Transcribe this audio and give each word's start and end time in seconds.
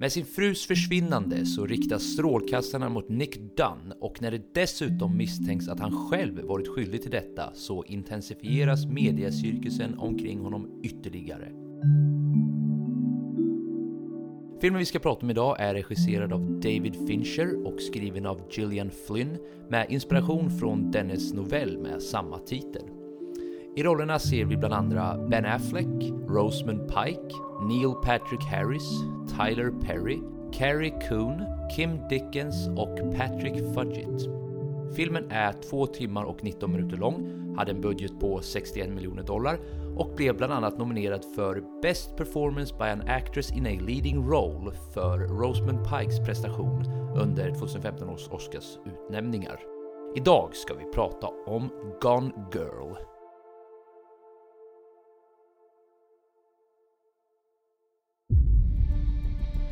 Med 0.00 0.12
sin 0.12 0.24
frus 0.24 0.66
försvinnande 0.66 1.46
så 1.46 1.66
riktas 1.66 2.02
strålkastarna 2.02 2.88
mot 2.88 3.08
Nick 3.08 3.38
Dunn 3.56 3.92
och 4.00 4.22
när 4.22 4.30
det 4.30 4.54
dessutom 4.54 5.16
misstänks 5.16 5.68
att 5.68 5.80
han 5.80 6.08
själv 6.08 6.40
varit 6.40 6.68
skyldig 6.68 7.02
till 7.02 7.10
detta 7.10 7.50
så 7.54 7.84
intensifieras 7.84 8.86
mediacirkusen 8.86 9.98
omkring 9.98 10.40
honom 10.40 10.80
ytterligare. 10.82 11.52
Filmen 14.60 14.78
vi 14.78 14.84
ska 14.84 14.98
prata 14.98 15.20
om 15.22 15.30
idag 15.30 15.60
är 15.60 15.74
regisserad 15.74 16.32
av 16.32 16.60
David 16.60 16.96
Fincher 17.06 17.66
och 17.66 17.80
skriven 17.80 18.26
av 18.26 18.40
Gillian 18.50 18.90
Flynn 19.06 19.38
med 19.68 19.86
inspiration 19.90 20.50
från 20.50 20.90
dennes 20.90 21.32
novell 21.32 21.78
med 21.78 22.02
samma 22.02 22.38
titel. 22.38 22.82
I 23.76 23.82
rollerna 23.82 24.18
ser 24.18 24.44
vi 24.44 24.56
bland 24.56 24.74
andra 24.74 25.28
Ben 25.28 25.46
Affleck, 25.46 26.12
Rosamund 26.28 26.88
Pike, 26.88 27.34
Neil 27.60 27.94
Patrick 28.04 28.44
Harris, 28.44 28.88
Tyler 29.38 29.70
Perry, 29.70 30.18
Carrie 30.52 31.08
Coon, 31.08 31.44
Kim 31.76 32.08
Dickens 32.08 32.68
och 32.68 32.98
Patrick 33.16 33.74
Fudgett. 33.74 34.28
Filmen 34.96 35.30
är 35.30 35.52
2 35.52 35.86
timmar 35.86 36.24
och 36.24 36.44
19 36.44 36.72
minuter 36.72 36.96
lång, 36.96 37.38
hade 37.56 37.70
en 37.70 37.80
budget 37.80 38.20
på 38.20 38.40
61 38.40 38.90
miljoner 38.90 39.22
dollar 39.22 39.58
och 39.96 40.14
blev 40.16 40.36
bland 40.36 40.52
annat 40.52 40.78
nominerad 40.78 41.24
för 41.34 41.62
Best 41.82 42.16
Performance 42.16 42.74
by 42.78 42.84
an 42.84 43.02
Actress 43.08 43.52
in 43.52 43.66
a 43.66 43.80
Leading 43.86 44.30
Role 44.30 44.72
för 44.94 45.18
Rosamund 45.18 45.78
Pikes 45.90 46.20
prestation 46.26 46.84
under 47.16 47.50
2015 47.50 48.08
års 48.08 48.28
Oscars 48.28 48.78
utnämningar. 48.86 49.60
Idag 50.16 50.56
ska 50.56 50.74
vi 50.74 50.84
prata 50.84 51.28
om 51.46 51.70
Gone 52.00 52.32
Girl. 52.54 53.17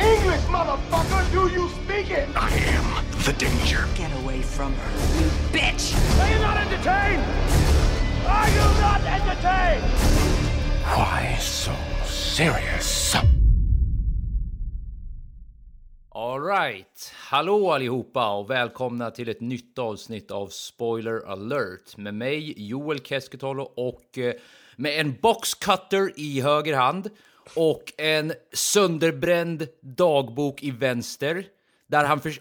English, 0.00 0.44
motherfucker! 0.48 1.32
Do 1.32 1.48
you 1.48 1.68
speak 1.68 2.10
it? 2.10 2.28
I 2.36 2.50
am 2.74 2.86
the 3.24 3.32
danger. 3.32 3.86
Get 3.94 4.12
away 4.22 4.42
from 4.42 4.72
her, 4.72 4.90
you 5.18 5.26
bitch! 5.52 5.94
Are 6.20 6.30
you 6.32 6.38
not 6.40 6.56
entertained? 6.56 7.24
Are 8.26 8.48
you 8.48 8.66
not 8.80 9.00
entertained? 9.00 9.82
Why 10.84 11.36
so 11.40 11.72
serious? 12.04 13.16
Alright, 16.16 17.12
hallå 17.16 17.72
allihopa 17.72 18.30
och 18.30 18.50
välkomna 18.50 19.10
till 19.10 19.28
ett 19.28 19.40
nytt 19.40 19.78
avsnitt 19.78 20.30
av 20.30 20.46
Spoiler 20.48 21.26
alert 21.26 21.96
med 21.96 22.14
mig 22.14 22.68
Joel 22.68 22.98
Keskitalo 22.98 23.62
och 23.62 24.18
eh, 24.18 24.34
med 24.76 25.00
en 25.00 25.16
boxcutter 25.22 26.12
i 26.16 26.40
höger 26.40 26.76
hand 26.76 27.10
och 27.54 27.92
en 27.96 28.32
sönderbränd 28.52 29.68
dagbok 29.80 30.62
i 30.62 30.70
vänster 30.70 31.44
där 31.86 32.04
han 32.04 32.20
för... 32.20 32.38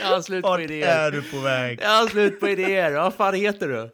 Jag 0.00 0.08
har 0.08 0.22
slut 0.22 0.42
på 0.42 0.48
Vart 0.48 0.60
idéer. 0.60 0.88
är 1.06 1.10
du 1.10 1.22
på 1.22 1.38
väg? 1.40 1.78
Jag 1.82 1.88
har 1.88 2.06
slut 2.08 2.40
på 2.40 2.48
idéer. 2.48 2.92
Vad 2.92 3.14
fan 3.14 3.34
heter 3.34 3.68
du? 3.68 3.90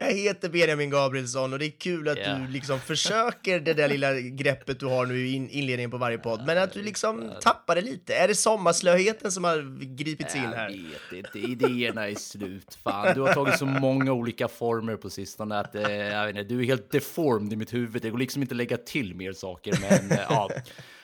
Jag 0.00 0.12
heter 0.12 0.48
Benjamin 0.48 0.90
Gabrielsson 0.90 1.52
och 1.52 1.58
det 1.58 1.66
är 1.66 1.70
kul 1.80 2.08
att 2.08 2.18
Ja. 2.18 2.34
du 2.34 2.52
liksom 2.52 2.80
försöker 2.80 3.60
det 3.60 3.74
där 3.74 3.88
lilla 3.88 4.20
greppet 4.20 4.80
du 4.80 4.86
har 4.86 5.06
nu 5.06 5.26
i 5.26 5.32
in- 5.32 5.50
inledningen 5.50 5.90
på 5.90 5.96
varje 5.98 6.18
podd, 6.18 6.42
men 6.46 6.58
att 6.58 6.72
du 6.72 6.82
liksom 6.82 7.32
tappar 7.40 7.74
det 7.74 7.80
lite. 7.80 8.14
Är 8.14 8.28
det 8.28 8.34
sommarslöheten 8.34 9.32
som 9.32 9.44
har 9.44 9.86
gripits 9.96 10.34
in 10.36 10.42
Jag 10.42 10.50
här? 10.50 10.68
vet 11.12 11.24
inte, 11.34 11.38
idéerna 11.38 12.08
är 12.08 12.14
slut. 12.14 12.78
Fan, 12.84 13.14
du 13.14 13.20
har 13.20 13.34
tagit 13.34 13.58
så 13.58 13.66
många 13.66 14.12
olika 14.12 14.48
former 14.48 14.96
på 14.96 15.10
sistone 15.10 15.58
att 15.58 15.74
eh, 15.74 15.92
jag 15.92 16.26
vet 16.26 16.36
inte, 16.36 16.54
du 16.54 16.60
är 16.60 16.64
helt 16.64 16.90
deformed 16.92 17.52
i 17.52 17.56
mitt 17.56 17.74
huvud. 17.74 18.02
Det 18.02 18.10
går 18.10 18.18
liksom 18.18 18.42
inte 18.42 18.52
att 18.52 18.56
lägga 18.56 18.76
till 18.76 19.14
mer 19.14 19.32
saker, 19.32 19.78
men 19.80 20.10
eh, 20.18 20.24
ja. 20.28 20.50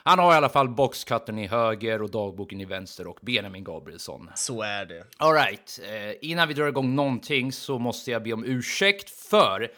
Han 0.04 0.18
har 0.18 0.32
i 0.32 0.36
alla 0.36 0.48
fall 0.48 0.68
boxcutten 0.68 1.38
i 1.38 1.46
höger 1.46 2.02
och 2.02 2.10
dagboken 2.10 2.60
i 2.60 2.64
vänster 2.64 3.06
och 3.06 3.18
Benjamin 3.22 3.64
Gabrielsson. 3.64 4.30
Så 4.34 4.62
är 4.62 4.86
det. 4.86 5.04
All 5.16 5.34
right, 5.34 5.80
eh, 5.82 6.30
innan 6.30 6.48
vi 6.48 6.54
drar 6.54 6.68
igång 6.68 6.94
någonting 6.94 7.52
så 7.52 7.78
måste 7.78 8.10
jag 8.10 8.22
be 8.22 8.32
om 8.32 8.44
ursäkt 8.44 9.10
för 9.10 9.70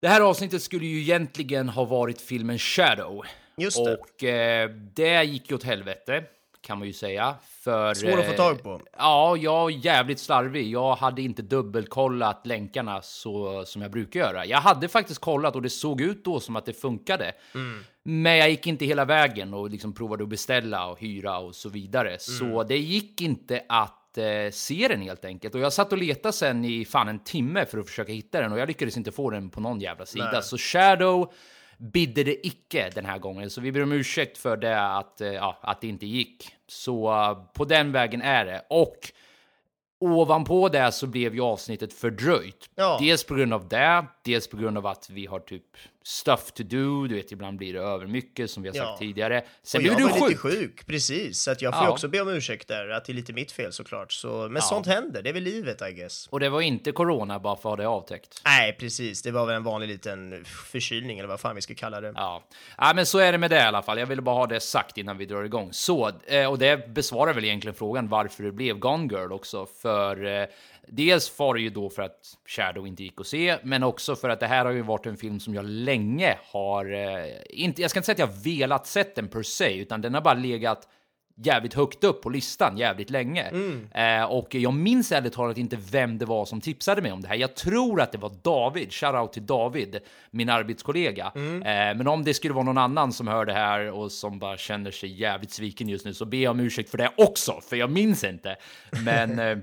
det 0.00 0.08
här 0.08 0.20
avsnittet 0.20 0.62
skulle 0.62 0.86
ju 0.86 1.00
egentligen 1.00 1.68
ha 1.68 1.84
varit 1.84 2.20
filmen 2.20 2.58
Shadow. 2.58 3.24
Just 3.56 3.84
det. 3.84 3.96
Och 3.96 4.24
eh, 4.24 4.70
det 4.70 5.24
gick 5.24 5.50
ju 5.50 5.56
åt 5.56 5.64
helvete, 5.64 6.24
kan 6.68 6.78
man 6.78 6.86
ju 6.86 6.92
säga. 6.92 7.34
För, 7.64 7.94
Svår 7.94 8.18
att 8.18 8.24
få 8.26 8.30
eh, 8.32 8.36
tag 8.36 8.62
på. 8.62 8.80
Ja, 8.98 9.36
jag 9.36 9.72
är 9.72 9.76
jävligt 9.86 10.18
slarvig. 10.20 10.70
Jag 10.70 10.96
hade 10.96 11.22
inte 11.22 11.42
dubbelkollat 11.42 12.46
länkarna 12.46 13.02
så 13.02 13.64
som 13.66 13.82
jag 13.82 13.90
brukar 13.90 14.20
göra. 14.20 14.46
Jag 14.46 14.58
hade 14.58 14.88
faktiskt 14.88 15.20
kollat 15.20 15.56
och 15.56 15.62
det 15.62 15.70
såg 15.70 16.00
ut 16.00 16.24
då 16.24 16.40
som 16.40 16.56
att 16.56 16.66
det 16.66 16.72
funkade. 16.72 17.32
Mm. 17.54 17.84
Men 18.02 18.36
jag 18.36 18.50
gick 18.50 18.66
inte 18.66 18.84
hela 18.84 19.04
vägen 19.04 19.54
och 19.54 19.70
liksom 19.70 19.94
provade 19.94 20.22
att 20.22 20.28
beställa 20.28 20.86
och 20.86 21.00
hyra 21.00 21.38
och 21.38 21.54
så 21.54 21.68
vidare. 21.68 22.16
Så 22.18 22.44
Mm. 22.44 22.66
det 22.68 22.78
gick 22.78 23.20
inte 23.20 23.62
att 23.68 24.18
eh, 24.18 24.50
se 24.52 24.88
den 24.88 25.02
helt 25.02 25.24
enkelt. 25.24 25.54
Och 25.54 25.60
jag 25.60 25.72
satt 25.72 25.92
och 25.92 25.98
letade 25.98 26.32
sen 26.32 26.64
i 26.64 26.84
fan 26.84 27.08
en 27.08 27.18
timme 27.24 27.66
för 27.66 27.78
att 27.78 27.86
försöka 27.88 28.12
hitta 28.12 28.40
den 28.40 28.52
och 28.52 28.58
jag 28.58 28.68
lyckades 28.68 28.96
inte 28.96 29.12
få 29.12 29.30
den 29.30 29.50
på 29.50 29.60
någon 29.60 29.80
jävla 29.80 30.06
sida. 30.06 30.30
Nej. 30.32 30.42
Så 30.42 30.58
Shadow 30.58 31.32
bidde 31.78 32.24
det 32.24 32.46
icke 32.46 32.90
den 32.94 33.04
här 33.04 33.18
gången. 33.18 33.50
Så 33.50 33.60
vi 33.60 33.72
ber 33.72 33.82
om 33.82 33.92
ursäkt 33.92 34.38
för 34.38 34.56
det 34.56 34.80
att, 34.96 35.20
eh, 35.20 35.28
ja, 35.28 35.58
att 35.62 35.80
det 35.80 35.86
inte 35.88 36.06
gick. 36.06 36.54
Så 36.68 37.12
eh, 37.12 37.38
på 37.52 37.64
den 37.64 37.92
vägen 37.92 38.22
är 38.22 38.44
det. 38.44 38.64
Och 38.70 39.12
ovanpå 40.00 40.68
det 40.68 40.92
så 40.92 41.06
blev 41.06 41.34
ju 41.34 41.40
avsnittet 41.40 41.92
fördröjt. 41.92 42.70
Ja. 42.74 42.98
Dels 43.00 43.24
på 43.24 43.34
grund 43.34 43.54
av 43.54 43.68
det, 43.68 44.06
dels 44.22 44.48
på 44.48 44.56
grund 44.56 44.78
av 44.78 44.86
att 44.86 45.10
vi 45.10 45.26
har 45.26 45.40
typ 45.40 45.76
stuff 46.08 46.52
to 46.52 46.62
do. 46.62 47.06
Du 47.06 47.14
vet, 47.14 47.32
ibland 47.32 47.58
blir 47.58 47.72
det 47.72 47.80
över 47.80 48.06
mycket 48.06 48.50
som 48.50 48.62
vi 48.62 48.68
har 48.68 48.76
sagt 48.76 48.86
Ja. 48.88 48.96
tidigare. 48.98 49.44
Sen 49.62 49.78
och 49.78 49.82
blev 49.82 49.92
jag 49.92 50.00
du 50.00 50.04
var 50.04 50.20
sjuk. 50.20 50.28
lite 50.28 50.40
sjuk, 50.40 50.86
precis. 50.86 51.38
Så 51.40 51.50
att 51.50 51.62
jag 51.62 51.74
får 51.74 51.84
Ja. 51.84 51.90
också 51.90 52.08
be 52.08 52.20
om 52.20 52.28
ursäkt 52.28 52.68
där, 52.68 52.88
att 52.88 53.04
det 53.04 53.12
är 53.12 53.14
lite 53.14 53.32
mitt 53.32 53.52
fel 53.52 53.72
såklart. 53.72 54.12
Så, 54.12 54.48
men 54.50 54.62
sånt 54.62 54.86
händer, 54.86 55.22
det 55.22 55.28
är 55.28 55.32
väl 55.34 55.42
livet 55.42 55.82
I 55.82 55.92
guess. 55.92 56.26
Och 56.30 56.40
det 56.40 56.48
var 56.48 56.60
inte 56.60 56.92
corona 56.92 57.38
bara 57.38 57.56
för 57.56 57.60
att 57.68 57.72
ha 57.72 57.76
det 57.76 57.88
avtäckt. 57.88 58.40
Nej, 58.44 58.72
precis. 58.80 59.22
Det 59.22 59.30
var 59.30 59.46
väl 59.46 59.56
en 59.56 59.62
vanlig 59.64 59.88
liten 59.88 60.44
förkylning 60.44 61.18
eller 61.18 61.28
vad 61.28 61.40
fan 61.40 61.54
vi 61.54 61.60
ska 61.62 61.74
kalla 61.74 62.00
det. 62.00 62.12
Ja. 62.16 62.42
ja, 62.78 62.92
men 62.94 63.06
så 63.06 63.18
är 63.18 63.32
det 63.32 63.38
med 63.38 63.50
det 63.50 63.56
i 63.56 63.60
alla 63.62 63.82
fall. 63.82 63.98
Jag 63.98 64.06
ville 64.06 64.22
bara 64.22 64.36
ha 64.36 64.46
det 64.46 64.60
sagt 64.60 64.98
innan 64.98 65.18
vi 65.18 65.26
drar 65.26 65.44
igång. 65.44 65.68
Så, 65.72 66.10
eh, 66.26 66.50
och 66.50 66.58
det 66.58 66.88
besvarar 66.94 67.34
väl 67.34 67.44
egentligen 67.44 67.74
frågan 67.74 68.08
varför 68.08 68.42
det 68.42 68.52
blev 68.52 68.78
Gone 68.78 69.14
Girl 69.14 69.32
också. 69.32 69.66
För 69.82 70.26
eh, 70.26 70.46
dels 70.90 71.38
var 71.38 71.54
det 71.54 71.60
ju 71.60 71.70
då 71.70 71.90
för 71.90 72.02
att 72.02 72.36
Shadow 72.46 72.86
inte 72.86 73.02
gick 73.02 73.20
att 73.20 73.26
se, 73.26 73.58
men 73.62 73.82
också 73.82 74.16
för 74.16 74.28
att 74.28 74.40
det 74.40 74.46
här 74.46 74.64
har 74.64 74.72
ju 74.72 74.82
varit 74.82 75.06
en 75.06 75.16
film 75.16 75.40
som 75.40 75.54
jag 75.54 75.64
länge 75.64 76.38
har, 76.42 76.92
eh, 76.92 77.32
inte, 77.50 77.82
jag 77.82 77.90
ska 77.90 77.98
inte 77.98 78.06
säga 78.06 78.24
att 78.24 78.34
jag 78.34 78.42
velat 78.52 78.86
sett 78.86 79.14
den 79.14 79.28
per 79.28 79.42
se, 79.42 79.76
utan 79.80 80.00
den 80.00 80.14
har 80.14 80.20
bara 80.20 80.34
legat 80.34 80.88
jävligt 81.44 81.74
högt 81.74 82.04
upp 82.04 82.22
på 82.22 82.30
listan 82.30 82.76
jävligt 82.78 83.10
länge. 83.10 83.50
Eh, 83.94 84.24
och 84.24 84.54
jag 84.54 84.74
minns 84.74 85.12
ärligt 85.12 85.32
talat 85.32 85.58
inte 85.58 85.78
vem 85.90 86.18
det 86.18 86.24
var 86.24 86.44
som 86.44 86.60
tipsade 86.60 87.02
mig 87.02 87.12
om 87.12 87.20
det 87.20 87.28
här. 87.28 87.34
Jag 87.34 87.54
tror 87.54 88.00
att 88.00 88.12
det 88.12 88.18
var 88.18 88.32
David, 88.42 88.92
shoutout 88.92 89.32
till 89.32 89.46
David, 89.46 89.98
min 90.30 90.48
arbetskollega. 90.48 91.32
Eh, 91.34 91.96
men 91.96 92.06
om 92.06 92.24
det 92.24 92.34
skulle 92.34 92.54
vara 92.54 92.64
någon 92.64 92.78
annan 92.78 93.12
som 93.12 93.28
hör 93.28 93.44
det 93.44 93.52
här 93.52 93.90
och 93.90 94.12
som 94.12 94.38
bara 94.38 94.56
känner 94.56 94.90
sig 94.90 95.20
jävligt 95.20 95.50
sviken 95.50 95.88
just 95.88 96.04
nu 96.04 96.14
så 96.14 96.24
ber 96.24 96.38
jag 96.38 96.50
om 96.50 96.60
ursäkt 96.60 96.90
för 96.90 96.98
det 96.98 97.10
också, 97.16 97.60
för 97.68 97.76
jag 97.76 97.90
minns 97.90 98.24
inte. 98.24 98.56
Men 99.04 99.38
eh, 99.38 99.58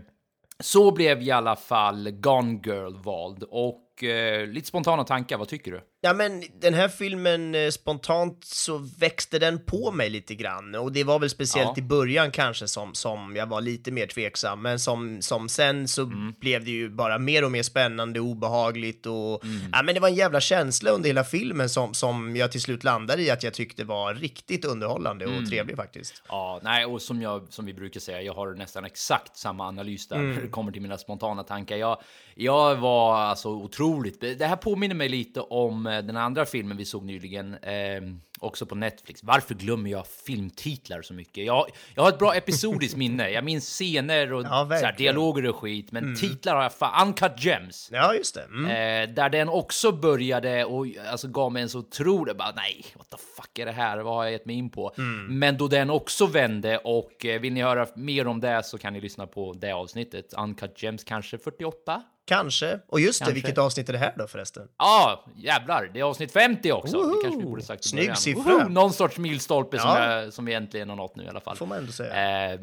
så 0.63 0.91
blev 0.91 1.21
i 1.21 1.31
alla 1.31 1.55
fall 1.55 2.11
Gone 2.11 2.59
Girl 2.63 2.95
vald. 2.97 3.43
Och 3.43 4.03
eh, 4.03 4.47
lite 4.47 4.67
spontana 4.67 5.03
tankar, 5.03 5.37
vad 5.37 5.47
tycker 5.47 5.71
du? 5.71 5.81
Ja, 6.05 6.13
men 6.13 6.43
den 6.61 6.73
här 6.73 6.87
filmen, 6.87 7.55
eh, 7.55 7.69
spontant 7.69 8.43
så 8.45 8.77
växte 8.99 9.39
den 9.39 9.59
på 9.65 9.91
mig 9.91 10.09
lite 10.09 10.35
grann. 10.35 10.75
Och 10.75 10.91
det 10.91 11.03
var 11.03 11.19
väl 11.19 11.29
speciellt 11.29 11.71
Ja. 11.77 11.83
i 11.83 11.87
början 11.87 12.31
kanske 12.31 12.67
som, 12.67 12.93
som 12.93 13.35
jag 13.35 13.45
var 13.47 13.61
lite 13.61 13.91
mer 13.91 14.07
tveksam. 14.07 14.61
Men 14.61 14.79
som, 14.79 15.21
som 15.21 15.49
sen 15.49 15.87
så 15.87 16.01
Mm. 16.03 16.33
blev 16.39 16.65
det 16.65 16.71
ju 16.71 16.89
bara 16.89 17.17
mer 17.19 17.43
och 17.45 17.51
mer 17.51 17.63
spännande, 17.63 18.19
obehagligt 18.19 19.05
och... 19.05 19.43
Mm. 19.45 19.57
Ja, 19.73 19.83
men 19.83 19.93
det 19.95 19.99
var 20.01 20.07
en 20.07 20.15
jävla 20.15 20.39
känsla 20.39 20.91
under 20.91 21.09
hela 21.09 21.23
filmen 21.23 21.69
som, 21.69 21.93
som 21.93 22.35
jag 22.35 22.51
till 22.51 22.61
slut 22.61 22.83
landade 22.83 23.21
i 23.21 23.29
att 23.31 23.43
jag 23.43 23.53
tyckte 23.53 23.83
var 23.83 24.13
riktigt 24.13 24.65
underhållande 24.65 25.25
och 25.25 25.31
Mm. 25.31 25.45
trevlig 25.49 25.75
faktiskt. 25.75 26.23
Ja, 26.29 26.59
nej, 26.63 26.85
och 26.85 27.01
som, 27.01 27.21
jag, 27.21 27.47
som 27.49 27.65
vi 27.65 27.73
brukar 27.73 27.99
säga, 27.99 28.21
jag 28.21 28.33
har 28.33 28.53
nästan 28.53 28.85
exakt 28.85 29.37
samma 29.37 29.67
analys 29.67 30.07
där 30.07 30.17
när 30.17 30.41
det 30.41 30.47
kommer 30.47 30.71
till 30.71 30.81
mina 30.81 30.97
spontana 30.97 31.43
tankar. 31.43 31.75
Jag, 31.77 32.01
jag 32.35 32.75
var 32.75 33.15
alltså 33.15 33.49
otroligt... 33.49 34.21
Det 34.21 34.45
här 34.45 34.55
påminner 34.55 34.95
mig 34.95 35.09
lite 35.09 35.41
om 35.41 35.87
eh, 35.87 35.94
den 36.01 36.17
andra 36.17 36.45
filmen 36.45 36.77
vi 36.77 36.85
såg 36.85 37.05
nyligen. 37.05 37.53
Eh, 37.53 38.01
också 38.39 38.65
på 38.65 38.75
Netflix. 38.75 39.23
Varför 39.23 39.55
glömmer 39.55 39.89
jag 39.89 40.07
filmtitlar 40.07 41.01
så 41.01 41.13
mycket? 41.13 41.45
Jag, 41.45 41.65
jag 41.95 42.03
har 42.03 42.09
ett 42.09 42.19
bra 42.19 42.35
episodiskt 42.35 42.97
minne. 42.97 43.29
Jag 43.29 43.43
minns 43.43 43.69
scener 43.69 44.33
och 44.33 44.43
Ja, 44.43 44.67
här, 44.71 44.95
dialoger 44.97 45.45
och 45.45 45.55
skit, 45.55 45.91
men 45.91 46.15
titlar 46.15 46.55
har 46.55 46.63
jag 46.63 46.73
fan... 46.73 47.07
Uncut 47.07 47.43
Gems. 47.43 47.89
Ja, 47.91 48.13
just 48.13 48.35
det. 48.35 48.43
Mm. 48.43 48.65
Eh, 48.65 49.15
där 49.15 49.29
den 49.29 49.49
också 49.49 49.91
började 49.91 50.65
och 50.65 50.87
alltså, 51.11 51.27
gav 51.27 51.51
mig 51.51 51.61
en 51.61 51.69
så 51.69 51.79
otrolig... 51.79 52.37
Bara, 52.37 52.53
nej, 52.55 52.85
what 52.95 53.09
the 53.09 53.17
fuck 53.35 53.59
är 53.59 53.65
det 53.65 53.71
här? 53.71 53.97
Vad 53.97 54.13
har 54.13 54.23
jag 54.23 54.31
gett 54.31 54.45
mig 54.45 54.55
in 54.55 54.69
på? 54.69 54.91
Mm. 54.97 55.39
Men 55.39 55.57
då 55.57 55.67
den 55.67 55.89
också 55.89 56.25
vände 56.27 56.77
och 56.77 57.25
eh, 57.25 57.41
vill 57.41 57.53
ni 57.53 57.61
höra 57.61 57.87
mer 57.95 58.27
om 58.27 58.39
det 58.39 58.63
så 58.63 58.77
kan 58.77 58.93
ni 58.93 59.01
lyssna 59.01 59.27
på 59.27 59.53
det 59.53 59.71
avsnittet. 59.71 60.33
Uncut 60.37 60.83
Gems 60.83 61.03
kanske 61.03 61.37
48? 61.37 62.03
Kanske. 62.27 62.79
Och 62.87 62.99
just 62.99 63.19
det, 63.19 63.25
Kanske. 63.25 63.33
vilket 63.33 63.57
avsnitt 63.57 63.89
är 63.89 63.93
det 63.93 63.99
här 63.99 64.13
då 64.17 64.27
förresten? 64.27 64.67
Ja, 64.77 65.25
jävlar, 65.35 65.89
det 65.93 65.99
är 65.99 66.03
avsnitt 66.03 66.31
50 66.31 66.71
också. 66.71 67.01
Det 67.03 67.13
kanske 67.23 67.39
vi 67.39 67.45
borde 67.45 67.61
sagt 67.63 67.85
i 67.85 67.89
Snygg 67.89 68.03
början. 68.03 68.15
siffra. 68.17 68.41
Woho! 68.43 68.69
Någon 68.69 68.93
sorts 68.93 69.17
milstolpe 69.17 69.79
som, 69.79 69.89
Ja. 69.89 70.11
jag, 70.21 70.33
som 70.33 70.45
vi 70.45 70.53
äntligen 70.53 70.89
har 70.89 70.95
nått 70.95 71.15
nu 71.15 71.23
i 71.23 71.27
alla 71.27 71.39
fall. 71.39 71.55
Får 71.55 71.65
man 71.65 71.77
ändå 71.77 71.91
säga. 71.91 72.53
Eh, 72.53 72.59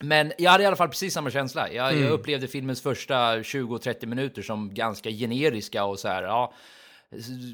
men 0.00 0.32
jag 0.38 0.50
hade 0.50 0.64
i 0.64 0.66
alla 0.66 0.76
fall 0.76 0.88
precis 0.88 1.14
samma 1.14 1.30
känsla. 1.30 1.72
Jag, 1.72 1.92
Mm. 1.92 2.04
jag 2.04 2.12
upplevde 2.12 2.48
filmens 2.48 2.82
första 2.82 3.42
20-30 3.42 4.06
minuter 4.06 4.42
som 4.42 4.74
ganska 4.74 5.10
generiska 5.10 5.84
och 5.84 5.98
så 5.98 6.08
här, 6.08 6.22
ja, 6.22 6.52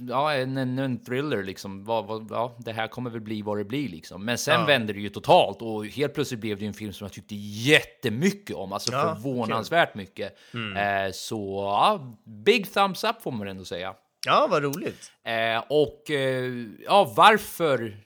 ja 0.09 0.35
en, 0.35 0.57
en, 0.57 1.05
thriller 1.05 1.43
liksom. 1.43 1.85
Ja, 2.31 2.57
det 2.59 2.73
här 2.73 2.89
kommer 2.89 3.11
väl 3.11 3.21
bli 3.21 3.43
vad 3.43 3.59
det 3.59 3.65
blir 3.65 3.89
liksom. 3.89 4.25
Men 4.25 4.39
sen 4.39 4.61
Ja. 4.61 4.67
vände 4.67 4.93
det 4.93 5.01
ju 5.01 5.09
totalt 5.09 5.63
och 5.63 5.87
helt 5.87 6.15
plötsligt 6.15 6.41
blev 6.41 6.59
det 6.59 6.67
en 6.67 6.75
film 6.75 6.93
som 6.93 7.05
jag 7.05 7.13
tyckte 7.13 7.35
jättemycket 7.35 8.57
om, 8.57 8.73
alltså 8.73 8.93
Ja, 8.93 9.15
förvånansvärt 9.15 9.95
mycket. 9.95 10.39
Mm. 10.55 11.07
Eh, 11.07 11.13
så 11.13 11.63
ja, 11.63 12.17
big 12.25 12.73
thumbs 12.75 13.05
up 13.05 13.23
får 13.23 13.33
man 13.33 13.49
ändå 13.49 13.65
säga. 13.65 13.95
Ja, 14.27 14.47
vad 14.51 14.63
roligt. 14.63 15.13
Eh, 15.25 15.65
och 15.69 16.11
eh, 16.11 16.53
ja, 16.85 17.13
varför 17.17 17.97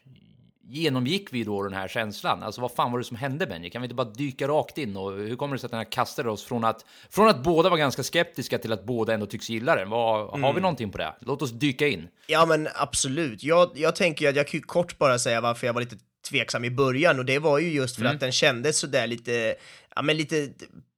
genomgick 0.73 1.29
vi 1.33 1.45
då 1.45 1.63
den 1.63 1.73
här 1.75 1.89
känslan? 1.89 2.43
Alltså 2.43 2.61
vad 2.61 2.73
fan 2.73 2.93
var 2.93 2.99
det 2.99 3.05
som 3.05 3.17
hände 3.17 3.47
Benji? 3.47 3.71
Kan 3.71 3.83
vi 3.83 3.87
inte 3.87 3.95
bara 3.95 4.11
dyka 4.11 4.49
rakt 4.49 4.79
in? 4.79 4.97
Och 4.97 5.13
hur 5.13 5.37
kommer 5.37 5.55
det 5.57 5.61
sig 5.61 5.67
att 5.67 5.71
den 5.71 5.79
här 5.79 5.93
kastade 5.93 6.31
oss 6.31 6.45
från 6.45 6.65
att, 6.65 6.85
från 7.11 7.29
att 7.29 7.43
båda 7.43 7.69
var 7.71 7.77
ganska 7.77 8.03
skeptiska 8.03 8.59
till 8.59 8.73
att 8.73 8.85
båda 8.85 9.15
ändå 9.15 9.27
tycks 9.27 9.51
gilla 9.51 9.77
den? 9.77 9.91
Vad, 9.91 10.31
Har 10.31 10.39
Mm. 10.39 10.55
vi 10.55 10.61
någonting 10.61 10.91
på 10.91 10.99
det? 10.99 11.15
Låt 11.21 11.43
oss 11.43 11.51
dyka 11.51 11.89
in. 11.89 12.09
Ja, 12.27 12.47
men 12.47 12.69
absolut. 12.75 13.43
Jag, 13.45 13.71
jag 13.75 13.97
tänker 13.97 14.29
att 14.29 14.37
jag 14.37 14.49
kan 14.49 14.59
ju 14.61 14.63
kort 14.65 14.99
bara 14.99 15.19
säga 15.19 15.41
varför 15.41 15.67
jag 15.67 15.75
var 15.75 15.81
lite 15.81 15.97
tveksam 16.31 16.65
i 16.65 16.71
början 16.71 17.19
och 17.19 17.25
det 17.25 17.39
var 17.39 17.59
ju 17.59 17.69
just 17.73 17.97
för 17.97 18.05
att 18.05 18.21
den 18.21 18.33
kändes 18.33 18.79
sådär 18.79 19.07
lite, 19.07 19.55
ja 19.95 20.03
men 20.03 20.17
lite 20.17 20.49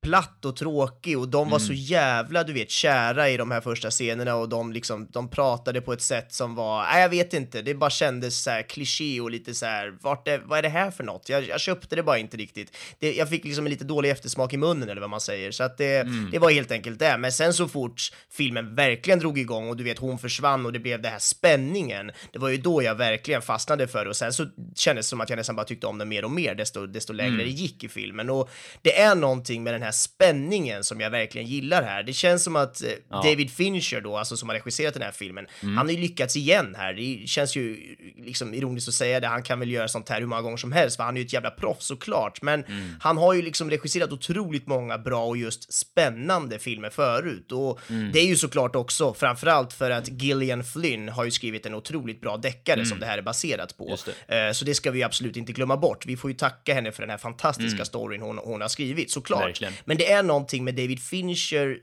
platt 0.05 0.45
och 0.45 0.57
tråkig 0.57 1.19
och 1.19 1.29
de 1.29 1.51
var 1.51 1.59
så 1.59 1.73
jävla, 1.73 2.45
du 2.45 2.53
vet, 2.53 2.71
kära 2.71 3.31
i 3.31 3.37
de 3.37 3.51
här 3.51 3.61
första 3.61 3.91
scenerna 3.91 4.35
och 4.35 4.49
de 4.49 4.73
liksom, 4.73 5.09
de 5.11 5.29
pratade 5.29 5.81
på 5.81 5.93
ett 5.93 6.03
sätt 6.03 6.33
som 6.33 6.55
var, 6.55 6.83
nej 6.83 7.03
jag 7.03 7.09
vet 7.09 7.35
inte, 7.35 7.63
det 7.63 7.75
bara 7.75 7.91
kändes 7.91 8.43
så 8.43 8.51
här 8.51 8.63
kliché 8.63 9.21
och 9.21 9.31
lite 9.31 9.55
så 9.55 9.67
här, 9.67 9.95
vart 10.01 10.29
är, 10.29 10.39
vad 10.39 10.59
är 10.59 10.63
det 10.63 10.69
här 10.69 10.91
för 10.91 11.05
något? 11.05 11.29
Jag, 11.29 11.49
jag 11.49 11.61
köpte 11.61 11.97
det 11.97 12.03
bara 12.03 12.19
inte 12.19 12.37
riktigt. 12.37 12.77
Det, 12.99 13.15
jag 13.15 13.29
fick 13.29 13.45
liksom 13.45 13.67
en 13.67 13.71
lite 13.71 13.85
dålig 13.85 14.11
eftersmak 14.11 14.53
i 14.53 14.57
munnen 14.57 14.89
eller 14.89 15.01
vad 15.01 15.11
man 15.11 15.21
säger, 15.21 15.51
så 15.51 15.65
att 15.65 15.79
det, 15.79 16.09
det 16.33 16.39
var 16.39 16.51
helt 16.51 16.71
enkelt 16.71 16.99
det. 16.99 17.19
Men 17.19 17.33
sen 17.33 17.55
så 17.55 17.69
fort 17.69 18.01
filmen 18.31 18.75
verkligen 18.75 19.19
drog 19.19 19.39
igång 19.39 19.69
och 19.69 19.77
du 19.77 19.85
vet, 19.85 19.99
hon 19.99 20.19
försvann 20.19 20.67
och 20.67 20.73
det 20.73 20.79
blev 20.79 21.03
det 21.03 21.09
här 21.09 21.19
spänningen, 21.19 22.11
det 22.33 22.39
var 22.39 22.49
ju 22.49 22.57
då 22.57 22.83
jag 22.83 22.95
verkligen 22.95 23.43
fastnade 23.43 23.89
för 23.89 24.05
det 24.05 24.11
och 24.11 24.17
sen 24.17 24.33
så 24.33 24.47
kändes 24.77 25.07
det 25.07 25.11
som 25.11 25.21
att 25.21 25.31
jag 25.31 25.37
nästan 25.37 25.57
bara 25.57 25.67
tyckte 25.67 25.87
om 25.87 25.99
den 25.99 26.09
mer 26.09 26.25
och 26.25 26.31
mer 26.31 26.55
desto, 26.55 26.87
desto 26.87 27.13
längre 27.13 27.45
det 27.45 27.51
gick 27.51 27.85
i 27.85 27.89
filmen 27.89 28.31
och 28.31 28.51
det 28.85 29.01
är 29.01 29.15
någonting 29.15 29.63
med 29.63 29.75
den 29.75 29.83
här 29.83 29.93
spänningen 29.93 30.85
som 30.85 31.01
jag 31.01 31.11
verkligen 31.11 31.47
gillar 31.49 31.83
här. 31.83 32.03
Det 32.03 32.13
känns 32.13 32.45
som 32.45 32.57
att 32.57 32.83
eh, 32.83 32.89
David 33.23 33.51
Fincher 33.51 34.01
då, 34.01 34.17
alltså 34.17 34.37
som 34.37 34.49
har 34.49 34.57
regisserat 34.57 34.95
den 34.95 35.03
här 35.03 35.13
filmen, 35.13 35.47
han 35.61 35.77
har 35.77 35.91
ju 35.91 35.97
lyckats 36.01 36.37
igen 36.37 36.75
här. 36.79 36.93
Det 36.95 37.27
känns 37.29 37.57
ju 37.57 37.97
liksom 38.19 38.55
ironiskt 38.55 38.89
att 38.89 38.95
säga 38.95 39.21
det, 39.21 39.27
han 39.27 39.43
kan 39.43 39.61
väl 39.61 39.71
göra 39.71 39.89
sånt 39.89 40.09
här 40.09 40.21
hur 40.21 40.27
många 40.27 40.43
gånger 40.43 40.57
som 40.57 40.73
helst, 40.73 40.97
för 40.97 41.05
han 41.05 41.17
är 41.17 41.21
ju 41.21 41.27
ett 41.27 41.33
jävla 41.33 41.51
proffs 41.51 41.87
såklart, 41.87 42.43
men 42.43 42.65
han 43.01 43.17
har 43.19 43.35
ju 43.35 43.43
liksom 43.43 43.71
regisserat 43.71 44.13
otroligt 44.13 44.67
många 44.67 44.99
bra 44.99 45.25
och 45.27 45.37
just 45.37 45.73
spännande 45.73 46.59
filmer 46.59 46.91
förut. 46.91 47.53
Och 47.53 47.81
det 48.13 48.21
är 48.21 48.27
ju 48.27 48.37
såklart 48.37 48.77
också 48.77 49.15
framförallt 49.15 49.73
för 49.73 49.91
att 49.91 50.09
Gillian 50.09 50.65
Flynn 50.65 51.09
har 51.09 51.25
ju 51.25 51.31
skrivit 51.31 51.67
en 51.67 51.75
otroligt 51.75 52.21
bra 52.21 52.37
deckare 52.37 52.85
som 52.87 53.01
det 53.01 53.07
här 53.07 53.19
är 53.19 53.23
baserat 53.23 53.77
på. 53.77 53.89
Just 53.91 54.09
Eh, 54.29 54.53
Så 54.53 54.65
det 54.65 54.75
ska 54.75 54.91
vi 54.91 55.03
absolut 55.03 55.37
inte 55.37 55.53
glömma 55.53 55.77
bort. 55.77 56.07
Vi 56.07 56.17
får 56.17 56.31
ju 56.31 56.37
tacka 56.37 56.75
henne 56.75 56.93
för 56.93 57.03
den 57.03 57.11
här 57.11 57.19
fantastiska 57.19 57.85
storyn 57.85 58.23
hon, 58.23 58.39
hon 58.39 58.61
har 58.61 58.69
skrivit, 58.75 59.11
såklart. 59.11 59.47
Verkligen. 59.47 59.73
Men 59.85 59.97
det 59.97 60.13
är 60.13 60.23
någonting 60.23 60.65
med 60.65 60.75
David 60.75 61.03
Fincher 61.03 61.79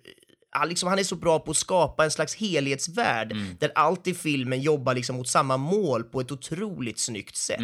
han, 0.51 0.69
liksom, 0.69 0.89
han 0.89 0.99
är 0.99 1.03
så 1.03 1.15
bra 1.15 1.39
på 1.39 1.51
att 1.51 1.57
skapa 1.57 2.03
en 2.03 2.11
slags 2.11 2.35
helhetsvärld 2.35 3.35
där 3.59 3.71
allt 3.75 4.07
i 4.07 4.13
filmen 4.13 4.61
jobbar 4.61 4.95
liksom 4.95 5.15
mot 5.15 5.27
samma 5.27 5.57
mål 5.57 6.03
på 6.03 6.21
ett 6.21 6.31
otroligt 6.31 6.99
snyggt 6.99 7.35
sätt. 7.35 7.59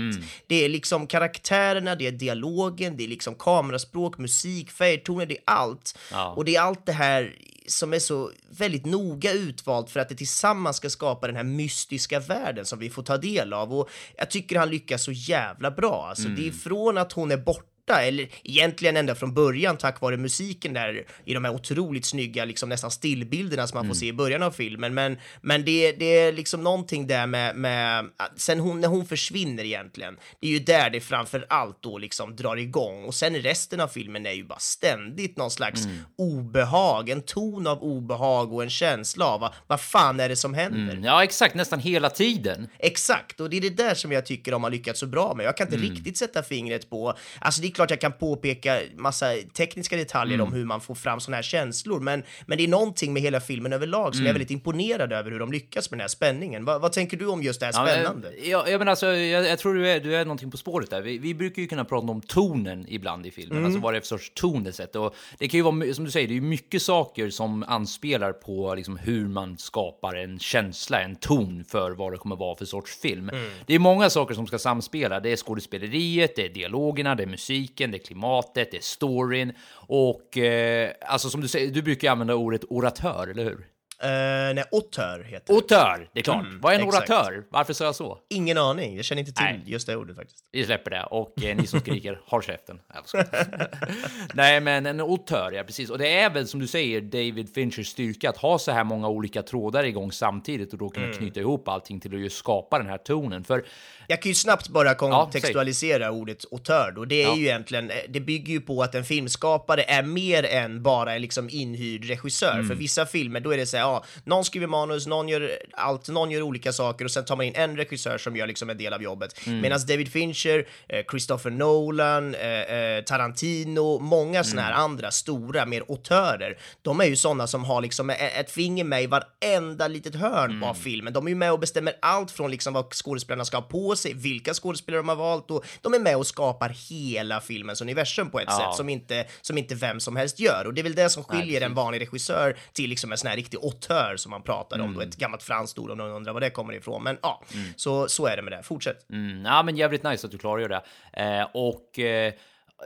Det 0.47 0.65
är 0.65 0.69
liksom 0.69 1.07
karaktärerna, 1.07 1.95
det 1.95 2.07
är 2.07 2.11
dialogen, 2.11 2.97
det 2.97 3.03
är 3.03 3.07
liksom 3.07 3.35
kameraspråk, 3.35 4.17
musik, 4.17 4.71
färgtoner, 4.71 5.25
det 5.25 5.37
är 5.37 5.43
allt. 5.45 5.97
Ja. 6.11 6.33
Och 6.37 6.45
det 6.45 6.55
är 6.55 6.61
allt 6.61 6.85
det 6.85 6.91
här 6.91 7.35
som 7.67 7.93
är 7.93 7.99
så 7.99 8.31
väldigt 8.49 8.85
noga 8.85 9.31
utvalt 9.31 9.89
för 9.89 9.99
att 9.99 10.09
det 10.09 10.15
tillsammans 10.15 10.77
ska 10.77 10.89
skapa 10.89 11.27
den 11.27 11.35
här 11.35 11.43
mystiska 11.43 12.19
världen 12.19 12.65
som 12.65 12.79
vi 12.79 12.89
får 12.89 13.03
ta 13.03 13.17
del 13.17 13.53
av. 13.53 13.73
Och 13.73 13.89
jag 14.17 14.31
tycker 14.31 14.59
han 14.59 14.69
lyckas 14.69 15.03
så 15.03 15.11
jävla 15.11 15.71
bra. 15.71 16.07
Alltså, 16.09 16.27
Det 16.27 16.47
är 16.47 16.51
från 16.51 16.97
att 16.97 17.11
hon 17.11 17.31
är 17.31 17.37
borta 17.37 17.76
eller 17.93 18.29
egentligen 18.43 18.97
ända 18.97 19.15
från 19.15 19.33
början 19.33 19.77
tack 19.77 20.01
vare 20.01 20.17
musiken 20.17 20.73
där 20.73 21.05
i 21.25 21.33
de 21.33 21.45
här 21.45 21.53
otroligt 21.53 22.05
snygga, 22.05 22.45
liksom 22.45 22.69
nästan 22.69 22.91
stillbilderna 22.91 23.67
som 23.67 23.77
man 23.77 23.87
får 23.87 23.93
se 23.95 24.05
i 24.07 24.13
början 24.13 24.43
av 24.43 24.51
filmen. 24.51 24.93
Men, 24.93 25.17
men 25.41 25.65
det, 25.65 25.91
det 25.91 26.05
är 26.19 26.31
liksom 26.33 26.63
någonting 26.63 27.07
där 27.07 27.27
med, 27.27 27.55
med 27.55 28.05
sen 28.35 28.59
hon, 28.59 28.81
när 28.81 28.87
hon 28.87 29.05
försvinner 29.05 29.63
egentligen, 29.63 30.17
det 30.41 30.47
är 30.47 30.51
ju 30.51 30.59
där 30.59 30.89
det 30.89 30.99
framför 30.99 31.45
allt 31.49 31.77
då 31.81 31.97
liksom 31.97 32.35
drar 32.35 32.55
igång 32.57 33.03
och 33.03 33.15
sen 33.15 33.35
resten 33.35 33.79
av 33.79 33.87
filmen 33.87 34.25
är 34.25 34.31
ju 34.31 34.43
bara 34.43 34.59
ständigt 34.59 35.37
någon 35.37 35.51
slags 35.51 35.81
obehag, 36.17 37.09
en 37.09 37.21
ton 37.21 37.67
av 37.67 37.83
obehag 37.83 38.53
och 38.53 38.63
en 38.63 38.69
känsla 38.69 39.25
av 39.25 39.39
vad, 39.39 39.53
vad 39.67 39.81
fan 39.81 40.19
är 40.19 40.29
det 40.29 40.35
som 40.35 40.53
händer? 40.53 40.93
Mm, 40.93 41.03
Ja, 41.03 41.23
exakt, 41.23 41.55
nästan 41.55 41.79
hela 41.79 42.09
tiden. 42.09 42.67
Exakt, 42.79 43.39
och 43.39 43.49
det 43.49 43.57
är 43.57 43.61
det 43.61 43.69
där 43.69 43.93
som 43.95 44.11
jag 44.11 44.25
tycker 44.25 44.51
de 44.51 44.63
har 44.63 44.69
lyckats 44.71 44.99
så 44.99 45.05
bra 45.07 45.33
med. 45.33 45.45
Jag 45.45 45.57
kan 45.57 45.67
inte 45.67 45.77
riktigt 45.77 46.17
sätta 46.17 46.43
fingret 46.43 46.89
på, 46.89 47.13
alltså 47.39 47.61
det 47.61 47.67
klart 47.77 47.89
jag 47.89 48.01
kan 48.01 48.11
påpeka 48.11 48.79
massa 48.95 49.25
tekniska 49.53 49.97
detaljer 49.97 50.41
om 50.41 50.53
hur 50.53 50.65
man 50.65 50.81
får 50.81 50.95
fram 50.95 51.19
såna 51.19 51.37
här 51.37 51.41
känslor, 51.43 51.99
men, 51.99 52.23
men 52.45 52.57
det 52.57 52.63
är 52.63 52.67
någonting 52.67 53.13
med 53.13 53.21
hela 53.21 53.39
filmen 53.39 53.73
överlag 53.73 54.15
som 54.15 54.25
jag 54.25 54.29
är 54.29 54.33
väldigt 54.33 54.51
imponerad 54.51 55.13
över 55.13 55.31
hur 55.31 55.39
de 55.39 55.51
lyckas 55.51 55.91
med 55.91 55.97
den 55.97 56.01
här 56.01 56.07
spänningen. 56.07 56.65
Va, 56.65 56.79
vad 56.79 56.91
tänker 56.91 57.17
du 57.17 57.27
om 57.27 57.43
just 57.43 57.59
det 57.59 57.65
här 57.65 57.73
spännande? 57.73 58.31
Ja, 58.37 58.43
ja, 58.45 58.69
ja, 58.69 58.77
men 58.77 58.87
alltså, 58.87 59.05
jag, 59.05 59.45
jag 59.47 59.59
tror 59.59 59.73
du 59.73 59.89
är, 59.89 59.99
du 59.99 60.15
är 60.15 60.25
någonting 60.25 60.51
på 60.51 60.57
spåret 60.57 60.89
där. 60.89 61.01
Vi, 61.01 61.17
vi 61.17 61.33
brukar 61.33 61.61
ju 61.61 61.67
kunna 61.67 61.85
prata 61.85 62.07
om 62.07 62.21
tonen 62.21 62.85
ibland 62.89 63.25
i 63.25 63.31
filmen, 63.31 63.57
Mm. 63.57 63.65
alltså 63.65 63.79
vad 63.81 63.93
det 63.93 63.97
är 63.97 64.01
för 64.01 64.07
sorts 64.07 64.31
ton 64.35 64.63
det 64.63 64.73
sätter. 64.73 64.99
Och 64.99 65.15
det 65.37 65.47
kan 65.47 65.57
ju 65.57 65.63
vara, 65.63 65.93
som 65.93 66.05
du 66.05 66.11
säger, 66.11 66.27
det 66.27 66.33
är 66.33 66.35
ju 66.35 66.41
mycket 66.41 66.81
saker 66.81 67.29
som 67.29 67.63
anspelar 67.67 68.31
på 68.33 68.75
liksom, 68.75 68.97
hur 68.97 69.27
man 69.27 69.57
skapar 69.57 70.15
en 70.15 70.39
känsla, 70.39 71.01
en 71.01 71.15
ton 71.15 71.63
för 71.67 71.91
vad 71.91 72.13
det 72.13 72.17
kommer 72.17 72.35
vara 72.35 72.55
för 72.55 72.65
sorts 72.65 72.97
film. 72.99 73.29
Mm. 73.29 73.49
Det 73.65 73.75
är 73.75 73.79
många 73.79 74.09
saker 74.09 74.35
som 74.35 74.47
ska 74.47 74.59
samspela. 74.59 75.19
Det 75.19 75.31
är 75.31 75.35
skådespeleriet, 75.35 76.35
det 76.35 76.45
är 76.45 76.49
dialogerna, 76.49 77.15
det 77.15 77.23
är 77.23 77.27
musiken, 77.67 77.91
det 77.91 77.97
är 77.97 77.99
klimatet, 77.99 78.71
det 78.71 78.77
är 78.77 78.81
storyn 78.81 79.53
och 79.87 80.37
eh, 80.37 80.91
alltså 81.01 81.29
som 81.29 81.41
du 81.41 81.47
säger, 81.47 81.71
du 81.71 81.81
brukar 81.81 82.07
ju 82.07 82.11
använda 82.11 82.35
ordet 82.35 82.63
oratör, 82.69 83.27
eller 83.27 83.43
hur? 83.43 83.67
Uh, 84.03 84.09
nej, 84.55 84.63
auteur 84.71 85.23
heter 85.23 85.53
det. 85.53 85.59
Otör, 85.59 86.09
det 86.13 86.19
är 86.19 86.23
klart. 86.23 86.45
vad 86.61 86.71
är 86.73 86.75
en 86.75 86.81
Mm, 86.81 86.89
exakt. 86.89 87.09
oratör? 87.09 87.43
Varför 87.49 87.73
sa 87.73 87.85
jag 87.85 87.95
så? 87.95 88.17
Ingen 88.29 88.57
aning, 88.57 88.95
jag 88.95 89.05
känner 89.05 89.19
inte 89.19 89.31
till 89.31 89.43
Nej. 89.45 89.61
just 89.65 89.87
det 89.87 89.95
ordet 89.95 90.15
faktiskt. 90.15 90.43
Vi 90.51 90.65
släpper 90.65 90.91
det 90.91 91.03
och 91.03 91.43
eh, 91.43 91.55
ni 91.57 91.67
som 91.67 91.79
skriker, 91.79 92.21
håll 92.25 92.43
käften. 92.43 92.79
Nej, 94.33 94.61
men 94.61 94.85
en 94.85 94.99
auteur, 94.99 95.51
ja 95.51 95.63
precis. 95.63 95.89
Och 95.89 95.97
det 95.97 96.13
är 96.19 96.29
väl 96.29 96.47
som 96.47 96.59
du 96.59 96.67
säger 96.67 97.01
David 97.01 97.53
Finchers 97.53 97.87
styrka 97.87 98.29
att 98.29 98.37
ha 98.37 98.59
så 98.59 98.71
här 98.71 98.83
många 98.83 99.07
olika 99.09 99.41
trådar 99.43 99.83
igång 99.83 100.11
samtidigt 100.11 100.73
och 100.73 100.79
då 100.79 100.89
kunna 100.89 101.05
Mm. 101.05 101.17
knyta 101.17 101.39
ihop 101.39 101.67
allting 101.67 101.99
till 101.99 102.15
att 102.15 102.21
just 102.21 102.37
skapa 102.37 102.77
den 102.77 102.87
här 102.87 102.97
tonen. 102.97 103.43
För 103.43 103.65
Jag 104.09 104.21
kan 104.21 104.29
ju 104.29 104.35
snabbt 104.35 104.69
bara 104.69 104.95
kontextualisera 104.95 106.11
ordet 106.11 106.45
auteur 106.51 106.91
då. 106.95 107.05
Det 107.05 107.23
är 107.23 107.27
Ja. 107.27 107.35
ju 107.35 107.43
egentligen, 107.43 107.91
det 108.09 108.19
bygger 108.19 108.53
ju 108.53 108.61
på 108.61 108.83
att 108.83 108.95
en 108.95 109.03
filmskapare 109.03 109.83
är 109.83 110.03
mer 110.03 110.45
än 110.45 110.83
bara 110.83 111.17
liksom 111.17 111.49
inhyrd 111.51 112.05
regissör. 112.05 112.53
Mm. 112.53 112.67
För 112.67 112.75
vissa 112.75 113.05
filmer, 113.05 113.39
då 113.39 113.51
är 113.53 113.57
det 113.57 113.65
så 113.65 113.77
här, 113.77 113.83
ja, 113.87 114.05
någon 114.23 114.45
skriver 114.45 114.67
manus, 114.67 115.07
någon 115.07 115.29
gör 115.29 115.51
allt, 115.73 116.07
någon 116.09 116.31
gör 116.31 116.41
olika 116.41 116.73
saker 116.73 117.05
och 117.05 117.11
sen 117.11 117.25
tar 117.25 117.35
man 117.35 117.45
in 117.45 117.55
en 117.55 117.77
regissör 117.77 118.17
som 118.17 118.35
gör 118.35 118.47
liksom 118.47 118.69
en 118.69 118.77
del 118.77 118.93
av 118.93 119.03
jobbet. 119.03 119.47
Mm. 119.47 119.61
Medan 119.61 119.79
David 119.87 120.11
Fincher, 120.11 120.67
eh, 120.89 121.05
Christopher 121.11 121.49
Nolan, 121.51 122.35
eh, 122.35 122.49
eh, 122.61 123.03
Tarantino, 123.03 123.99
många 123.99 124.43
såna 124.43 124.61
här 124.61 124.71
Mm. 124.71 124.81
andra 124.83 125.11
stora, 125.11 125.65
mer 125.65 125.83
autörer, 125.89 126.57
de 126.81 126.99
är 127.01 127.05
ju 127.05 127.15
sådana 127.15 127.47
som 127.47 127.63
har 127.63 127.81
liksom 127.81 128.09
e- 128.09 128.13
ett 128.13 128.51
finger 128.51 128.83
med 128.83 129.03
i 129.03 129.07
varenda 129.07 129.87
litet 129.87 130.15
hörn 130.15 130.51
Mm. 130.51 130.63
av 130.63 130.73
filmen. 130.73 131.13
De 131.13 131.25
är 131.25 131.29
ju 131.29 131.35
med 131.35 131.51
och 131.51 131.59
bestämmer 131.59 131.93
allt 132.01 132.31
från 132.31 132.51
liksom 132.51 132.73
vad 132.73 132.93
skådespelarna 132.93 133.45
ska 133.45 133.57
ha 133.57 133.61
på 133.61 133.95
sig, 133.95 134.13
vilka 134.13 134.53
skådespelare 134.53 134.99
de 134.99 135.09
har 135.09 135.15
valt 135.15 135.51
och 135.51 135.65
de 135.81 135.93
är 135.93 135.99
med 135.99 136.17
och 136.17 136.27
skapar 136.27 136.69
hela 136.89 137.41
filmens 137.41 137.81
universum 137.81 138.29
på 138.29 138.39
ett 138.39 138.45
Ja. 138.49 138.57
sätt 138.57 138.77
som 138.77 138.89
inte, 138.89 139.25
som 139.41 139.57
inte 139.57 139.75
vem 139.75 139.99
som 139.99 140.15
helst 140.15 140.39
gör. 140.39 140.63
Och 140.67 140.73
det 140.73 140.81
är 140.81 140.83
väl 140.83 140.95
det 140.95 141.09
som 141.09 141.23
skiljer 141.23 141.45
precis. 141.45 141.61
en 141.65 141.73
vanlig 141.73 142.01
regissör 142.01 142.57
till 142.73 142.89
liksom 142.89 143.11
en 143.11 143.17
sån 143.17 143.27
här 143.29 143.35
riktig 143.35 143.59
auteur 143.77 144.17
som 144.17 144.29
man 144.29 144.41
pratade 144.41 144.83
om, 144.83 144.93
då, 144.93 144.99
Mm. 144.99 145.09
ett 145.09 145.15
gammalt 145.15 145.43
franskt 145.43 145.79
ord 145.79 145.91
om 145.91 145.97
någon 145.97 146.11
undrar 146.11 146.33
var 146.33 146.41
det 146.41 146.49
kommer 146.49 146.73
ifrån. 146.73 147.03
Men 147.03 147.17
ja, 147.21 147.41
så, 147.75 148.07
så 148.07 148.25
är 148.27 148.35
det 148.35 148.41
med 148.41 148.51
det. 148.53 148.63
Fortsätt. 148.63 149.09
Mm, 149.09 149.45
ja, 149.45 149.63
men 149.63 149.77
jävligt 149.77 150.03
nice 150.03 150.27
att 150.27 150.31
du 150.31 150.37
klargör 150.37 150.69
det. 150.69 150.81
Eh, 151.23 151.47
och 151.53 151.99
eh, 151.99 152.33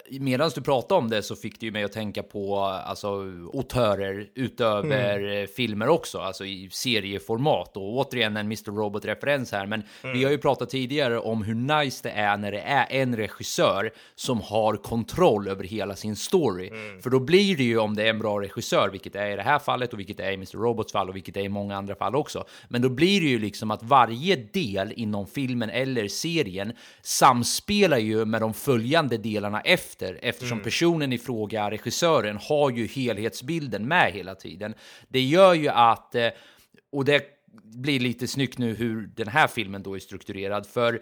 medan 0.10 0.52
du 0.56 0.62
pratade 0.62 1.00
om 1.00 1.10
det 1.10 1.24
så 1.24 1.36
fick 1.36 1.60
det 1.60 1.66
ju 1.66 1.72
mig 1.72 1.84
att 1.84 1.92
tänka 1.92 2.24
på 2.24 2.60
alltså 2.60 3.08
autörer 3.54 4.30
utöver 4.36 5.42
eh, 5.42 5.48
filmer 5.48 5.88
också, 5.88 6.20
alltså 6.20 6.46
i 6.46 6.70
serieformat. 6.72 7.78
Och 7.78 7.98
återigen 7.98 8.38
en 8.38 8.46
Mr. 8.46 8.72
Robot-referens 8.72 9.52
här, 9.52 9.66
men 9.66 9.84
vi 10.14 10.24
har 10.24 10.32
ju 10.32 10.38
pratat 10.38 10.70
tidigare 10.70 11.20
om 11.20 11.44
hur 11.44 11.56
nice 11.56 12.00
det 12.04 12.10
är 12.10 12.38
när 12.38 12.52
det 12.52 12.60
är 12.62 12.88
en 12.90 13.16
regissör 13.16 13.92
som 14.16 14.42
har 14.42 14.76
kontroll 14.76 15.48
över 15.48 15.64
hela 15.64 15.96
sin 15.96 16.16
story. 16.16 16.72
För 17.04 17.10
då 17.10 17.20
blir 17.20 17.58
det 17.58 17.64
ju 17.64 17.78
om 17.78 17.96
det 17.96 18.04
är 18.04 18.10
en 18.10 18.20
bra 18.20 18.42
regissör, 18.42 18.90
vilket 18.90 19.14
det 19.14 19.20
är 19.20 19.32
i 19.32 19.36
det 19.36 19.42
här 19.42 19.60
fallet 19.60 19.94
och 19.94 20.00
vilket 20.00 20.18
det 20.18 20.24
är 20.24 20.32
i 20.32 20.36
Mr. 20.36 20.58
Robots 20.58 20.92
fall 20.92 21.10
och 21.10 21.16
vilket 21.16 21.34
det 21.34 21.40
är 21.40 21.46
i 21.46 21.50
många 21.50 21.78
andra 21.78 21.96
fall 21.96 22.16
också. 22.16 22.46
Men 22.68 22.82
då 22.82 22.90
blir 22.90 23.22
det 23.22 23.28
ju 23.28 23.40
liksom 23.40 23.72
att 23.72 23.84
varje 23.84 24.36
del 24.36 24.94
inom 24.96 25.28
filmen 25.28 25.70
eller 25.70 26.08
serien 26.08 26.74
samspelar 27.02 27.98
ju 27.98 28.26
med 28.26 28.42
de 28.42 28.54
följande 28.54 29.18
delarna 29.18 29.62
efter 29.62 29.81
eftersom 30.22 30.60
personen 30.60 31.14
i 31.14 31.18
fråga, 31.18 31.72
regissören, 31.72 32.38
har 32.42 32.72
ju 32.72 32.88
helhetsbilden 32.88 33.88
med 33.88 34.12
hela 34.12 34.36
tiden. 34.36 34.74
Det 35.08 35.22
gör 35.22 35.54
ju 35.54 35.68
att, 35.68 36.16
eh, 36.16 36.28
och 36.92 37.06
det 37.06 37.24
blir 37.64 38.00
lite 38.00 38.28
snyggt 38.28 38.58
nu 38.58 38.74
hur 38.76 39.10
den 39.16 39.28
här 39.28 39.48
filmen 39.48 39.84
då 39.84 39.96
är 39.96 40.00
strukturerad, 40.00 40.68
för 40.68 41.02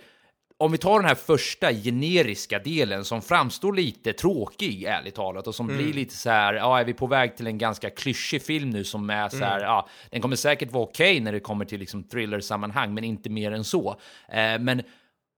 om 0.58 0.72
vi 0.72 0.78
tar 0.78 1.00
den 1.00 1.08
här 1.08 1.16
första 1.16 1.74
generiska 1.74 2.60
delen 2.60 3.06
som 3.06 3.22
framstår 3.22 3.74
lite 3.74 4.14
tråkig, 4.14 4.84
ärligt 4.84 5.16
talat, 5.16 5.48
och 5.48 5.56
som 5.56 5.68
blir 5.68 5.94
lite 5.94 6.16
så 6.16 6.30
här, 6.30 6.54
ja, 6.54 6.80
är 6.80 6.86
vi 6.86 6.94
på 6.94 7.08
väg 7.08 7.38
till 7.38 7.48
en 7.48 7.58
ganska 7.58 7.90
klyschig 7.90 8.42
film 8.42 8.70
nu 8.70 8.84
som 8.84 9.10
är 9.10 9.30
så 9.30 9.38
här, 9.38 9.62
ja, 9.62 9.88
den 10.10 10.22
kommer 10.22 10.36
säkert 10.36 10.72
vara 10.72 10.84
okej 10.84 11.20
när 11.20 11.32
det 11.32 11.40
kommer 11.40 11.66
till 11.66 11.80
liksom 11.80 12.04
thriller-sammanhang, 12.04 12.94
men 12.94 13.04
inte 13.04 13.30
mer 13.30 13.52
än 13.52 13.64
så. 13.64 13.90
Eh, 14.30 14.60
men 14.60 14.82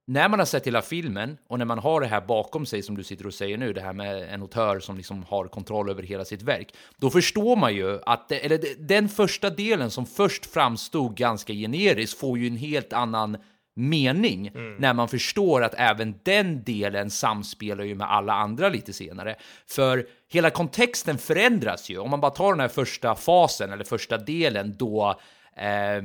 när 0.06 0.28
man 0.28 0.38
har 0.38 0.46
sett 0.46 0.66
hela 0.66 0.82
filmen 0.82 1.38
och 1.48 1.58
när 1.58 1.64
man 1.64 1.78
har 1.78 2.00
det 2.00 2.06
här 2.06 2.20
bakom 2.20 2.66
sig 2.66 2.82
som 2.82 2.96
du 2.96 3.02
sitter 3.02 3.26
och 3.26 3.34
säger 3.34 3.58
nu, 3.58 3.72
det 3.72 3.80
här 3.80 3.92
med 3.92 4.34
en 4.34 4.42
autör 4.42 4.80
som 4.80 4.96
liksom 4.96 5.24
har 5.28 5.48
kontroll 5.48 5.90
över 5.90 6.02
hela 6.02 6.24
sitt 6.24 6.42
verk, 6.42 6.74
då 6.96 7.10
förstår 7.10 7.56
man 7.56 7.74
ju 7.74 8.00
att, 8.06 8.28
det, 8.28 8.44
eller 8.44 8.60
den 8.78 9.08
första 9.08 9.50
delen 9.50 9.90
som 9.90 10.06
först 10.06 10.46
framstod 10.46 11.16
ganska 11.16 11.52
generisk 11.52 12.18
får 12.18 12.38
ju 12.38 12.46
en 12.46 12.56
helt 12.56 12.92
annan 12.92 13.36
mening 13.74 14.50
när 14.78 14.94
man 14.94 15.08
förstår 15.08 15.62
att 15.62 15.74
även 15.74 16.14
den 16.22 16.64
delen 16.64 17.10
samspelar 17.10 17.84
ju 17.84 17.94
med 17.94 18.12
alla 18.12 18.32
andra 18.32 18.68
lite 18.68 18.92
senare. 18.92 19.36
För 19.66 20.06
hela 20.32 20.50
kontexten 20.50 21.18
förändras 21.18 21.90
ju. 21.90 21.98
Om 21.98 22.10
man 22.10 22.20
bara 22.20 22.30
tar 22.30 22.52
den 22.52 22.60
här 22.60 22.68
första 22.68 23.14
fasen 23.14 23.72
eller 23.72 23.84
första 23.84 24.18
delen 24.18 24.74
då 24.78 25.20
eh, 25.56 26.02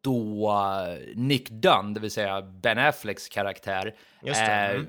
då 0.00 0.52
Nick 1.14 1.50
Dunn, 1.50 1.94
det 1.94 2.00
vill 2.00 2.10
säga 2.10 2.42
Ben 2.42 2.78
Afflecks 2.78 3.28
karaktär, 3.28 3.94
eh, 4.24 4.70
mm. 4.70 4.86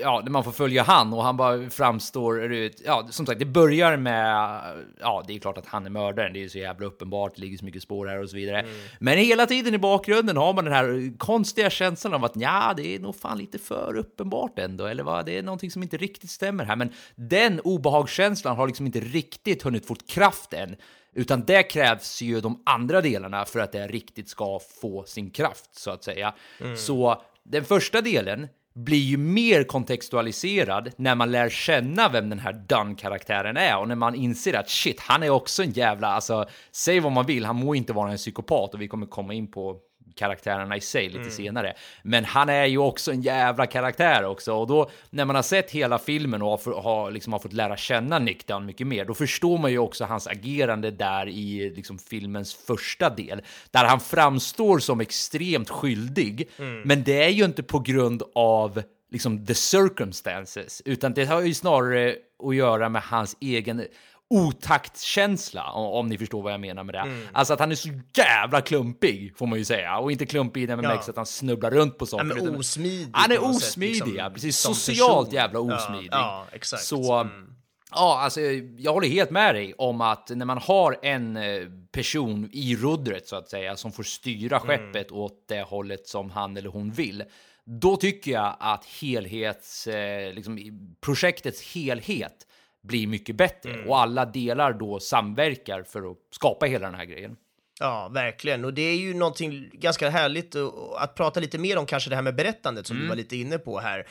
ja, 0.00 0.20
när 0.24 0.30
man 0.30 0.44
får 0.44 0.52
följa 0.52 0.82
han 0.82 1.12
och 1.12 1.24
han 1.24 1.36
bara 1.36 1.70
framstår, 1.70 2.52
ja, 2.84 3.06
som 3.10 3.26
sagt, 3.26 3.38
det 3.38 3.44
börjar 3.44 3.96
med, 3.96 4.60
ja, 5.00 5.24
det 5.26 5.34
är 5.34 5.38
klart 5.38 5.58
att 5.58 5.66
han 5.66 5.86
är 5.86 5.90
mördaren, 5.90 6.32
det 6.32 6.38
är 6.38 6.42
ju 6.42 6.48
så 6.48 6.58
jävla 6.58 6.86
uppenbart, 6.86 7.32
det 7.34 7.40
ligger 7.40 7.58
så 7.58 7.64
mycket 7.64 7.82
spår 7.82 8.06
här 8.06 8.22
och 8.22 8.30
så 8.30 8.36
vidare. 8.36 8.60
Mm. 8.60 8.72
Men 8.98 9.18
hela 9.18 9.46
tiden 9.46 9.74
i 9.74 9.78
bakgrunden 9.78 10.36
har 10.36 10.54
man 10.54 10.64
den 10.64 10.74
här 10.74 11.18
konstiga 11.18 11.70
känslan 11.70 12.14
av 12.14 12.24
att 12.24 12.36
ja, 12.36 12.74
det 12.76 12.94
är 12.94 12.98
nog 12.98 13.16
fan 13.16 13.38
lite 13.38 13.58
för 13.58 13.96
uppenbart 13.96 14.58
ändå, 14.58 14.86
eller 14.86 15.02
vad, 15.02 15.26
det 15.26 15.38
är 15.38 15.42
någonting 15.42 15.70
som 15.70 15.82
inte 15.82 15.96
riktigt 15.96 16.30
stämmer 16.30 16.64
här. 16.64 16.76
Men 16.76 16.92
den 17.14 17.60
obehagskänslan 17.60 18.56
har 18.56 18.66
liksom 18.66 18.86
inte 18.86 19.00
riktigt 19.00 19.62
hunnit 19.62 19.86
få 19.86 19.94
kraft 19.94 20.52
än. 20.52 20.76
Utan 21.14 21.44
det 21.44 21.62
krävs 21.62 22.22
ju 22.22 22.40
de 22.40 22.62
andra 22.66 23.00
delarna 23.00 23.44
för 23.44 23.60
att 23.60 23.72
det 23.72 23.86
riktigt 23.86 24.28
ska 24.28 24.60
få 24.80 25.04
sin 25.04 25.30
kraft, 25.30 25.74
så 25.74 25.90
att 25.90 26.04
säga. 26.04 26.34
Så 26.76 27.22
den 27.42 27.64
första 27.64 28.00
delen 28.00 28.48
blir 28.74 28.98
ju 28.98 29.16
mer 29.16 29.64
kontextualiserad 29.64 30.90
när 30.96 31.14
man 31.14 31.30
lär 31.30 31.48
känna 31.48 32.08
vem 32.08 32.30
den 32.30 32.38
här 32.38 32.52
Dunn-karaktären 32.52 33.56
är 33.56 33.78
och 33.78 33.88
när 33.88 33.94
man 33.94 34.14
inser 34.14 34.54
att 34.54 34.70
shit, 34.70 35.00
han 35.00 35.22
är 35.22 35.30
också 35.30 35.62
en 35.62 35.70
jävla, 35.70 36.08
alltså, 36.08 36.48
säg 36.72 37.00
vad 37.00 37.12
man 37.12 37.26
vill, 37.26 37.44
han 37.44 37.56
må 37.56 37.74
inte 37.74 37.92
vara 37.92 38.10
en 38.10 38.16
psykopat 38.16 38.74
och 38.74 38.80
vi 38.80 38.88
kommer 38.88 39.06
komma 39.06 39.34
in 39.34 39.50
på 39.50 39.76
karaktärerna 40.14 40.76
i 40.76 40.80
sig 40.80 41.08
lite 41.08 41.30
senare. 41.30 41.74
Men 42.02 42.24
han 42.24 42.48
är 42.48 42.66
ju 42.66 42.78
också 42.78 43.12
en 43.12 43.22
jävla 43.22 43.66
karaktär 43.66 44.24
också 44.24 44.54
och 44.54 44.66
då 44.66 44.90
när 45.10 45.24
man 45.24 45.36
har 45.36 45.42
sett 45.42 45.70
hela 45.70 45.98
filmen 45.98 46.42
och 46.42 46.48
har, 46.48 46.82
har, 46.82 47.10
liksom 47.10 47.32
har 47.32 47.40
fått 47.40 47.52
lära 47.52 47.76
känna 47.76 48.18
Nick 48.18 48.44
mycket 48.62 48.86
mer, 48.86 49.04
då 49.04 49.14
förstår 49.14 49.58
man 49.58 49.70
ju 49.70 49.78
också 49.78 50.04
hans 50.04 50.26
agerande 50.26 50.90
där 50.90 51.28
i 51.28 51.72
liksom 51.76 51.98
filmens 51.98 52.54
första 52.54 53.10
del, 53.10 53.42
där 53.70 53.84
han 53.84 54.00
framstår 54.00 54.78
som 54.78 55.00
extremt 55.00 55.70
skyldig. 55.70 56.48
Men 56.84 57.04
det 57.04 57.22
är 57.22 57.28
ju 57.28 57.44
inte 57.44 57.62
på 57.62 57.78
grund 57.78 58.22
av 58.34 58.82
liksom 59.10 59.46
the 59.46 59.54
circumstances, 59.54 60.82
utan 60.84 61.14
det 61.14 61.24
har 61.24 61.40
ju 61.40 61.54
snarare 61.54 62.16
att 62.42 62.54
göra 62.56 62.88
med 62.88 63.02
hans 63.02 63.36
egen 63.40 63.86
otaktkänsla, 64.30 65.70
om, 65.70 65.86
om 65.86 66.06
ni 66.08 66.18
förstår 66.18 66.42
vad 66.42 66.52
jag 66.52 66.60
menar 66.60 66.84
med 66.84 66.94
det. 66.94 67.04
Alltså 67.32 67.52
att 67.54 67.60
han 67.60 67.70
är 67.70 67.74
så 67.74 67.88
jävla 68.16 68.60
klumpig, 68.60 69.36
får 69.36 69.46
man 69.46 69.58
ju 69.58 69.64
säga. 69.64 69.98
Och 69.98 70.12
inte 70.12 70.26
klumpig 70.26 70.62
i 70.62 70.66
den 70.66 70.82
Ja. 70.82 70.92
att 70.92 71.16
han 71.16 71.26
snubblar 71.26 71.70
runt 71.70 71.98
på 71.98 72.02
Ja, 72.02 72.06
saker. 72.06 72.24
men 72.24 72.36
utan- 72.38 72.56
osmidig. 72.56 73.08
Han 73.12 73.32
är 73.32 73.44
osmidig, 73.44 73.94
liksom, 73.94 74.14
ja. 74.16 74.30
Precis. 74.30 74.56
Socialt 74.58 75.28
person. 75.28 75.34
jävla 75.34 75.58
Ja, 75.58 75.76
osmidig. 75.76 76.08
Ja, 76.12 76.46
exakt. 76.52 76.82
Så, 76.82 77.14
Mm. 77.14 77.54
ja, 77.90 78.18
alltså, 78.20 78.40
jag 78.78 78.92
håller 78.92 79.08
helt 79.08 79.30
med 79.30 79.54
dig 79.54 79.74
om 79.78 80.00
att 80.00 80.30
när 80.34 80.46
man 80.46 80.58
har 80.58 80.98
en 81.02 81.36
eh, 81.36 81.62
person 81.92 82.48
i 82.52 82.76
rodret, 82.76 83.28
så 83.28 83.36
att 83.36 83.48
säga, 83.48 83.76
som 83.76 83.92
får 83.92 84.02
styra 84.02 84.56
Mm. 84.58 84.68
skeppet 84.68 85.12
åt 85.12 85.44
det 85.48 85.62
hållet 85.62 86.06
som 86.08 86.30
han 86.30 86.56
eller 86.56 86.68
hon 86.70 86.90
vill, 86.90 87.24
då 87.64 87.96
tycker 87.96 88.30
jag 88.30 88.56
att 88.60 88.84
helhets, 88.84 89.86
eh, 89.86 90.32
liksom, 90.34 90.58
projektets 91.00 91.74
helhet 91.74 92.46
blir 92.82 93.06
mycket 93.06 93.36
bättre 93.36 93.70
Mm. 93.74 93.88
och 93.88 93.98
alla 94.00 94.24
delar 94.24 94.72
då 94.72 95.00
samverkar 95.00 95.82
för 95.82 96.10
att 96.10 96.16
skapa 96.30 96.66
hela 96.66 96.86
den 96.86 96.94
här 96.94 97.04
grejen. 97.04 97.36
Ja, 97.80 98.08
verkligen. 98.08 98.64
Och 98.64 98.74
det 98.74 98.82
är 98.82 98.96
ju 98.96 99.14
någonting 99.14 99.70
ganska 99.72 100.10
härligt 100.10 100.56
att, 100.56 100.72
att 100.98 101.14
prata 101.14 101.40
lite 101.40 101.58
mer 101.58 101.76
om 101.78 101.86
kanske 101.86 102.10
det 102.10 102.16
här 102.16 102.22
med 102.22 102.34
berättandet 102.34 102.86
som 102.86 103.00
du 103.00 103.06
var 103.06 103.16
lite 103.16 103.36
inne 103.36 103.58
på 103.58 103.80
här. 103.80 104.06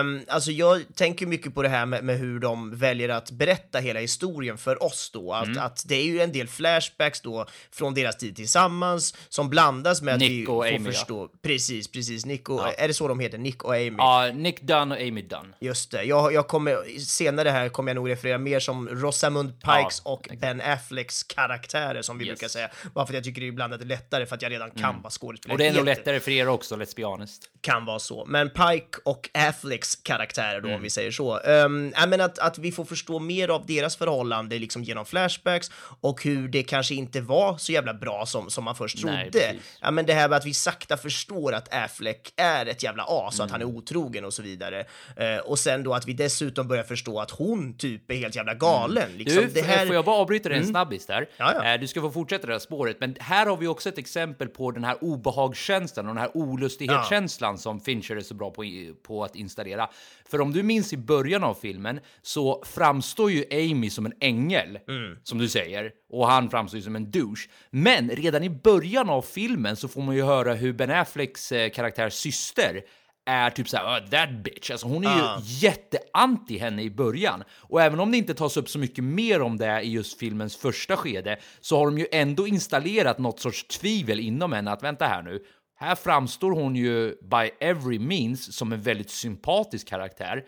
Um, 0.00 0.20
alltså 0.28 0.50
jag 0.50 0.82
tänker 0.94 1.26
mycket 1.26 1.54
på 1.54 1.62
det 1.62 1.68
här 1.68 1.86
med, 1.86 2.04
med 2.04 2.18
hur 2.18 2.40
de 2.40 2.76
väljer 2.76 3.08
att 3.08 3.30
berätta 3.30 3.78
hela 3.78 4.00
historien 4.00 4.58
för 4.58 4.82
oss 4.82 5.10
då. 5.12 5.32
Att, 5.32 5.56
att 5.56 5.84
det 5.88 5.94
är 5.94 6.04
ju 6.04 6.20
en 6.20 6.32
del 6.32 6.48
flashbacks 6.48 7.20
då 7.20 7.46
från 7.72 7.94
deras 7.94 8.16
tid 8.16 8.36
tillsammans 8.36 9.14
som 9.28 9.50
blandas 9.50 10.02
med 10.02 10.14
att 10.14 10.20
Nick 10.20 10.30
vi 10.30 10.42
och 10.42 10.46
får 10.46 10.66
Amy, 10.66 10.78
ja. 10.78 10.84
förstå. 10.92 11.28
Precis, 11.42 11.92
precis. 11.92 12.26
Nick 12.26 12.48
och, 12.48 12.60
Ja. 12.60 12.72
är 12.72 12.88
det 12.88 12.94
så 12.94 13.08
de 13.08 13.20
heter? 13.20 13.38
Nick 13.38 13.64
och 13.64 13.74
Amy? 13.74 13.94
Ja, 13.98 14.30
Nick 14.34 14.60
Dunn 14.60 14.92
och 14.92 14.98
Amy 14.98 15.22
Dunn. 15.22 15.54
Just 15.60 15.90
det. 15.90 16.02
Jag, 16.02 16.32
jag 16.32 16.48
kommer, 16.48 16.98
senare 17.00 17.48
här 17.48 17.68
kommer 17.68 17.90
jag 17.90 17.94
nog 17.94 18.10
referera 18.10 18.38
mer 18.38 18.60
som 18.60 18.88
Rosamund 18.88 19.52
Pikes 19.60 20.02
Ja, 20.04 20.10
och 20.12 20.28
Ben 20.40 20.60
Afflecks 20.60 21.22
karaktärer 21.22 22.02
som 22.02 22.18
vi 22.18 22.24
Yes. 22.24 22.30
brukar 22.38 22.48
säga. 22.48 22.70
Bara 22.94 23.06
för 23.10 23.18
att 23.18 23.24
jag 23.26 23.34
tycker 23.34 23.40
det 23.40 23.46
är 23.46 23.48
ibland 23.48 23.72
att 23.74 23.80
det 23.80 23.84
är 23.84 23.88
lättare 23.88 24.26
för 24.26 24.34
att 24.36 24.42
jag 24.42 24.52
redan 24.52 24.70
kan 24.70 25.02
vad 25.02 25.12
skådespelare 25.12 25.54
Och 25.54 25.58
det 25.58 25.66
är 25.66 25.72
nog 25.72 25.84
lättare 25.84 26.20
för 26.20 26.30
er 26.30 26.48
också, 26.48 26.76
let's 26.76 26.96
be 26.96 27.04
honest. 27.04 27.42
Kan 27.60 27.84
vara 27.84 27.98
så. 27.98 28.24
Men 28.26 28.50
Pike 28.50 28.98
och 29.04 29.30
Afflecks 29.34 29.94
karaktärer 29.96 30.60
då, 30.60 30.68
Mm. 30.68 30.76
om 30.76 30.82
vi 30.82 30.90
säger 30.90 31.10
så. 31.10 31.38
Um, 31.40 31.92
ja, 31.96 32.06
men 32.06 32.20
att, 32.20 32.38
att 32.38 32.58
vi 32.58 32.72
får 32.72 32.84
förstå 32.84 33.18
mer 33.18 33.48
av 33.48 33.66
deras 33.66 33.96
förhållande 33.96 34.58
liksom 34.58 34.84
genom 34.84 35.04
flashbacks 35.06 35.70
och 36.00 36.24
hur 36.24 36.48
det 36.48 36.62
kanske 36.62 36.94
inte 36.94 37.20
var 37.20 37.58
så 37.58 37.72
jävla 37.72 37.94
bra 37.94 38.26
som, 38.26 38.50
som 38.50 38.64
man 38.64 38.74
först 38.74 39.04
Nej, 39.04 39.30
trodde. 39.30 39.46
precis. 39.46 39.78
Ja, 39.80 39.90
men 39.90 40.06
det 40.06 40.12
här 40.14 40.28
med 40.28 40.36
att 40.36 40.46
vi 40.46 40.54
sakta 40.54 40.96
förstår 40.96 41.52
att 41.54 41.74
Affleck 41.74 42.32
är 42.36 42.66
ett 42.66 42.82
jävla 42.82 43.02
as 43.08 43.38
och 43.38 43.44
att 43.44 43.50
han 43.50 43.60
är 43.60 43.64
Mm. 43.64 43.76
otrogen 43.76 44.24
och 44.24 44.34
så 44.34 44.42
vidare. 44.42 44.84
Eh, 45.16 45.36
och 45.38 45.58
sen 45.58 45.82
då 45.82 45.94
att 45.94 46.08
vi 46.08 46.12
dessutom 46.12 46.68
börjar 46.68 46.84
förstå 46.84 47.20
att 47.20 47.30
hon 47.30 47.76
typ 47.76 48.10
är 48.10 48.14
helt 48.14 48.36
jävla 48.36 48.54
galen. 48.54 49.08
Liksom. 49.16 49.38
Mm. 49.38 49.52
Du, 49.54 49.60
det 49.60 49.66
här... 49.66 49.86
får 49.86 49.94
jag 49.94 50.04
bara 50.04 50.16
avbryta 50.16 50.48
dig 50.48 50.58
en 50.58 50.66
snabbis 50.66 51.06
där? 51.06 51.28
Ja, 51.36 51.52
ja. 51.54 51.74
Eh, 51.74 51.80
Du 51.80 51.86
ska 51.88 52.00
få 52.00 52.10
fortsätta 52.10 52.46
det 52.46 52.52
här 52.52 52.58
spåret, 52.60 52.99
men 53.00 53.16
här 53.20 53.46
har 53.46 53.56
vi 53.56 53.66
också 53.66 53.88
ett 53.88 53.98
exempel 53.98 54.48
på 54.48 54.70
den 54.70 54.84
här 54.84 55.04
obehagskänslan 55.04 56.08
och 56.08 56.14
den 56.14 56.22
här 56.22 56.36
olustighetskänslan 56.36 57.58
som 57.58 57.80
Fincher 57.80 58.16
är 58.16 58.20
så 58.20 58.34
bra 58.34 58.50
på, 58.50 58.64
på 59.02 59.24
att 59.24 59.36
installera. 59.36 59.90
För 60.28 60.40
om 60.40 60.52
du 60.52 60.62
minns 60.62 60.92
i 60.92 60.96
början 60.96 61.44
av 61.44 61.54
filmen 61.54 62.00
så 62.22 62.62
framstår 62.66 63.30
ju 63.30 63.44
Amy 63.50 63.90
som 63.90 64.06
en 64.06 64.12
ängel, 64.20 64.78
Mm. 64.88 65.16
som 65.22 65.38
du 65.38 65.48
säger, 65.48 65.92
och 66.10 66.26
han 66.26 66.50
framstår 66.50 66.78
ju 66.78 66.82
som 66.84 66.96
en 66.96 67.10
douche. 67.10 67.48
Men 67.70 68.10
redan 68.10 68.42
i 68.44 68.50
början 68.50 69.10
av 69.10 69.22
filmen 69.22 69.76
så 69.76 69.88
får 69.88 70.02
man 70.02 70.16
ju 70.16 70.22
höra 70.22 70.54
hur 70.54 70.72
Ben 70.72 70.90
Afflecks 70.90 71.52
eh, 71.52 71.70
karaktärs 71.70 72.12
syster 72.14 72.82
är 73.26 73.50
typ 73.50 73.68
såhär, 73.68 73.84
oh, 73.84 74.10
that 74.10 74.30
bitch. 74.44 74.70
Alltså 74.70 74.86
hon 74.86 75.04
är 75.06 75.16
ju 75.16 75.22
Ah. 75.22 75.40
jätteanti 75.44 76.58
henne 76.58 76.82
i 76.82 76.90
början. 76.90 77.44
Och 77.50 77.82
även 77.82 78.00
om 78.00 78.10
det 78.10 78.18
inte 78.18 78.34
tas 78.34 78.56
upp 78.56 78.68
så 78.68 78.78
mycket 78.78 79.04
mer 79.04 79.42
om 79.42 79.56
det 79.56 79.80
i 79.82 79.90
just 79.90 80.18
filmens 80.18 80.56
första 80.56 80.96
skede 80.96 81.38
så 81.60 81.76
har 81.78 81.86
de 81.86 81.98
ju 81.98 82.06
ändå 82.12 82.46
installerat 82.46 83.18
något 83.18 83.40
sorts 83.40 83.64
tvivel 83.64 84.20
inom 84.20 84.52
henne 84.52 84.70
att 84.72 84.82
vänta 84.82 85.04
här 85.06 85.22
nu. 85.22 85.44
Här 85.76 85.94
framstår 85.94 86.50
hon 86.50 86.76
ju 86.76 87.08
by 87.22 87.50
every 87.60 87.98
means 87.98 88.56
som 88.56 88.72
en 88.72 88.80
väldigt 88.82 89.10
sympatisk 89.10 89.88
karaktär. 89.88 90.44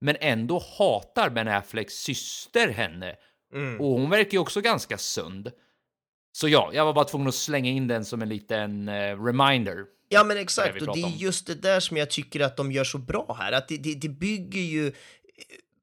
Men 0.00 0.16
ändå 0.20 0.62
hatar 0.78 1.30
Ben 1.30 1.48
Afflecks 1.48 1.94
syster 1.94 2.68
henne. 2.68 3.14
Och 3.78 3.86
hon 3.86 4.10
verkar 4.10 4.30
ju 4.32 4.38
också 4.38 4.60
ganska 4.60 4.98
sund. 4.98 5.50
Så 6.32 6.48
ja, 6.48 6.70
jag 6.72 6.84
var 6.84 6.92
bara 6.92 7.04
tvungen 7.04 7.28
att 7.28 7.34
slänga 7.34 7.70
in 7.70 7.88
den 7.88 8.04
som 8.04 8.22
en 8.22 8.28
liten 8.28 8.88
eh, 8.88 9.24
reminder. 9.24 9.76
Ja 10.08 10.24
men 10.24 10.36
Det 10.36 10.42
exakt, 10.42 10.82
vi 10.82 10.86
och 10.86 10.96
det 10.96 11.02
är 11.02 11.08
just 11.16 11.46
det 11.46 11.54
där 11.54 11.80
som 11.80 11.96
jag 11.96 12.10
tycker 12.10 12.40
att 12.40 12.56
de 12.56 12.72
gör 12.72 12.84
så 12.84 12.98
bra 12.98 13.36
här, 13.40 13.52
att 13.52 13.68
det, 13.68 13.76
det, 13.76 13.94
det 13.94 14.08
bygger 14.08 14.60
ju 14.60 14.92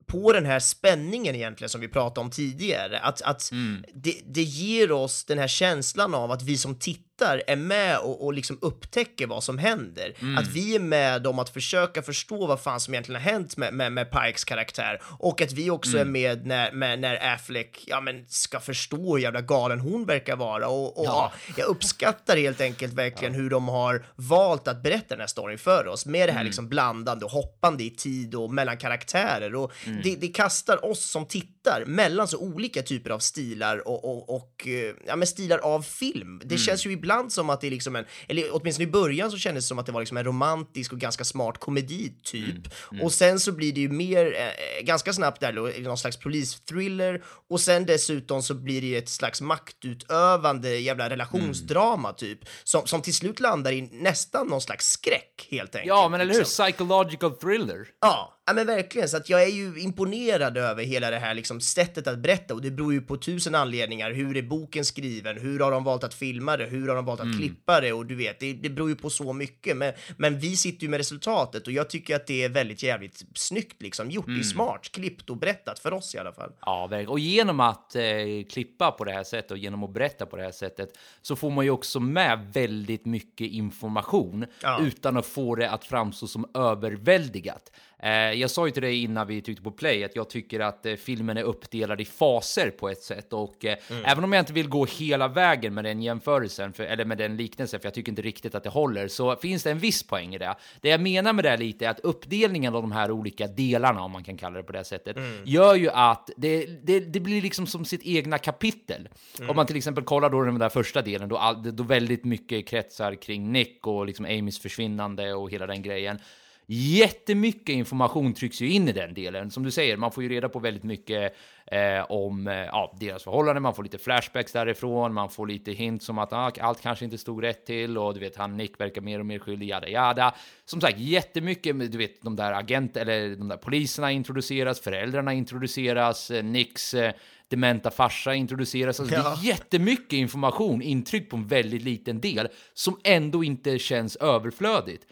på 0.05 0.33
den 0.33 0.45
här 0.45 0.59
spänningen 0.59 1.35
egentligen 1.35 1.69
som 1.69 1.81
vi 1.81 1.87
pratade 1.87 2.25
om 2.25 2.31
tidigare, 2.31 2.99
att, 2.99 3.21
att 3.21 3.51
Mm. 3.51 3.83
det, 3.93 4.21
det 4.25 4.41
ger 4.41 4.91
oss 4.91 5.25
den 5.25 5.37
här 5.37 5.47
känslan 5.47 6.15
av 6.15 6.31
att 6.31 6.43
vi 6.43 6.57
som 6.57 6.79
tittar 6.79 7.12
är 7.21 7.55
med 7.55 7.97
och, 7.97 8.25
och 8.25 8.33
liksom 8.33 8.57
upptäcker 8.61 9.27
vad 9.27 9.43
som 9.43 9.57
händer. 9.57 10.13
Mm. 10.21 10.37
Att 10.37 10.47
vi 10.47 10.75
är 10.75 10.79
med 10.79 11.27
om 11.27 11.39
att 11.39 11.49
försöka 11.49 12.01
förstå 12.01 12.47
vad 12.47 12.59
fan 12.61 12.79
som 12.79 12.93
egentligen 12.93 13.21
har 13.21 13.31
hänt 13.31 13.57
med, 13.57 13.73
med, 13.73 13.91
med 13.91 14.11
Pikes 14.11 14.43
karaktär 14.43 15.01
och 15.19 15.41
att 15.41 15.51
vi 15.51 15.69
också 15.69 15.97
Mm. 15.97 16.07
är 16.07 16.11
med 16.11 16.45
när, 16.45 16.71
med, 16.71 16.99
när 16.99 17.33
Affleck 17.33 17.83
ja, 17.87 18.01
men 18.01 18.25
ska 18.27 18.59
förstå 18.59 19.15
hur 19.15 19.23
jävla 19.23 19.41
galen 19.41 19.79
hon 19.79 20.05
verkar 20.05 20.35
vara 20.35 20.67
och, 20.67 20.97
och 20.99 21.05
Ja. 21.05 21.31
jag 21.57 21.67
uppskattar 21.67 22.37
helt 22.37 22.61
enkelt 22.61 22.93
verkligen 22.93 23.33
hur 23.33 23.49
de 23.49 23.67
har 23.67 24.05
valt 24.15 24.67
att 24.67 24.83
berätta 24.83 25.05
den 25.09 25.19
här 25.19 25.27
storyn 25.27 25.57
för 25.57 25.87
oss 25.87 26.05
med 26.05 26.29
det 26.29 26.33
här 26.33 26.43
liksom 26.43 26.69
blandande 26.69 27.25
och 27.25 27.31
hoppande 27.31 27.83
i 27.83 27.89
tid 27.89 28.35
och 28.35 28.53
mellan 28.53 28.77
karaktärer 28.77 29.55
och 29.55 29.71
det, 30.03 30.15
det 30.15 30.27
kastar 30.27 30.85
oss 30.85 31.05
som 31.05 31.25
tittar 31.25 31.83
mellan 31.85 32.27
så 32.27 32.37
olika 32.37 32.81
typer 32.81 33.09
av 33.09 33.19
stilar 33.19 33.87
och, 33.87 34.05
och, 34.05 34.35
och 34.35 34.67
eh, 34.67 34.93
ja, 35.07 35.15
men 35.15 35.27
stilar 35.27 35.57
av 35.57 35.81
film. 35.81 36.41
Det 36.45 36.57
känns 36.57 36.85
ju 36.85 36.91
ibland 37.03 37.31
som 37.31 37.49
att 37.49 37.61
det 37.61 37.67
är 37.67 37.71
liksom 37.71 37.95
en, 37.95 38.05
eller 38.27 38.43
åtminstone 38.51 38.87
i 38.87 38.91
början 38.91 39.31
så 39.31 39.37
kändes 39.37 39.63
det 39.63 39.67
som 39.67 39.79
att 39.79 39.85
det 39.85 39.91
var 39.91 40.01
liksom 40.01 40.17
en 40.17 40.23
romantisk 40.23 40.93
och 40.93 40.99
ganska 40.99 41.23
smart 41.23 41.57
komedi 41.57 42.13
typ 42.23 42.67
och 43.01 43.13
sen 43.13 43.39
så 43.39 43.51
blir 43.51 43.73
det 43.73 43.81
ju 43.81 43.89
mer 43.89 44.25
eh, 44.25 44.85
ganska 44.85 45.13
snabbt 45.13 45.41
där 45.41 45.81
någon 45.83 45.97
slags 45.97 46.17
polisthriller 46.17 47.23
och 47.49 47.59
sen 47.59 47.85
dessutom 47.85 48.43
så 48.43 48.53
blir 48.53 48.81
det 48.81 48.95
ett 48.95 49.09
slags 49.09 49.41
maktutövande 49.41 50.77
jävla 50.77 51.09
relationsdrama 51.09 52.13
typ 52.13 52.39
som, 52.63 52.87
som 52.87 53.01
till 53.01 53.13
slut 53.13 53.39
landar 53.39 53.71
i 53.71 53.81
nästan 53.81 54.47
någon 54.47 54.61
slags 54.61 54.91
skräck 54.91 55.47
helt 55.51 55.75
enkelt. 55.75 55.87
Ja, 55.87 56.09
men 56.09 56.21
eller 56.21 56.33
hur? 56.33 56.39
liksom. 56.39 56.65
Psychological 56.65 57.31
thriller. 57.31 57.87
Ja, 58.01 58.42
ja, 58.45 58.53
men 58.53 58.67
verkligen. 58.67 59.09
Så 59.09 59.17
att 59.17 59.29
jag 59.29 59.43
är 59.43 59.47
ju 59.47 59.79
imponerad 59.79 60.57
över 60.57 60.83
hela 60.83 61.09
det 61.11 61.19
här 61.19 61.33
liksom, 61.33 61.61
sättet 61.61 62.07
att 62.07 62.19
berätta 62.19 62.53
och 62.53 62.61
det 62.61 62.71
beror 62.71 62.93
ju 62.93 63.01
på 63.01 63.17
tusen 63.17 63.55
anledningar. 63.55 64.11
Hur 64.11 64.37
är 64.37 64.41
boken 64.41 64.85
skriven? 64.85 65.37
Hur 65.37 65.59
har 65.59 65.71
de 65.71 65.83
valt 65.83 66.03
att 66.03 66.13
filma 66.13 66.57
det? 66.57 66.65
Hur 66.65 66.87
har 66.87 66.95
de 66.95 67.05
valt 67.05 67.19
att 67.19 67.37
klippa 67.37 67.81
det? 67.81 67.93
Och 67.93 68.05
du 68.05 68.15
vet, 68.15 68.39
det, 68.39 68.53
det 68.53 68.69
beror 68.69 68.89
ju 68.89 68.95
på 68.95 69.09
så 69.09 69.33
mycket. 69.33 69.77
Men, 69.77 69.93
men 70.17 70.39
vi 70.39 70.55
sitter 70.55 70.83
ju 70.83 70.89
med 70.89 70.97
resultatet 70.97 71.67
och 71.67 71.73
jag 71.73 71.89
tycker 71.89 72.15
att 72.15 72.27
det 72.27 72.43
är 72.43 72.49
väldigt 72.49 72.83
jävligt 72.83 73.23
snyggt 73.35 73.81
liksom 73.81 74.11
gjort. 74.11 74.25
Det 74.27 74.39
är 74.39 74.43
smart 74.43 74.89
klippt 74.91 75.29
och 75.29 75.37
berättat 75.37 75.79
för 75.79 75.93
oss 75.93 76.15
i 76.15 76.17
alla 76.17 76.33
fall. 76.33 76.51
Ja. 76.61 76.89
Och 77.07 77.19
genom 77.19 77.59
att 77.59 77.95
eh, 77.95 78.03
klippa 78.49 78.91
på 78.91 79.03
det 79.03 79.11
här 79.11 79.23
sättet 79.23 79.51
och 79.51 79.57
genom 79.57 79.83
att 79.83 79.93
berätta 79.93 80.25
på 80.25 80.37
det 80.37 80.43
här 80.43 80.51
sättet 80.51 80.89
så 81.21 81.35
får 81.35 81.49
man 81.51 81.65
ju 81.65 81.71
också 81.71 81.99
med 81.99 82.47
väldigt 82.53 83.05
mycket 83.05 83.51
information 83.51 84.45
Ja. 84.61 84.79
utan 84.81 85.17
att 85.17 85.25
få 85.25 85.55
det 85.55 85.69
att 85.69 85.85
framstå 85.85 86.27
som 86.27 86.45
överväldigat. 86.53 87.71
Eh, 88.03 88.11
jag 88.11 88.49
sa 88.49 88.65
ju 88.65 88.71
till 88.71 88.81
dig 88.81 89.03
innan 89.03 89.27
vi 89.27 89.41
tryckte 89.41 89.63
på 89.63 89.71
play 89.71 90.03
att 90.03 90.15
jag 90.15 90.29
tycker 90.29 90.59
att 90.59 90.85
eh, 90.85 90.95
filmen 90.95 91.37
är 91.37 91.43
uppdelad 91.43 92.01
i 92.01 92.05
faser 92.05 92.69
på 92.69 92.89
ett 92.89 93.01
sätt 93.01 93.33
och 93.33 93.65
eh, 93.65 93.77
även 94.05 94.23
om 94.23 94.33
jag 94.33 94.41
inte 94.41 94.53
vill 94.53 94.69
gå 94.69 94.85
hela 94.85 95.27
vägen 95.27 95.73
med 95.73 95.83
den 95.83 96.01
jämförelsen 96.01 96.73
för, 96.73 96.83
eller 96.83 97.05
med 97.05 97.17
den 97.17 97.37
liknelsen, 97.37 97.79
för 97.79 97.87
jag 97.87 97.93
tycker 97.93 98.11
inte 98.11 98.21
riktigt 98.21 98.55
att 98.55 98.63
det 98.63 98.69
håller, 98.69 99.07
så 99.07 99.35
finns 99.35 99.63
det 99.63 99.71
en 99.71 99.79
viss 99.79 100.03
poäng 100.03 100.35
i 100.35 100.37
det. 100.37 100.55
Det 100.81 100.89
jag 100.89 101.01
menar 101.01 101.33
med 101.33 101.45
det 101.45 101.57
lite 101.57 101.85
är 101.85 101.89
att 101.89 101.99
uppdelningen 101.99 102.75
av 102.75 102.81
de 102.81 102.91
här 102.91 103.11
olika 103.11 103.47
delarna, 103.47 104.01
om 104.01 104.11
man 104.11 104.23
kan 104.23 104.37
kalla 104.37 104.57
det 104.57 104.63
på 104.63 104.73
det 104.73 104.83
sättet, 104.83 105.17
gör 105.45 105.75
ju 105.75 105.89
att 105.89 106.29
det, 106.37 106.65
det, 106.65 106.99
det 106.99 107.19
blir 107.19 107.41
liksom 107.41 107.67
som 107.67 107.85
sitt 107.85 108.03
egna 108.03 108.37
kapitel. 108.37 109.09
Om 109.49 109.55
man 109.55 109.65
till 109.65 109.77
exempel 109.77 110.03
kollar 110.03 110.29
då 110.29 110.41
den 110.41 110.59
där 110.59 110.69
första 110.69 111.01
delen, 111.01 111.29
då, 111.29 111.37
all, 111.37 111.75
då 111.75 111.83
väldigt 111.83 112.25
mycket 112.25 112.67
kretsar 112.67 113.15
kring 113.15 113.51
Nick 113.51 113.87
och 113.87 114.05
liksom 114.05 114.25
Amys 114.25 114.59
försvinnande 114.59 115.33
och 115.33 115.51
hela 115.51 115.67
den 115.67 115.81
grejen. 115.81 116.19
Jättemycket 116.65 117.73
information 117.73 118.33
trycks 118.33 118.61
ju 118.61 118.69
in 118.69 118.89
i 118.89 118.91
den 118.91 119.13
delen. 119.13 119.51
Som 119.51 119.63
du 119.63 119.71
säger, 119.71 119.97
man 119.97 120.11
får 120.11 120.23
ju 120.23 120.29
reda 120.29 120.49
på 120.49 120.59
väldigt 120.59 120.83
mycket 120.83 121.35
eh, 121.65 122.11
om 122.11 122.47
eh, 122.47 122.53
ja, 122.53 122.97
deras 122.99 123.23
förhållanden, 123.23 123.63
man 123.63 123.75
får 123.75 123.83
lite 123.83 123.97
flashbacks 123.97 124.51
därifrån, 124.51 125.13
man 125.13 125.29
får 125.29 125.47
lite 125.47 125.71
hints 125.71 126.09
om 126.09 126.17
att 126.17 126.33
ah, 126.33 126.51
allt 126.59 126.81
kanske 126.81 127.05
inte 127.05 127.17
stod 127.17 127.43
rätt 127.43 127.65
till 127.65 127.97
och 127.97 128.13
du 128.13 128.19
vet, 128.19 128.35
han 128.35 128.57
Nick 128.57 128.79
verkar 128.79 129.01
mer 129.01 129.19
och 129.19 129.25
mer 129.25 129.39
skyldig, 129.39 129.69
jada 129.69 129.87
jada. 129.87 130.35
Som 130.65 130.81
sagt, 130.81 130.99
jättemycket, 130.99 131.91
du 131.91 131.97
vet, 131.97 132.21
de 132.21 132.35
där 132.35 132.51
agent 132.53 132.97
eller 132.97 133.35
de 133.35 133.47
där 133.47 133.57
poliserna 133.57 134.11
introduceras, 134.11 134.79
föräldrarna 134.79 135.33
introduceras, 135.33 136.31
eh, 136.31 136.43
Nicks 136.43 136.93
eh, 136.93 137.13
dementa 137.47 137.91
farsa 137.91 138.33
introduceras. 138.33 138.99
Alltså, 138.99 139.15
Ja. 139.15 139.21
Det 139.21 139.29
är 139.29 139.45
jättemycket 139.45 140.13
information 140.13 140.81
intryckt 140.81 141.29
på 141.29 141.37
en 141.37 141.47
väldigt 141.47 141.81
liten 141.81 142.21
del 142.21 142.47
som 142.73 142.99
ändå 143.03 143.43
inte 143.43 143.79
känns 143.79 144.15
överflödigt. 144.15 145.05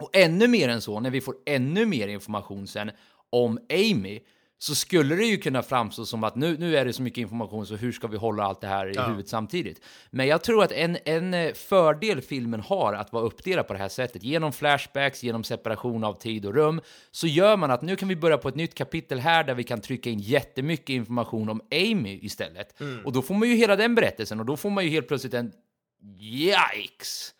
Och 0.00 0.10
ännu 0.16 0.48
mer 0.48 0.68
än 0.68 0.80
så, 0.80 1.00
när 1.00 1.10
vi 1.10 1.20
får 1.20 1.34
ännu 1.46 1.86
mer 1.86 2.08
information 2.08 2.66
sen 2.66 2.90
om 3.30 3.58
Amy, 3.70 4.20
så 4.58 4.74
skulle 4.74 5.16
det 5.16 5.24
ju 5.24 5.36
kunna 5.36 5.62
framstå 5.62 6.06
som 6.06 6.24
att 6.24 6.36
nu, 6.36 6.56
nu 6.58 6.76
är 6.76 6.84
det 6.84 6.92
så 6.92 7.02
mycket 7.02 7.18
information, 7.18 7.66
så 7.66 7.76
hur 7.76 7.92
ska 7.92 8.06
vi 8.06 8.16
hålla 8.16 8.44
allt 8.44 8.60
det 8.60 8.66
här 8.66 8.86
i 8.86 9.00
huvudet 9.00 9.28
samtidigt? 9.28 9.80
Men 10.10 10.26
jag 10.26 10.42
tror 10.42 10.62
att 10.64 10.72
en, 10.72 10.98
en 11.04 11.34
eh, 11.34 11.52
fördel 11.52 12.20
filmen 12.20 12.60
har 12.60 12.92
att 12.92 13.12
vara 13.12 13.24
uppdelad 13.24 13.66
på 13.66 13.72
det 13.72 13.78
här 13.78 13.88
sättet, 13.88 14.22
genom 14.22 14.52
flashbacks, 14.52 15.22
genom 15.22 15.44
separation 15.44 16.04
av 16.04 16.14
tid 16.14 16.46
och 16.46 16.54
rum, 16.54 16.80
så 17.10 17.26
gör 17.26 17.56
man 17.56 17.70
att 17.70 17.82
nu 17.82 17.96
kan 17.96 18.08
vi 18.08 18.16
börja 18.16 18.38
på 18.38 18.48
ett 18.48 18.54
nytt 18.54 18.74
kapitel 18.74 19.18
här 19.18 19.44
där 19.44 19.54
vi 19.54 19.64
kan 19.64 19.80
trycka 19.80 20.10
in 20.10 20.18
jättemycket 20.18 20.88
information 20.88 21.48
om 21.48 21.60
Amy 21.72 22.18
istället. 22.22 22.80
Och 23.04 23.12
då 23.12 23.22
får 23.22 23.34
man 23.34 23.48
ju 23.48 23.54
hela 23.54 23.76
den 23.76 23.94
berättelsen 23.94 24.40
och 24.40 24.46
då 24.46 24.56
får 24.56 24.70
man 24.70 24.84
ju 24.84 24.90
helt 24.90 25.08
plötsligt 25.08 25.34
en 25.34 25.52
yikes! 26.20 27.32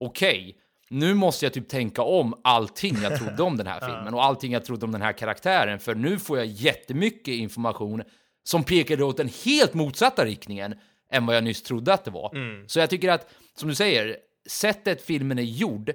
Okej, 0.00 0.56
nu 0.94 1.14
måste 1.14 1.46
jag 1.46 1.52
typ 1.52 1.68
tänka 1.68 2.02
om 2.02 2.34
allting 2.44 2.96
jag 3.02 3.18
trodde 3.18 3.42
om 3.42 3.56
den 3.56 3.66
här 3.66 3.80
filmen 3.86 4.14
och 4.14 4.24
allting 4.24 4.52
jag 4.52 4.64
trodde 4.64 4.86
om 4.86 4.92
den 4.92 5.02
här 5.02 5.12
karaktären, 5.12 5.78
för 5.78 5.94
nu 5.94 6.18
får 6.18 6.38
jag 6.38 6.46
jättemycket 6.46 7.34
information 7.34 8.02
som 8.44 8.64
pekade 8.64 9.04
åt 9.04 9.16
den 9.16 9.30
helt 9.44 9.74
motsatta 9.74 10.24
riktningen 10.24 10.74
än 11.12 11.26
vad 11.26 11.36
jag 11.36 11.44
nyss 11.44 11.62
trodde 11.62 11.92
att 11.92 12.04
det 12.04 12.10
var. 12.10 12.30
Så 12.68 12.78
jag 12.78 12.90
tycker 12.90 13.10
att, 13.10 13.28
som 13.56 13.68
du 13.68 13.74
säger, 13.74 14.16
sättet 14.48 15.02
filmen 15.02 15.38
är 15.38 15.42
gjord, 15.42 15.92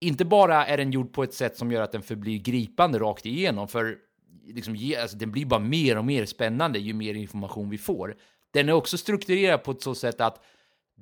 inte 0.00 0.24
bara 0.24 0.66
är 0.66 0.76
den 0.76 0.90
gjord 0.90 1.12
på 1.12 1.22
ett 1.22 1.34
sätt 1.34 1.56
som 1.56 1.72
gör 1.72 1.82
att 1.82 1.92
den 1.92 2.02
förblir 2.02 2.38
gripande 2.38 2.98
rakt 2.98 3.26
igenom, 3.26 3.68
för 3.68 3.96
liksom, 4.46 4.94
alltså, 5.00 5.16
den 5.16 5.32
blir 5.32 5.46
bara 5.46 5.60
mer 5.60 5.98
och 5.98 6.04
mer 6.04 6.26
spännande 6.26 6.78
ju 6.78 6.94
mer 6.94 7.14
information 7.14 7.70
vi 7.70 7.78
får. 7.78 8.16
Den 8.52 8.68
är 8.68 8.72
också 8.72 8.98
strukturerad 8.98 9.62
på 9.62 9.70
ett 9.70 9.82
så 9.82 9.94
sätt 9.94 10.20
att 10.20 10.44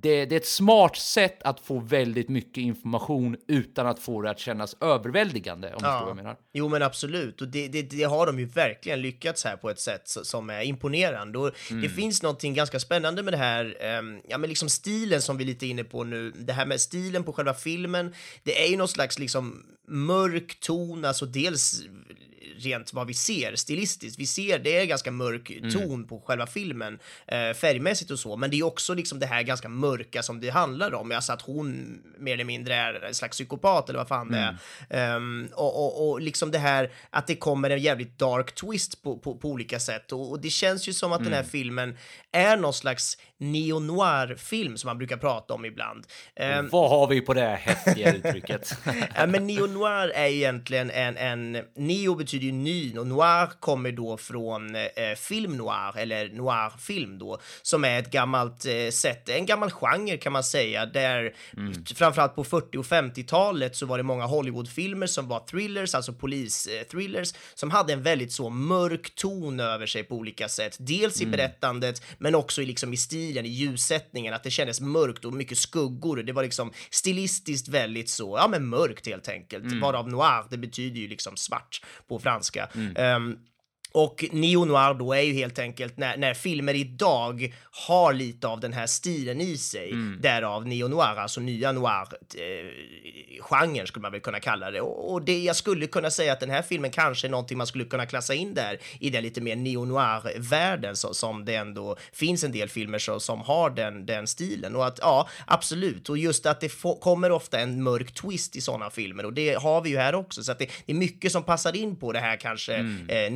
det, 0.00 0.26
det 0.26 0.34
är 0.34 0.40
ett 0.40 0.46
smart 0.46 0.96
sätt 0.96 1.42
att 1.42 1.60
få 1.60 1.78
väldigt 1.78 2.28
mycket 2.28 2.58
information 2.58 3.36
utan 3.48 3.86
att 3.86 3.98
få 3.98 4.22
det 4.22 4.30
att 4.30 4.38
kännas 4.38 4.76
överväldigande, 4.80 5.68
om 5.68 5.72
du 5.72 5.78
förstår 5.78 6.00
vad 6.00 6.08
jag 6.08 6.16
menar. 6.16 6.36
Jo 6.52 6.68
men 6.68 6.82
absolut, 6.82 7.40
och 7.40 7.48
det, 7.48 7.68
det, 7.68 7.82
det 7.82 8.04
har 8.04 8.26
de 8.26 8.38
ju 8.38 8.46
verkligen 8.46 9.02
lyckats 9.02 9.44
här 9.44 9.56
på 9.56 9.70
ett 9.70 9.80
sätt 9.80 10.02
som 10.04 10.50
är 10.50 10.62
imponerande. 10.62 11.38
Och 11.38 11.52
Mm. 11.70 11.82
Det 11.82 11.88
finns 11.88 12.22
någonting 12.22 12.54
ganska 12.54 12.80
spännande 12.80 13.22
med 13.22 13.32
det 13.32 13.36
här, 13.36 13.76
ehm, 13.80 14.20
ja 14.28 14.38
men 14.38 14.48
liksom 14.48 14.68
stilen 14.68 15.22
som 15.22 15.36
vi 15.36 15.44
är 15.44 15.46
lite 15.46 15.66
inne 15.66 15.84
på 15.84 16.04
nu, 16.04 16.30
det 16.30 16.52
här 16.52 16.66
med 16.66 16.80
stilen 16.80 17.24
på 17.24 17.32
själva 17.32 17.54
filmen, 17.54 18.14
det 18.42 18.64
är 18.64 18.70
ju 18.70 18.76
någon 18.76 18.88
slags 18.88 19.18
liksom 19.18 19.62
mörk 19.88 20.60
ton, 20.60 21.04
alltså 21.04 21.26
dels 21.26 21.82
rent 22.58 22.92
vad 22.92 23.06
vi 23.06 23.14
ser 23.14 23.56
stilistiskt. 23.56 24.18
Vi 24.18 24.26
ser 24.26 24.58
det 24.58 24.76
är 24.76 24.84
ganska 24.84 25.10
mörk 25.10 25.50
Mm. 25.50 25.70
ton 25.70 26.04
på 26.06 26.20
själva 26.26 26.46
filmen 26.46 26.98
eh, 27.26 27.52
färgmässigt 27.52 28.10
och 28.10 28.18
så, 28.18 28.36
men 28.36 28.50
det 28.50 28.56
är 28.58 28.62
också 28.62 28.94
liksom 28.94 29.18
det 29.18 29.26
här 29.26 29.42
ganska 29.42 29.68
mörka 29.68 30.22
som 30.22 30.40
det 30.40 30.48
handlar 30.50 30.94
om. 30.94 31.12
Alltså 31.12 31.32
att 31.32 31.42
hon 31.42 31.98
mer 32.18 32.34
eller 32.34 32.44
mindre 32.44 32.74
är 32.74 33.04
en 33.04 33.14
slags 33.14 33.36
psykopat 33.36 33.88
eller 33.88 33.98
vad 33.98 34.08
fan 34.08 34.30
det 34.32 34.38
är. 34.38 34.56
Ehm, 34.90 35.48
och, 35.54 35.84
och, 35.84 36.10
och 36.10 36.20
liksom 36.20 36.50
det 36.50 36.58
här 36.58 36.90
att 37.10 37.26
det 37.26 37.36
kommer 37.36 37.70
en 37.70 37.78
jävligt 37.82 38.18
dark 38.18 38.54
twist 38.54 39.02
på, 39.02 39.18
på, 39.18 39.34
på 39.34 39.48
olika 39.48 39.80
sätt 39.80 40.12
och, 40.12 40.30
och 40.30 40.40
det 40.40 40.50
känns 40.50 40.88
ju 40.88 40.92
som 40.92 41.12
att 41.12 41.24
den 41.24 41.32
här 41.32 41.42
filmen 41.42 41.96
är 42.32 42.56
någon 42.56 42.72
slags 42.74 43.18
neo-noir-film 43.38 44.76
som 44.76 44.88
man 44.88 44.98
brukar 44.98 45.16
prata 45.16 45.54
om 45.54 45.64
ibland. 45.64 46.06
Ehm, 46.36 46.68
Vad 46.68 46.90
har 46.90 47.06
vi 47.06 47.20
på 47.20 47.34
det 47.34 47.40
här 47.40 47.56
häftiga 47.56 48.14
uttrycket? 48.14 48.72
Ja, 49.14 49.26
men 49.26 49.46
neo-noir 49.46 50.08
är 50.14 50.26
egentligen 50.26 50.90
en, 50.90 51.16
en... 51.16 51.64
Neo 51.76 52.14
betyder 52.14 52.46
ju 52.46 52.52
ny 52.52 52.98
och 52.98 53.06
noir 53.06 53.50
kommer 53.60 53.92
då 53.92 54.16
från 54.16 54.74
eh, 54.74 54.82
film 55.16 55.56
noir, 55.56 55.98
eller 55.98 56.28
noir-film 56.28 57.18
då, 57.18 57.38
som 57.62 57.84
är 57.84 57.98
ett 57.98 58.10
gammalt 58.10 58.66
eh, 58.66 58.90
sätt, 58.90 59.28
en 59.28 59.46
gammal 59.46 59.70
genre 59.70 60.16
kan 60.16 60.32
man 60.32 60.44
säga, 60.44 60.86
där 60.86 61.34
framförallt 61.94 62.34
på 62.34 62.44
40 62.44 62.78
och 62.78 62.84
50-talet 62.84 63.76
så 63.76 63.86
var 63.86 63.96
det 63.98 64.02
många 64.04 64.24
Hollywoodfilmer 64.26 65.06
som 65.06 65.28
var 65.28 65.40
thrillers, 65.40 65.94
alltså 65.94 66.12
polis-thrillers, 66.12 67.34
som 67.54 67.70
hade 67.70 67.92
en 67.92 68.02
väldigt 68.02 68.32
så 68.32 68.50
mörk 68.50 69.14
ton 69.14 69.60
över 69.60 69.86
sig 69.86 70.04
på 70.04 70.14
olika 70.14 70.48
sätt. 70.48 70.76
Dels 70.78 71.20
i 71.20 71.26
berättandet, 71.26 72.02
men 72.18 72.34
också 72.34 72.62
i, 72.62 72.66
liksom, 72.66 72.92
i 72.92 72.96
stilen, 73.26 73.46
i 73.46 73.48
ljussättningen, 73.48 74.34
att 74.34 74.42
det 74.42 74.50
kändes 74.50 74.80
mörkt 74.80 75.24
och 75.24 75.32
mycket 75.32 75.58
skuggor. 75.58 76.16
Det 76.22 76.32
var 76.32 76.42
liksom 76.42 76.72
stilistiskt 76.90 77.68
väldigt 77.68 78.08
så, 78.08 78.36
ja 78.36 78.48
men 78.48 78.68
mörkt 78.68 79.06
helt 79.06 79.28
enkelt. 79.28 79.64
Varav 79.82 80.08
noir, 80.08 80.44
det 80.50 80.58
betyder 80.58 81.00
ju 81.00 81.08
liksom 81.08 81.36
svart 81.36 81.82
på 82.08 82.18
franska. 82.18 82.68
Ehm, 82.96 83.36
Och 83.92 84.24
neo-noir 84.32 84.94
då 84.94 85.12
är 85.12 85.20
ju 85.20 85.32
helt 85.32 85.58
enkelt 85.58 85.96
när, 85.96 86.16
när 86.16 86.34
filmer 86.34 86.74
idag 86.74 87.54
har 87.86 88.12
lite 88.12 88.48
av 88.48 88.60
den 88.60 88.72
här 88.72 88.86
stilen 88.86 89.40
i 89.40 89.56
sig, 89.56 89.90
Mm. 89.92 90.18
därav 90.22 90.66
neo-noir, 90.66 91.16
alltså 91.16 91.40
nya 91.40 91.72
noir-genren 91.72 93.86
skulle 93.86 94.02
man 94.02 94.12
väl 94.12 94.20
kunna 94.20 94.40
kalla 94.40 94.70
det. 94.70 94.80
Och, 94.80 95.12
och 95.12 95.22
det 95.22 95.38
jag 95.38 95.56
skulle 95.56 95.86
kunna 95.86 96.10
säga 96.10 96.32
att 96.32 96.40
den 96.40 96.50
här 96.50 96.62
filmen 96.62 96.90
kanske 96.90 97.26
är 97.26 97.30
någonting 97.30 97.58
man 97.58 97.66
skulle 97.66 97.84
kunna 97.84 98.06
klassa 98.06 98.34
in 98.34 98.54
där 98.54 98.78
i 99.00 99.10
den 99.10 99.22
lite 99.22 99.40
mer 99.40 99.56
neo-noir-världen 99.56 100.96
så, 100.96 101.14
som 101.14 101.44
det 101.44 101.54
ändå 101.54 101.96
finns 102.12 102.44
en 102.44 102.52
del 102.52 102.68
filmer 102.68 102.98
så, 102.98 103.20
som 103.20 103.40
har 103.40 103.70
den, 103.70 104.06
den 104.06 104.26
stilen. 104.26 104.76
Och 104.76 104.86
att 104.86 104.98
ja, 105.02 105.28
absolut, 105.46 106.08
och 106.08 106.18
just 106.18 106.46
att 106.46 106.60
det 106.60 106.68
få, 106.68 106.96
kommer 106.96 107.30
ofta 107.30 107.60
en 107.60 107.82
mörk 107.82 108.14
twist 108.14 108.56
i 108.56 108.60
sådana 108.60 108.90
filmer 108.90 109.24
och 109.24 109.32
det 109.32 109.54
har 109.54 109.80
vi 109.80 109.90
ju 109.90 109.98
här 109.98 110.14
också, 110.14 110.42
så 110.42 110.52
att 110.52 110.58
det, 110.58 110.70
det 110.86 110.92
är 110.92 110.96
mycket 110.96 111.32
som 111.32 111.42
passar 111.42 111.76
in 111.76 111.96
på 111.96 112.12
det 112.12 112.18
här 112.20 112.36
kanske 112.36 112.76
Mm. 112.76 113.08
eh, 113.10 113.30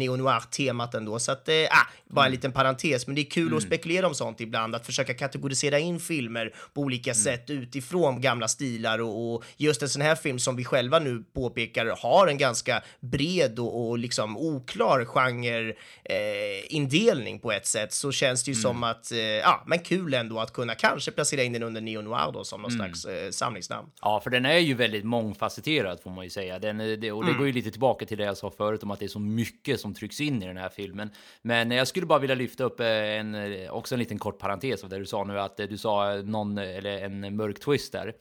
neo-noir-temat 0.59 0.95
ändå. 0.95 1.19
Så 1.19 1.33
att, 1.33 1.49
eh, 1.49 1.55
ah, 1.71 1.87
bara 2.11 2.27
en 2.27 2.33
liten 2.33 2.53
parentes, 2.53 3.07
men 3.07 3.17
det 3.17 3.23
är 3.23 3.31
kul 3.31 3.47
Mm. 3.47 3.57
att 3.57 3.63
spekulera 3.63 4.07
om 4.07 4.15
sånt 4.15 4.41
ibland, 4.41 4.75
att 4.75 4.87
försöka 4.87 5.15
kategorisera 5.15 5.79
in 5.79 6.01
filmer 6.01 6.55
på 6.75 6.81
olika 6.81 7.15
sätt 7.15 7.51
utifrån 7.51 8.21
gamla 8.21 8.49
stilar 8.49 8.99
och, 8.99 9.35
och 9.35 9.45
just 9.57 9.83
en 9.83 9.89
sån 9.89 10.03
här 10.03 10.15
film 10.15 10.39
som 10.39 10.57
vi 10.57 10.65
själva 10.65 10.99
nu 10.99 11.25
påpekar 11.35 11.97
har 12.03 12.27
en 12.27 12.39
ganska 12.39 12.83
bred 13.01 13.59
och, 13.59 13.89
och 13.89 13.99
liksom 13.99 14.37
oklar 14.37 15.05
genre 15.05 15.75
eh, 16.05 17.39
på 17.43 17.53
ett 17.53 17.67
sätt 17.67 17.93
så 17.93 18.13
känns 18.13 18.45
det 18.45 18.51
ju 18.51 18.55
som 18.55 18.83
att, 18.85 19.13
eh, 19.13 19.19
ja, 19.19 19.63
men 19.67 19.79
kul 19.79 20.15
ändå 20.15 20.39
att 20.41 20.53
kunna 20.53 20.75
kanske 20.75 21.11
placera 21.11 21.43
in 21.43 21.53
den 21.53 21.63
under 21.63 21.81
neo-noir 21.81 22.33
då 22.33 22.45
som 22.45 22.63
någon 22.63 22.71
slags 22.73 23.05
eh, 23.05 23.31
samlingsnamn. 23.31 23.89
Ja, 24.03 24.21
för 24.25 24.31
den 24.31 24.45
är 24.47 24.59
ju 24.59 24.75
väldigt 24.75 25.05
mångfacetterad 25.05 26.01
får 26.01 26.11
man 26.11 26.25
ju 26.25 26.31
säga. 26.31 26.59
Den, 26.59 26.81
är- 26.81 26.97
det, 26.97 27.13
och 27.13 27.25
det 27.27 27.33
går 27.33 27.47
ju 27.47 27.53
lite 27.53 27.71
tillbaka 27.71 28.07
till 28.07 28.19
det 28.19 28.25
jag 28.25 28.37
sa 28.37 28.51
förut 28.51 28.83
om 28.83 28.91
att 28.91 28.99
det 28.99 29.05
är 29.07 29.09
så 29.09 29.19
mycket 29.19 29.81
som 29.81 29.95
trycks 29.95 30.21
in 30.21 30.30
i 30.43 30.47
den 30.47 30.57
här 30.57 30.69
filmen. 30.69 31.11
Men 31.43 31.71
jag 31.71 31.89
skulle 31.89 32.07
bara 32.07 32.19
vilja 32.19 32.35
lyfta 32.35 32.65
upp 32.65 32.81
eh, 32.81 32.87
en, 32.87 33.35
eh, 33.35 33.71
också 33.71 33.95
en 33.95 33.99
liten 33.99 34.19
kort 34.19 34.39
parentes 34.39 34.85
av 34.85 34.91
det 34.91 34.99
du 34.99 35.07
sa 35.07 35.25
nu, 35.25 35.41
att 35.41 35.61
eh, 35.61 35.67
du 35.67 35.79
sa 35.79 36.15
någon, 36.25 36.59
eller 36.59 36.99
en 37.05 37.37
mörk 37.37 37.61
twist 37.61 37.93
där. 37.93 38.15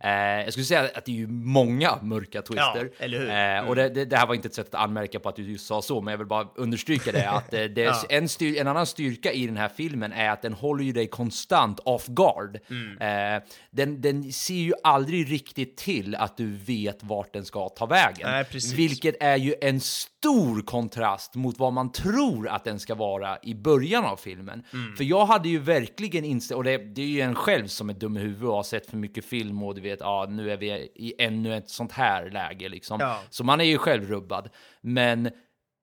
Eh, 0.00 0.10
jag 0.44 0.52
skulle 0.52 0.64
säga 0.64 0.90
att 0.94 1.04
det 1.04 1.12
är 1.12 1.16
ju 1.16 1.26
många 1.26 1.98
mörka 2.02 2.42
twister. 2.42 2.90
Ja, 2.98 3.04
eller 3.04 3.18
hur? 3.18 3.30
Eh, 3.64 3.68
och 3.68 3.76
det, 3.76 3.88
det, 3.88 4.04
det 4.04 4.16
här 4.16 4.26
var 4.26 4.34
inte 4.34 4.48
ett 4.48 4.54
sätt 4.54 4.74
att 4.74 4.80
anmärka 4.80 5.20
på 5.20 5.28
att 5.28 5.36
du 5.36 5.42
just 5.42 5.66
sa 5.66 5.82
så, 5.82 6.00
men 6.00 6.12
jag 6.12 6.18
vill 6.18 6.26
bara 6.26 6.48
understryka 6.54 7.12
det 7.12 7.30
att 7.30 7.50
det 7.50 7.76
Ja. 7.86 8.02
en, 8.08 8.28
styr, 8.28 8.58
en 8.60 8.68
annan 8.68 8.86
styrka 8.86 9.32
i 9.32 9.46
den 9.46 9.56
här 9.56 9.68
filmen 9.68 10.12
är 10.12 10.30
att 10.30 10.42
den 10.42 10.52
håller 10.52 10.84
ju 10.84 10.92
dig 10.92 11.06
konstant 11.06 11.80
off 11.84 12.06
guard. 12.06 12.58
Mm. 12.70 13.36
Eh, 13.36 13.42
den, 13.70 14.00
den 14.00 14.32
ser 14.32 14.54
ju 14.54 14.72
aldrig 14.82 15.32
riktigt 15.32 15.76
till 15.76 16.14
att 16.14 16.36
du 16.36 16.56
vet 16.56 17.02
vart 17.02 17.32
den 17.32 17.44
ska 17.44 17.68
ta 17.68 17.86
vägen. 17.86 18.30
Nej. 18.30 18.44
Vilket 18.76 19.14
är 19.20 19.36
ju 19.36 19.54
en 19.60 19.80
stor 20.26 20.62
kontrast 20.62 21.34
mot 21.34 21.58
vad 21.58 21.72
man 21.72 21.92
tror 21.92 22.48
att 22.48 22.64
den 22.64 22.80
ska 22.80 22.94
vara 22.94 23.38
i 23.42 23.54
början 23.54 24.04
av 24.04 24.16
filmen. 24.16 24.62
Mm. 24.72 24.96
För 24.96 25.04
jag 25.04 25.26
hade 25.26 25.48
ju 25.48 25.58
verkligen 25.58 26.24
inställt, 26.24 26.56
och 26.56 26.64
det, 26.64 26.78
det 26.78 27.02
är 27.02 27.06
ju 27.06 27.20
en 27.20 27.34
själv 27.34 27.66
som 27.66 27.90
är 27.90 27.94
dum 27.94 28.16
i 28.16 28.20
huvudet 28.20 28.48
och 28.48 28.54
har 28.54 28.62
sett 28.62 28.90
för 28.90 28.96
mycket 28.96 29.24
film 29.24 29.62
och 29.62 29.74
du 29.74 29.80
vet, 29.80 30.00
ja, 30.00 30.26
nu 30.30 30.50
är 30.50 30.56
vi 30.56 30.70
i 30.94 31.14
ännu 31.18 31.56
ett 31.56 31.70
sånt 31.70 31.92
här 31.92 32.30
läge 32.30 32.68
liksom. 32.68 33.00
Ja. 33.00 33.20
Så 33.30 33.44
man 33.44 33.60
är 33.60 33.64
ju 33.64 33.78
själv 33.78 34.08
rubbad. 34.08 34.48
Men 34.80 35.30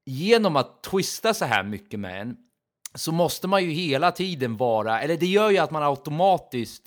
genom 0.06 0.56
att 0.56 0.84
twista 0.84 1.34
så 1.34 1.46
här 1.46 1.64
mycket 1.64 2.00
med 2.00 2.22
en 2.22 2.38
så 2.96 3.12
måste 3.12 3.48
man 3.48 3.64
ju 3.64 3.72
hela 3.72 4.12
tiden 4.12 4.58
vara, 4.58 5.02
eller 5.02 5.18
det 5.18 5.26
gör 5.26 5.50
ju 5.50 5.58
att 5.58 5.72
man 5.72 5.84
automatiskt, 5.84 6.84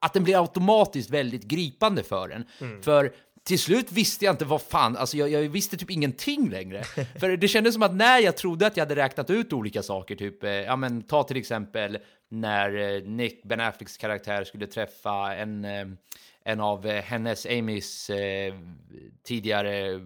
att 0.00 0.12
den 0.12 0.24
blir 0.24 0.40
automatiskt 0.40 1.10
väldigt 1.10 1.44
gripande 1.44 2.02
för 2.02 2.30
en. 2.30 2.44
För 2.82 3.14
till 3.44 3.58
slut 3.58 3.92
visste 3.92 4.24
jag 4.24 4.32
inte 4.32 4.44
vad 4.44 4.62
fan, 4.62 4.96
alltså 4.96 5.16
jag, 5.16 5.30
jag 5.30 5.40
visste 5.48 5.76
typ 5.76 5.90
ingenting 5.90 6.50
längre. 6.50 6.84
för 7.20 7.36
det 7.36 7.48
kändes 7.48 7.74
som 7.74 7.82
att 7.82 7.94
när 7.94 8.18
jag 8.18 8.36
trodde 8.36 8.66
att 8.66 8.76
jag 8.76 8.84
hade 8.84 8.96
räknat 8.96 9.30
ut 9.30 9.52
olika 9.52 9.82
saker, 9.82 10.16
typ, 10.16 10.44
eh, 10.44 10.50
ja 10.50 10.76
men 10.76 11.02
ta 11.02 11.22
till 11.22 11.36
exempel 11.36 11.98
när 12.28 12.96
eh, 12.96 13.02
Nick, 13.02 13.42
Ben 13.42 13.60
Afflecks 13.60 13.96
karaktär, 13.96 14.44
skulle 14.44 14.66
träffa 14.66 15.34
en, 15.34 15.64
eh, 15.64 15.86
en 16.44 16.60
av 16.60 16.86
eh, 16.86 17.02
hennes, 17.02 17.46
Amys 17.46 18.10
eh, 18.10 18.54
tidigare 19.22 20.00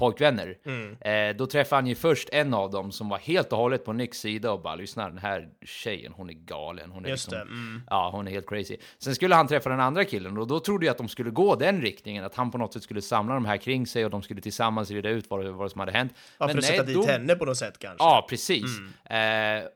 pojkvänner. 0.00 0.56
Eh, 1.00 1.36
då 1.36 1.46
träffade 1.46 1.76
han 1.82 1.86
ju 1.86 1.94
först 1.94 2.28
en 2.32 2.54
av 2.54 2.70
dem 2.70 2.92
som 2.92 3.08
var 3.08 3.18
helt 3.18 3.52
och 3.52 3.58
hållet 3.58 3.84
på 3.84 3.92
Nicks 3.92 4.18
sida 4.18 4.52
och 4.52 4.62
bara 4.62 4.74
lyssna, 4.74 5.08
den 5.08 5.18
här 5.18 5.48
tjejen, 5.66 6.12
hon 6.16 6.30
är 6.30 6.34
galen. 6.34 6.90
Hon 6.90 7.04
är 7.04 7.08
Just 7.08 7.30
liksom, 7.30 7.48
mm. 7.48 7.82
Ja, 7.90 8.10
hon 8.12 8.26
är 8.28 8.30
helt 8.32 8.48
crazy. 8.48 8.76
Sen 8.98 9.14
skulle 9.14 9.34
han 9.34 9.48
träffa 9.48 9.70
den 9.70 9.80
andra 9.80 10.04
killen 10.04 10.38
och 10.38 10.46
då 10.46 10.60
trodde 10.60 10.86
jag 10.86 10.90
att 10.92 10.98
de 10.98 11.08
skulle 11.08 11.30
gå 11.30 11.54
den 11.54 11.80
riktningen, 11.82 12.24
att 12.24 12.34
han 12.34 12.50
på 12.50 12.58
något 12.58 12.72
sätt 12.72 12.82
skulle 12.82 13.02
samla 13.02 13.34
de 13.34 13.44
här 13.44 13.56
kring 13.56 13.86
sig 13.86 14.04
och 14.04 14.10
de 14.10 14.22
skulle 14.22 14.40
tillsammans 14.40 14.90
reda 14.90 15.08
ut 15.08 15.30
vad, 15.30 15.44
det- 15.44 15.50
vad 15.52 15.70
som 15.70 15.80
hade 15.80 15.92
hänt. 15.92 16.12
Ja, 16.38 16.48
för 16.48 16.58
att 16.58 16.62
nej, 16.62 16.62
sätta 16.70 16.82
dit 16.82 16.94
då- 16.96 17.06
henne 17.06 17.34
på 17.34 17.44
något 17.44 17.56
sätt 17.56 17.78
kanske. 17.78 18.04
Ja, 18.04 18.26
precis. 18.28 18.64
Eh, 19.04 19.18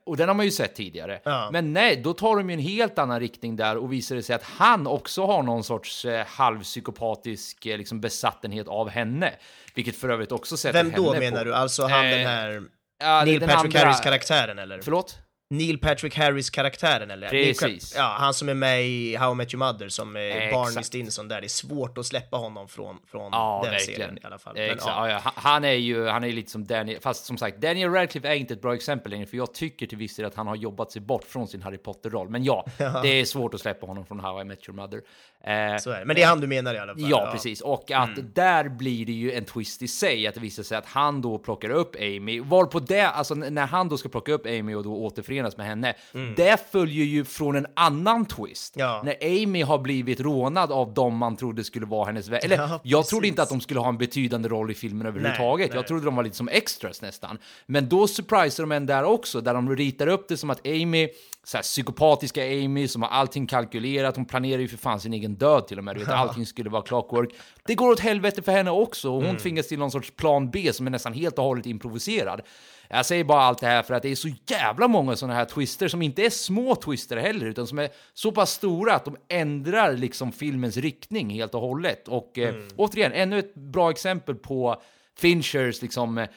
och 0.03 0.17
den 0.17 0.27
har 0.27 0.35
man 0.35 0.45
ju 0.45 0.51
sett 0.51 0.75
tidigare. 0.75 1.19
Ja. 1.23 1.49
Men 1.51 1.73
nej, 1.73 2.01
då 2.03 2.13
tar 2.13 2.35
de 2.37 2.49
ju 2.49 2.53
en 2.53 2.59
helt 2.59 2.99
annan 2.99 3.19
riktning 3.19 3.55
där 3.55 3.77
och 3.77 3.93
visar 3.93 4.15
det 4.15 4.23
sig 4.23 4.35
att 4.35 4.43
han 4.43 4.87
också 4.87 5.25
har 5.25 5.43
någon 5.43 5.63
sorts 5.63 6.05
eh, 6.05 6.25
halvpsykopatisk 6.27 7.65
eh, 7.65 7.77
liksom 7.77 8.01
besattenhet 8.01 8.67
av 8.67 8.89
henne. 8.89 9.33
Vilket 9.75 9.95
för 9.95 10.09
övrigt 10.09 10.31
också 10.31 10.57
sätter 10.57 10.79
Vem 10.83 10.91
henne 10.91 10.97
då 11.05 11.13
på... 11.13 11.19
menar 11.19 11.45
du? 11.45 11.55
Alltså 11.55 11.83
han 11.87 12.05
Eh, 12.05 12.11
den 12.11 12.27
här 12.27 12.61
Ja, 13.03 13.23
Neil 13.25 13.39
Patrick 13.39 13.75
andra- 13.75 13.79
Harris-karaktären 13.79 14.59
eller? 14.59 14.79
Förlåt? 14.81 15.17
Neil 15.49 15.77
Patrick 15.79 16.17
Harris-karaktären 16.17 17.11
eller? 17.11 17.29
Precis. 17.29 17.93
Ja, 17.97 18.15
han 18.19 18.33
som 18.33 18.49
är 18.49 18.53
med 18.53 18.85
i 18.85 19.15
How 19.15 19.31
I 19.31 19.35
Met 19.35 19.53
Your 19.53 19.65
Mother 19.73 19.89
som 19.89 20.15
är 20.15 20.19
Exakt. 20.19 20.53
Barney 20.53 20.83
Stinson 20.83 21.27
där. 21.27 21.41
Det 21.41 21.47
är 21.47 21.49
svårt 21.49 21.97
att 21.97 22.05
släppa 22.05 22.37
honom 22.37 22.67
från, 22.67 22.97
från 23.11 23.29
Ja, 23.31 23.59
den 23.63 23.71
verkligen. 23.71 23.99
serien 23.99 24.17
i 24.17 24.25
alla 24.25 24.37
fall. 24.37 24.57
Eh, 24.57 24.67
Men, 24.67 24.77
ja. 24.85 25.09
ja. 25.09 25.21
Han 25.35 25.63
är 25.65 25.71
ju 25.71 26.07
han 26.07 26.23
är 26.23 26.31
lite 26.31 26.51
som 26.51 26.65
Daniel, 26.65 26.99
fast 27.01 27.25
som 27.25 27.37
sagt, 27.37 27.57
Daniel 27.57 27.91
Radcliffe 27.91 28.27
är 28.27 28.33
inte 28.35 28.53
ett 28.53 28.61
bra 28.61 28.73
exempel 28.75 29.11
längre, 29.11 29.25
för 29.25 29.37
jag 29.37 29.53
tycker 29.53 29.87
till 29.87 29.97
viss 29.97 30.15
del 30.15 30.25
att 30.25 30.35
han 30.35 30.47
har 30.47 30.55
jobbat 30.55 30.91
sig 30.91 31.01
bort 31.01 31.23
från 31.23 31.47
sin 31.47 31.61
Harry 31.61 31.77
Potter-roll. 31.77 32.29
Men 32.29 32.43
ja, 32.43 32.65
det 32.77 33.07
är 33.19 33.25
svårt 33.25 33.53
att 33.53 33.61
släppa 33.61 33.85
honom 33.85 34.05
från 34.05 34.19
How 34.19 34.41
I 34.41 34.43
Met 34.43 34.69
Your 34.69 34.75
Mother. 34.81 35.01
Eh, 35.43 35.77
Så 35.77 35.91
är 35.91 35.99
det. 35.99 36.05
Men 36.05 36.15
det 36.15 36.21
är 36.21 36.27
han 36.27 36.41
du 36.41 36.47
menar 36.47 36.75
i 36.75 36.79
alla 36.79 36.93
fall? 36.93 37.09
Ja, 37.09 37.29
precis. 37.31 37.61
Och 37.61 37.91
att 37.91 38.35
där 38.35 38.69
blir 38.69 39.05
det 39.05 39.11
ju 39.11 39.31
en 39.31 39.45
twist 39.45 39.81
i 39.81 39.87
sig, 39.87 40.27
att 40.27 40.33
det 40.33 40.39
visar 40.41 40.63
sig 40.63 40.77
att 40.77 40.85
han 40.85 41.21
då 41.21 41.37
plockar 41.37 41.69
upp 41.69 41.95
Amy, 41.95 42.39
varpå 42.39 42.79
det, 42.79 43.01
alltså 43.07 43.35
när 43.35 43.65
han 43.67 43.89
då 43.89 43.97
ska 43.97 44.09
plocka 44.09 44.31
upp 44.31 44.45
Amy 44.45 44.75
och 44.75 44.83
då 44.83 44.95
återförenas 44.95 45.34
med 45.57 45.65
henne, 45.65 45.93
det 46.35 46.71
följer 46.71 47.05
ju 47.05 47.25
från 47.25 47.55
en 47.55 47.65
annan 47.73 48.25
twist. 48.25 48.73
Ja. 48.77 49.01
När 49.05 49.15
Amy 49.43 49.61
har 49.63 49.77
blivit 49.79 50.19
rånad 50.19 50.71
av 50.71 50.93
dem 50.93 51.17
man 51.17 51.35
trodde 51.35 51.63
skulle 51.63 51.85
vara 51.85 52.05
hennes 52.05 52.27
vän. 52.27 52.39
Eller, 52.43 52.57
Ja, 52.57 52.79
jag 52.83 53.05
trodde 53.07 53.27
inte 53.27 53.41
att 53.41 53.49
de 53.49 53.61
skulle 53.61 53.79
ha 53.79 53.89
en 53.89 53.97
betydande 53.97 54.49
roll 54.49 54.71
i 54.71 54.73
filmen 54.73 55.07
överhuvudtaget. 55.07 55.69
nej. 55.69 55.77
Jag 55.77 55.87
trodde 55.87 56.05
de 56.05 56.15
var 56.15 56.23
lite 56.23 56.35
som 56.35 56.47
extras 56.49 57.01
nästan. 57.01 57.37
Men 57.65 57.89
då 57.89 58.07
surprisear 58.07 58.63
de 58.63 58.71
en 58.71 58.85
där 58.85 59.03
också, 59.03 59.41
där 59.41 59.53
de 59.53 59.75
ritar 59.75 60.07
upp 60.07 60.27
det 60.27 60.37
som 60.37 60.49
att 60.49 60.67
Amy, 60.67 61.09
så 61.43 61.57
här, 61.57 61.61
psykopatiska 61.63 62.43
Amy 62.43 62.87
som 62.87 63.01
har 63.01 63.09
allting 63.09 63.47
kalkylerat, 63.47 64.15
hon 64.15 64.25
planerar 64.25 64.61
ju 64.61 64.67
för 64.67 64.77
fan 64.77 64.99
sin 64.99 65.13
egen 65.13 65.35
död 65.35 65.67
till 65.67 65.77
och 65.77 65.83
med, 65.83 65.95
du 65.95 65.99
vet, 65.99 66.09
allting 66.09 66.45
skulle 66.45 66.69
vara 66.69 66.81
clockwork. 66.81 67.29
Det 67.65 67.75
går 67.75 67.91
åt 67.91 67.99
helvete 67.99 68.41
för 68.41 68.51
henne 68.51 68.71
också 68.71 69.07
och 69.09 69.15
hon 69.15 69.23
Mm. 69.25 69.37
tvingas 69.37 69.67
till 69.67 69.79
någon 69.79 69.91
sorts 69.91 70.11
plan 70.11 70.51
B 70.51 70.73
som 70.73 70.87
är 70.87 70.91
nästan 70.91 71.13
helt 71.13 71.37
och 71.37 71.43
hållet 71.45 71.65
improviserad. 71.65 72.41
Jag 72.89 73.05
säger 73.05 73.23
bara 73.23 73.41
allt 73.41 73.59
det 73.59 73.67
här 73.67 73.83
för 73.83 73.93
att 73.93 74.03
det 74.03 74.11
är 74.11 74.15
så 74.15 74.29
jävla 74.47 74.87
många 74.87 75.15
sådana 75.15 75.33
här 75.33 75.45
twister 75.45 75.87
som 75.87 76.01
inte 76.01 76.25
är 76.25 76.29
små 76.29 76.75
twister 76.75 77.17
heller, 77.17 77.45
utan 77.45 77.67
som 77.67 77.79
är 77.79 77.89
så 78.13 78.31
pass 78.31 78.51
stora 78.51 78.95
att 78.95 79.05
de 79.05 79.17
ändrar 79.29 79.93
liksom 79.93 80.31
filmens 80.31 80.77
riktning 80.77 81.29
helt 81.29 81.55
och 81.55 81.61
hållet. 81.61 82.07
Och 82.07 82.37
eh, 82.37 82.55
återigen, 82.75 83.11
ännu 83.11 83.39
ett 83.39 83.55
bra 83.55 83.91
exempel 83.91 84.35
på 84.35 84.81
Finchers 85.17 85.81
liksom 85.81 86.17
eh, 86.17 86.27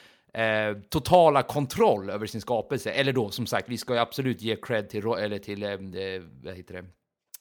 totala 0.89 1.43
kontroll 1.43 2.11
över 2.11 2.27
sin 2.27 2.41
skapelse. 2.41 2.91
Eller 2.91 3.13
då, 3.13 3.31
som 3.31 3.47
sagt, 3.47 3.69
vi 3.69 3.79
ska 3.79 3.95
ju 3.95 4.01
absolut 4.01 4.43
ge 4.43 4.57
cred 4.57 4.89
till, 4.89 5.07
eller 5.07 5.39
till 5.39 5.63
eh, 5.63 5.71
eh, 5.71 6.23
vad 6.45 6.55
heter 6.55 6.75
det? 6.75 6.85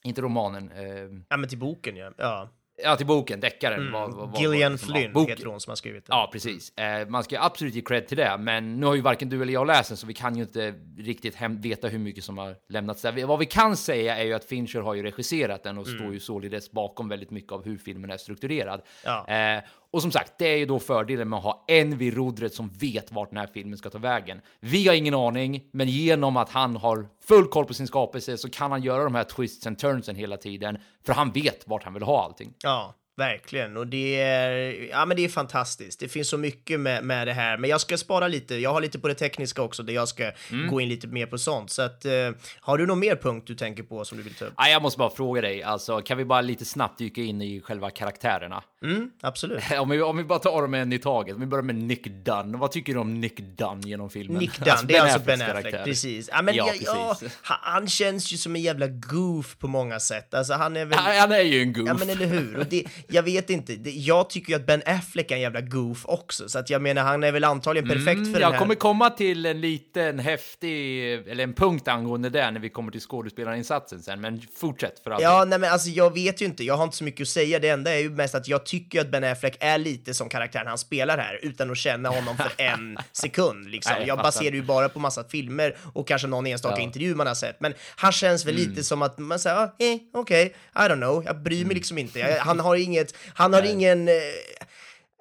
Inte 0.03 0.21
romanen. 0.21 0.71
Eh, 0.71 1.23
Ja, 1.29 1.37
men 1.37 1.49
till 1.49 1.57
boken 1.57 1.95
ja. 1.95 2.11
ja. 2.17 2.49
Ja, 2.83 2.95
till 2.95 3.05
boken, 3.05 3.39
deckaren. 3.39 3.91
vad- 3.91 4.13
vad- 4.13 4.29
vad- 4.31 4.41
Gillian 4.41 4.71
liksom, 4.71 4.93
Flynn 4.93 5.13
boken. 5.13 5.29
heter 5.29 5.45
hon 5.45 5.59
som 5.59 5.71
har 5.71 5.75
skrivit 5.75 6.05
den. 6.05 6.17
Ja, 6.17 6.29
precis. 6.33 6.77
Eh, 6.77 7.07
man 7.07 7.23
ska 7.23 7.39
absolut 7.41 7.73
ge 7.75 7.81
cred 7.81 8.07
till 8.07 8.17
det, 8.17 8.37
men 8.39 8.79
nu 8.79 8.85
har 8.85 8.95
ju 8.95 9.01
varken 9.01 9.29
du 9.29 9.41
eller 9.41 9.53
jag 9.53 9.67
läst 9.67 9.89
den, 9.89 9.97
så 9.97 10.07
vi 10.07 10.13
kan 10.13 10.35
ju 10.35 10.41
inte 10.41 10.73
riktigt 10.97 11.35
hem 11.35 11.61
veta 11.61 11.87
hur 11.87 11.99
mycket 11.99 12.23
som 12.23 12.37
har 12.37 12.55
lämnats 12.69 13.01
där. 13.01 13.25
Vad 13.25 13.39
vi 13.39 13.45
kan 13.45 13.77
säga 13.77 14.17
är 14.17 14.23
ju 14.23 14.33
att 14.33 14.45
Fincher 14.45 14.79
har 14.81 14.93
ju 14.93 15.03
regisserat 15.03 15.63
den 15.63 15.77
och 15.77 15.87
står 15.87 16.13
ju 16.13 16.19
således 16.19 16.71
bakom 16.71 17.09
väldigt 17.09 17.31
mycket 17.31 17.51
av 17.51 17.65
hur 17.65 17.77
filmen 17.77 18.11
är 18.11 18.17
strukturerad. 18.17 18.81
Ja. 19.05 19.27
Eh, 19.27 19.63
och 19.91 20.01
som 20.01 20.11
sagt, 20.11 20.33
det 20.39 20.47
är 20.47 20.57
ju 20.57 20.65
då 20.65 20.79
fördelen 20.79 21.29
med 21.29 21.37
att 21.37 21.43
ha 21.43 21.65
en 21.67 21.97
vid 21.97 22.13
rodret 22.13 22.53
som 22.53 22.69
vet 22.69 23.11
vart 23.11 23.29
den 23.29 23.37
här 23.39 23.49
filmen 23.53 23.77
ska 23.77 23.89
ta 23.89 23.97
vägen. 23.97 24.41
Vi 24.59 24.87
har 24.87 24.95
ingen 24.95 25.13
aning, 25.13 25.63
men 25.73 25.87
genom 25.87 26.37
att 26.37 26.49
han 26.49 26.75
har 26.75 27.07
full 27.27 27.47
koll 27.47 27.65
på 27.65 27.73
sin 27.73 27.87
skapelse 27.87 28.37
så 28.37 28.49
kan 28.49 28.71
han 28.71 28.81
göra 28.83 29.03
de 29.03 29.15
här 29.15 29.23
twists 29.23 29.67
and 29.67 29.79
turnsen 29.79 30.15
hela 30.15 30.37
tiden, 30.37 30.77
för 31.05 31.13
han 31.13 31.31
vet 31.31 31.67
vart 31.67 31.83
han 31.83 31.93
vill 31.93 32.03
ha 32.03 32.23
allting. 32.23 32.53
Ja, 32.63 32.93
verkligen. 33.17 33.77
Och 33.77 33.87
det 33.87 34.21
är, 34.21 34.87
ja, 34.89 35.05
men 35.05 35.17
det 35.17 35.25
är 35.25 35.29
fantastiskt. 35.29 35.99
Det 35.99 36.07
finns 36.07 36.29
så 36.29 36.37
mycket 36.37 36.79
med, 36.79 37.03
med 37.03 37.27
det 37.27 37.33
här. 37.33 37.57
Men 37.57 37.69
jag 37.69 37.81
ska 37.81 37.97
spara 37.97 38.27
lite. 38.27 38.55
Jag 38.55 38.73
har 38.73 38.81
lite 38.81 38.99
på 38.99 39.07
det 39.07 39.13
tekniska 39.15 39.61
också, 39.61 39.83
där 39.83 39.93
jag 39.93 40.07
ska 40.07 40.31
Mm. 40.51 40.67
gå 40.67 40.81
in 40.81 40.89
lite 40.89 41.07
mer 41.07 41.25
på 41.25 41.37
sånt. 41.37 41.71
Så 41.71 41.81
att, 41.81 42.05
eh, 42.05 42.11
har 42.59 42.77
du 42.77 42.85
någon 42.85 42.99
mer 42.99 43.15
punkt 43.15 43.47
du 43.47 43.55
tänker 43.55 43.83
på 43.83 44.05
som 44.05 44.17
du 44.17 44.23
vill 44.23 44.33
ta 44.35 44.45
upp? 44.45 44.53
Ah, 44.55 44.67
jag 44.67 44.81
måste 44.81 44.99
bara 44.99 45.09
fråga 45.09 45.41
dig, 45.41 45.63
alltså, 45.63 46.01
kan 46.01 46.17
vi 46.17 46.25
bara 46.25 46.41
lite 46.41 46.65
snabbt 46.65 46.97
dyka 46.97 47.21
in 47.21 47.41
i 47.41 47.61
själva 47.61 47.89
karaktärerna? 47.89 48.63
Mm, 48.83 49.09
absolut. 49.21 49.63
Om 49.79 49.89
vi, 49.89 50.01
om 50.01 50.17
vi 50.17 50.23
bara 50.23 50.39
tar 50.39 50.61
dem 50.61 50.73
en 50.73 50.93
i 50.93 50.99
taget, 50.99 51.35
om 51.35 51.41
vi 51.41 51.47
börjar 51.47 51.63
med 51.63 51.75
Nick 51.75 52.07
Dunn. 52.07 52.59
Vad 52.59 52.71
tycker 52.71 52.93
du 52.93 52.99
om 52.99 53.21
Nick 53.21 53.37
Dunn 53.39 53.81
genom 53.81 54.09
filmen? 54.09 54.37
Nick 54.39 54.57
Dunn, 54.65 54.75
det 54.87 54.95
är 54.95 55.01
alltså 55.01 55.19
Ben 55.19 55.41
Afflecks 55.41 55.49
Affleck, 55.49 55.63
karaktär. 55.63 55.83
precis. 55.83 56.29
Ja, 56.31 56.41
men 56.41 56.55
Ja, 56.55 56.67
ja, 56.67 56.81
ja, 56.85 57.15
precis. 57.19 57.37
han, 57.41 57.57
han 57.61 57.87
känns 57.87 58.33
ju 58.33 58.37
som 58.37 58.55
en 58.55 58.61
jävla 58.61 58.87
goof 58.87 59.57
på 59.59 59.67
många 59.67 59.99
sätt. 59.99 60.33
Alltså 60.33 60.53
han 60.53 60.77
är 60.77 60.85
väl... 60.85 60.99
Han, 60.99 61.15
han 61.17 61.31
är 61.31 61.41
ju 61.41 61.61
en 61.61 61.73
goof. 61.73 61.87
Ja 61.87 61.93
men 61.93 62.09
eller 62.09 62.25
hur, 62.25 62.57
och 62.57 62.65
det, 62.65 62.83
jag 63.07 63.23
vet 63.23 63.49
inte, 63.49 63.75
det, 63.75 63.91
jag 63.91 64.29
tycker 64.29 64.49
ju 64.49 64.55
att 64.55 64.65
Ben 64.65 64.81
Affleck 64.85 65.31
är 65.31 65.35
en 65.35 65.41
jävla 65.41 65.61
goof 65.61 66.05
också, 66.05 66.49
så 66.49 66.59
att 66.59 66.69
jag 66.69 66.81
menar 66.81 67.03
han 67.03 67.23
är 67.23 67.31
väl 67.31 67.43
antagligen 67.43 67.87
perfekt 67.89 68.05
för 68.05 68.11
Mm, 68.17 68.31
den 68.33 68.41
jag 68.41 68.51
här... 68.51 68.59
kommer 68.59 68.75
komma 68.75 69.09
till 69.09 69.45
en 69.45 69.61
liten 69.61 70.19
häftig, 70.19 71.13
eller 71.13 71.43
en 71.43 71.53
punkt 71.53 71.87
angående 71.87 72.29
det 72.29 72.51
när 72.51 72.59
vi 72.59 72.69
kommer 72.69 72.91
till 72.91 73.01
skådespelarinsatsen 73.01 73.99
sen, 74.01 74.21
men 74.21 74.41
fortsätt 74.55 74.99
för 75.03 75.11
all 75.11 75.21
Ja, 75.21 75.45
nej 75.47 75.59
men 75.59 75.71
alltså 75.71 75.89
jag 75.89 76.13
vet 76.13 76.41
ju 76.41 76.45
inte, 76.45 76.63
jag 76.63 76.77
har 76.77 76.83
inte 76.83 76.97
så 76.97 77.03
mycket 77.03 77.21
att 77.21 77.27
säga, 77.27 77.59
det 77.59 77.69
enda 77.69 77.93
är 77.95 77.99
ju 77.99 78.09
mest 78.09 78.35
att 78.35 78.47
jag 78.47 78.65
tycker 78.67 79.01
att 79.01 79.11
Ben 79.11 79.23
Affleck 79.23 79.57
är 79.59 79.77
lite 79.77 80.13
som 80.13 80.29
karaktären 80.29 80.67
han 80.67 80.77
spelar 80.77 81.17
här, 81.17 81.39
utan 81.41 81.71
att 81.71 81.77
känna 81.77 82.09
honom 82.09 82.37
för 82.37 82.51
en 82.57 82.97
sekund 83.11 83.69
liksom. 83.69 83.93
Nej, 83.99 84.07
jag 84.07 84.17
baserar 84.17 84.53
ju 84.55 84.61
bara 84.61 84.89
på 84.89 84.99
massa 84.99 85.23
filmer 85.23 85.75
och 85.93 86.07
kanske 86.07 86.27
någon 86.27 86.47
enstaka 86.47 86.75
Ja. 86.77 86.83
intervju 86.83 87.15
man 87.15 87.27
har 87.27 87.35
sett, 87.35 87.61
men 87.61 87.73
han 87.95 88.11
känns 88.11 88.45
väl 88.45 88.55
Mm. 88.57 88.69
lite 88.69 88.83
som 88.83 89.01
att 89.01 89.17
man 89.17 89.39
säger, 89.39 89.57
ah, 89.57 89.63
eh, 89.79 89.97
okej, 90.13 90.55
I 90.75 90.79
don't 90.79 90.95
know, 90.95 91.23
jag 91.25 91.41
bryr 91.41 91.65
mig 91.65 91.75
liksom 91.75 91.97
inte. 91.97 92.19
Jag, 92.19 92.37
han 92.39 92.59
har 92.59 92.75
inget, 92.75 93.15
han 93.33 93.53
har 93.53 93.61
ingen... 93.63 94.09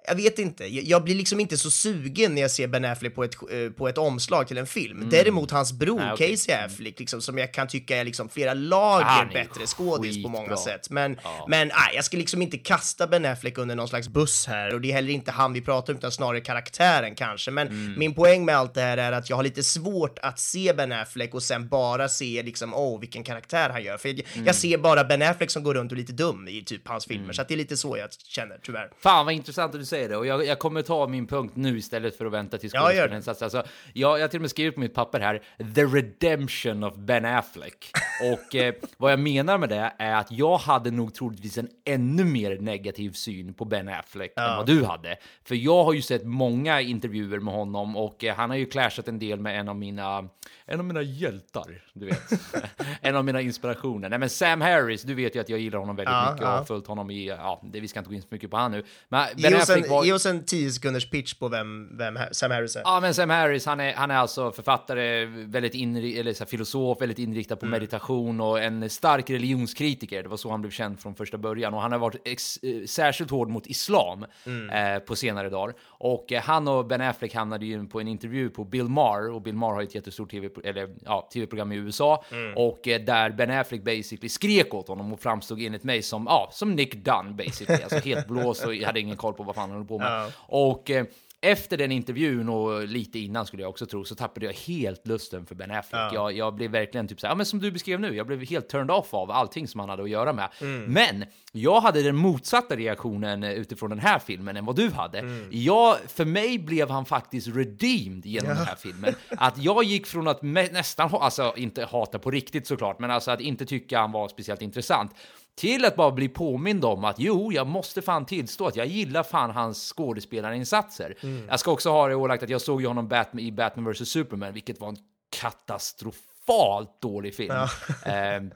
Jag 0.08 0.14
vet 0.14 0.38
inte, 0.38 0.66
jag, 0.66 1.04
blir 1.04 1.14
liksom 1.14 1.40
inte 1.40 1.56
så 1.58 1.70
sugen 1.70 2.34
när 2.34 2.42
jag 2.42 2.50
ser 2.50 2.66
Ben 2.68 2.84
Affleck 2.84 3.14
på 3.14 3.24
ett, 3.24 3.34
eh, 3.50 3.70
på 3.70 3.88
ett 3.88 3.98
omslag 3.98 4.48
till 4.48 4.58
en 4.58 4.66
film. 4.66 5.08
Däremot 5.10 5.50
hans 5.50 5.72
bror, 5.72 5.98
Nej, 6.00 6.12
okej. 6.12 6.30
Casey 6.30 6.54
Affleck, 6.54 6.98
liksom, 7.00 7.20
som 7.22 7.38
jag 7.38 7.52
kan 7.54 7.68
tycka 7.68 7.96
är 7.96 8.04
liksom 8.04 8.28
flera 8.28 8.54
lager 8.54 9.06
är 9.22 9.32
bättre 9.32 9.66
skådis 9.66 10.22
på 10.22 10.28
många 10.28 10.42
skitbra. 10.48 10.56
sätt. 10.56 10.90
Men, 10.90 11.18
Ja. 11.24 11.44
men 11.48 11.68
nej, 11.68 11.94
jag 11.94 12.04
ska 12.04 12.16
liksom 12.16 12.42
inte 12.42 12.58
kasta 12.58 13.06
Ben 13.06 13.24
Affleck 13.24 13.58
under 13.58 13.74
någon 13.74 13.88
slags 13.88 14.08
buss 14.08 14.46
här 14.46 14.74
och 14.74 14.80
det 14.80 14.88
är 14.90 14.92
heller 14.92 15.12
inte 15.12 15.30
han 15.30 15.52
vi 15.52 15.60
pratar 15.60 15.92
om 15.92 15.98
utan 15.98 16.12
snarare 16.12 16.40
karaktären 16.40 17.14
kanske. 17.14 17.50
Men 17.50 17.68
Mm. 17.68 17.94
min 17.98 18.14
poäng 18.14 18.44
med 18.44 18.56
allt 18.56 18.74
det 18.74 18.80
här 18.80 18.98
är 18.98 19.12
att 19.12 19.30
jag 19.30 19.36
har 19.36 19.42
lite 19.42 19.62
svårt 19.62 20.18
att 20.22 20.38
se 20.38 20.72
Ben 20.76 20.92
Affleck 20.92 21.34
och 21.34 21.42
sen 21.42 21.68
bara 21.68 22.08
se 22.08 22.42
liksom, 22.42 22.74
åh, 22.74 23.00
vilken 23.00 23.24
karaktär 23.24 23.70
han 23.70 23.82
gör. 23.84 23.96
För 23.98 24.08
jag, 24.08 24.20
Mm. 24.34 24.46
jag 24.46 24.54
ser 24.54 24.78
bara 24.78 25.04
Ben 25.04 25.22
Affleck 25.22 25.50
som 25.50 25.62
går 25.62 25.74
runt 25.74 25.92
och 25.92 25.96
är 25.98 26.00
lite 26.00 26.12
dum 26.12 26.48
i 26.48 26.62
typ 26.64 26.88
hans 26.88 27.06
filmer, 27.06 27.32
så 27.32 27.42
att 27.42 27.48
det 27.48 27.54
är 27.54 27.58
lite 27.58 27.76
så 27.76 27.96
jag 27.96 28.08
känner 28.12 28.58
tyvärr. 28.62 28.90
Fan 29.00 29.24
vad 29.26 29.34
intressant 29.34 29.74
att 29.74 29.80
du 29.80 29.86
säger 29.86 29.95
det 29.96 30.16
och 30.16 30.26
jag, 30.26 30.46
jag 30.46 30.58
kommer 30.58 30.82
ta 30.82 31.06
min 31.06 31.26
punkt 31.26 31.52
nu 31.56 31.78
istället 31.78 32.16
för 32.18 32.26
att 32.26 32.32
vänta 32.32 32.58
till 32.58 32.70
Ja, 32.72 32.80
gör 32.80 32.88
det. 32.88 32.94
skådespelarinsats. 32.94 33.42
Alltså, 33.42 33.62
jag, 33.92 34.18
jag 34.18 34.22
har 34.22 34.28
till 34.28 34.38
och 34.38 34.42
med 34.42 34.50
skrivit 34.50 34.74
på 34.74 34.80
mitt 34.80 34.94
papper 34.94 35.20
här, 35.20 35.42
the 35.74 35.84
redemption 35.84 36.84
of 36.84 36.94
Ben 36.96 37.24
Affleck. 37.24 37.90
Och 38.32 38.54
eh, 38.54 38.74
vad 38.96 39.12
jag 39.12 39.20
menar 39.20 39.58
med 39.58 39.68
det 39.68 39.92
är 39.98 40.14
att 40.14 40.32
jag 40.32 40.58
hade 40.58 40.90
nog 40.90 41.14
troligtvis 41.14 41.58
en 41.58 41.68
ännu 41.84 42.24
mer 42.24 42.58
negativ 42.60 43.10
syn 43.10 43.54
på 43.54 43.64
Ben 43.64 43.88
Affleck 43.88 44.32
än 44.36 44.56
vad 44.56 44.66
du 44.66 44.84
hade. 44.84 45.16
För 45.44 45.54
jag 45.54 45.84
har 45.84 45.92
ju 45.92 46.02
sett 46.02 46.24
många 46.24 46.80
intervjuer 46.80 47.38
med 47.38 47.54
honom 47.54 47.96
och 47.96 48.24
eh, 48.24 48.34
han 48.36 48.50
har 48.50 48.56
ju 48.56 48.66
clashat 48.66 49.08
en 49.08 49.18
del 49.18 49.40
med 49.40 49.60
en 49.60 49.68
av 49.68 49.76
mina, 49.76 50.28
en 50.66 50.78
av 50.78 50.84
mina 50.84 51.02
hjältar, 51.02 51.82
du 51.92 52.06
vet. 52.06 52.30
en 53.00 53.16
av 53.16 53.24
mina 53.24 53.40
inspirationer. 53.40 54.08
Nej 54.08 54.18
men 54.18 54.30
Sam 54.30 54.60
Harris, 54.60 55.02
du 55.02 55.14
vet 55.14 55.36
ju 55.36 55.40
att 55.40 55.48
jag 55.48 55.58
gillar 55.60 55.78
honom 55.78 55.96
väldigt 55.96 56.12
Ja, 56.12 56.30
mycket 56.32 56.46
och 56.46 56.52
ja. 56.52 56.56
har 56.56 56.64
följt 56.64 56.86
honom 56.86 57.10
i, 57.10 57.26
ja, 57.28 57.60
det, 57.64 57.80
vi 57.80 57.88
ska 57.88 57.98
inte 58.00 58.08
gå 58.08 58.14
in 58.14 58.22
så 58.22 58.28
mycket 58.30 58.50
på 58.50 58.56
han 58.56 58.70
nu. 58.72 58.84
Men 59.08 59.26
Ben 59.36 59.54
Affleck 59.56 59.85
var... 59.88 60.04
ge 60.04 60.12
oss 60.12 60.26
en 60.26 60.44
10 60.44 60.72
sekunders 60.72 61.10
pitch 61.10 61.34
på 61.34 61.48
vem, 61.48 61.96
vem 61.98 62.18
Sam 62.32 62.50
Harris 62.50 62.76
är. 62.76 62.80
Ja, 62.84 63.00
men 63.00 63.14
Sam 63.14 63.30
Harris, 63.30 63.66
han 63.66 63.80
är, 63.80 63.94
han 63.94 64.10
är 64.10 64.16
alltså 64.16 64.52
författare, 64.52 65.24
väldigt 65.26 65.74
inri, 65.74 66.20
eller 66.20 66.32
så 66.32 66.44
här, 66.44 66.48
filosof, 66.48 67.00
väldigt 67.00 67.18
inriktad 67.18 67.56
på 67.56 67.66
meditation 67.66 68.40
och 68.40 68.60
en 68.62 68.90
stark 68.90 69.30
religionskritiker. 69.30 70.22
Det 70.22 70.28
var 70.28 70.36
så 70.36 70.50
han 70.50 70.60
blev 70.60 70.70
känd 70.70 71.00
från 71.00 71.14
första 71.14 71.38
början 71.38 71.74
och 71.74 71.82
han 71.82 71.92
har 71.92 71.98
varit 71.98 72.26
eh, 72.26 72.86
särskilt 72.86 73.30
hård 73.30 73.48
mot 73.48 73.66
islam 73.66 74.26
eh, 74.44 74.98
på 74.98 75.16
senare 75.16 75.50
dagar. 75.50 75.74
Och 75.98 76.32
eh, 76.32 76.42
han 76.42 76.68
och 76.68 76.86
Ben 76.86 77.00
Affleck 77.00 77.34
hamnade 77.34 77.66
ju 77.66 77.86
på 77.86 78.00
en 78.00 78.08
intervju 78.08 78.50
på 78.50 78.64
Bill 78.64 78.88
Maher 78.88 79.30
och 79.30 79.42
Bill 79.42 79.54
Maher 79.54 79.74
har 79.74 79.80
ju 79.80 79.86
ett 79.86 79.94
jättestort 79.94 80.30
TV, 80.30 80.48
eller, 80.64 80.88
ja, 81.04 81.28
tv-program 81.32 81.72
i 81.72 81.76
USA 81.76 82.24
och 82.56 82.88
eh, 82.88 83.00
där 83.00 83.30
Ben 83.30 83.50
Affleck 83.50 83.84
basically 83.84 84.28
skrek 84.28 84.74
åt 84.74 84.88
honom 84.88 85.12
och 85.12 85.20
framstod 85.20 85.60
enligt 85.60 85.84
mig 85.84 86.02
som, 86.02 86.26
ja, 86.28 86.48
som 86.52 86.74
Nick 86.74 86.94
Dunn 86.94 87.36
basically, 87.36 87.82
alltså 87.82 87.98
helt 87.98 88.28
blåst 88.28 88.66
och 88.66 88.74
hade 88.74 89.00
ingen 89.00 89.16
koll 89.16 89.34
på 89.34 89.42
vad 89.42 89.54
fan 89.54 89.70
han 89.70 89.78
höll 89.78 89.88
på 89.88 89.98
med. 89.98 90.12
Ja. 90.12 90.30
Och 90.46 90.90
eh, 90.90 91.04
efter 91.46 91.76
den 91.76 91.92
intervjun 91.92 92.48
och 92.48 92.88
lite 92.88 93.18
innan 93.18 93.46
skulle 93.46 93.62
jag 93.62 93.70
också 93.70 93.86
tro 93.86 94.04
så 94.04 94.14
tappade 94.14 94.46
jag 94.46 94.52
helt 94.52 95.06
lusten 95.06 95.46
för 95.46 95.54
Ben 95.54 95.70
Affleck. 95.70 96.12
Jag, 96.12 96.32
jag 96.32 96.54
blev 96.54 96.70
verkligen 96.70 97.08
typ 97.08 97.20
så 97.20 97.26
här, 97.26 97.32
ja, 97.32 97.36
men 97.36 97.46
som 97.46 97.58
du 97.58 97.70
beskrev 97.70 98.00
nu, 98.00 98.16
jag 98.16 98.26
blev 98.26 98.44
helt 98.44 98.68
turned 98.68 98.90
off 98.90 99.14
av 99.14 99.30
allting 99.30 99.68
som 99.68 99.80
han 99.80 99.88
hade 99.88 100.02
att 100.02 100.10
göra 100.10 100.32
med. 100.32 100.48
Men 100.88 101.24
jag 101.52 101.80
hade 101.80 102.02
den 102.02 102.16
motsatta 102.16 102.76
reaktionen 102.76 103.44
utifrån 103.44 103.90
den 103.90 103.98
här 103.98 104.18
filmen 104.18 104.56
än 104.56 104.64
vad 104.64 104.76
du 104.76 104.90
hade. 104.90 105.46
Jag, 105.50 105.96
för 106.06 106.24
mig 106.24 106.58
blev 106.58 106.90
han 106.90 107.04
faktiskt 107.04 107.48
redeemed 107.56 108.26
genom 108.26 108.48
den 108.48 108.66
här 108.66 108.76
filmen. 108.76 109.14
Att 109.28 109.58
jag 109.58 109.84
gick 109.84 110.06
från 110.06 110.28
att 110.28 110.42
nästan, 110.42 111.10
alltså 111.14 111.52
inte 111.56 111.84
hata 111.84 112.18
på 112.18 112.30
riktigt 112.30 112.66
såklart, 112.66 112.98
men 112.98 113.10
alltså 113.10 113.30
att 113.30 113.40
inte 113.40 113.66
tycka 113.66 114.00
han 114.00 114.12
var 114.12 114.28
speciellt 114.28 114.62
intressant 114.62 115.12
till 115.56 115.84
att 115.84 115.96
bara 115.96 116.10
bli 116.10 116.28
påmind 116.28 116.84
om 116.84 117.04
att 117.04 117.18
jo, 117.18 117.52
jag 117.52 117.66
måste 117.66 118.02
fan 118.02 118.26
tillstå 118.26 118.66
att 118.66 118.76
jag 118.76 118.86
gillar 118.86 119.22
fan 119.22 119.50
hans 119.50 119.92
skådespelarinsatser. 119.92 121.14
Jag 121.48 121.60
ska 121.60 121.70
också 121.70 121.90
ha 121.90 122.08
det 122.08 122.14
ålagt 122.14 122.42
att 122.42 122.50
jag 122.50 122.60
såg 122.60 122.80
ju 122.80 122.86
honom 122.86 123.08
Batman, 123.08 123.40
i 123.44 123.52
Batman 123.52 123.92
vs 123.92 124.08
Superman, 124.08 124.52
vilket 124.52 124.80
var 124.80 124.88
en 124.88 124.96
katastrofalt 125.40 127.00
dålig 127.02 127.34
film. 127.34 127.54
Ehm, 128.04 128.50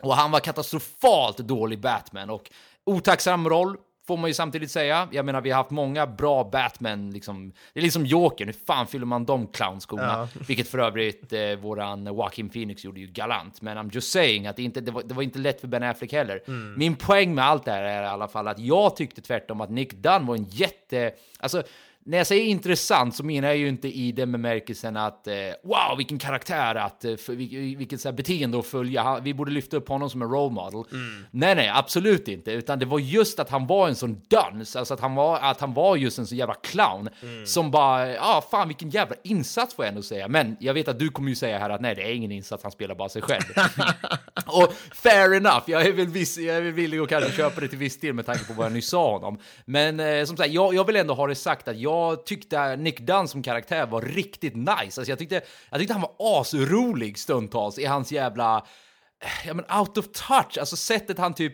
och 0.00 0.14
han 0.14 0.30
var 0.30 0.40
katastrofalt 0.40 1.38
dålig 1.38 1.80
Batman 1.80 2.30
och 2.30 2.50
otacksam 2.84 3.48
roll. 3.48 3.76
Får 4.06 4.16
man 4.16 4.30
ju 4.30 4.34
samtidigt 4.34 4.70
säga. 4.70 5.08
Jag 5.12 5.24
menar, 5.24 5.40
vi 5.40 5.50
har 5.50 5.56
haft 5.56 5.70
många 5.70 6.06
bra 6.06 6.44
Batman, 6.44 7.10
liksom. 7.10 7.52
Det 7.72 7.80
är 7.80 7.84
liksom 7.84 8.06
Jokern, 8.06 8.48
hur 8.48 8.56
fan 8.66 8.86
fyller 8.86 9.06
man 9.06 9.24
de 9.24 9.46
clownskorna? 9.46 10.28
Vilket 10.46 10.68
för 10.68 10.78
övrigt 10.78 11.32
eh, 11.32 11.40
våran 11.60 12.06
Joaquin 12.06 12.48
Phoenix 12.48 12.84
gjorde 12.84 13.00
ju 13.00 13.06
galant. 13.06 13.62
Men 13.62 13.78
I'm 13.78 13.90
just 13.94 14.12
saying 14.12 14.46
att 14.46 14.56
det, 14.56 14.62
inte, 14.62 14.80
det, 14.80 14.90
var, 14.90 15.02
det 15.02 15.14
var 15.14 15.22
inte 15.22 15.38
lätt 15.38 15.60
för 15.60 15.68
Ben 15.68 15.82
Affleck 15.82 16.12
heller. 16.12 16.40
Min 16.78 16.96
poäng 16.96 17.34
med 17.34 17.44
allt 17.44 17.64
det 17.64 17.70
här 17.70 17.82
är 17.82 18.02
i 18.02 18.06
alla 18.06 18.28
fall 18.28 18.48
att 18.48 18.58
jag 18.58 18.96
tyckte 18.96 19.20
tvärtom 19.20 19.60
att 19.60 19.70
Nick 19.70 19.92
Dunn 19.92 20.26
var 20.26 20.36
en 20.36 20.44
jätte... 20.44 21.12
Alltså, 21.40 21.62
när 22.06 22.18
jag 22.18 22.26
säger 22.26 22.44
intressant 22.44 23.16
så 23.16 23.24
menar 23.24 23.48
jag 23.48 23.56
ju 23.56 23.68
inte 23.68 23.88
i 23.88 24.12
den 24.12 24.32
bemärkelsen 24.32 24.96
att 24.96 25.26
eh, 25.26 25.34
wow, 25.64 25.96
vilken 25.96 26.18
karaktär, 26.18 26.74
att, 26.74 27.04
eh, 27.04 27.16
för, 27.16 27.32
vil- 27.32 27.76
vilket 27.76 28.00
så 28.00 28.08
här 28.08 28.12
beteende 28.16 28.58
att 28.58 28.66
följa. 28.66 29.18
Vi 29.22 29.34
borde 29.34 29.50
lyfta 29.52 29.76
upp 29.76 29.88
honom 29.88 30.10
som 30.10 30.22
en 30.22 30.28
role 30.30 30.54
model. 30.54 30.84
Nej, 31.30 31.54
nej, 31.54 31.70
absolut 31.74 32.28
inte. 32.28 32.52
Utan 32.52 32.78
det 32.78 32.86
var 32.86 32.98
just 32.98 33.40
att 33.40 33.50
han 33.50 33.66
var 33.66 33.88
en 33.88 33.94
sån 33.94 34.20
duns, 34.28 34.76
alltså 34.76 34.94
att 34.94 35.00
han 35.00 35.14
var, 35.14 35.38
att 35.38 35.60
han 35.60 35.74
var 35.74 35.96
just 35.96 36.18
en 36.18 36.26
sån 36.26 36.38
jävla 36.38 36.54
clown 36.54 37.08
som 37.46 37.70
bara, 37.70 38.08
ja, 38.12 38.18
ah, 38.20 38.42
fan 38.50 38.68
vilken 38.68 38.90
jävla 38.90 39.16
insats 39.24 39.74
får 39.74 39.84
jag 39.84 39.90
ändå 39.90 40.02
säga. 40.02 40.28
Men 40.28 40.56
jag 40.60 40.74
vet 40.74 40.88
att 40.88 40.98
du 40.98 41.08
kommer 41.08 41.28
ju 41.28 41.34
säga 41.36 41.58
här 41.58 41.70
att 41.70 41.80
nej, 41.80 41.94
det 41.94 42.02
är 42.02 42.12
ingen 42.14 42.32
insats, 42.32 42.62
han 42.62 42.72
spelar 42.72 42.94
bara 42.94 43.08
sig 43.08 43.22
själv. 43.22 43.42
Och 44.46 44.72
fair 44.94 45.34
enough, 45.34 45.62
jag 45.66 45.86
är 45.86 45.92
väl, 45.92 46.06
viss, 46.06 46.38
jag 46.38 46.56
är 46.56 46.60
väl 46.60 46.72
villig 46.72 46.98
att 46.98 47.08
kanske 47.08 47.32
köpa 47.32 47.60
det 47.60 47.68
till 47.68 47.78
viss 47.78 48.00
del 48.00 48.14
med 48.14 48.26
tanke 48.26 48.44
på 48.44 48.52
vad 48.52 48.66
jag 48.66 48.72
nyss 48.72 48.88
sa 48.88 49.10
honom. 49.12 49.38
Men 49.64 50.00
eh, 50.00 50.24
som 50.24 50.36
sagt, 50.36 50.50
jag, 50.50 50.74
jag 50.74 50.84
vill 50.86 50.96
ändå 50.96 51.14
ha 51.14 51.26
det 51.26 51.34
sagt 51.34 51.68
att 51.68 51.78
jag 51.78 51.95
tyckte 52.26 52.76
Nick 52.76 53.00
Dunn 53.00 53.28
som 53.28 53.42
karaktär 53.42 53.86
var 53.86 54.02
riktigt 54.02 54.56
nice. 54.56 54.74
Alltså 54.80 55.04
jag 55.04 55.18
tyckte, 55.18 55.40
jag 55.70 55.80
tyckte 55.80 55.94
han 55.94 56.02
var 56.02 56.40
asrolig 56.40 57.18
stundtals 57.18 57.78
i 57.78 57.84
hans 57.84 58.12
jävla, 58.12 58.66
ja 59.46 59.54
men 59.54 59.64
out 59.78 59.98
of 59.98 60.06
touch, 60.12 60.58
alltså 60.58 60.76
sättet 60.76 61.18
han 61.18 61.34
typ 61.34 61.52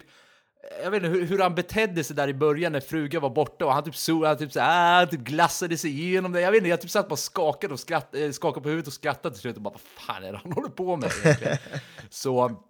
jag 0.82 0.90
vet 0.90 1.02
inte 1.02 1.18
hur, 1.18 1.26
hur 1.26 1.38
han 1.38 1.54
betedde 1.54 2.04
sig 2.04 2.16
där 2.16 2.28
i 2.28 2.34
början 2.34 2.72
när 2.72 2.80
frugan 2.80 3.22
var 3.22 3.30
borta 3.30 3.66
och 3.66 3.72
han 3.72 3.84
typ 3.84 3.96
så, 3.96 4.26
han 4.26 4.38
typ 4.38 4.52
så 4.52 4.60
här, 4.60 5.02
ah, 5.02 5.06
typ 5.06 5.20
glassade 5.20 5.76
sig 5.76 5.90
igenom 5.90 6.32
det. 6.32 6.40
Jag 6.40 6.50
vet 6.50 6.58
inte, 6.58 6.68
jag 6.68 6.80
typ 6.80 6.90
satt 6.90 7.08
bara 7.08 7.16
skakade 7.16 7.74
och 7.74 7.80
skratt, 7.80 8.14
eh, 8.14 8.30
skakade 8.30 8.62
på 8.62 8.68
huvudet 8.68 8.86
och 8.86 8.92
skrattade 8.92 9.34
till 9.34 9.40
slut 9.40 9.56
och 9.56 9.62
bara 9.62 9.70
vad 9.70 9.80
fan 9.80 10.24
är 10.24 10.32
det 10.32 10.40
han 10.42 10.52
håller 10.52 10.68
på 10.68 10.96
med 10.96 11.12
egentligen? 11.24 11.58
så 12.10 12.62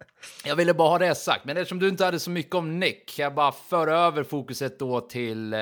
jag 0.45 0.55
ville 0.55 0.73
bara 0.73 0.89
ha 0.89 0.99
det 0.99 1.15
sagt, 1.15 1.45
men 1.45 1.57
eftersom 1.57 1.79
du 1.79 1.89
inte 1.89 2.05
hade 2.05 2.19
så 2.19 2.29
mycket 2.29 2.55
om 2.55 2.79
Nick, 2.79 3.15
kan 3.15 3.23
jag 3.23 3.33
bara 3.33 3.51
föra 3.51 3.99
över 3.99 4.23
fokuset 4.23 4.79
då 4.79 5.01
till, 5.01 5.53
eh, 5.53 5.59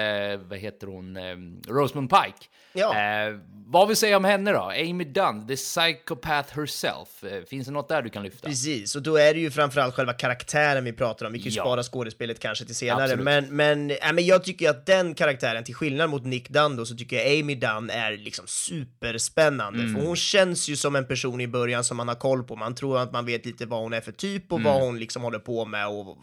vad 0.49 0.59
heter 0.59 0.87
hon, 0.87 1.17
eh, 1.17 1.71
Rosemond 1.73 2.09
Pike. 2.09 2.47
Ja. 2.73 2.95
Eh, 3.27 3.35
vad 3.65 3.87
vill 3.87 3.97
säga 3.97 4.17
om 4.17 4.25
henne 4.25 4.51
då? 4.51 4.59
Amy 4.59 5.03
Dunn, 5.03 5.47
the 5.47 5.55
psychopath 5.55 6.55
herself. 6.59 7.23
Eh, 7.23 7.43
finns 7.49 7.67
det 7.67 7.73
något 7.73 7.89
där 7.89 8.01
du 8.01 8.09
kan 8.09 8.23
lyfta? 8.23 8.47
Precis, 8.47 8.95
och 8.95 9.01
då 9.01 9.15
är 9.17 9.33
det 9.33 9.39
ju 9.39 9.51
framförallt 9.51 9.95
själva 9.95 10.13
karaktären 10.13 10.83
vi 10.83 10.93
pratar 10.93 11.25
om. 11.25 11.33
Vi 11.33 11.39
kan 11.39 11.51
ju 11.51 11.57
Ja. 11.57 11.63
spara 11.63 11.83
skådespelet 11.83 12.39
kanske 12.39 12.65
till 12.65 12.75
senare, 12.75 13.03
Absolut. 13.03 13.25
men, 13.25 13.55
men, 13.55 13.91
äh, 13.91 14.13
men 14.13 14.25
jag 14.25 14.43
tycker 14.43 14.69
att 14.69 14.85
den 14.85 15.13
karaktären, 15.15 15.63
till 15.63 15.75
skillnad 15.75 16.09
mot 16.09 16.25
Nick 16.25 16.49
Dunn 16.49 16.75
då, 16.75 16.85
så 16.85 16.95
tycker 16.95 17.15
jag 17.15 17.39
Amy 17.39 17.55
Dunn 17.55 17.89
är 17.89 18.17
liksom 18.17 18.45
superspännande. 18.47 19.79
Mm. 19.83 19.95
För 19.95 20.07
hon 20.07 20.15
känns 20.15 20.69
ju 20.69 20.75
som 20.75 20.95
en 20.95 21.05
person 21.07 21.41
i 21.41 21.47
början 21.47 21.83
som 21.83 21.97
man 21.97 22.07
har 22.07 22.15
koll 22.15 22.43
på. 22.43 22.55
Man 22.55 22.75
tror 22.75 22.99
att 22.99 23.11
man 23.11 23.25
vet 23.25 23.45
lite 23.45 23.65
vad 23.65 23.79
hon 23.81 23.93
är 23.93 24.01
för 24.01 24.11
typ 24.11 24.51
och 24.51 24.59
Mm. 24.59 24.73
vad 24.73 24.81
hon 24.81 24.99
liksom 24.99 25.21
håller 25.21 25.39
på 25.39 25.65
med 25.65 25.87
och 25.87 26.17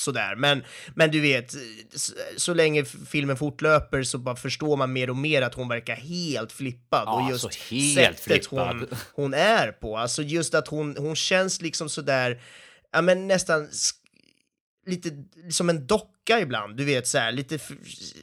sådär. 0.00 0.34
Men, 0.36 0.64
men 0.94 1.10
du 1.10 1.20
vet, 1.20 1.54
så, 1.94 2.12
så 2.36 2.54
länge 2.54 2.84
filmen 2.84 3.36
fortlöper 3.36 4.02
så 4.02 4.18
bara 4.18 4.36
förstår 4.36 4.76
man 4.76 4.92
mer 4.92 5.10
och 5.10 5.16
mer 5.16 5.42
att 5.42 5.54
hon 5.54 5.68
verkar 5.68 5.94
helt 5.94 6.52
flippad. 6.52 7.02
Ja, 7.06 7.24
och 7.24 7.30
just 7.30 7.44
alltså 7.44 7.74
helt 7.74 8.18
sättet 8.18 8.46
flippad. 8.46 8.76
hon, 8.76 8.86
hon 9.14 9.34
är 9.34 9.72
på, 9.72 9.96
alltså 9.96 10.22
just 10.22 10.54
att 10.54 10.68
hon, 10.68 10.96
hon 10.98 11.16
känns 11.16 11.62
liksom 11.62 11.88
sådär, 11.88 12.42
ja 12.92 13.02
men 13.02 13.28
nästan 13.28 13.68
lite 14.86 15.10
som 15.50 15.70
en 15.70 15.86
docka 15.86 16.19
docka 16.26 16.40
ibland, 16.40 16.76
du 16.76 16.84
vet 16.84 17.06
så 17.06 17.18
här, 17.18 17.32
lite 17.32 17.58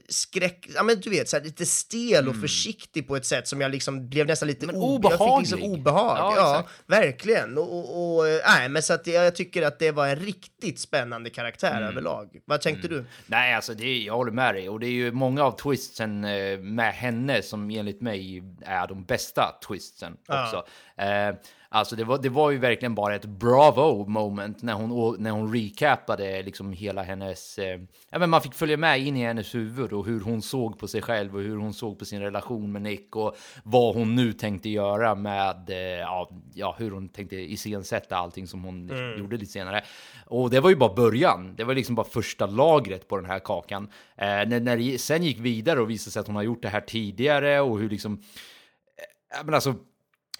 skräck, 0.09 0.67
ja 0.75 0.83
men 0.83 0.99
du 0.99 1.09
vet 1.09 1.29
så 1.29 1.37
här, 1.37 1.43
lite 1.43 1.65
stel 1.65 2.27
och 2.27 2.35
försiktig 2.41 3.07
på 3.07 3.15
ett 3.15 3.25
sätt 3.25 3.47
som 3.47 3.61
jag 3.61 3.71
liksom 3.71 4.09
blev 4.09 4.27
nästan 4.27 4.47
lite 4.47 4.65
Men 4.65 4.75
obe- 4.75 5.09
Jag 5.11 5.19
fick 5.19 5.39
liksom 5.39 5.63
obehaglig. 5.63 5.79
obehag. 5.81 6.17
Ja, 6.17 6.33
Ja, 6.37 6.67
verkligen. 6.85 7.57
Och, 7.57 7.77
och, 7.77 8.15
och, 8.17 8.27
eh, 8.27 8.39
nej, 8.47 8.69
men 8.69 8.83
så 8.83 8.93
att 8.93 9.07
jag, 9.07 9.25
jag 9.25 9.35
tycker 9.35 9.61
att 9.61 9.79
det 9.79 9.91
var 9.91 10.07
en 10.07 10.15
riktigt 10.15 10.79
spännande 10.79 11.29
karaktär 11.29 11.77
Mm. 11.77 11.83
överlag. 11.89 12.29
Vad 12.45 12.61
tänkte 12.61 12.87
du? 12.87 13.05
Nej, 13.25 13.53
alltså 13.53 13.73
det, 13.73 13.97
jag 13.97 14.13
håller 14.15 14.31
med 14.31 14.55
dig. 14.55 14.69
Och 14.69 14.79
det 14.79 14.87
är 14.87 14.91
ju 14.91 15.11
många 15.11 15.43
av 15.43 15.51
twistsen 15.57 16.23
eh, 16.23 16.59
med 16.59 16.93
henne 16.93 17.41
som 17.41 17.69
enligt 17.71 18.01
mig 18.01 18.43
är 18.65 18.87
de 18.87 19.03
bästa 19.03 19.55
twistsen 19.67 20.13
också. 20.27 20.65
Eh, 20.97 21.35
alltså 21.69 21.95
det 21.95 22.03
var, 22.03 22.17
det 22.17 22.29
var 22.29 22.51
ju 22.51 22.57
verkligen 22.57 22.95
bara 22.95 23.15
ett 23.15 23.25
bravo 23.25 24.05
moment 24.09 24.61
när 24.61 24.73
hon, 24.73 25.15
när 25.23 25.31
hon 25.31 25.53
recapade 25.53 26.41
liksom 26.43 26.71
hela 26.73 27.03
hennes... 27.03 27.57
Eh, 27.57 27.79
ja, 28.09 28.19
men 28.19 28.29
man 28.29 28.41
fick 28.41 28.53
följa 28.53 28.77
med 28.77 28.99
in 28.99 29.17
i 29.17 29.23
hennes 29.23 29.55
huvud 29.55 29.93
och 29.93 30.05
hur 30.05 30.19
hon 30.19 30.41
såg 30.41 30.79
på 30.79 30.87
sig 30.87 31.01
själv 31.01 31.35
och 31.35 31.41
hur 31.41 31.57
hon 31.57 31.73
såg 31.73 31.99
på 31.99 32.05
sin 32.05 32.21
relation 32.21 32.71
med 32.71 32.81
Nick 32.81 33.15
och 33.15 33.37
vad 33.63 33.95
hon 33.95 34.15
nu 34.15 34.33
tänkte 34.33 34.69
göra 34.69 35.15
med, 35.15 35.69
eh, 35.69 35.77
ja, 35.77 36.29
ja, 36.53 36.75
hur 36.79 36.91
hon 36.91 37.09
tänkte 37.09 37.35
iscensätta 37.35 38.17
allting 38.17 38.47
som 38.47 38.63
hon 38.63 38.91
gjorde 39.17 39.37
lite 39.37 39.51
senare. 39.51 39.83
Och 40.25 40.49
det 40.49 40.59
var 40.59 40.69
ju 40.69 40.75
bara 40.75 40.93
början. 40.93 41.55
Det 41.55 41.63
var 41.63 41.75
liksom 41.75 41.95
bara 41.95 42.07
första 42.07 42.45
lagret 42.45 43.07
på 43.07 43.15
den 43.15 43.25
här 43.25 43.39
kakan. 43.39 43.83
Eh, 44.15 44.25
när, 44.25 44.59
när 44.59 44.77
det 44.77 45.01
sen 45.01 45.23
gick 45.23 45.39
vidare 45.39 45.81
och 45.81 45.89
visade 45.89 46.11
sig 46.11 46.19
att 46.19 46.27
hon 46.27 46.35
har 46.35 46.43
gjort 46.43 46.61
det 46.61 46.69
här 46.69 46.81
tidigare 46.81 47.61
och 47.61 47.79
hur 47.79 47.89
liksom... 47.89 48.13
Eh, 48.13 49.45
men 49.45 49.53
alltså, 49.53 49.75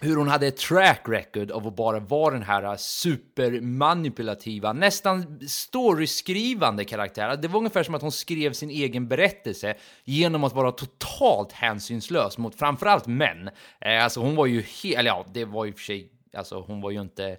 hur 0.00 0.16
hon 0.16 0.28
hade 0.28 0.46
ett 0.46 0.56
track 0.56 1.02
record 1.08 1.50
av 1.50 1.66
att 1.66 1.76
bara 1.76 2.00
vara 2.00 2.34
den 2.34 2.42
här 2.42 2.76
supermanipulativa, 2.76 4.72
nästan 4.72 5.40
storyskrivande 5.48 6.84
karaktären. 6.84 7.40
Det 7.40 7.48
var 7.48 7.58
ungefär 7.58 7.82
som 7.82 7.94
att 7.94 8.02
hon 8.02 8.12
skrev 8.12 8.52
sin 8.52 8.70
egen 8.70 9.08
berättelse 9.08 9.74
genom 10.04 10.44
att 10.44 10.54
vara 10.54 10.72
totalt 10.72 11.52
hänsynslös 11.52 12.38
mot 12.38 12.54
framförallt 12.54 13.06
män. 13.06 13.50
Eh, 13.80 14.04
alltså 14.04 14.20
hon 14.20 14.36
var 14.36 14.46
ju 14.46 14.62
helt, 14.62 14.98
eller 14.98 15.10
ja, 15.10 15.26
det 15.32 15.44
var 15.44 15.64
ju 15.64 15.72
för 15.72 15.80
sig, 15.80 16.12
alltså 16.34 16.60
hon 16.60 16.80
var 16.80 16.90
ju 16.90 17.00
inte, 17.00 17.36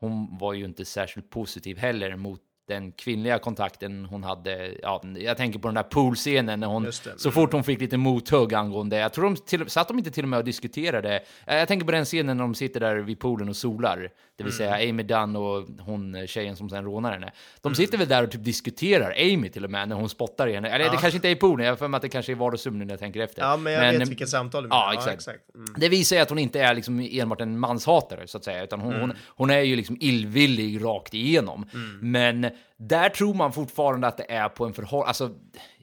hon 0.00 0.38
var 0.38 0.52
ju 0.52 0.64
inte 0.64 0.84
särskilt 0.84 1.30
positiv 1.30 1.78
heller 1.78 2.16
mot 2.16 2.40
den 2.68 2.92
kvinnliga 2.92 3.38
kontakten 3.38 4.04
hon 4.04 4.24
hade. 4.24 4.70
Ja, 4.82 5.02
jag 5.18 5.36
tänker 5.36 5.58
på 5.58 5.68
den 5.68 5.74
där 5.74 5.82
poolscenen 5.82 6.60
när 6.60 6.66
hon, 6.66 6.92
så 7.16 7.30
fort 7.30 7.52
hon 7.52 7.64
fick 7.64 7.80
lite 7.80 7.96
mothugg 7.96 8.54
angående, 8.54 8.96
jag 8.96 9.12
tror 9.12 9.24
de 9.24 9.36
till, 9.36 9.70
satt 9.70 9.88
de 9.88 9.98
inte 9.98 10.10
till 10.10 10.22
och 10.24 10.28
med 10.28 10.38
och 10.38 10.44
diskuterade. 10.44 11.20
Eh, 11.46 11.56
Jag 11.56 11.68
tänker 11.68 11.86
på 11.86 11.92
den 11.92 12.04
scenen 12.04 12.36
när 12.36 12.44
de 12.44 12.54
sitter 12.54 12.80
där 12.80 12.96
vid 12.96 13.18
poolen 13.18 13.48
och 13.48 13.56
solar, 13.56 14.08
det 14.36 14.44
vill 14.44 14.52
säga 14.52 14.74
Amy 14.90 15.02
Dunn 15.02 15.36
och 15.36 15.66
hon 15.80 16.14
eh, 16.14 16.26
tjejen 16.26 16.56
som 16.56 16.70
sen 16.70 16.84
rånar 16.84 17.12
henne. 17.12 17.32
De 17.60 17.74
sitter 17.74 17.98
väl 17.98 18.08
där 18.08 18.22
och 18.24 18.30
typ 18.30 18.44
diskuterar 18.44 19.14
Amy 19.32 19.48
till 19.48 19.64
och 19.64 19.70
med 19.70 19.88
när 19.88 19.96
hon 19.96 20.08
spottar 20.08 20.48
i 20.48 20.54
henne. 20.54 20.68
Eller 20.70 20.84
det 20.84 20.96
kanske 20.96 21.16
inte 21.16 21.28
är 21.28 21.32
i 21.32 21.36
poolen, 21.36 21.64
jag 21.66 21.72
har 21.72 21.76
för 21.76 21.88
mig 21.88 21.96
att 21.96 22.02
det 22.02 22.08
kanske 22.08 22.32
är 22.32 22.36
i 22.36 22.38
vardagsrummet 22.38 22.86
när 22.86 22.92
jag 22.92 23.00
tänker 23.00 23.20
efter. 23.20 23.42
Ja, 23.42 23.56
men 23.56 23.72
jag 23.72 23.92
vet 23.92 24.08
vilket 24.08 24.28
samtal 24.28 24.62
du 24.62 24.68
Ja, 24.68 24.92
menar. 24.96 25.12
exakt. 25.12 25.54
Mm. 25.54 25.66
Det 25.76 25.88
visar 25.88 26.16
ju 26.16 26.22
att 26.22 26.28
hon 26.30 26.38
inte 26.38 26.60
är 26.60 26.74
liksom 26.74 27.08
enbart 27.12 27.40
en 27.40 27.58
manshatare, 27.58 28.26
så 28.26 28.38
att 28.38 28.44
säga, 28.44 28.64
utan 28.64 28.80
hon, 28.80 28.94
hon, 28.94 29.12
hon 29.26 29.50
är 29.50 29.60
ju 29.60 29.76
liksom 29.76 29.96
illvillig 30.00 30.84
rakt 30.84 31.14
igenom. 31.14 31.66
Men 32.00 32.46
där 32.76 33.08
tror 33.08 33.34
man 33.34 33.52
fortfarande 33.52 34.06
att 34.06 34.16
det 34.16 34.32
är 34.32 34.48
på 34.48 34.64
en 34.66 34.72
förhållande, 34.74 35.08
alltså 35.08 35.30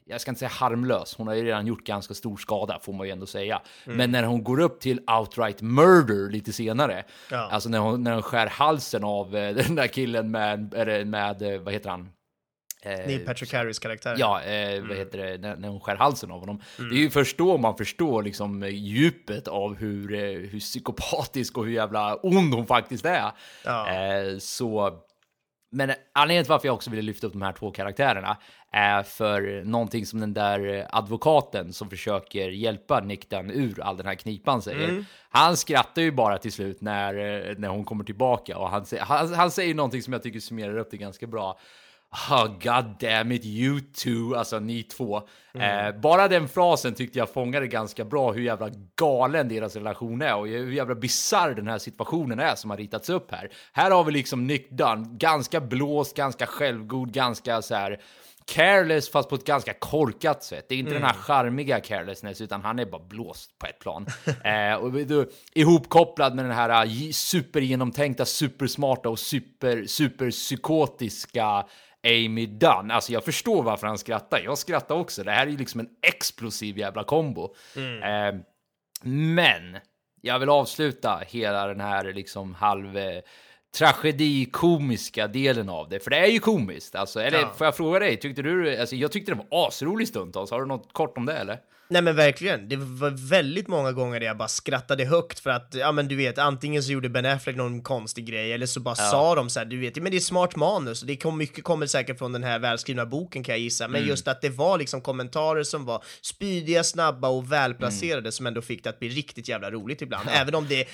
jag 0.04 0.20
ska 0.20 0.30
inte 0.30 0.38
säga 0.38 0.48
harmlös, 0.48 1.14
hon 1.16 1.26
har 1.26 1.34
ju 1.34 1.44
redan 1.44 1.66
gjort 1.66 1.84
ganska 1.84 2.14
stor 2.14 2.36
skada 2.36 2.78
får 2.82 2.92
man 2.92 3.06
ju 3.06 3.12
ändå 3.12 3.26
säga. 3.26 3.62
Men 3.84 4.10
när 4.12 4.22
hon 4.22 4.44
går 4.44 4.60
upp 4.60 4.80
till 4.80 5.00
outright 5.18 5.62
murder 5.62 6.30
lite 6.30 6.52
senare, 6.52 7.04
Ja. 7.30 7.48
alltså 7.50 7.68
när 7.68 7.78
hon, 7.78 8.02
när 8.02 8.12
hon 8.12 8.22
skär 8.22 8.46
halsen 8.46 9.04
av 9.04 9.36
eh, 9.36 9.54
den 9.66 9.74
där 9.74 9.86
killen 9.86 10.30
med, 10.30 10.74
eller 10.74 11.04
med 11.04 11.42
eh, 11.42 11.60
vad 11.60 11.72
heter 11.74 11.90
han? 11.90 12.08
Eh, 12.84 12.90
Neil 12.90 13.24
Patrick 13.26 13.52
Harris 13.52 13.78
karaktär. 13.78 14.14
Ja, 14.18 14.42
eh, 14.42 14.82
vad 14.88 14.96
heter 14.96 15.18
det, 15.18 15.38
när, 15.38 15.56
när 15.56 15.68
hon 15.68 15.80
skär 15.80 15.96
halsen 15.96 16.30
av 16.30 16.40
honom. 16.40 16.60
Det 16.76 16.82
är 16.96 16.98
ju 16.98 17.10
först 17.10 17.38
då 17.38 17.58
man 17.58 17.76
förstår 17.76 18.22
liksom 18.22 18.62
eh, 18.62 18.68
djupet 18.68 19.48
av 19.48 19.74
hur, 19.74 20.14
eh, 20.14 20.20
hur 20.20 20.60
psykopatisk 20.60 21.58
och 21.58 21.64
hur 21.64 21.72
jävla 21.72 22.14
ond 22.16 22.54
hon 22.54 22.66
faktiskt 22.66 23.04
är. 23.04 23.32
Ja. 23.64 23.88
Eh, 23.90 24.38
så, 24.38 24.92
men 25.72 25.92
anledningen 26.12 26.44
till 26.44 26.50
varför 26.50 26.68
jag 26.68 26.74
också 26.74 26.90
ville 26.90 27.02
lyfta 27.02 27.26
upp 27.26 27.32
de 27.32 27.42
här 27.42 27.52
två 27.52 27.70
karaktärerna 27.70 28.36
är 28.72 29.02
för 29.02 29.62
någonting 29.64 30.06
som 30.06 30.20
den 30.20 30.34
där 30.34 30.86
advokaten 30.90 31.72
som 31.72 31.90
försöker 31.90 32.48
hjälpa 32.48 33.00
Nick 33.00 33.30
Dunn 33.30 33.50
ur 33.50 33.80
all 33.80 33.96
den 33.96 34.06
här 34.06 34.14
knipan 34.14 34.62
säger. 34.62 35.04
Han 35.30 35.56
skrattar 35.56 36.02
ju 36.02 36.12
bara 36.12 36.38
till 36.38 36.52
slut 36.52 36.80
när, 36.80 37.14
när 37.58 37.68
hon 37.68 37.84
kommer 37.84 38.04
tillbaka 38.04 38.58
och 38.58 38.68
han, 38.70 38.84
han, 39.00 39.34
han 39.34 39.50
säger 39.50 39.74
någonting 39.74 40.02
som 40.02 40.12
jag 40.12 40.22
tycker 40.22 40.40
summerar 40.40 40.78
upp 40.78 40.90
det 40.90 40.96
ganska 40.96 41.26
bra. 41.26 41.58
Oh, 42.30 42.46
God 42.46 42.98
damn 43.00 43.32
it, 43.32 43.44
you 43.44 43.80
two, 43.80 44.36
alltså 44.36 44.58
ni 44.58 44.82
två. 44.82 45.22
Eh, 45.54 46.00
bara 46.00 46.28
den 46.28 46.48
frasen 46.48 46.94
tyckte 46.94 47.18
jag 47.18 47.30
fångade 47.30 47.66
ganska 47.66 48.04
bra 48.04 48.32
hur 48.32 48.42
jävla 48.42 48.70
galen 48.96 49.48
deras 49.48 49.76
relation 49.76 50.22
är 50.22 50.36
och 50.36 50.48
hur 50.48 50.72
jävla 50.72 50.94
bisarr 50.94 51.54
den 51.54 51.68
här 51.68 51.78
situationen 51.78 52.38
är 52.38 52.54
som 52.54 52.70
har 52.70 52.76
ritats 52.76 53.10
upp 53.10 53.30
här. 53.30 53.50
Här 53.72 53.90
har 53.90 54.04
vi 54.04 54.12
liksom 54.12 54.46
Nick 54.46 54.70
Dunn, 54.70 55.18
ganska 55.18 55.60
blåst, 55.60 56.16
ganska 56.16 56.46
självgod, 56.46 57.12
ganska 57.12 57.62
så 57.62 57.74
här 57.74 58.00
careless 58.44 59.10
fast 59.10 59.28
på 59.28 59.34
ett 59.34 59.44
ganska 59.44 59.74
korkat 59.74 60.44
sätt. 60.44 60.66
Det 60.68 60.74
är 60.74 60.78
inte 60.78 60.92
den 60.92 61.02
här 61.02 61.12
charmiga 61.12 61.80
carelessness 61.80 62.40
utan 62.40 62.62
han 62.62 62.78
är 62.78 62.86
bara 62.86 63.02
blåst 63.02 63.58
på 63.58 63.66
ett 63.66 63.78
plan. 63.78 64.06
eh, 64.44 64.74
och 64.74 64.92
du, 64.92 65.30
ihopkopplad 65.54 66.34
med 66.34 66.44
den 66.44 66.52
här 66.52 66.86
uh, 66.86 67.10
supergenomtänkta, 67.10 68.24
supersmarta 68.24 69.08
och 69.08 69.18
super, 69.18 69.86
superpsykotiska 69.86 71.64
Amy 72.06 72.46
Dunn. 72.46 72.90
Alltså 72.90 73.12
jag 73.12 73.24
förstår 73.24 73.62
varför 73.62 73.86
han 73.86 73.98
skrattar. 73.98 74.40
Jag 74.44 74.58
skrattar 74.58 74.94
också. 74.94 75.24
Det 75.24 75.30
här 75.30 75.46
är 75.46 75.50
ju 75.50 75.56
liksom 75.56 75.80
en 75.80 75.88
explosiv 76.02 76.78
jävla 76.78 77.04
kombo. 77.04 77.54
Eh, 78.02 78.34
men 79.04 79.76
jag 80.20 80.38
vill 80.38 80.48
avsluta 80.48 81.22
hela 81.26 81.66
den 81.66 81.80
här 81.80 82.12
liksom 82.12 82.54
halv 82.54 82.96
eh, 82.98 83.20
tragedikomiska 83.78 85.26
delen 85.28 85.68
av 85.68 85.88
det, 85.88 86.00
för 86.00 86.10
det 86.10 86.16
är 86.18 86.26
ju 86.26 86.38
komiskt. 86.38 86.94
Alltså, 86.94 87.20
eller 87.20 87.38
Ja. 87.40 87.52
får 87.56 87.64
jag 87.64 87.76
fråga 87.76 87.98
dig, 87.98 88.16
tyckte 88.16 88.42
du, 88.42 88.76
alltså, 88.80 88.96
jag 88.96 89.12
tyckte 89.12 89.32
det 89.32 89.38
var 89.50 89.66
asrolig 89.66 90.08
stundtals. 90.08 90.50
Har 90.50 90.60
du 90.60 90.66
något 90.66 90.92
kort 90.92 91.18
om 91.18 91.26
det 91.26 91.32
eller? 91.36 91.58
Nej 91.92 92.02
men 92.02 92.16
verkligen, 92.16 92.68
det 92.68 92.76
var 92.76 93.10
väldigt 93.10 93.68
många 93.68 93.92
gånger 93.92 94.20
där 94.20 94.26
jag 94.26 94.36
bara 94.36 94.48
skrattade 94.48 95.04
högt 95.04 95.38
för 95.38 95.50
att, 95.50 95.74
ja 95.74 95.92
men 95.92 96.08
du 96.08 96.16
vet, 96.16 96.38
antingen 96.38 96.82
så 96.82 96.92
gjorde 96.92 97.08
Ben 97.08 97.26
Affleck 97.26 97.56
någon 97.56 97.82
konstig 97.82 98.26
grej 98.26 98.52
eller 98.52 98.66
så 98.66 98.80
bara 98.80 98.94
sa 98.94 99.34
de 99.34 99.50
så 99.50 99.58
här, 99.60 99.66
du 99.66 99.80
vet, 99.80 99.96
men 99.96 100.10
det 100.10 100.18
är 100.18 100.20
smart 100.20 100.56
manus 100.56 101.02
och 101.02 101.06
det 101.06 101.16
kom 101.16 101.38
mycket 101.38 101.64
kommer 101.64 101.86
säkert 101.86 102.18
från 102.18 102.32
den 102.32 102.42
här 102.42 102.58
välskrivna 102.58 103.06
boken 103.06 103.44
kan 103.44 103.52
jag 103.52 103.60
gissa, 103.60 103.88
men 103.88 104.06
just 104.06 104.28
att 104.28 104.40
det 104.40 104.48
var 104.48 104.78
liksom 104.78 105.00
kommentarer 105.00 105.62
som 105.62 105.84
var 105.84 106.04
spydiga, 106.22 106.84
snabba 106.84 107.28
och 107.28 107.52
välplacerade 107.52 108.32
som 108.32 108.46
ändå 108.46 108.62
fick 108.62 108.84
det 108.84 108.90
att 108.90 108.98
bli 108.98 109.08
riktigt 109.08 109.48
jävla 109.48 109.70
roligt 109.70 110.02
ibland. 110.02 110.28
Även 110.32 110.54
om 110.54 110.66
det 110.68 110.88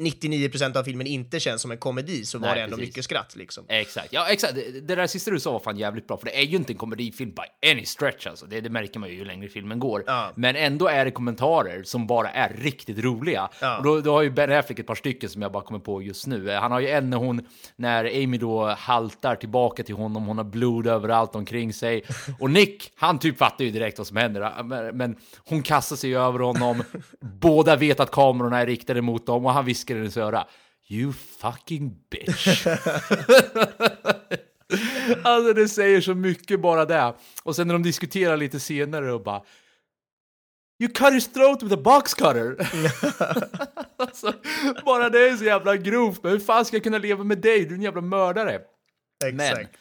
99% 0.00 0.76
av 0.76 0.84
filmen 0.84 1.06
inte 1.06 1.40
känns 1.40 1.62
som 1.62 1.70
en 1.70 1.78
komedi 1.78 2.24
så 2.24 2.38
var 2.38 2.46
Nej, 2.46 2.56
det 2.56 2.62
ändå 2.62 2.76
precis. 2.76 2.88
mycket 2.88 3.04
skratt 3.04 3.36
liksom. 3.36 3.64
Exakt, 3.68 4.12
ja 4.12 4.26
exakt. 4.28 4.54
Det, 4.54 4.80
det 4.80 4.94
där 4.94 5.06
sista 5.06 5.30
du 5.30 5.40
sa 5.40 5.52
var 5.52 5.60
fan 5.60 5.78
jävligt 5.78 6.08
bra, 6.08 6.16
för 6.16 6.26
det 6.26 6.38
är 6.38 6.44
ju 6.44 6.56
inte 6.56 6.72
en 6.72 6.78
komedifilm 6.78 7.30
by 7.30 7.70
any 7.70 7.84
stretch 7.84 8.26
alltså. 8.26 8.46
Det, 8.46 8.60
det 8.60 8.70
märker 8.70 9.00
man 9.00 9.08
ju 9.08 9.14
ju 9.14 9.24
längre 9.24 9.48
filmen 9.48 9.78
går. 9.78 10.04
Ja. 10.06 10.32
Men 10.36 10.56
ändå 10.56 10.88
är 10.88 11.04
det 11.04 11.10
kommentarer 11.10 11.82
som 11.82 12.06
bara 12.06 12.30
är 12.30 12.48
riktigt 12.48 12.98
roliga. 12.98 13.48
Ja. 13.60 13.78
Och 13.78 13.84
då, 13.84 14.00
då 14.00 14.12
har 14.12 14.22
ju 14.22 14.30
Ben 14.30 14.52
Affleck 14.52 14.78
ett 14.78 14.86
par 14.86 14.94
stycken 14.94 15.28
som 15.30 15.42
jag 15.42 15.52
bara 15.52 15.62
kommer 15.62 15.80
på 15.80 16.02
just 16.02 16.26
nu. 16.26 16.50
Han 16.50 16.72
har 16.72 16.80
ju 16.80 16.88
en 16.88 17.10
när 17.10 17.16
hon, 17.16 17.46
när 17.76 18.04
Amy 18.04 18.38
då 18.38 18.66
haltar 18.66 19.36
tillbaka 19.36 19.82
till 19.82 19.94
honom, 19.94 20.26
hon 20.26 20.36
har 20.36 20.44
blod 20.44 20.86
överallt 20.86 21.34
omkring 21.34 21.72
sig. 21.72 22.02
Och 22.40 22.50
Nick, 22.50 22.92
han 22.96 23.18
typ 23.18 23.38
fattar 23.38 23.64
ju 23.64 23.70
direkt 23.70 23.98
vad 23.98 24.06
som 24.06 24.16
händer. 24.16 24.62
Men, 24.62 24.96
men 24.96 25.16
hon 25.48 25.62
kastar 25.62 25.96
sig 25.96 26.16
över 26.16 26.38
honom, 26.38 26.82
båda 27.20 27.76
vet 27.76 28.00
att 28.00 28.10
kamerorna 28.10 28.60
är 28.60 28.66
riktade 28.66 29.02
mot 29.02 29.26
dem 29.26 29.46
och 29.46 29.52
han 29.52 29.64
viskar 29.64 29.94
i 29.94 29.98
hennes 29.98 30.16
öra. 30.16 30.44
You 30.88 31.12
fucking 31.12 31.96
bitch. 32.10 32.66
Alltså 35.22 35.52
det 35.52 35.68
säger 35.68 36.00
så 36.00 36.14
mycket 36.14 36.60
bara 36.60 36.84
det. 36.84 37.14
Och 37.42 37.56
sen 37.56 37.66
när 37.66 37.74
de 37.74 37.82
diskuterar 37.82 38.36
lite 38.36 38.60
senare 38.60 39.12
och 39.12 39.22
bara 39.22 39.42
You 40.80 40.92
cut 40.92 41.12
his 41.12 41.28
throat 41.28 41.62
with 41.62 41.74
a 41.74 41.76
box 41.76 42.14
cutter. 42.14 42.56
alltså, 43.96 44.32
bara 44.84 45.08
det 45.08 45.28
är 45.28 45.36
så 45.36 45.44
jävla 45.44 45.76
grovt. 45.76 46.22
Men 46.22 46.32
hur 46.32 46.38
fan 46.38 46.64
ska 46.64 46.76
jag 46.76 46.84
kunna 46.84 46.98
leva 46.98 47.24
med 47.24 47.38
dig? 47.38 47.64
Du 47.64 47.70
är 47.70 47.74
en 47.74 47.82
jävla 47.82 48.00
mördare. 48.00 48.60
Men 49.32 49.40
Exakt. 49.40 49.76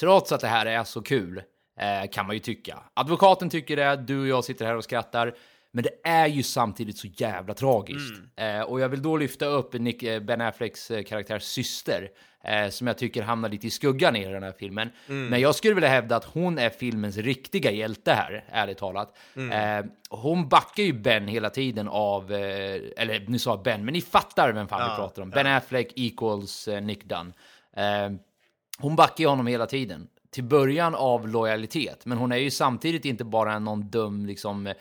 trots 0.00 0.32
att 0.32 0.40
det 0.40 0.46
här 0.46 0.66
är 0.66 0.84
så 0.84 1.02
kul 1.02 1.42
eh, 1.80 2.10
kan 2.10 2.26
man 2.26 2.36
ju 2.36 2.40
tycka. 2.40 2.78
Advokaten 2.94 3.50
tycker 3.50 3.76
det, 3.76 3.96
du 3.96 4.20
och 4.20 4.28
jag 4.28 4.44
sitter 4.44 4.66
här 4.66 4.76
och 4.76 4.84
skrattar. 4.84 5.34
Men 5.74 5.84
det 5.84 6.08
är 6.10 6.26
ju 6.26 6.42
samtidigt 6.42 6.98
så 6.98 7.06
jävla 7.06 7.54
tragiskt. 7.54 8.14
Eh, 8.36 8.60
och 8.60 8.80
jag 8.80 8.88
vill 8.88 9.02
då 9.02 9.16
lyfta 9.16 9.46
upp 9.46 9.72
Nick, 9.72 10.02
eh, 10.02 10.20
Ben 10.20 10.40
Afflecks 10.40 10.90
eh, 10.90 11.02
karaktärs 11.02 11.42
syster. 11.42 12.08
Eh, 12.44 12.68
som 12.68 12.86
jag 12.86 12.98
tycker 12.98 13.22
hamnar 13.22 13.48
lite 13.48 13.66
i 13.66 13.70
skuggan 13.70 14.16
i 14.16 14.24
den 14.24 14.42
här 14.42 14.52
filmen. 14.58 14.90
Men 15.30 15.40
jag 15.40 15.54
skulle 15.54 15.74
vilja 15.74 15.88
hävda 15.88 16.16
att 16.16 16.24
hon 16.24 16.58
är 16.58 16.70
filmens 16.70 17.16
riktiga 17.16 17.70
hjälte 17.70 18.12
här, 18.12 18.44
ärligt 18.48 18.78
talat. 18.78 19.16
Eh, 19.52 19.84
hon 20.10 20.48
backar 20.48 20.82
ju 20.82 20.92
Ben 20.92 21.28
hela 21.28 21.50
tiden 21.50 21.88
av, 21.88 22.32
eh, 22.32 22.80
eller 22.96 23.24
nu 23.28 23.38
sa 23.38 23.56
Ben, 23.56 23.84
men 23.84 23.92
ni 23.94 24.00
fattar 24.00 24.52
vem 24.52 24.68
fan 24.68 24.90
vi 24.90 24.96
pratar 24.96 25.22
om. 25.22 25.30
Ben 25.30 25.46
Affleck 25.46 25.92
equals 25.96 26.68
Nick 26.82 27.04
Dunn. 27.04 27.32
Hon 28.78 28.96
backar 28.96 29.24
ju 29.24 29.28
honom 29.28 29.46
hela 29.46 29.66
tiden. 29.66 30.08
till 30.30 30.44
början 30.44 30.94
av 30.94 31.28
lojalitet, 31.28 32.06
men 32.06 32.18
hon 32.18 32.32
är 32.32 32.36
ju 32.36 32.50
samtidigt 32.50 33.04
inte 33.04 33.24
bara 33.24 33.58
någon 33.58 33.90
dum 33.90 34.26
liksom 34.26 34.72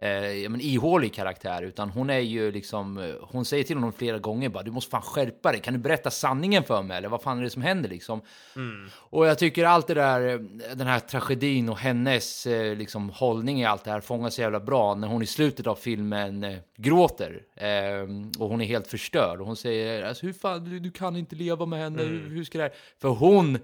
eh, 0.00 0.50
men 0.50 0.60
ihålig 0.60 1.14
karaktär, 1.14 1.62
utan 1.62 1.90
hon 1.90 2.10
är 2.10 2.18
ju 2.18 2.52
liksom, 2.52 2.98
eh, 2.98 3.14
hon 3.20 3.44
säger 3.44 3.64
till 3.64 3.76
honom 3.76 3.92
flera 3.92 4.18
gånger 4.18 4.48
bara 4.48 4.62
du 4.62 4.70
måste 4.70 4.90
fan 4.90 5.02
skärpa 5.02 5.52
dig, 5.52 5.60
kan 5.60 5.74
du 5.74 5.80
berätta 5.80 6.10
sanningen 6.10 6.62
för 6.62 6.82
mig 6.82 6.96
eller 6.96 7.08
vad 7.08 7.22
fan 7.22 7.38
är 7.38 7.42
det 7.42 7.50
som 7.50 7.62
händer 7.62 7.88
liksom? 7.88 8.20
Mm. 8.56 8.88
Och 8.94 9.26
jag 9.26 9.38
tycker 9.38 9.64
allt 9.64 9.86
det 9.86 9.94
där, 9.94 10.28
eh, 10.28 10.38
den 10.74 10.86
här 10.86 11.00
tragedin 11.00 11.68
och 11.68 11.78
hennes 11.78 12.46
eh, 12.46 12.76
liksom 12.76 13.10
hållning 13.10 13.60
i 13.60 13.64
allt 13.64 13.84
det 13.84 13.90
här 13.90 14.00
fångas 14.00 14.34
så 14.34 14.40
jävla 14.40 14.60
bra 14.60 14.94
när 14.94 15.08
hon 15.08 15.22
i 15.22 15.26
slutet 15.26 15.66
av 15.66 15.74
filmen 15.74 16.44
eh, 16.44 16.58
gråter 16.76 17.42
eh, 17.54 18.02
och 18.38 18.48
hon 18.48 18.60
är 18.60 18.66
helt 18.66 18.86
förstörd 18.86 19.40
och 19.40 19.46
hon 19.46 19.56
säger 19.56 20.02
alltså 20.02 20.26
hur 20.26 20.32
fan, 20.32 20.64
du, 20.64 20.78
du 20.78 20.90
kan 20.90 21.16
inte 21.16 21.36
leva 21.36 21.66
med 21.66 21.78
henne, 21.78 22.02
hur, 22.02 22.28
hur 22.28 22.44
ska 22.44 22.58
det 22.58 22.64
här? 22.64 22.72
För 23.00 23.08
hon 23.08 23.58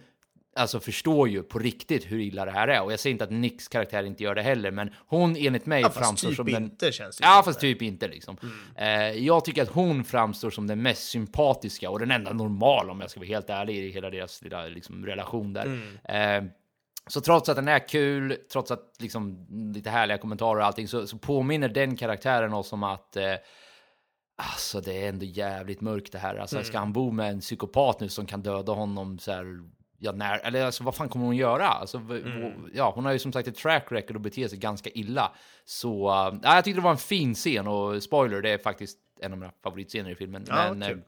alltså 0.56 0.80
förstår 0.80 1.28
ju 1.28 1.42
på 1.42 1.58
riktigt 1.58 2.10
hur 2.10 2.20
illa 2.20 2.44
det 2.44 2.50
här 2.50 2.68
är. 2.68 2.82
Och 2.82 2.92
jag 2.92 3.00
säger 3.00 3.12
inte 3.12 3.24
att 3.24 3.30
Nicks 3.30 3.68
karaktär 3.68 4.02
inte 4.02 4.22
gör 4.22 4.34
det 4.34 4.42
heller, 4.42 4.70
men 4.70 4.90
hon 5.06 5.36
enligt 5.36 5.66
mig 5.66 5.80
Ja, 5.82 5.90
framstår 5.90 6.28
typ 6.28 6.36
som 6.36 6.46
den... 6.46 6.62
inte, 6.64 6.92
känns 6.92 7.16
det 7.16 7.24
Ja, 7.24 7.42
fast 7.44 7.60
det. 7.60 7.66
typ 7.66 7.82
inte 7.82 8.08
liksom. 8.08 8.36
Eh, 8.76 9.10
jag 9.10 9.44
tycker 9.44 9.62
att 9.62 9.68
hon 9.68 10.04
framstår 10.04 10.50
som 10.50 10.66
den 10.66 10.82
mest 10.82 11.08
sympatiska 11.08 11.90
och 11.90 11.98
den 11.98 12.10
enda 12.10 12.32
normala 12.32 12.92
om 12.92 13.00
jag 13.00 13.10
ska 13.10 13.20
vara 13.20 13.28
helt 13.28 13.50
ärlig 13.50 13.76
i 13.76 13.90
hela 13.90 14.10
deras 14.10 14.42
lilla 14.42 14.66
liksom, 14.66 15.06
relation 15.06 15.52
där. 15.52 15.80
Eh, 16.04 16.44
så 17.06 17.20
trots 17.20 17.48
att 17.48 17.56
den 17.56 17.68
är 17.68 17.88
kul, 17.88 18.36
trots 18.52 18.70
att 18.70 18.96
liksom 18.98 19.46
lite 19.74 19.90
härliga 19.90 20.18
kommentarer 20.18 20.60
och 20.60 20.66
allting, 20.66 20.88
så, 20.88 21.06
så 21.06 21.18
påminner 21.18 21.68
den 21.68 21.96
karaktären 21.96 22.52
oss 22.54 22.72
om 22.72 22.82
att 22.82 23.16
eh, 23.16 23.34
Alltså 24.36 24.80
det 24.80 25.04
är 25.04 25.08
ändå 25.08 25.24
jävligt 25.24 25.80
mörkt 25.80 26.12
det 26.12 26.18
här. 26.18 26.36
Alltså 26.36 26.62
ska 26.64 26.78
han 26.78 26.92
bo 26.92 27.10
med 27.10 27.30
en 27.30 27.40
psykopat 27.40 28.00
nu 28.00 28.08
som 28.08 28.26
kan 28.26 28.42
döda 28.42 28.72
honom 28.72 29.18
så 29.18 29.32
här, 29.32 29.44
ja 30.02 30.12
när, 30.12 30.38
eller 30.38 30.64
alltså 30.64 30.84
vad 30.84 30.94
fan 30.94 31.08
kommer 31.08 31.26
hon 31.26 31.36
göra? 31.36 31.68
Alltså, 31.68 31.98
v- 31.98 32.52
ja, 32.74 32.92
hon 32.94 33.04
har 33.04 33.12
ju 33.12 33.18
som 33.18 33.32
sagt 33.32 33.48
ett 33.48 33.56
track 33.56 33.86
record 33.90 34.16
och 34.16 34.22
beter 34.22 34.48
sig 34.48 34.58
ganska 34.58 34.90
illa. 34.90 35.32
Så, 35.64 36.08
uh, 36.10 36.38
jag 36.42 36.64
tyckte 36.64 36.80
det 36.80 36.84
var 36.84 36.90
en 36.90 36.96
fin 36.96 37.34
scen 37.34 37.66
och 37.66 38.02
spoiler, 38.02 38.42
det 38.42 38.50
är 38.50 38.58
faktiskt 38.58 38.98
en 39.20 39.32
av 39.32 39.38
mina 39.38 39.52
favoritscener 39.62 40.10
i 40.10 40.14
filmen. 40.14 40.44
Ja, 40.48 40.74
men, 40.74 40.88
kul. 40.88 40.98
eh, 40.98 41.04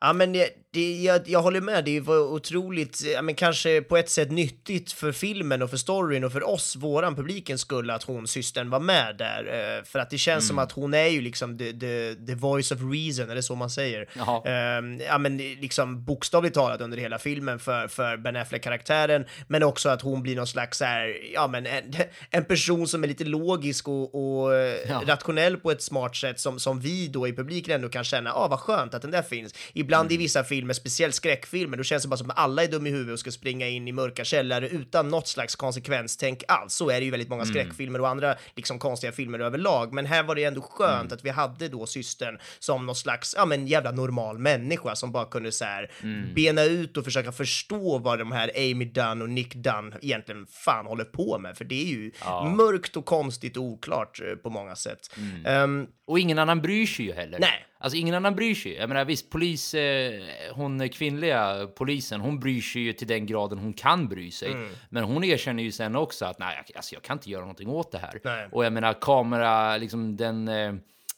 Ja, 0.00 0.12
men 0.12 0.32
det, 0.32 0.48
det, 0.72 1.02
jag, 1.02 1.28
jag 1.28 1.42
håller 1.42 1.60
med. 1.60 1.84
Det 1.84 2.00
var 2.00 2.18
otroligt, 2.18 3.02
ja, 3.14 3.22
men 3.22 3.34
kanske 3.34 3.82
på 3.82 3.96
ett 3.96 4.10
sätt 4.10 4.30
nyttigt 4.30 4.92
för 4.92 5.12
filmen 5.12 5.62
och 5.62 5.70
för 5.70 5.76
storyn 5.76 6.24
och 6.24 6.32
för 6.32 6.48
oss, 6.48 6.76
våran 6.76 7.16
publikens 7.16 7.60
skull, 7.60 7.90
att 7.90 8.02
hon, 8.02 8.26
systern, 8.28 8.70
var 8.70 8.80
med 8.80 9.16
där. 9.18 9.76
Eh, 9.78 9.84
för 9.84 9.98
att 9.98 10.10
det 10.10 10.18
känns 10.18 10.48
som 10.48 10.58
att 10.58 10.72
hon 10.72 10.94
är 10.94 11.06
ju 11.06 11.20
liksom 11.20 11.58
the, 11.58 11.72
the, 11.72 12.14
the 12.26 12.34
voice 12.34 12.72
of 12.72 12.78
reason, 12.92 13.30
eller 13.30 13.40
så 13.40 13.54
man 13.54 13.70
säger. 13.70 14.08
Jaha. 14.16 14.42
Eh, 14.46 15.04
ja, 15.08 15.18
men 15.18 15.36
liksom 15.36 16.04
bokstavligt 16.04 16.54
talat 16.54 16.80
under 16.80 16.98
hela 16.98 17.18
filmen 17.18 17.58
för, 17.58 17.88
för 17.88 18.16
Ben 18.16 18.36
Affleck-karaktären, 18.36 19.24
men 19.48 19.62
också 19.62 19.88
att 19.88 20.02
hon 20.02 20.22
blir 20.22 20.36
någon 20.36 20.46
slags 20.46 20.80
här, 20.80 21.16
ja 21.34 21.46
men 21.46 21.66
en, 21.66 21.94
en 22.30 22.44
person 22.44 22.88
som 22.88 23.04
är 23.04 23.08
lite 23.08 23.24
logisk 23.24 23.88
och, 23.88 24.14
och 24.14 24.54
eh, 24.54 24.76
Ja. 24.88 25.02
rationell 25.06 25.56
på 25.56 25.70
ett 25.70 25.82
smart 25.82 26.16
sätt 26.16 26.40
som, 26.40 26.58
som 26.58 26.80
vi 26.80 27.08
då 27.08 27.28
i 27.28 27.32
publiken 27.32 27.74
ändå 27.74 27.88
kan 27.88 28.04
känna, 28.04 28.32
ah 28.32 28.48
vad 28.48 28.60
skönt 28.60 28.94
att 28.94 29.02
den 29.02 29.10
där 29.10 29.22
finns. 29.22 29.54
Ibland 29.72 30.12
i 30.12 30.16
vissa 30.16 30.44
filmer, 30.44 30.59
speciellt 30.74 31.14
skräckfilmer, 31.14 31.76
då 31.76 31.82
känns 31.82 32.02
det 32.02 32.08
bara 32.08 32.16
som 32.16 32.30
att 32.30 32.38
alla 32.38 32.62
är 32.64 32.68
dumma 32.68 32.88
i 32.88 32.90
huvudet 32.90 33.12
och 33.12 33.18
ska 33.18 33.30
springa 33.30 33.68
in 33.68 33.88
i 33.88 33.92
mörka 33.92 34.24
källare 34.24 34.68
utan 34.68 35.08
något 35.08 35.28
slags 35.28 35.56
konsekvenstänk 35.56 36.42
alls. 36.48 36.74
Så 36.74 36.90
är 36.90 36.98
det 37.00 37.04
ju 37.04 37.10
väldigt 37.10 37.28
många 37.28 37.44
skräckfilmer 37.44 38.00
och 38.00 38.08
andra 38.08 38.34
liksom 38.56 38.78
konstiga 38.78 39.12
filmer 39.12 39.38
överlag. 39.38 39.92
Men 39.92 40.06
här 40.06 40.22
var 40.22 40.34
det 40.34 40.44
ändå 40.44 40.60
skönt 40.60 41.12
att 41.12 41.24
vi 41.24 41.30
hade 41.30 41.68
då 41.68 41.86
systern 41.86 42.38
som 42.58 42.86
någon 42.86 42.96
slags, 42.96 43.34
ja 43.38 43.46
men 43.46 43.66
jävla 43.66 43.90
normal 43.90 44.38
människa 44.38 44.94
som 44.96 45.12
bara 45.12 45.24
kunde 45.24 45.52
så 45.52 45.64
här 45.64 45.90
bena 46.34 46.64
ut 46.64 46.96
och 46.96 47.04
försöka 47.04 47.32
förstå 47.32 47.98
vad 47.98 48.18
de 48.18 48.32
här 48.32 48.50
Amy 48.56 48.84
Dunn 48.84 49.22
och 49.22 49.30
Nick 49.30 49.54
Dunn 49.54 49.94
egentligen 50.02 50.46
fan 50.46 50.86
håller 50.86 51.04
på 51.04 51.38
med. 51.38 51.56
För 51.56 51.64
det 51.64 51.82
är 51.82 51.86
ju 51.86 52.12
mörkt 52.56 52.96
och 52.96 53.04
konstigt 53.04 53.56
och 53.56 53.62
oklart 53.62 54.20
eh, 54.20 54.34
på 54.34 54.50
många 54.50 54.76
sätt. 54.76 55.10
Ehm, 55.46 55.86
Och 56.06 56.18
ingen 56.18 56.38
annan 56.38 56.60
bryr 56.62 56.86
sig 56.86 57.04
ju 57.04 57.12
heller. 57.12 57.38
Nej. 57.38 57.66
Alltså 57.82 57.96
ingen 57.98 58.14
annan 58.14 58.34
bryr 58.34 58.54
sig. 58.54 58.74
Jag 58.74 58.88
menar 58.88 59.04
visst, 59.04 59.30
polis, 59.30 59.74
eh, 59.74 60.12
hon 60.52 60.88
kvinnliga 60.88 61.68
polisen, 61.76 62.20
hon 62.20 62.40
bryr 62.40 62.60
sig 62.60 62.82
ju 62.82 62.92
till 62.92 63.06
den 63.06 63.26
graden 63.26 63.58
hon 63.58 63.72
kan 63.72 64.08
bry 64.08 64.30
sig. 64.30 64.52
Mm. 64.52 64.70
Men 64.88 65.04
hon 65.04 65.24
erkänner 65.24 65.62
ju 65.62 65.72
sen 65.72 65.96
också 65.96 66.24
att 66.24 66.38
nej, 66.38 66.64
alltså 66.76 66.94
jag 66.94 67.02
kan 67.02 67.16
inte 67.16 67.30
göra 67.30 67.40
någonting 67.40 67.68
åt 67.68 67.92
det 67.92 67.98
här. 67.98 68.20
Nej. 68.24 68.48
Och 68.52 68.64
jag 68.64 68.72
menar 68.72 68.92
kamera, 69.00 69.76
liksom 69.76 70.16
den, 70.16 70.48
eh, 70.48 70.74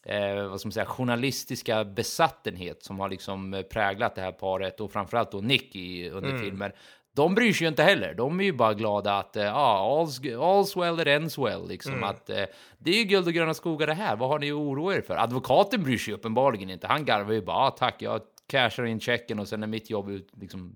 eh, 0.07 0.49
vad 0.49 0.61
ska 0.61 0.67
man 0.67 0.73
säga, 0.73 0.87
journalistiska 0.87 1.85
besattenhet 1.85 2.83
som 2.85 3.01
har 3.01 3.09
liksom 3.09 3.65
präglat 3.73 4.15
det 4.15 4.21
här 4.21 4.33
paret 4.33 4.81
och 4.81 4.93
framförallt 4.93 5.33
då 5.33 5.41
Nick 5.41 5.77
i, 5.77 6.11
under 6.11 6.31
Mm. 6.31 6.43
filmen. 6.43 6.73
De 7.15 7.35
bryr 7.35 7.53
sig 7.53 7.65
ju 7.65 7.69
inte 7.69 7.83
heller. 7.83 8.15
De 8.15 8.41
är 8.41 8.45
ju 8.45 8.53
bara 8.53 8.75
glada 8.75 9.19
att 9.19 9.31
ja, 9.35 9.53
ah, 9.55 10.05
all's, 10.05 10.21
all's 10.39 10.81
well 10.81 10.97
that 10.99 11.07
ends 11.07 11.39
well. 11.39 11.69
Liksom. 11.69 11.93
Mm. 11.93 12.05
Att, 12.05 12.31
eh, 12.31 12.45
det 12.79 12.91
är 12.91 12.95
ju 12.99 13.05
guld 13.05 13.27
och 13.27 13.33
gröna 13.33 13.55
skogar 13.55 13.87
det 13.87 13.95
här. 13.95 14.17
Vad 14.17 14.29
har 14.29 14.39
ni 14.39 14.51
att 14.51 14.57
oroa 14.57 14.95
er 14.95 15.01
för? 15.01 15.17
Advokaten 15.17 15.83
bryr 15.83 15.99
sig 15.99 16.15
uppenbarligen 16.15 16.71
inte. 16.71 16.87
Han 16.87 17.05
garvar 17.05 17.33
ju 17.33 17.43
bara 17.43 17.57
ah, 17.57 17.71
tack, 17.71 17.95
jag 17.99 18.21
cashar 18.47 18.85
in 18.85 19.01
checken 19.01 19.39
och 19.39 19.49
sen 19.49 19.63
är 19.63 19.67
mitt 19.67 19.91
jobb 19.91 20.11
ut. 20.11 20.29
Liksom, 20.41 20.75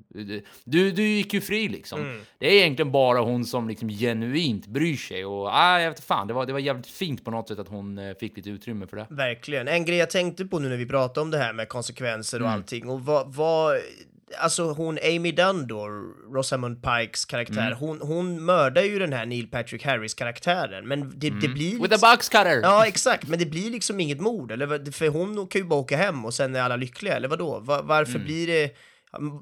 du, 0.65 0.91
du 0.91 1.03
gick 1.03 1.35
ju 1.35 1.41
fri 1.41 1.69
liksom. 1.69 2.01
Mm. 2.01 2.21
Det 2.39 2.47
är 2.47 2.53
egentligen 2.53 2.93
bara 2.93 3.21
hon 3.21 3.45
som 3.45 3.69
liksom 3.69 3.89
genuint 3.89 4.67
bryr 4.67 4.97
sig. 4.97 5.25
Och 5.25 5.49
ah, 5.53 5.81
jag 5.81 5.91
vet 5.91 6.05
fan, 6.05 6.27
det 6.27 6.35
var, 6.35 6.47
det 6.47 6.53
var 6.53 6.61
jävligt 6.61 6.87
fint 6.87 7.25
på 7.25 7.31
något 7.31 7.49
sätt 7.49 7.59
att 7.59 7.69
hon 7.69 7.99
eh, 7.99 8.15
fick 8.21 8.37
lite 8.37 8.51
utrymme 8.51 8.87
för 8.87 8.97
det. 8.97 9.07
Verkligen. 9.11 9.69
En 9.69 9.85
grej 9.85 9.99
jag 9.99 10.11
tänkte 10.11 10.45
på 10.45 10.59
nu 10.59 10.69
när 10.69 10.77
vi 10.77 10.87
pratade 10.87 11.21
om 11.21 11.31
det 11.31 11.39
här 11.39 11.53
med 11.53 11.69
konsekvenser 11.69 12.37
Mm. 12.37 12.47
och 12.49 12.53
allting 12.55 12.89
och 12.89 13.01
vad, 13.01 13.35
vad 13.35 13.77
Alltså 14.39 14.73
hon 14.73 14.99
Amy 15.03 15.33
Dunn 15.33 15.67
då, 15.67 15.87
Rosamund 16.33 16.83
Pikes 16.83 17.25
karaktär, 17.25 17.67
Mm. 17.67 17.79
hon, 17.79 18.01
hon 18.01 18.45
mördar 18.45 18.83
ju 18.83 18.99
den 18.99 19.13
här 19.13 19.27
Neil 19.27 19.47
Patrick 19.51 19.85
Harris 19.85 20.15
karaktären, 20.15 20.89
men 20.89 21.13
det, 21.19 21.31
det 21.31 21.49
blir... 21.49 21.71
Mm. 21.71 21.83
With 21.83 21.91
liksom- 21.93 22.09
a 22.09 22.13
box 22.13 22.29
cutter! 22.29 22.61
Ja, 22.63 22.87
exakt, 22.87 23.29
men 23.29 23.39
det 23.39 23.47
blir 23.47 23.71
liksom 23.71 24.01
inget 24.01 24.21
mord, 24.21 24.53
eller 24.53 24.93
för 24.93 25.09
hon 25.09 25.47
kan 25.47 25.61
ju 25.61 25.65
bara 25.69 25.81
åka 25.81 25.97
hem 25.97 26.25
och 26.25 26.35
sen 26.35 26.55
är 26.57 26.61
alla 26.63 26.77
lyckliga, 26.77 27.17
eller 27.17 27.29
vadå? 27.29 27.59
Va, 27.61 27.81
varför 27.83 28.15
Mm. 28.15 28.25
blir 28.25 28.47
det... 28.47 28.71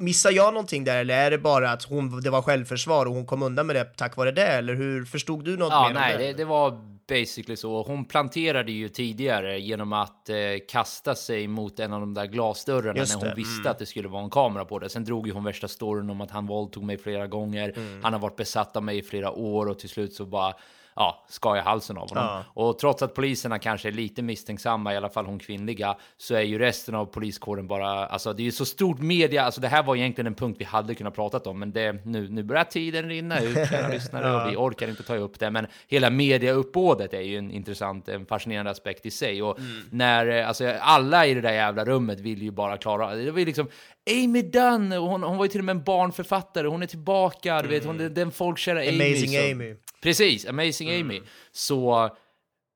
Missar 0.01 0.31
jag 0.31 0.55
någonting 0.55 0.85
där, 0.85 0.97
eller 1.01 1.15
är 1.27 1.31
det 1.31 1.39
bara 1.39 1.71
att 1.71 1.83
hon, 1.85 2.21
det 2.21 2.31
var 2.31 2.43
självförsvar 2.43 3.07
och 3.07 3.15
hon 3.15 3.27
kom 3.27 3.43
undan 3.43 3.67
med 3.67 3.77
det 3.77 3.85
tack 3.85 4.17
vare 4.17 4.33
det, 4.33 4.47
eller 4.47 4.75
hur? 4.75 5.05
Förstod 5.05 5.45
du 5.45 5.57
något 5.57 5.71
Ja, 5.73 5.89
mer 5.89 5.95
nej, 5.95 6.19
det, 6.19 6.33
det 6.33 6.45
var 6.45 6.94
basically 7.07 7.57
så. 7.57 7.83
Hon 7.83 8.05
planterade 8.05 8.73
ju 8.73 8.89
tidigare 8.89 9.61
genom 9.61 9.93
att 9.93 10.29
eh, 10.29 10.37
kasta 10.69 11.15
sig 11.15 11.49
mot 11.49 11.81
en 11.81 11.93
av 11.93 12.01
de 12.01 12.15
där 12.15 12.27
glasdörrarna 12.27 12.99
Just 12.99 13.15
när 13.15 13.21
hon 13.21 13.29
det, 13.29 13.35
visste 13.35 13.71
att 13.71 13.79
det 13.79 13.87
skulle 13.87 14.09
vara 14.09 14.25
en 14.25 14.31
kamera 14.31 14.65
på 14.65 14.79
det. 14.79 14.89
Sen 14.89 15.05
drog 15.05 15.27
ju 15.27 15.33
hon 15.33 15.45
värsta 15.45 15.69
storyn 15.69 16.11
om 16.11 16.21
att 16.21 16.31
han 16.31 16.47
våldtog 16.47 16.85
mig 16.85 16.99
flera 16.99 17.27
gånger. 17.27 17.73
Mm. 17.77 18.01
Han 18.03 18.13
har 18.13 18.21
varit 18.21 18.37
besatt 18.37 18.77
av 18.77 18.83
mig 18.83 18.99
i 18.99 19.03
flera 19.03 19.31
år 19.31 19.67
och 19.67 19.79
till 19.79 19.89
slut 19.89 20.15
så 20.15 20.27
bara 20.27 20.55
ja, 20.97 21.25
skar 21.29 21.57
jag 21.57 21.63
halsen 21.63 21.99
av 21.99 22.09
honom. 22.09 22.25
Ja. 22.25 22.45
Och 22.55 22.79
trots 22.79 23.03
att 23.03 23.15
poliserna 23.15 23.59
kanske 23.59 23.89
är 23.89 23.93
lite 23.93 24.23
misstänksamma, 24.23 24.95
i 24.95 24.97
alla 24.97 25.09
fall 25.09 25.27
hon 25.27 25.39
kvinnliga, 25.39 25.97
så 26.17 26.35
är 26.35 26.41
ju 26.41 26.59
resten 26.59 26.95
av 26.95 27.07
poliskåren 27.07 27.67
bara, 27.67 28.07
alltså 28.07 28.33
det 28.33 28.43
är 28.43 28.45
ju 28.45 28.53
så 28.53 28.65
stort 28.65 29.01
media, 29.01 29.43
alltså 29.45 29.61
det 29.61 29.69
här 29.69 29.83
var 29.83 29.97
egentligen 29.97 30.27
en 30.27 30.35
punkt 30.35 30.57
vi 30.59 30.65
hade 30.65 30.95
kunnat 30.95 31.15
pratat 31.15 31.47
om, 31.47 31.59
men 31.59 31.73
det, 31.73 32.05
nu, 32.05 32.29
nu 32.29 32.43
börjar 32.43 32.65
tiden 32.65 33.09
rinna 33.09 33.41
ut, 33.41 33.55
kära 33.55 33.89
lyssnare, 33.93 34.37
och 34.37 34.53
vi 34.53 34.57
orkar 34.57 34.89
inte 34.89 35.03
ta 35.03 35.17
upp 35.17 35.39
det, 35.39 35.51
men 35.51 35.67
hela 35.89 36.11
mediauppbådet 36.11 37.15
är 37.15 37.21
ju 37.21 37.39
en 37.39 37.51
intressant, 37.51 38.09
en 38.09 38.27
fascinerande 38.27 38.71
aspekt 38.71 39.07
i 39.07 39.11
sig, 39.11 39.43
och 39.43 39.59
när, 39.91 40.27
eh, 40.27 40.49
alltså 40.49 40.73
alla 40.81 41.27
i 41.27 41.35
det 41.35 41.41
där 41.41 41.53
jävla 41.53 41.85
rummet 41.85 42.21
vill 42.21 42.43
ju 42.43 42.51
bara 42.51 42.77
klara, 42.77 43.15
det 43.15 43.31
var 43.31 43.39
ju 43.39 43.45
liksom 43.45 43.69
Amy 44.11 44.43
Dunn, 44.43 44.93
hon, 44.93 45.23
hon 45.23 45.37
var 45.37 45.45
ju 45.45 45.49
till 45.49 45.61
och 45.61 45.65
med 45.65 45.77
en 45.77 45.85
barnförfattare, 45.85 46.67
hon 46.67 46.83
är 46.83 46.87
tillbaka, 46.87 47.63
du 47.63 47.69
vet, 47.69 47.85
hon, 47.85 47.99
den, 47.99 48.15
den 48.15 48.31
folkkära 48.31 48.79
Amy. 48.79 48.89
Amazing 48.89 49.53
Amy. 49.53 49.75
Precis, 50.05 50.47
Amazing 50.47 51.01
Amy. 51.01 51.21
Så 51.53 52.11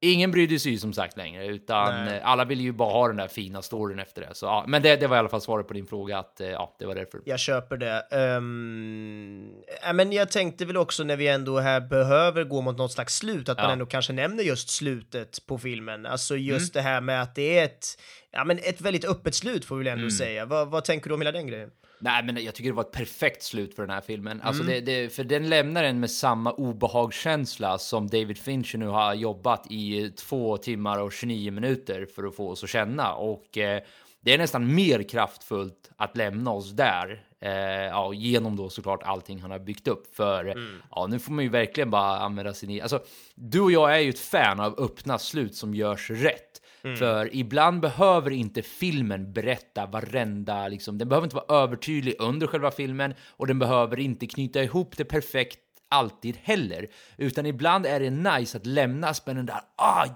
ingen 0.01 0.31
brydde 0.31 0.59
sig 0.59 0.73
ju 0.73 0.79
som 0.79 0.93
sagt 0.93 1.17
längre, 1.17 1.47
utan 1.47 2.05
Nej. 2.05 2.17
eh, 2.17 2.27
alla 2.29 2.45
ville 2.45 2.63
ju 2.63 2.73
bara 2.73 2.93
ha 2.93 3.09
den 3.09 3.17
där 3.17 3.29
fina 3.29 3.63
storyn 3.63 3.99
efter 3.99 4.23
det. 4.23 4.35
Så, 4.35 4.47
ja, 4.47 4.65
men 4.69 4.83
det, 4.83 4.97
det 4.97 5.07
var 5.07 5.17
i 5.17 5.19
alla 5.19 5.29
fall 5.29 5.41
svaret 5.41 5.69
på 5.69 5.75
din 5.75 5.87
fråga, 5.87 6.19
att 6.19 6.41
eh, 6.41 6.49
ja, 6.49 6.77
det 6.79 6.87
var 6.87 6.95
därför. 6.95 7.21
Jag 7.25 7.39
köper 7.41 7.77
det. 7.77 8.03
Um, 8.37 9.51
ja, 9.83 9.93
men 9.93 10.13
jag 10.13 10.31
tänkte 10.31 10.65
väl 10.65 10.77
också 10.77 11.05
när 11.05 11.17
vi 11.17 11.29
ändå 11.29 11.59
här 11.59 11.81
behöver 11.81 12.45
gå 12.45 12.61
mot 12.61 12.79
något 12.79 12.93
slags 12.93 13.17
slut, 13.17 13.49
att 13.49 13.57
man 13.59 13.67
Ja. 13.67 13.73
ändå 13.73 13.87
kanske 13.87 14.13
nämner 14.13 14.43
just 14.43 14.71
slutet 14.71 15.47
på 15.47 15.59
filmen. 15.59 16.07
Alltså 16.07 16.37
just 16.37 16.75
det 16.75 16.81
här 16.81 17.01
med 17.01 17.23
att 17.23 17.35
det 17.35 17.59
är 17.59 17.65
ett, 17.65 17.87
ja 18.31 18.45
men 18.45 18.59
ett 18.59 18.81
väldigt 18.81 19.05
öppet 19.05 19.35
slut 19.35 19.65
får 19.65 19.77
vi 19.77 19.85
väl 19.85 19.99
ändå 19.99 20.11
säga. 20.11 20.47
Vad, 20.47 20.71
vad 20.71 20.85
tänker 20.85 21.09
du 21.09 21.15
om 21.15 21.21
hela 21.21 21.33
den 21.33 21.47
grejen? 21.47 21.71
Nej, 22.01 22.23
men 22.25 22.45
jag 22.45 22.55
tycker 22.55 22.71
det 22.71 22.77
var 22.77 22.83
ett 22.83 22.93
perfekt 22.93 23.43
slut 23.43 23.75
för 23.75 23.83
den 23.83 23.91
här 23.91 24.01
filmen. 24.01 24.41
Alltså 24.43 24.63
det, 24.63 24.81
det, 24.81 25.15
för 25.15 25.25
den 25.25 25.49
lämnar 25.49 25.85
en 25.85 26.01
med 26.01 26.11
samma 26.11 26.53
obehagskänsla 26.53 27.79
som 27.79 28.07
David 28.07 28.39
Fincher 28.39 28.79
nu 28.79 28.87
har 28.87 29.15
jobbat 29.15 29.67
i 29.71 30.11
två 30.11 30.57
timmar 30.57 30.99
och 30.99 31.13
29 31.13 31.51
minuter 31.51 32.07
för 32.15 32.25
att 32.25 32.37
få 32.37 32.51
oss 32.51 32.65
att 32.65 32.71
känna. 32.71 33.15
Och 33.15 33.59
eh, 33.59 33.83
det 34.21 34.35
är 34.35 34.39
nästan 34.39 34.75
mer 34.75 35.03
kraftfullt 35.03 35.91
att 35.97 36.17
lämna 36.17 36.51
oss 36.51 36.71
där. 36.71 37.25
Eh, 37.41 37.51
ja, 37.51 38.13
genom 38.13 38.57
då 38.57 38.69
såklart 38.69 39.03
allting 39.03 39.41
han 39.41 39.51
har 39.51 39.59
byggt 39.59 39.89
upp. 39.89 40.17
För 40.17 40.45
ja, 40.91 41.07
nu 41.07 41.19
får 41.19 41.33
man 41.33 41.45
ju 41.45 41.51
verkligen 41.51 41.91
bara 41.91 42.19
använda 42.19 42.55
sin... 42.55 42.83
Alltså, 42.83 43.03
du 43.35 43.61
och 43.61 43.73
jag 43.73 43.97
är 43.97 43.99
ju 44.01 44.11
ett 44.11 44.19
fan 44.19 44.61
av 44.61 44.81
öppna 44.81 45.19
slut 45.19 45.55
som 45.55 45.75
görs 45.75 46.11
rätt. 46.11 46.63
För 46.83 47.37
ibland 47.37 47.81
behöver 47.81 48.31
inte 48.31 48.63
filmen 48.63 49.33
berätta 49.33 49.87
varenda, 49.87 50.69
liksom, 50.69 50.99
den 50.99 51.09
behöver 51.09 51.27
inte 51.27 51.37
vara 51.37 51.63
övertydlig 51.63 52.15
under 52.19 52.47
själva 52.47 52.71
filmen 52.71 53.15
och 53.31 53.47
den 53.47 53.59
behöver 53.59 54.01
inte 54.01 54.27
knyta 54.27 54.63
ihop 54.63 54.97
det 54.97 55.05
perfekt 55.05 55.59
alltid 55.91 56.37
heller, 56.43 56.87
utan 57.17 57.47
ibland 57.47 57.87
är 57.87 58.01
det 58.01 58.11
nice 58.11 58.59
att 58.59 58.67
lämna 58.67 59.15
spänningen 59.15 59.47
där. 59.47 59.61
Ah, 59.77 60.07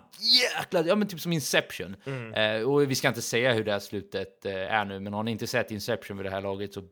jäklar! 0.43 0.85
Ja, 0.85 0.95
men 0.95 1.09
typ 1.09 1.21
som 1.21 1.33
Inception. 1.33 1.97
Eh, 2.35 2.63
och 2.63 2.91
vi 2.91 2.95
ska 2.95 3.09
inte 3.09 3.23
säga 3.23 3.53
hur 3.53 3.65
det 3.65 3.73
här 3.73 3.79
slutet 3.79 4.47
eh, 4.47 4.53
är 4.53 4.85
nu, 4.85 5.01
men 5.01 5.13
har 5.13 5.23
ni 5.23 5.31
inte 5.31 5.47
sett 5.47 5.71
Inception 5.71 6.17
vid 6.17 6.27
det 6.27 6.31
här 6.31 6.41
laget 6.41 6.75
så 6.75 6.83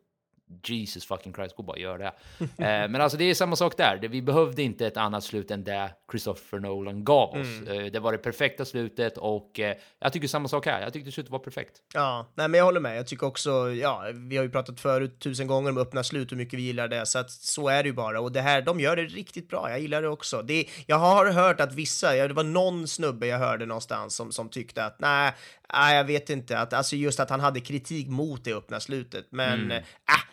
Jesus 0.65 1.07
fucking 1.07 1.35
Christ, 1.35 1.57
gå 1.57 1.63
bara 1.63 1.73
och 1.73 1.79
gör 1.79 1.99
det. 1.99 2.13
eh, 2.41 2.89
men 2.89 2.97
alltså 2.97 3.19
det 3.19 3.25
är 3.25 3.35
samma 3.35 3.57
sak 3.57 3.77
där. 3.77 4.09
Vi 4.09 4.23
behövde 4.23 4.63
inte 4.63 4.87
ett 4.87 4.97
annat 4.97 5.25
slut 5.25 5.51
än 5.51 5.65
det 5.65 5.91
Christopher 6.11 6.59
Nolan 6.59 7.05
gav 7.05 7.31
oss. 7.31 7.69
Eh, 7.69 7.85
det 7.85 8.01
var 8.01 8.13
det 8.13 8.19
perfekta 8.19 8.65
slutet 8.65 9.19
och 9.19 9.61
eh, 9.61 9.77
jag 9.99 10.13
tycker 10.13 10.29
samma 10.29 10.49
sak 10.49 10.67
här. 10.67 10.81
Jag 10.81 10.93
tyckte 10.93 11.13
slutet 11.13 11.33
var 11.33 11.39
perfekt. 11.39 11.73
Ja, 11.95 12.27
nej 12.35 12.49
men 12.49 12.59
jag 12.59 12.65
håller 12.65 12.81
med. 12.81 12.99
Jag 12.99 13.07
tycker 13.07 13.27
också, 13.27 13.71
ja, 13.71 14.05
vi 14.15 14.37
har 14.37 14.45
ju 14.45 14.51
pratat 14.51 14.81
förut 14.81 15.19
tusen 15.21 15.47
gånger 15.47 15.71
om 15.71 15.79
öppna 15.79 16.05
slut, 16.05 16.33
hur 16.33 16.37
mycket 16.37 16.59
vi 16.59 16.63
gillar 16.63 16.89
det, 16.89 17.07
så 17.07 17.19
att 17.19 17.31
så 17.31 17.69
är 17.69 17.83
det 17.83 17.89
ju 17.89 17.93
bara. 17.93 18.21
Och 18.21 18.33
det 18.33 18.41
här, 18.41 18.63
de 18.63 18.81
gör 18.81 18.97
det 18.97 19.03
riktigt 19.03 19.49
bra. 19.49 19.71
Jag 19.71 19.81
gillar 19.81 20.03
det 20.03 20.09
också. 20.09 20.43
Det, 20.43 20.67
jag 20.87 20.99
har 20.99 21.31
hört 21.31 21.61
att 21.61 21.75
vissa, 21.75 22.17
ja, 22.17 22.29
det 22.29 22.35
var 22.35 22.45
någon 22.45 22.89
snubbe 22.89 23.27
jag 23.27 23.39
hörde 23.39 23.67
någonstans 23.67 24.15
som, 24.15 24.33
som 24.33 24.49
tyckte 24.49 24.85
att 24.85 25.01
nej, 25.01 25.33
nej, 25.73 25.97
jag 25.97 26.05
vet 26.05 26.31
inte, 26.31 26.59
att, 26.59 26.73
alltså 26.73 26.97
just 26.97 27.21
att 27.21 27.31
han 27.31 27.41
hade 27.41 27.61
kritik 27.61 28.09
mot 28.09 28.45
det 28.45 28.55
öppna 28.55 28.81
slutet, 28.81 29.27
men 29.31 29.61
mm. 29.61 29.71
äh, 29.77 29.83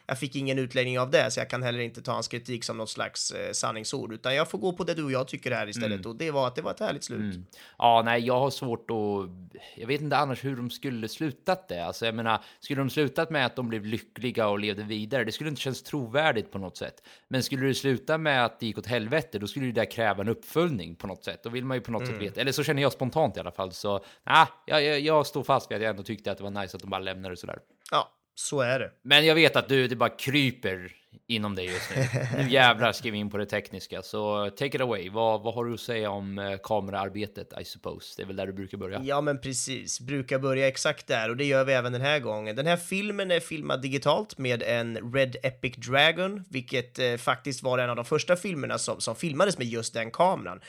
jag 0.08 0.20
fick 0.20 0.36
ingen 0.36 0.60
utläggning 0.60 1.00
av 1.00 1.12
det, 1.12 1.32
så 1.32 1.40
jag 1.40 1.50
kan 1.50 1.64
heller 1.64 1.80
inte 1.80 2.02
ta 2.02 2.12
hans 2.12 2.28
kritik 2.28 2.64
som 2.64 2.78
något 2.78 2.90
slags 2.90 3.32
eh, 3.32 3.52
sanningsord, 3.52 4.14
utan 4.14 4.36
jag 4.36 4.50
får 4.50 4.58
gå 4.58 4.74
på 4.74 4.84
det 4.84 4.94
du 4.94 5.04
och 5.04 5.12
jag 5.12 5.28
tycker 5.28 5.52
här 5.52 5.70
istället, 5.70 6.00
mm. 6.00 6.12
och 6.12 6.16
det 6.16 6.32
var 6.32 6.48
att 6.48 6.56
det 6.56 6.62
var 6.62 6.72
ett 6.72 6.80
härligt 6.80 7.04
slut. 7.04 7.20
Mm. 7.20 7.46
Ja, 7.78 8.02
nej, 8.06 8.26
jag 8.26 8.40
har 8.40 8.50
svårt 8.50 8.92
att, 8.92 9.30
jag 9.76 9.88
vet 9.88 10.02
inte 10.02 10.18
annars 10.18 10.44
hur 10.44 10.56
de 10.56 10.70
skulle 10.70 11.08
slutat 11.08 11.68
det, 11.68 11.86
alltså 11.86 12.06
jag 12.06 12.16
menar, 12.16 12.44
skulle 12.60 12.82
de 12.82 12.90
slutat 12.90 13.30
med 13.30 13.46
att 13.46 13.56
de 13.56 13.70
blev 13.70 13.86
lyckliga 13.86 14.48
och 14.48 14.60
levde 14.60 14.84
vidare, 14.84 15.24
det 15.24 15.32
skulle 15.32 15.50
inte 15.50 15.62
kännas 15.62 15.84
trovärdigt 15.84 16.52
på 16.52 16.58
något 16.58 16.78
sätt. 16.78 17.04
Men 17.28 17.44
skulle 17.44 17.68
det 17.68 17.74
sluta 17.74 18.18
med 18.18 18.46
att 18.46 18.60
det 18.60 18.66
gick 18.66 18.78
åt 18.78 18.88
helvete, 18.88 19.40
då 19.40 19.48
skulle 19.48 19.66
det 19.66 19.72
där 19.72 19.92
kräva 19.92 20.22
en 20.22 20.30
uppföljning 20.30 20.96
på 20.96 21.08
något 21.08 21.24
sätt. 21.24 21.44
Då 21.44 21.50
vill 21.50 21.66
man 21.66 21.78
ju 21.78 21.82
på 21.82 21.92
något 21.92 22.02
sätt 22.02 22.18
Mm. 22.18 22.30
veta, 22.30 22.42
eller 22.42 22.52
så 22.52 22.64
känner 22.64 22.82
jag 22.82 22.92
spontant 22.92 23.38
i 23.38 23.40
alla 23.40 23.52
fall, 23.52 23.72
så 23.72 24.04
nej, 24.24 24.46
jag, 24.66 24.84
jag, 24.84 25.00
jag 25.00 25.27
står 25.28 25.44
fast 25.44 25.72
vid 25.72 25.76
att 25.76 25.82
jag 25.82 25.90
ändå 25.90 26.04
tyckte 26.04 26.32
att 26.32 26.38
det 26.38 26.44
var 26.44 26.62
nice 26.62 26.78
att 26.78 26.82
de 26.82 26.90
bara 26.90 27.02
lämnade 27.02 27.34
det 27.34 27.38
sådär. 27.38 27.60
Ja, 27.92 28.12
så 28.36 28.62
är 28.62 28.80
det. 28.80 28.92
Men 29.02 29.26
jag 29.26 29.36
vet 29.36 29.56
att 29.56 29.70
du, 29.70 29.88
det 29.88 29.96
bara 29.96 30.10
kryper 30.10 30.92
inom 31.28 31.56
dig 31.56 31.66
just 31.66 31.90
nu. 31.96 32.08
Nu 32.44 32.50
jävlar 32.50 32.92
ska 32.92 33.12
vi 33.12 33.18
in 33.18 33.30
på 33.30 33.38
det 33.38 33.46
tekniska, 33.46 34.02
så 34.02 34.50
take 34.50 34.76
it 34.76 34.82
away. 34.82 35.10
Vad, 35.10 35.42
vad 35.42 35.54
har 35.54 35.66
du 35.66 35.74
att 35.74 35.80
säga 35.80 36.10
om 36.10 36.40
eh, 36.40 36.58
kameraarbetet, 36.64 37.54
I 37.62 37.66
suppose? 37.66 38.14
Det 38.18 38.24
är 38.24 38.28
väl 38.28 38.36
där 38.36 38.48
du 38.48 38.54
brukar 38.54 38.78
börja? 38.78 39.02
Ja, 39.04 39.22
men 39.22 39.42
precis. 39.42 40.00
Brukar 40.00 40.40
börja 40.40 40.68
exakt 40.68 41.08
där 41.08 41.30
och 41.30 41.38
det 41.38 41.46
gör 41.46 41.66
vi 41.66 41.74
även 41.74 41.92
den 41.94 42.02
här 42.02 42.20
gången. 42.20 42.56
Den 42.56 42.68
här 42.68 42.78
filmen 42.78 43.32
är 43.32 43.40
filmad 43.40 43.82
digitalt 43.82 44.38
med 44.38 44.64
en 44.64 45.14
Red 45.14 45.36
Epic 45.44 45.76
Dragon, 45.76 46.44
vilket 46.50 47.00
eh, 47.00 47.16
faktiskt 47.16 47.64
var 47.64 47.78
en 47.78 47.90
av 47.90 47.96
de 47.96 48.06
första 48.06 48.36
filmerna 48.36 48.78
som, 48.78 49.02
som 49.02 49.16
filmades 49.16 49.58
med 49.58 49.68
just 49.68 49.94
den 49.94 50.12
kameran. 50.12 50.60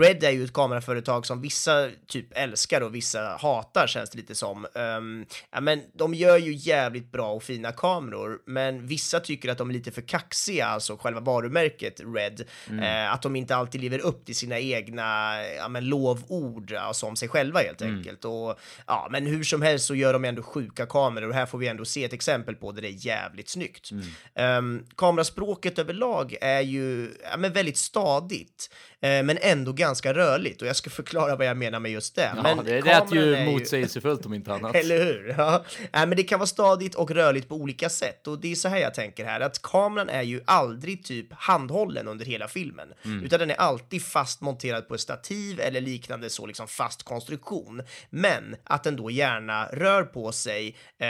Red 0.00 0.24
är 0.24 0.30
ju 0.30 0.44
ett 0.44 0.52
kameraföretag 0.52 1.26
som 1.26 1.40
vissa 1.40 1.90
typ 2.06 2.26
älskar 2.30 2.80
och 2.80 2.94
vissa 2.94 3.20
hatar 3.40 3.86
känns 3.86 4.10
det 4.10 4.18
lite 4.18 4.34
som. 4.34 4.66
Um, 4.74 5.26
ja, 5.50 5.60
men 5.60 5.82
de 5.94 6.14
gör 6.14 6.36
ju 6.36 6.52
jävligt 6.52 7.12
bra 7.12 7.32
och 7.32 7.42
fina 7.42 7.72
kameror, 7.72 8.38
men 8.46 8.86
vissa 8.86 9.20
tycker 9.20 9.48
att 9.48 9.58
de 9.58 9.70
är 9.70 9.74
lite 9.74 9.87
för 9.90 10.02
kaxiga, 10.02 10.66
alltså 10.66 10.96
själva 10.96 11.20
varumärket 11.20 12.00
Red, 12.14 12.44
eh, 12.82 13.12
att 13.12 13.22
de 13.22 13.36
inte 13.36 13.56
alltid 13.56 13.80
lever 13.80 13.98
upp 13.98 14.24
till 14.26 14.36
sina 14.36 14.58
egna 14.58 15.34
ja, 15.56 15.68
men 15.68 15.84
lovord 15.84 16.72
alltså 16.72 17.06
om 17.06 17.16
sig 17.16 17.28
själva 17.28 17.60
helt 17.60 17.82
enkelt. 17.82 18.24
Och, 18.24 18.58
ja, 18.86 19.08
men 19.10 19.26
hur 19.26 19.44
som 19.44 19.62
helst 19.62 19.86
så 19.86 19.94
gör 19.94 20.12
de 20.12 20.24
ändå 20.24 20.42
sjuka 20.42 20.86
kameror. 20.86 21.28
Och 21.28 21.34
här 21.34 21.46
får 21.46 21.58
vi 21.58 21.68
ändå 21.68 21.84
se 21.84 22.04
ett 22.04 22.12
exempel 22.12 22.54
på 22.54 22.72
det 22.72 22.80
det 22.80 22.88
är 22.88 23.06
jävligt 23.06 23.48
snyggt. 23.48 23.90
Um, 24.34 24.84
kameraspråket 24.96 25.78
överlag 25.78 26.36
är 26.40 26.60
ju 26.60 27.10
ja, 27.30 27.36
men 27.36 27.52
väldigt 27.52 27.76
stadigt, 27.76 28.70
men 29.00 29.38
ändå 29.40 29.72
ganska 29.72 30.14
rörligt 30.14 30.62
och 30.62 30.68
jag 30.68 30.76
ska 30.76 30.90
förklara 30.90 31.36
vad 31.36 31.46
jag 31.46 31.56
menar 31.56 31.80
med 31.80 31.90
just 31.90 32.14
det. 32.14 32.32
Ja, 32.36 32.42
men 32.42 32.64
det 32.64 32.80
lät 32.80 33.14
ju 33.14 33.34
är 33.34 33.46
motsägelsefullt 33.46 34.26
om 34.26 34.34
inte 34.34 34.52
annat. 34.52 34.74
eller 34.74 35.04
hur? 35.04 35.34
Ja. 35.38 35.64
Nej, 35.92 36.06
men 36.06 36.16
det 36.16 36.22
kan 36.22 36.38
vara 36.38 36.46
stadigt 36.46 36.94
och 36.94 37.10
rörligt 37.10 37.48
på 37.48 37.54
olika 37.54 37.88
sätt 37.88 38.26
och 38.26 38.40
det 38.40 38.52
är 38.52 38.54
så 38.54 38.68
här 38.68 38.78
jag 38.78 38.94
tänker 38.94 39.24
här 39.24 39.40
att 39.40 39.62
kameran 39.62 40.08
är 40.08 40.22
ju 40.22 40.40
aldrig 40.44 41.04
typ 41.04 41.26
handhållen 41.32 42.08
under 42.08 42.24
hela 42.24 42.48
filmen, 42.48 42.88
utan 43.24 43.38
den 43.38 43.50
är 43.50 43.54
alltid 43.54 44.02
fast 44.02 44.40
monterad 44.40 44.88
på 44.88 44.94
ett 44.94 45.00
stativ 45.00 45.60
eller 45.60 45.80
liknande 45.80 46.30
så 46.30 46.46
liksom 46.46 46.68
fast 46.68 47.02
konstruktion. 47.02 47.82
Men 48.10 48.56
att 48.64 48.84
den 48.84 48.96
då 48.96 49.10
gärna 49.10 49.66
rör 49.66 50.02
på 50.02 50.32
sig 50.32 50.76
eh, 50.98 51.08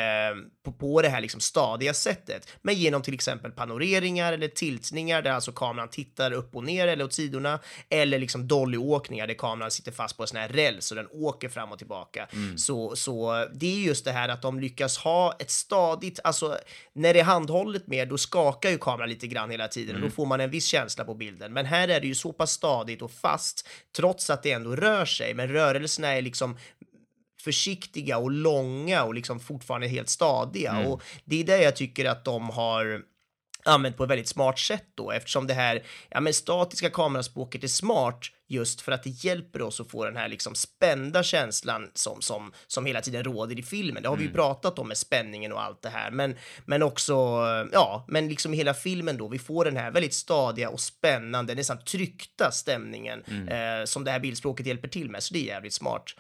på, 0.64 0.72
på 0.72 1.02
det 1.02 1.08
här 1.08 1.20
liksom 1.20 1.40
stadiga 1.40 1.94
sättet, 1.94 2.48
men 2.62 2.74
genom 2.74 3.02
till 3.02 3.14
exempel 3.14 3.50
panoreringar 3.50 4.32
eller 4.32 4.48
tiltningar 4.48 5.22
där 5.22 5.30
alltså 5.30 5.52
kameran 5.52 5.88
tittar 5.88 6.32
upp 6.32 6.56
och 6.56 6.64
ner 6.64 6.88
eller 6.88 7.04
åt 7.04 7.12
sidorna 7.12 7.60
eller 7.88 8.18
liksom 8.18 8.48
dollyåkningar 8.48 9.26
där 9.26 9.34
kameran 9.34 9.70
sitter 9.70 9.92
fast 9.92 10.16
på 10.16 10.22
en 10.22 10.26
sån 10.26 10.38
här 10.38 10.48
räls 10.48 10.90
och 10.90 10.96
den 10.96 11.08
åker 11.12 11.48
fram 11.48 11.72
och 11.72 11.78
tillbaka. 11.78 12.28
Så, 12.56 12.96
så 12.96 13.46
det 13.54 13.74
är 13.74 13.80
just 13.80 14.04
det 14.04 14.12
här 14.12 14.28
att 14.28 14.42
de 14.42 14.60
lyckas 14.60 14.98
ha 14.98 15.36
ett 15.38 15.50
stadigt, 15.50 16.20
alltså 16.24 16.58
när 16.92 17.14
det 17.14 17.20
är 17.20 17.24
handhållet 17.24 17.86
mer, 17.86 18.06
då 18.06 18.18
skakar 18.18 18.70
ju 18.70 18.78
kameran 18.78 19.08
lite 19.08 19.26
grann 19.26 19.50
hela 19.50 19.68
tiden 19.68 19.96
och 19.96 20.02
då 20.02 20.10
får 20.10 20.26
man 20.26 20.40
en 20.40 20.50
viss 20.50 20.66
känsla 20.66 21.04
på 21.04 21.14
bilden. 21.14 21.52
Men 21.52 21.66
här 21.66 21.88
är 21.88 22.00
det 22.00 22.06
ju 22.06 22.14
så 22.14 22.32
pass 22.32 22.50
stadigt 22.52 23.02
och 23.02 23.10
fast 23.10 23.68
trots 23.96 24.30
att 24.30 24.42
det 24.42 24.52
ändå 24.52 24.76
rör 24.76 25.04
sig, 25.04 25.34
men 25.34 25.48
rörelserna 25.48 26.08
är 26.08 26.22
liksom 26.22 26.56
försiktiga 27.40 28.18
och 28.18 28.30
långa 28.30 29.04
och 29.04 29.14
liksom 29.14 29.40
fortfarande 29.40 29.88
helt 29.88 30.08
stadiga. 30.08 30.78
Och 30.78 31.02
det 31.24 31.40
är 31.40 31.44
det 31.44 31.62
jag 31.62 31.76
tycker 31.76 32.04
att 32.04 32.24
de 32.24 32.50
har 32.50 33.02
använt 33.68 33.96
på 33.96 34.04
ett 34.04 34.10
väldigt 34.10 34.28
smart 34.28 34.58
sätt 34.58 34.86
då 34.94 35.10
eftersom 35.10 35.46
det 35.46 35.54
här 35.54 35.82
ja, 36.08 36.20
men 36.20 36.34
statiska 36.34 36.90
kameraspråket 36.90 37.64
är 37.64 37.68
smart 37.68 38.20
just 38.48 38.80
för 38.80 38.92
att 38.92 39.02
det 39.02 39.10
hjälper 39.10 39.62
oss 39.62 39.80
att 39.80 39.90
få 39.90 40.04
den 40.04 40.16
här 40.16 40.28
liksom 40.28 40.54
spända 40.54 41.22
känslan 41.22 41.90
som, 41.94 42.20
som, 42.20 42.52
som 42.66 42.86
hela 42.86 43.00
tiden 43.00 43.24
råder 43.24 43.58
i 43.58 43.62
filmen. 43.62 44.02
Det 44.02 44.08
har 44.08 44.16
vi 44.16 44.24
ju 44.24 44.32
pratat 44.32 44.78
om 44.78 44.88
med 44.88 44.96
spänningen 44.96 45.52
och 45.52 45.62
allt 45.62 45.82
det 45.82 45.88
här, 45.88 46.10
men, 46.10 46.36
men 46.64 46.82
också, 46.82 47.14
ja, 47.72 48.04
men 48.08 48.28
liksom 48.28 48.52
hela 48.52 48.74
filmen 48.74 49.16
då, 49.16 49.28
vi 49.28 49.38
får 49.38 49.64
den 49.64 49.76
här 49.76 49.90
väldigt 49.90 50.14
stadiga 50.14 50.70
och 50.70 50.80
spännande, 50.80 51.54
nästan 51.54 51.84
tryckta 51.84 52.50
stämningen 52.50 53.22
eh, 53.48 53.84
som 53.84 54.04
det 54.04 54.10
här 54.10 54.20
bildspråket 54.20 54.66
hjälper 54.66 54.88
till 54.88 55.10
med, 55.10 55.22
så 55.22 55.34
det 55.34 55.40
är 55.40 55.46
jävligt 55.46 55.74
smart. 55.74 56.14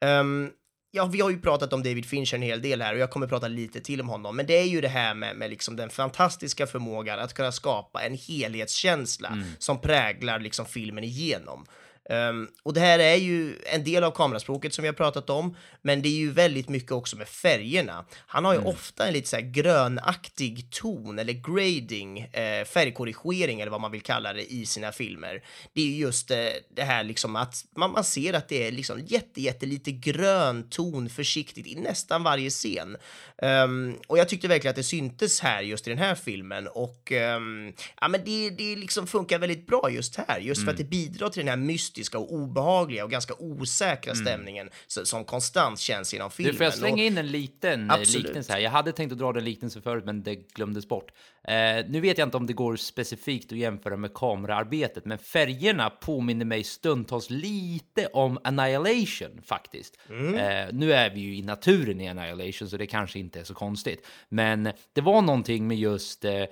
Ehm, 0.00 0.50
Ja, 0.92 1.04
vi 1.04 1.20
har 1.20 1.30
ju 1.30 1.40
pratat 1.40 1.72
om 1.72 1.82
David 1.82 2.06
Fincher 2.06 2.34
en 2.34 2.42
hel 2.42 2.62
del 2.62 2.82
här 2.82 2.92
och 2.94 2.98
jag 2.98 3.10
kommer 3.10 3.26
prata 3.26 3.48
lite 3.48 3.80
till 3.80 4.00
om 4.00 4.08
honom, 4.08 4.36
men 4.36 4.46
det 4.46 4.58
är 4.58 4.64
ju 4.64 4.80
det 4.80 4.88
här 4.88 5.14
med, 5.14 5.36
med 5.36 5.50
liksom 5.50 5.76
den 5.76 5.90
fantastiska 5.90 6.66
förmågan 6.66 7.18
att 7.18 7.34
kunna 7.34 7.52
skapa 7.52 8.02
en 8.02 8.14
helhetskänsla 8.14 9.28
som 9.58 9.80
präglar 9.80 10.38
liksom 10.38 10.66
filmen 10.66 11.04
igenom. 11.04 11.66
Um, 12.10 12.48
och 12.62 12.74
det 12.74 12.80
här 12.80 12.98
är 12.98 13.16
ju 13.16 13.56
en 13.66 13.84
del 13.84 14.04
av 14.04 14.10
kameraspråket 14.10 14.74
som 14.74 14.82
vi 14.82 14.88
har 14.88 14.94
pratat 14.94 15.30
om, 15.30 15.56
men 15.82 16.02
det 16.02 16.08
är 16.08 16.18
ju 16.18 16.30
väldigt 16.30 16.68
mycket 16.68 16.92
också 16.92 17.16
med 17.16 17.28
färgerna. 17.28 18.04
Han 18.26 18.44
har 18.44 18.54
ju 18.54 18.60
ofta 18.60 19.06
en 19.06 19.12
lite 19.12 19.28
så 19.28 19.36
här 19.36 19.42
grönaktig 19.42 20.70
ton 20.70 21.18
eller 21.18 21.32
grading, 21.32 22.18
eh, 22.20 22.64
färgkorrigering 22.64 23.60
eller 23.60 23.70
vad 23.70 23.80
man 23.80 23.90
vill 23.90 24.00
kalla 24.00 24.32
det 24.32 24.52
i 24.52 24.66
sina 24.66 24.92
filmer. 24.92 25.42
Det 25.72 25.80
är 25.80 25.86
ju 25.86 25.96
just 25.96 26.30
eh, 26.30 26.36
det 26.74 26.82
här 26.82 27.04
liksom 27.04 27.36
att 27.36 27.64
man, 27.76 27.92
man 27.92 28.04
ser 28.04 28.32
att 28.32 28.48
det 28.48 28.66
är 28.66 28.72
liksom 28.72 29.00
jätte, 29.06 29.40
jätte 29.40 29.66
lite 29.66 29.90
grön 29.90 30.68
ton 30.70 31.08
försiktigt 31.08 31.66
i 31.66 31.74
nästan 31.74 32.22
varje 32.22 32.50
scen. 32.50 32.96
Um, 33.42 33.98
och 34.06 34.18
jag 34.18 34.28
tyckte 34.28 34.48
verkligen 34.48 34.70
att 34.70 34.76
det 34.76 34.82
syntes 34.82 35.40
här 35.40 35.62
just 35.62 35.86
i 35.86 35.90
den 35.90 35.98
här 35.98 36.14
filmen 36.14 36.68
och 36.68 37.12
um, 37.36 37.72
ja, 38.00 38.08
men 38.08 38.24
det, 38.24 38.50
det 38.50 38.76
liksom 38.76 39.06
funkar 39.06 39.38
väldigt 39.38 39.66
bra 39.66 39.90
just 39.90 40.16
här, 40.16 40.40
just 40.40 40.64
för 40.64 40.70
att 40.70 40.76
det 40.76 40.84
bidrar 40.84 41.28
till 41.28 41.40
den 41.40 41.48
här 41.48 41.56
mystiska 41.56 41.99
och 42.18 42.32
obehagliga 42.32 43.04
och 43.04 43.10
ganska 43.10 43.34
osäkra 43.38 44.14
stämningen 44.14 44.70
så, 44.86 45.06
som 45.06 45.24
konstant 45.24 45.78
känns 45.78 46.12
genom 46.12 46.30
filmen. 46.30 46.52
Du, 46.52 46.56
får 46.56 46.64
jag 46.64 46.74
slänga 46.74 47.04
in 47.04 47.18
en 47.18 47.26
liten 47.26 47.90
eh, 47.90 47.96
Absolut. 47.96 48.26
liknelse 48.26 48.52
här? 48.52 48.60
Jag 48.60 48.70
hade 48.70 48.92
tänkt 48.92 49.12
att 49.12 49.18
dra 49.18 49.32
den 49.32 49.44
liknelsen 49.44 49.82
förut, 49.82 50.04
men 50.04 50.22
det 50.22 50.34
glömdes 50.34 50.88
bort. 50.88 51.10
Eh, 51.44 51.84
nu 51.88 52.00
vet 52.00 52.18
jag 52.18 52.26
inte 52.26 52.36
om 52.36 52.46
det 52.46 52.52
går 52.52 52.76
specifikt 52.76 53.52
att 53.52 53.58
jämföra 53.58 53.96
med 53.96 54.14
kameraarbetet, 54.14 55.04
men 55.04 55.18
färgerna 55.18 55.90
påminner 55.90 56.44
mig 56.44 56.64
stundtals 56.64 57.30
lite 57.30 58.06
om 58.06 58.38
Annihilation 58.44 59.42
faktiskt. 59.44 59.98
Eh, 60.10 60.72
nu 60.72 60.92
är 60.92 61.10
vi 61.10 61.20
ju 61.20 61.36
i 61.36 61.42
naturen 61.42 62.00
i 62.00 62.08
Annihilation, 62.08 62.68
så 62.68 62.76
det 62.76 62.86
kanske 62.86 63.18
inte 63.18 63.40
är 63.40 63.44
så 63.44 63.54
konstigt. 63.54 64.06
Men 64.28 64.72
det 64.92 65.00
var 65.00 65.22
någonting 65.22 65.68
med 65.68 65.78
just 65.78 66.24
eh, 66.24 66.44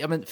ja 0.00 0.08
men 0.08 0.24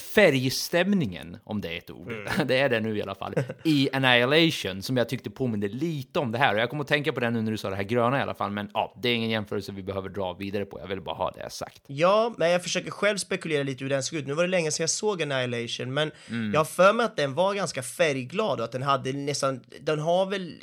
färgstämningen, 0.53 1.37
om 1.45 1.61
det 1.61 1.69
är 1.75 1.79
ett 1.79 1.91
ord, 1.91 2.13
Mm. 2.13 2.29
det 2.47 2.57
är 2.59 2.69
det 2.69 2.81
nu 2.81 2.99
i 2.99 3.03
alla 3.03 3.15
fall, 3.15 3.35
i 3.65 3.89
Annihilation 3.93 4.83
som 4.83 4.97
jag 4.97 5.09
tyckte 5.09 5.31
påminde 5.31 5.69
lite 5.69 6.19
om 6.19 6.33
det 6.33 6.39
här. 6.39 6.55
Och 6.55 6.61
jag 6.61 6.71
kommer 6.71 6.83
att 6.83 6.89
tänka 6.89 7.13
på 7.13 7.21
det 7.21 7.31
nu 7.31 7.43
när 7.43 7.51
du 7.51 7.57
sa 7.59 7.71
det 7.71 7.77
här 7.77 7.83
gröna 7.83 8.19
i 8.19 8.23
alla 8.23 8.35
fall, 8.35 8.51
men 8.51 8.71
ja, 8.75 8.95
det 9.03 9.09
är 9.09 9.15
ingen 9.15 9.31
jämförelse 9.31 9.73
vi 9.73 9.83
behöver 9.83 10.09
dra 10.09 10.33
vidare 10.33 10.65
på. 10.65 10.81
Jag 10.81 10.87
vill 10.87 11.01
bara 11.01 11.15
ha 11.15 11.31
det 11.31 11.51
sagt. 11.51 11.83
Ja, 11.87 12.35
men 12.39 12.51
jag 12.51 12.63
försöker 12.63 12.91
själv 12.91 13.17
spekulera 13.19 13.63
lite 13.63 13.85
hur 13.85 13.91
den 13.91 14.03
såg 14.03 14.19
ut. 14.19 14.27
Nu 14.27 14.33
var 14.35 14.43
det 14.43 14.49
länge 14.49 14.71
sedan 14.71 14.83
jag 14.83 14.91
såg 14.91 15.23
Annihilation, 15.23 15.95
men 15.95 16.11
Mm. 16.31 16.53
jag 16.53 16.61
har 16.61 16.65
för 16.65 16.93
mig 16.93 17.07
att 17.07 17.17
den 17.17 17.35
var 17.35 17.55
ganska 17.55 17.83
färgglad 17.83 18.59
och 18.59 18.65
att 18.65 18.73
den 18.73 18.83
hade 18.83 19.13
nästan, 19.13 19.61
den 19.81 19.99
har 19.99 20.27
väl 20.27 20.55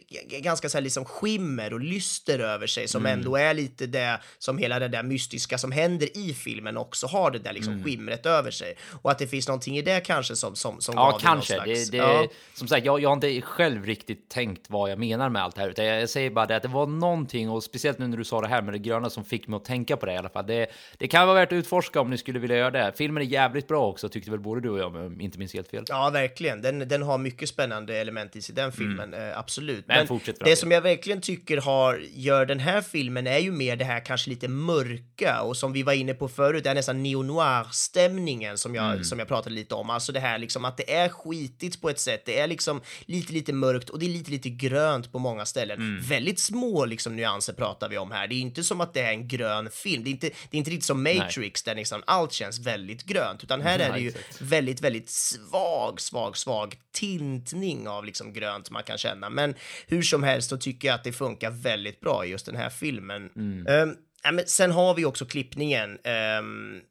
ganska 0.42 0.70
så 0.70 0.78
här 0.78 0.84
liksom 0.84 1.06
skimmer 1.06 1.74
och 1.74 1.80
lyster 1.80 2.40
över 2.40 2.68
sig 2.68 2.88
som 2.88 3.06
Mm. 3.06 3.20
ändå 3.20 3.36
är 3.36 3.54
lite 3.54 3.88
det 3.88 4.20
som 4.38 4.58
hela 4.58 4.80
det 4.80 4.88
där 4.88 5.04
mystiska 5.04 5.58
som 5.58 5.72
händer 5.72 6.18
i 6.18 6.34
filmen 6.34 6.78
också 6.78 7.08
har 7.08 7.32
det 7.32 7.40
där 7.40 7.54
liksom 7.54 7.74
Mm. 7.74 7.86
skimret 7.86 8.26
över 8.26 8.52
sig. 8.52 8.76
Och 9.02 9.12
att 9.12 9.20
det 9.20 9.28
finns 9.28 9.48
någonting 9.48 9.78
i 9.78 9.82
det 9.82 10.00
kanske 10.06 10.36
som, 10.36 10.56
som, 10.56 10.82
som 10.82 10.96
Ja, 10.98 11.12
gav 11.12 11.20
kanske. 11.20 11.56
någon 11.56 11.66
slags, 11.66 11.90
Det, 11.90 11.98
det, 11.98 12.04
ja. 12.04 12.28
Som 12.54 12.68
sagt, 12.68 12.86
jag, 12.86 13.02
jag 13.02 13.10
har 13.10 13.14
inte 13.14 13.42
själv 13.42 13.86
riktigt 13.86 14.30
tänkt 14.30 14.70
vad 14.70 14.92
jag 14.92 15.00
menar 15.00 15.30
med 15.30 15.44
allt 15.44 15.56
det 15.56 15.62
här, 15.62 15.70
utan 15.70 15.86
jag, 15.86 16.02
jag 16.02 16.10
säger 16.10 16.30
bara 16.30 16.46
det 16.46 16.56
att 16.56 16.64
det 16.64 16.70
var 16.70 16.88
någonting, 16.88 17.50
och 17.50 17.64
speciellt 17.64 18.00
nu 18.00 18.08
när 18.08 18.18
du 18.18 18.24
sa 18.24 18.42
det 18.42 18.48
här 18.48 18.62
med 18.62 18.74
det 18.74 18.78
gröna, 18.80 19.10
som 19.10 19.26
fick 19.26 19.48
mig 19.48 19.58
att 19.58 19.66
tänka 19.66 19.98
på 19.98 20.06
det 20.06 20.14
i 20.14 20.18
alla 20.18 20.30
fall. 20.30 20.48
Det, 20.48 20.68
det 20.98 21.08
kan 21.08 21.28
vara 21.28 21.40
värt 21.40 21.52
att 21.52 21.56
utforska 21.56 22.02
om 22.02 22.10
ni 22.10 22.18
skulle 22.18 22.40
vilja 22.40 22.58
göra 22.58 22.72
det. 22.72 22.94
Filmen 22.98 23.24
är 23.24 23.28
jävligt 23.28 23.68
bra 23.68 23.88
också, 23.88 24.10
tyckte 24.10 24.32
väl 24.32 24.40
både 24.40 24.62
du 24.62 24.70
och 24.70 24.80
jag, 24.80 24.96
om 24.96 25.22
inte 25.22 25.40
minns 25.40 25.54
helt 25.54 25.68
fel. 25.68 25.84
Ja, 25.88 26.10
verkligen. 26.10 26.62
Den, 26.62 26.88
den 26.88 27.02
har 27.02 27.18
mycket 27.18 27.50
spännande 27.50 27.98
element 27.98 28.36
i 28.36 28.42
sig, 28.42 28.56
den 28.56 28.72
filmen. 28.72 29.14
Eh, 29.14 29.40
absolut. 29.40 29.86
Mm. 29.90 29.98
Men 29.98 30.08
fortsätt 30.08 30.40
det 30.46 30.56
som 30.56 30.72
jag 30.72 30.82
verkligen 30.82 31.22
tycker 31.22 31.58
har, 31.58 32.02
gör 32.14 32.46
den 32.46 32.60
här 32.60 32.82
filmen 32.82 33.28
är 33.28 33.40
ju 33.40 33.52
mer 33.52 33.76
det 33.76 33.86
här 33.86 34.06
kanske 34.06 34.30
lite 34.30 34.48
mörka 34.48 35.42
och 35.42 35.58
som 35.58 35.74
vi 35.74 35.84
var 35.84 35.94
inne 35.94 36.14
på 36.14 36.28
förut, 36.28 36.64
det 36.64 36.70
är 36.70 36.74
nästan 36.76 37.04
neo-noir-stämningen 37.04 38.58
som 38.58 38.76
jag, 38.76 38.85
Mm. 38.92 39.04
som 39.04 39.20
jag 39.20 39.28
pratade 39.28 39.56
lite 39.56 39.76
om. 39.76 39.90
Alltså 39.90 40.12
det 40.12 40.20
här 40.20 40.38
liksom 40.38 40.66
att 40.66 40.78
det 40.78 40.94
är 40.94 41.10
skitigt 41.10 41.82
på 41.82 41.90
ett 41.90 42.00
sätt. 42.00 42.26
Det 42.26 42.40
är 42.40 42.48
liksom 42.48 42.82
lite, 43.06 43.34
lite 43.34 43.54
mörkt 43.54 43.90
och 43.90 44.00
det 44.00 44.06
är 44.06 44.10
lite, 44.10 44.32
lite 44.32 44.50
grönt 44.50 45.12
på 45.12 45.20
många 45.20 45.46
ställen. 45.46 45.80
Mm. 45.80 46.02
Väldigt 46.02 46.40
små 46.40 46.86
liksom 46.86 47.16
nyanser 47.16 47.54
pratar 47.54 47.90
vi 47.90 47.98
om 47.98 48.12
här. 48.12 48.28
Det 48.28 48.36
är 48.36 48.40
inte 48.40 48.64
som 48.64 48.82
att 48.82 48.94
det 48.94 49.02
är 49.02 49.12
en 49.12 49.28
grön 49.28 49.70
film. 49.72 50.04
Det 50.04 50.10
är 50.10 50.12
inte, 50.12 50.28
det 50.28 50.58
är 50.58 50.58
inte 50.58 50.72
riktigt 50.72 50.86
som 50.86 51.04
Matrix 51.04 51.64
där 51.64 51.76
liksom 51.76 52.04
allt 52.08 52.34
känns 52.34 52.60
väldigt 52.60 53.04
grönt, 53.04 53.44
utan 53.44 53.62
här 53.62 53.80
är 53.80 53.94
det 53.94 54.00
ju 54.00 54.14
väldigt, 54.40 54.82
väldigt 54.82 55.10
svag, 55.10 56.02
svag, 56.02 56.38
svag 56.38 56.76
tintning 56.92 57.88
av 57.88 58.06
liksom 58.06 58.34
grönt 58.34 58.70
man 58.70 58.84
kan 58.84 58.98
känna. 58.98 59.30
Men 59.30 59.56
hur 59.88 60.02
som 60.02 60.24
helst 60.24 60.50
så 60.50 60.58
tycker 60.58 60.88
jag 60.88 60.96
att 60.96 61.04
det 61.04 61.12
funkar 61.12 61.52
väldigt 61.52 62.00
bra 62.00 62.26
i 62.26 62.30
just 62.30 62.46
den 62.46 62.56
här 62.56 62.70
filmen. 62.70 63.30
Ja, 64.24 64.32
men 64.32 64.48
sen 64.48 64.72
har 64.72 64.94
vi 64.94 65.06
också 65.06 65.26
klippningen. 65.26 66.00
ehm, 66.04 66.82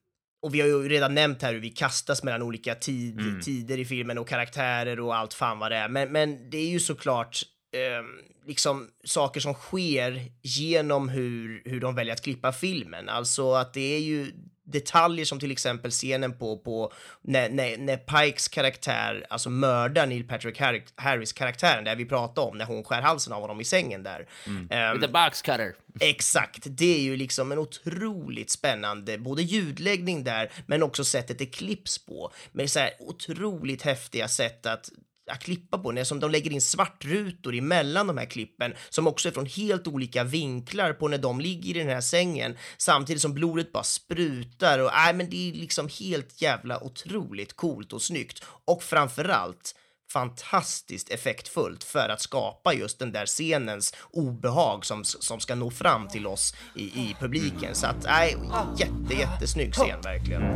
och 0.44 0.54
vi 0.54 0.60
har 0.60 0.68
ju 0.68 0.88
redan 0.88 1.14
nämnt 1.14 1.42
här 1.42 1.52
hur 1.52 1.60
vi 1.60 1.70
kastas 1.70 2.22
mellan 2.22 2.42
olika 2.42 2.74
tid, 2.74 3.42
tider 3.42 3.78
i 3.78 3.84
filmen 3.84 4.18
och 4.18 4.28
karaktärer 4.28 5.00
och 5.00 5.16
allt 5.16 5.34
fan 5.34 5.58
vad 5.58 5.70
det 5.70 5.76
är. 5.76 5.88
Men, 5.88 6.12
men 6.12 6.50
det 6.50 6.58
är 6.58 6.68
ju 6.68 6.80
såklart 6.80 7.42
ehm, 7.76 8.04
liksom 8.46 8.88
saker 9.04 9.40
som 9.40 9.54
sker 9.54 10.22
genom 10.42 11.08
hur, 11.08 11.62
hur 11.64 11.80
de 11.80 11.94
väljer 11.94 12.14
att 12.14 12.22
klippa 12.22 12.52
filmen. 12.52 13.08
Alltså 13.08 13.54
att 13.54 13.74
det 13.74 13.94
är 13.94 14.00
ju 14.00 14.32
detaljer 14.64 15.24
som 15.24 15.40
till 15.40 15.50
exempel 15.50 15.90
scenen 15.90 16.38
på, 16.38 16.58
på 16.58 16.92
när, 17.22 17.48
när, 17.48 17.76
när 17.76 17.96
Pikes 17.96 18.48
karaktär, 18.48 19.26
alltså 19.30 19.50
mördar 19.50 20.06
Neil 20.06 20.28
Patrick 20.28 20.60
Harris, 20.96 21.32
karaktären, 21.32 21.84
där 21.84 21.96
vi 21.96 22.04
pratade 22.04 22.48
om, 22.48 22.58
när 22.58 22.64
hon 22.64 22.84
skär 22.84 23.02
halsen 23.02 23.32
av 23.32 23.40
honom 23.40 23.60
i 23.60 23.64
sängen 23.64 24.02
där. 24.02 24.28
Ehm, 24.70 25.00
The 25.00 25.08
box 25.08 25.42
cutter. 25.42 25.74
Exakt, 26.00 26.62
det 26.64 26.96
är 26.96 27.00
ju 27.00 27.16
liksom 27.16 27.52
en 27.52 27.58
otroligt 27.58 28.50
spännande, 28.50 29.18
både 29.18 29.42
ljudläggning 29.42 30.24
där, 30.24 30.52
men 30.66 30.82
också 30.82 31.04
sättet 31.04 31.38
det 31.38 31.46
klipps 31.46 32.06
på. 32.06 32.32
Med 32.52 32.70
så 32.70 32.78
här 32.78 32.90
otroligt 32.98 33.82
häftiga 33.82 34.28
sätt 34.28 34.66
att 34.66 34.90
att 35.30 35.42
klippa 35.42 35.78
på, 35.78 35.92
när 35.92 36.04
som 36.04 36.20
de 36.20 36.30
lägger 36.30 36.50
in 36.50 36.60
svartrutor 36.60 37.54
emellan 37.54 38.06
de 38.06 38.18
här 38.18 38.26
klippen 38.26 38.74
som 38.90 39.06
också 39.06 39.28
är 39.28 39.32
från 39.32 39.46
helt 39.46 39.86
olika 39.86 40.24
vinklar 40.24 40.92
på 40.92 41.08
när 41.08 41.18
de 41.18 41.40
ligger 41.40 41.76
i 41.76 41.78
den 41.78 41.88
här 41.88 42.00
sängen 42.00 42.56
samtidigt 42.76 43.22
som 43.22 43.34
blodet 43.34 43.72
bara 43.72 43.82
sprutar 43.84 44.78
och 44.78 44.90
nej, 44.94 45.14
men 45.14 45.30
det 45.30 45.50
är 45.50 45.52
liksom 45.52 45.88
helt 46.00 46.42
jävla 46.42 46.84
otroligt 46.84 47.56
coolt 47.56 47.92
och 47.92 48.02
snyggt 48.02 48.44
och 48.64 48.82
framförallt 48.82 49.74
fantastiskt 50.14 51.10
effektfullt 51.10 51.84
för 51.84 52.08
att 52.08 52.20
skapa 52.20 52.74
just 52.74 52.98
den 52.98 53.12
där 53.12 53.26
scenens 53.26 53.94
obehag 54.10 54.86
som, 54.86 55.04
som 55.04 55.40
ska 55.40 55.54
nå 55.54 55.70
fram 55.70 56.08
till 56.08 56.26
oss 56.26 56.54
i, 56.74 56.82
i 56.82 57.16
publiken. 57.20 57.74
Så 57.74 57.86
att, 57.86 58.04
nej, 58.04 58.36
jätte, 58.78 59.14
jättesnygg 59.14 59.74
scen 59.74 60.00
verkligen. 60.00 60.54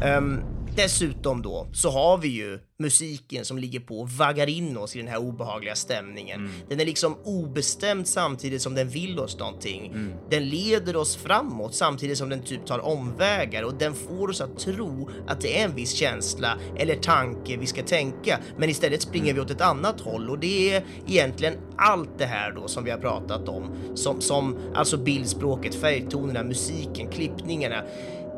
Ähm, 0.00 0.42
dessutom 0.76 1.42
då 1.42 1.66
så 1.72 1.90
har 1.90 2.18
vi 2.18 2.28
ju 2.28 2.58
musiken 2.78 3.44
som 3.44 3.58
ligger 3.58 3.80
på 3.80 4.00
och 4.00 4.10
vaggar 4.10 4.48
in 4.48 4.76
oss 4.76 4.96
i 4.96 4.98
den 4.98 5.08
här 5.08 5.18
obehagliga 5.18 5.74
stämningen. 5.74 6.50
Den 6.68 6.80
är 6.80 6.84
liksom 6.84 7.16
obestämd 7.24 8.08
samtidigt 8.08 8.62
som 8.62 8.74
den 8.74 8.88
vill 8.88 9.18
oss 9.18 9.38
någonting. 9.38 9.94
Den 10.30 10.48
leder 10.48 10.96
oss 10.96 11.16
framåt 11.16 11.74
samtidigt 11.74 12.18
som 12.18 12.28
den 12.28 12.42
typ 12.42 12.66
tar 12.66 12.78
omvägar 12.78 13.62
och 13.62 13.74
den 13.74 13.94
får 13.94 14.30
oss 14.30 14.40
att 14.40 14.58
tro 14.58 15.10
att 15.26 15.40
det 15.40 15.60
är 15.60 15.64
en 15.64 15.74
viss 15.74 15.92
känsla 15.92 16.58
eller 16.76 16.94
tanke 16.94 17.56
vi 17.56 17.66
ska 17.66 17.82
tänka, 17.82 18.38
men 18.58 18.70
istället 18.70 19.02
springer 19.02 19.34
vi 19.34 19.40
åt 19.40 19.50
ett 19.50 19.60
annat 19.60 20.00
håll 20.00 20.30
och 20.30 20.38
det 20.38 20.74
är 20.74 20.84
egentligen 21.06 21.54
allt 21.76 22.18
det 22.18 22.26
här 22.26 22.52
då 22.52 22.68
som 22.68 22.84
vi 22.84 22.90
har 22.90 22.98
pratat 22.98 23.48
om, 23.48 23.70
som, 23.94 24.20
som 24.20 24.58
alltså 24.74 24.96
bildspråket, 24.96 25.74
färgtonerna, 25.74 26.42
musiken, 26.42 27.10
klippningarna 27.10 27.82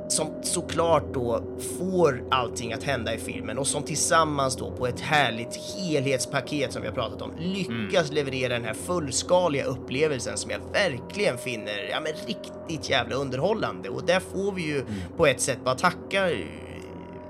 som 0.09 0.43
såklart 0.43 1.15
då 1.15 1.43
får 1.79 2.25
allting 2.31 2.73
att 2.73 2.83
hända 2.83 3.15
i 3.15 3.19
filmen 3.19 3.59
och 3.59 3.67
som 3.67 3.83
tillsammans 3.83 4.57
då 4.57 4.71
på 4.71 4.87
ett 4.87 5.01
härligt 5.01 5.57
helhetspaket 5.57 6.73
som 6.73 6.83
vi 6.83 6.89
har 6.89 6.95
pratat 6.95 7.23
om 7.23 7.33
lyckas 7.39 8.13
leverera 8.13 8.53
den 8.53 8.65
här 8.65 8.75
fullskaliga 8.75 9.65
upplevelsen 9.65 10.37
som 10.37 10.51
jag 10.51 10.61
verkligen 10.73 11.39
finner 11.39 11.89
ja, 11.91 12.01
men 12.01 12.13
riktigt 12.27 12.91
jävla 12.91 13.17
underhållande. 13.17 13.89
Och 13.89 14.07
där 14.07 14.21
får 14.21 14.53
vi 14.53 14.63
ju 14.63 14.85
på 15.17 15.27
ett 15.27 15.41
sätt 15.41 15.59
bara 15.65 15.75
tacka 15.75 16.31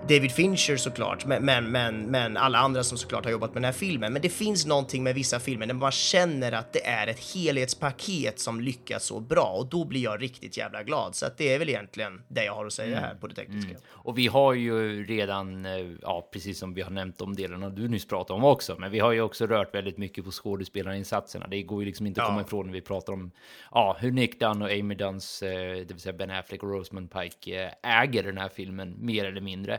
David 0.09 0.33
Fincher 0.33 0.77
såklart, 0.77 1.27
men, 1.27 1.45
men, 1.45 1.71
men, 1.71 2.03
men 2.03 2.37
alla 2.37 2.59
andra 2.59 2.83
som 2.85 2.99
såklart 2.99 3.25
har 3.25 3.33
jobbat 3.33 3.51
med 3.55 3.63
den 3.63 3.65
här 3.65 3.73
filmen. 3.73 4.13
Men 4.13 4.23
det 4.23 4.29
finns 4.29 4.67
någonting 4.67 5.03
med 5.03 5.15
vissa 5.15 5.41
filmer 5.41 5.67
där 5.67 5.75
man 5.75 5.93
känner 5.93 6.53
att 6.53 6.73
det 6.73 6.87
är 6.87 7.07
ett 7.07 7.35
helhetspaket 7.35 8.41
som 8.41 8.61
lyckas 8.61 9.05
så 9.05 9.21
bra 9.21 9.55
och 9.59 9.67
då 9.67 9.85
blir 9.85 10.03
jag 10.03 10.23
riktigt 10.23 10.57
jävla 10.57 10.83
glad. 10.83 11.15
Så 11.15 11.27
att 11.27 11.39
det 11.39 11.55
är 11.55 11.59
väl 11.59 11.69
egentligen 11.69 12.23
det 12.29 12.45
jag 12.45 12.55
har 12.55 12.67
att 12.67 12.73
säga 12.73 13.01
här 13.01 13.15
på 13.15 13.27
det 13.27 13.35
tekniska. 13.35 13.77
Och 13.89 14.19
vi 14.19 14.27
har 14.27 14.55
ju 14.55 15.05
redan, 15.07 15.67
eh, 15.67 15.73
ja, 16.03 16.29
precis 16.33 16.59
som 16.59 16.75
vi 16.75 16.83
har 16.83 16.91
nämnt 16.91 17.19
de 17.19 17.37
delarna 17.37 17.71
du 17.71 17.89
nyss 17.89 18.09
pratade 18.09 18.39
om 18.39 18.45
också, 18.45 18.77
men 18.79 18.91
vi 18.91 18.99
har 18.99 19.13
ju 19.13 19.21
också 19.21 19.47
rört 19.47 19.75
väldigt 19.75 19.99
mycket 19.99 20.25
på 20.25 20.31
skådespelarinsatserna. 20.31 21.47
Det 21.47 21.63
går 21.63 21.83
ju 21.83 21.87
liksom 21.87 22.07
inte 22.07 22.21
att 22.23 22.27
Ja. 22.29 22.31
komma 22.31 22.43
ifrån 22.43 22.67
när 22.67 22.73
vi 22.73 22.81
pratar 22.81 23.13
om 23.13 23.31
ja, 23.73 23.97
hur 24.01 24.11
Nick 24.11 24.41
Dunn 24.41 24.63
och 24.63 24.71
Amy 24.71 24.95
Dunns, 24.95 25.43
eh, 25.43 25.77
det 25.77 25.93
vill 25.95 26.01
säga 26.01 26.13
Ben 26.13 26.31
Affleck 26.31 26.63
och 26.63 26.71
Rosamund 26.71 27.11
Pike, 27.13 27.65
eh, 27.83 28.01
äger 28.03 28.23
den 28.23 28.39
här 28.39 28.49
filmen 28.49 28.95
mer 28.99 29.25
eller 29.25 29.41
mindre. 29.41 29.79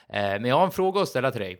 Eh, 0.13 0.21
Men 0.21 0.45
jag 0.45 0.55
har 0.55 0.65
en 0.65 0.71
fråga 0.71 1.01
att 1.01 1.07
ställa 1.09 1.31
till 1.31 1.41
dig. 1.41 1.57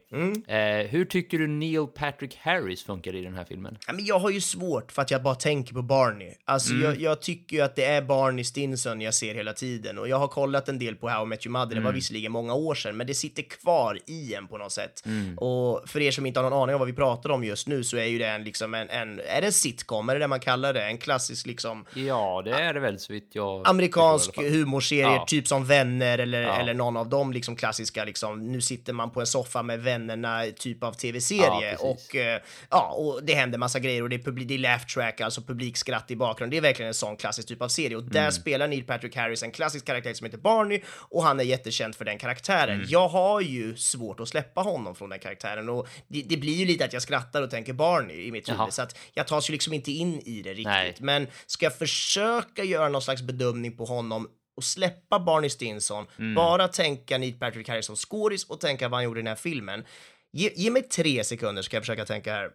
Eh, 0.48 0.88
Hur 0.88 1.06
tycker 1.06 1.38
du 1.40 1.48
Neil 1.48 1.88
Patrick 1.88 2.38
Harris 2.42 2.84
funkar 2.84 3.16
i 3.16 3.22
den 3.22 3.34
här 3.36 3.46
filmen? 3.46 3.78
Ja, 3.88 3.94
men 3.94 4.06
jag 4.06 4.20
har 4.20 4.30
ju 4.30 4.42
svårt 4.42 4.92
för 4.92 5.02
att 5.02 5.12
jag 5.12 5.24
bara 5.24 5.36
tänker 5.36 5.74
på 5.74 5.82
Barney. 5.82 6.34
Alltså 6.46 6.74
jag, 6.74 7.02
jag 7.02 7.22
tycker 7.22 7.56
ju 7.56 7.62
att 7.62 7.76
det 7.76 7.86
är 7.86 8.02
Barney 8.02 8.44
Stinson 8.44 9.02
jag 9.02 9.14
ser 9.14 9.36
hela 9.36 9.54
tiden 9.54 9.98
och 9.98 10.08
jag 10.10 10.18
har 10.20 10.28
kollat 10.28 10.70
en 10.70 10.80
del 10.80 10.96
på 10.96 11.10
How 11.10 11.24
I 11.24 11.26
Met 11.28 11.46
Your 11.46 11.52
Mother, 11.52 11.76
det 11.76 11.82
var 11.82 11.92
visserligen 11.92 12.32
många 12.32 12.54
år 12.54 12.76
sedan, 12.76 12.98
men 12.98 13.08
det 13.08 13.14
sitter 13.14 13.44
kvar 13.44 14.00
i 14.08 14.34
en 14.36 14.48
på 14.48 14.58
något 14.58 14.72
sätt. 14.72 15.04
Och 15.38 15.90
för 15.90 16.02
er 16.02 16.12
som 16.12 16.26
inte 16.26 16.40
har 16.40 16.50
någon 16.50 16.64
aning 16.64 16.76
om 16.76 16.80
vad 16.80 16.88
vi 16.88 16.94
pratar 16.94 17.30
om 17.30 17.44
just 17.44 17.68
nu 17.68 17.84
så 17.84 17.98
är 17.98 18.06
ju 18.06 18.20
det 18.20 18.28
en, 18.28 18.44
liksom 18.44 18.74
en, 18.74 18.90
en 18.90 19.20
är 19.20 19.42
det 19.42 19.48
en 19.48 19.54
sitcom, 19.54 20.10
är 20.10 20.14
det 20.14 20.20
det 20.20 20.28
man 20.28 20.40
kallar 20.40 20.74
det? 20.74 20.84
En 20.84 20.98
klassisk 20.98 21.46
liksom 21.48 21.86
Ja, 21.94 22.42
det 22.46 22.52
är 22.52 22.74
det 22.74 22.80
väl 22.80 23.00
så 23.00 23.14
vitt 23.14 23.30
jag... 23.32 23.68
amerikansk 23.68 24.38
humorserier, 24.38 25.06
Ja. 25.12 25.26
typ 25.28 25.48
som 25.48 25.66
Vänner 25.66 26.18
eller, 26.18 26.42
Ja. 26.42 26.60
eller 26.60 26.74
någon 26.74 26.98
av 26.98 27.10
de 27.10 27.34
liksom 27.34 27.56
klassiska 27.56 28.06
liksom, 28.06 28.41
nu 28.42 28.62
sitter 28.62 28.94
man 28.94 29.12
på 29.12 29.20
en 29.20 29.26
soffa 29.28 29.64
med 29.64 29.80
vännerna 29.80 30.44
typ 30.60 30.84
av 30.84 30.94
Ja, 30.94 31.00
tv-serie 31.00 31.72
precis. 31.78 31.80
och 32.10 32.16
eh, 32.16 32.42
ja, 32.70 32.90
och 32.92 33.24
det 33.24 33.34
händer 33.34 33.58
massa 33.58 33.80
grejer 33.80 34.04
och 34.04 34.10
det 34.10 34.16
är, 34.16 34.20
publi- 34.20 34.46
det 34.46 34.54
är 34.54 34.58
laugh 34.60 34.86
track, 34.86 35.22
alltså 35.22 35.42
publikskratt 35.42 36.12
i 36.12 36.16
bakgrunden. 36.16 36.50
Det 36.52 36.58
är 36.58 36.62
verkligen 36.70 36.88
en 36.88 36.94
sån 36.94 37.18
klassisk 37.18 37.48
typ 37.48 37.62
av 37.62 37.68
serie 37.68 37.96
och 37.98 38.02
Mm. 38.02 38.14
där 38.14 38.32
spelar 38.32 38.68
Neil 38.68 38.84
Patrick 38.84 39.16
Harris 39.16 39.44
en 39.44 39.52
klassisk 39.52 39.86
karaktär 39.86 40.14
som 40.14 40.26
heter 40.26 40.38
Barney 40.38 40.82
och 40.88 41.24
han 41.24 41.40
är 41.40 41.44
jättekänd 41.44 41.96
för 41.96 42.06
den 42.06 42.18
karaktären. 42.18 42.76
Mm. 42.76 42.88
Jag 42.90 43.08
har 43.08 43.42
ju 43.42 43.76
svårt 43.78 44.20
att 44.20 44.28
släppa 44.30 44.62
honom 44.62 44.96
från 44.96 45.10
den 45.10 45.20
karaktären 45.20 45.70
och 45.70 45.88
det, 46.08 46.22
det 46.22 46.38
blir 46.38 46.54
ju 46.54 46.66
lite 46.66 46.86
att 46.86 46.94
jag 46.94 47.02
skrattar 47.02 47.42
och 47.42 47.50
tänker 47.50 47.74
Barney 47.74 48.26
i 48.28 48.32
mitt 48.32 48.50
huvud 48.50 48.74
så 48.74 48.82
att 48.82 48.98
jag 49.14 49.28
tas 49.28 49.50
ju 49.50 49.52
liksom 49.52 49.74
inte 49.74 49.92
in 49.92 50.20
i 50.20 50.42
det 50.42 50.50
riktigt. 50.50 50.66
Nej. 50.66 50.96
Men 51.00 51.28
ska 51.46 51.66
jag 51.66 51.78
försöka 51.78 52.64
göra 52.64 52.90
någon 52.90 53.02
slags 53.02 53.22
bedömning 53.22 53.78
på 53.78 53.86
honom 53.86 54.28
och 54.58 54.64
släppa 54.64 55.20
Barney 55.20 55.50
Stinson, 55.50 56.08
Mm. 56.20 56.36
bara 56.36 56.68
tänka 56.68 57.18
Neil 57.18 57.40
Patrick 57.40 57.70
Harris 57.70 57.86
som 57.86 57.96
skådis 57.96 58.44
och 58.50 58.60
tänka 58.60 58.90
vad 58.90 58.98
han 58.98 59.04
gjorde 59.04 59.20
i 59.20 59.24
den 59.24 59.28
här 59.28 59.36
filmen. 59.36 59.86
Ge, 60.34 60.52
ge 60.56 60.72
mig 60.72 60.84
tre 60.84 61.24
sekunder 61.24 61.62
ska 61.62 61.76
jag 61.78 61.84
försöka 61.84 62.06
tänka 62.06 62.34
här. 62.34 62.52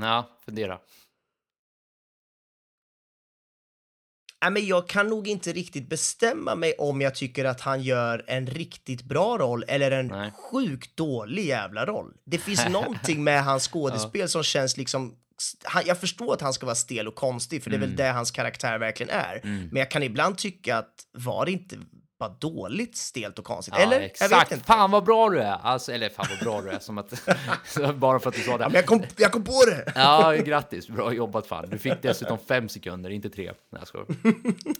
Ja, 0.00 0.30
fundera. 0.44 0.78
Nej, 4.42 4.50
men 4.50 4.66
jag 4.66 4.88
kan 4.88 5.08
nog 5.08 5.28
inte 5.28 5.52
riktigt 5.52 5.88
bestämma 5.88 6.54
mig 6.54 6.74
om 6.78 7.00
jag 7.00 7.14
tycker 7.14 7.44
att 7.44 7.60
han 7.60 7.82
gör 7.82 8.24
en 8.26 8.46
riktigt 8.46 9.02
bra 9.02 9.38
roll 9.38 9.64
eller 9.68 9.90
en 9.90 10.06
Nej. 10.06 10.30
sjukt 10.32 10.96
dålig 10.96 11.44
jävla 11.46 11.86
roll. 11.86 12.14
Det 12.24 12.38
finns 12.38 12.68
någonting 12.70 13.24
med 13.24 13.44
hans 13.44 13.68
skådespel 13.68 14.28
som 14.28 14.42
känns 14.42 14.76
liksom 14.76 15.16
han, 15.64 15.82
jag 15.86 15.98
förstår 16.00 16.34
att 16.34 16.40
han 16.40 16.52
ska 16.52 16.66
vara 16.66 16.74
stel 16.76 17.08
och 17.08 17.14
konstig, 17.14 17.62
för 17.62 17.70
det 17.70 17.76
är 17.76 17.78
Mm. 17.78 17.88
väl 17.90 17.96
det 17.96 18.12
hans 18.12 18.30
karaktär 18.30 18.78
verkligen 18.78 19.10
är. 19.10 19.40
Men 19.44 19.76
jag 19.76 19.90
kan 19.90 20.02
ibland 20.02 20.38
tycka 20.38 20.76
att 20.78 20.94
var 21.12 21.46
det 21.46 21.52
inte 21.52 21.76
bara 22.28 22.50
dåligt 22.50 22.96
stelt 22.96 23.38
och 23.38 23.44
konstigt? 23.44 23.74
Ja, 23.76 23.82
eller? 23.82 24.00
exakt. 24.00 24.30
Jag 24.30 24.38
vet 24.38 24.52
inte. 24.52 24.64
Fan 24.64 24.90
vad 24.90 25.04
bra 25.04 25.30
du 25.30 25.40
är! 25.40 25.58
Alltså, 25.62 25.92
eller 25.92 26.08
fan 26.08 26.26
vad 26.30 26.38
bra 26.38 26.62
du 26.62 26.76
är, 26.76 26.78
som 26.78 26.98
att... 26.98 27.10
bara 27.94 28.18
för 28.18 28.28
att 28.28 28.34
du 28.36 28.42
sa 28.42 28.50
Ja, 28.50 28.58
det. 28.58 28.64
men 28.64 28.74
jag, 28.74 28.86
kom, 28.86 29.02
jag 29.16 29.32
kom 29.32 29.44
på 29.44 29.62
det! 29.66 29.92
Ja, 29.94 30.32
grattis. 30.32 30.88
Bra 30.88 31.12
jobbat 31.12 31.46
fan. 31.46 31.70
Du 31.70 31.78
fick 31.78 32.02
dessutom 32.02 32.38
fem 32.38 32.68
sekunder, 32.68 33.10
inte 33.10 33.30
tre. 33.30 33.52
Nej, 33.72 33.82
jag. 33.92 34.06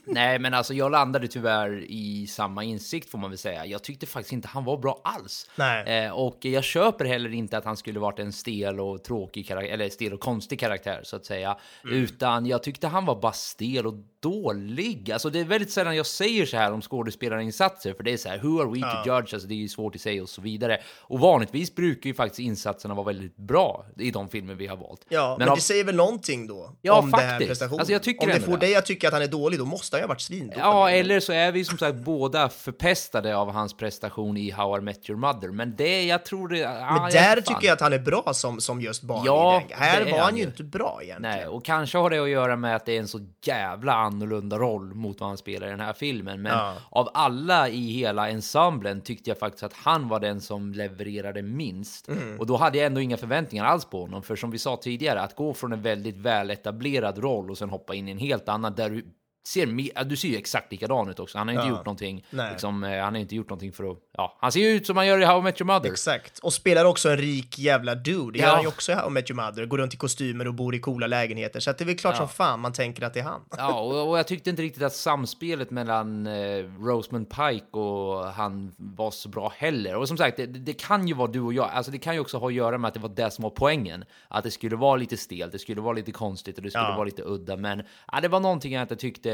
Nej, 0.07 0.39
men 0.39 0.55
alltså 0.55 0.75
jag 0.75 0.93
landade 0.93 1.29
tyvärr 1.29 1.85
i 1.89 2.27
samma 2.27 2.65
insikt 2.65 3.11
får 3.11 3.19
man 3.19 3.31
väl 3.31 3.39
säga. 3.39 3.67
Jag 3.67 3.85
tyckte 3.85 4.07
faktiskt 4.07 4.33
inte 4.33 4.49
han 4.49 4.65
var 4.65 4.79
bra 4.79 5.01
alls. 5.05 5.51
Nej. 5.57 6.05
Eh, 6.05 6.13
och 6.13 6.39
jag 6.41 6.65
köper 6.65 7.05
heller 7.05 7.35
inte 7.35 7.59
att 7.59 7.65
han 7.65 7.77
skulle 7.77 8.01
varit 8.01 8.19
en 8.19 8.33
stel 8.33 8.81
och 8.81 9.05
tråkig 9.05 9.49
karaktär, 9.49 9.73
eller 9.73 9.89
stel 9.89 10.13
och 10.13 10.21
konstig 10.21 10.61
karaktär 10.61 11.01
så 11.05 11.17
att 11.17 11.25
säga. 11.25 11.57
Mm. 11.85 11.97
Utan 11.97 12.47
jag 12.47 12.63
tyckte 12.63 12.87
han 12.87 13.05
var 13.05 13.21
bara 13.21 13.33
stel 13.33 13.87
och 13.87 13.95
dålig. 14.29 15.13
Alltså 15.13 15.31
det 15.31 15.41
är 15.41 15.45
väldigt 15.45 15.71
sällan 15.73 15.97
jag 15.97 16.07
säger 16.07 16.47
så 16.47 16.57
här 16.57 16.73
om 16.73 16.83
skådespelarinsatser, 16.83 17.95
för 17.95 18.03
det 18.03 18.13
är 18.13 18.17
så 18.17 18.29
här, 18.29 18.39
who 18.39 18.61
are 18.61 18.69
we 18.71 18.81
to 18.81 19.09
judge? 19.11 19.35
Alltså 19.35 19.49
det 19.49 19.55
är 19.55 19.57
ju 19.57 19.69
svårt 19.69 19.95
att 19.95 20.01
säga 20.01 20.23
och 20.23 20.29
så 20.29 20.41
vidare. 20.41 20.79
Och 21.01 21.21
vanligtvis 21.21 21.75
brukar 21.75 22.09
ju 22.09 22.15
faktiskt 22.15 22.39
insatserna 22.41 22.95
vara 22.95 23.07
väldigt 23.07 23.37
bra 23.37 23.85
i 23.99 24.11
de 24.11 24.29
filmer 24.29 24.55
vi 24.55 24.67
har 24.67 24.77
valt. 24.77 25.01
Ja, 25.09 25.37
men, 25.39 25.49
av- 25.49 25.57
det 25.57 25.63
säger 25.63 25.85
väl 25.85 25.97
någonting 25.97 26.47
då? 26.47 26.71
Ja, 26.83 26.99
om 26.99 27.11
den 27.11 27.21
här 27.21 27.29
faktiskt. 27.29 27.49
prestationen. 27.49 27.81
Alltså, 27.81 27.93
jag 27.93 28.03
tycker 28.03 28.23
om 28.27 28.33
det 28.33 28.41
får 28.41 28.57
dig 28.57 28.77
att 28.77 28.87
tycka 28.87 29.07
att 29.09 29.13
han 29.13 29.23
är 29.23 29.27
dålig, 29.29 29.59
då 29.59 29.65
måste 29.65 29.97
han 29.97 30.01
ju 30.01 30.05
ha 30.05 30.09
varit 30.09 30.21
svindålig. 30.21 30.59
Ja, 30.61 30.91
eller 30.91 31.21
så 31.21 31.33
är 31.33 31.53
vi 31.53 31.65
som 31.65 31.79
sagt 31.79 31.97
båda 31.97 32.49
förpestade 32.49 33.37
av 33.37 33.51
hans 33.53 33.77
prestation 33.77 34.37
i 34.37 34.51
How 34.51 34.79
I 34.79 34.81
Met 34.81 35.11
Your 35.11 35.21
Mother. 35.21 35.49
Men 35.49 35.77
det, 35.77 36.05
jag 36.05 36.25
tror 36.25 36.49
det... 36.49 36.69
Men 36.69 37.11
där 37.11 37.41
tycker 37.41 37.67
jag 37.67 37.73
att 37.73 37.81
han 37.81 37.93
är 37.93 37.99
bra 37.99 38.31
som, 38.35 38.61
som 38.61 38.81
just 38.81 39.03
barn 39.03 39.23
Ja, 39.27 39.63
i. 39.71 39.75
Här 39.75 40.11
var 40.11 40.19
han 40.19 40.37
ju. 40.37 40.43
inte 40.43 40.65
bra 40.65 41.01
egentligen. 41.03 41.37
Nej, 41.37 41.47
och 41.47 41.65
kanske 41.65 41.99
har 41.99 42.11
det 42.11 42.19
att 42.19 42.29
göra 42.29 42.57
med 42.57 42.77
att 42.77 42.87
det 42.87 42.97
är 42.97 43.01
en 43.01 43.09
så 43.09 43.21
jävla 43.45 43.93
annorlunda 44.15 44.59
roll 44.59 44.95
mot 44.95 45.21
vad 45.21 45.29
han 45.29 45.37
spelar 45.39 45.67
i 45.67 45.71
den 45.71 45.81
här 45.81 45.93
filmen. 45.93 46.43
Men 46.43 46.53
Ja. 46.59 46.75
av 46.91 47.09
alla 47.15 47.69
i 47.69 47.93
hela 47.93 48.29
ensemblen 48.29 49.01
tyckte 49.01 49.31
jag 49.31 49.39
faktiskt 49.39 49.63
att 49.63 49.73
han 49.73 50.09
var 50.09 50.21
den 50.21 50.41
som 50.41 50.73
levererade 50.73 51.43
minst. 51.43 52.09
Mm. 52.09 52.41
Och 52.41 52.47
då 52.47 52.57
hade 52.57 52.79
jag 52.79 52.87
ändå 52.87 53.01
inga 53.01 53.17
förväntningar 53.17 53.65
alls 53.65 53.85
på 53.85 54.01
honom. 54.01 54.23
För 54.23 54.37
som 54.37 54.51
vi 54.51 54.59
sa 54.59 54.77
tidigare, 54.77 55.21
att 55.21 55.37
gå 55.37 55.55
från 55.55 55.73
en 55.73 55.83
väldigt 55.83 56.17
väletablerad 56.17 57.19
roll 57.19 57.51
och 57.51 57.59
sen 57.59 57.71
hoppa 57.71 57.95
in 57.95 58.09
i 58.09 58.11
en 58.11 58.19
helt 58.19 58.49
annan 58.49 58.75
där 58.75 58.91
du 58.91 59.05
ser, 59.49 60.05
du 60.05 60.17
ser 60.17 60.29
ju 60.29 60.37
exakt 60.37 60.73
likadan 60.73 61.09
ut 61.09 61.21
också. 61.21 61.39
Han 61.39 61.49
har 61.49 61.55
inte 61.55 61.67
Ja. 61.67 61.71
gjort 61.71 61.87
någonting, 61.87 62.25
Nej. 62.31 62.51
liksom, 62.51 62.85
eh, 62.85 63.03
han 63.05 63.15
har 63.15 63.21
inte 63.21 63.35
gjort 63.37 63.49
någonting 63.51 63.73
för 63.73 63.91
att, 63.93 63.99
ja, 64.17 64.37
han 64.41 64.53
ser 64.53 64.61
ju 64.61 64.67
ut 64.69 64.87
som 64.87 64.97
han 64.97 65.07
gör 65.07 65.19
i 65.21 65.25
How 65.25 65.39
I 65.39 65.43
Met 65.43 65.61
Your 65.61 65.67
Mother. 65.73 65.91
Exakt. 65.91 66.39
Och 66.39 66.53
spelar 66.53 66.85
också 66.85 67.09
en 67.11 67.17
rik 67.17 67.59
jävla 67.59 67.95
dude. 67.95 68.33
Det 68.33 68.39
gör 68.39 68.47
Ja. 68.47 68.53
han 68.53 68.63
ju 68.63 68.69
också 68.69 68.93
i 68.93 68.95
How 68.95 69.07
I 69.09 69.11
Met 69.11 69.31
Your 69.31 69.43
Mother. 69.47 69.67
Går 69.67 69.79
runt 69.79 69.95
i 69.95 69.97
kostymer 69.97 70.49
och 70.49 70.55
bor 70.55 70.75
i 70.75 70.79
coola 70.79 71.07
lägenheter. 71.07 71.61
Så 71.61 71.71
att 71.71 71.79
det 71.79 71.85
är 71.85 71.87
väl 71.87 71.97
klart 71.99 72.15
Ja. 72.15 72.19
som 72.19 72.29
fan 72.29 72.61
man 72.61 72.73
tänker 72.73 73.03
att 73.03 73.15
det 73.15 73.21
är 73.21 73.25
han. 73.25 73.41
Ja, 73.57 73.81
och, 73.81 74.09
och 74.11 74.19
jag 74.19 74.27
tyckte 74.27 74.51
inte 74.51 74.63
riktigt 74.63 74.83
att 74.83 74.93
samspelet 74.95 75.71
mellan 75.71 76.27
eh, 76.27 76.65
Rosamund 76.81 77.29
Pike 77.31 77.79
och 77.79 78.25
han 78.25 78.75
var 78.77 79.11
så 79.11 79.29
bra 79.29 79.53
heller. 79.57 79.97
Och 79.97 80.09
som 80.09 80.17
sagt, 80.17 80.37
det, 80.37 80.47
det 80.47 80.73
kan 80.73 81.09
ju 81.09 81.15
vara 81.15 81.31
du 81.31 81.41
och 81.41 81.53
jag. 81.55 81.71
Alltså 81.73 81.93
det 81.93 81.99
kan 81.99 82.15
ju 82.15 82.21
också 82.21 82.39
ha 82.39 82.47
att 82.49 82.55
göra 82.55 82.79
med 82.79 82.89
att 82.89 82.95
det 82.95 83.01
var 83.01 83.09
det 83.09 83.31
som 83.31 83.43
var 83.43 83.51
poängen. 83.51 84.05
Att 84.29 84.45
det 84.45 84.51
skulle 84.51 84.77
vara 84.77 84.97
lite 84.97 85.17
stelt, 85.17 85.53
det 85.53 85.59
skulle 85.59 85.81
vara 85.81 85.93
lite 85.93 86.13
konstigt 86.13 86.57
och 86.57 86.63
det 86.63 86.71
skulle 86.71 86.85
Ja. 86.85 86.95
vara 86.95 87.05
lite 87.05 87.23
udda. 87.23 87.57
Men 87.57 87.83
ja, 88.13 88.21
det 88.21 88.29
var 88.29 88.41
någonting 88.41 88.73
jag 88.73 88.83
inte 88.83 88.97
tyckte... 88.97 89.31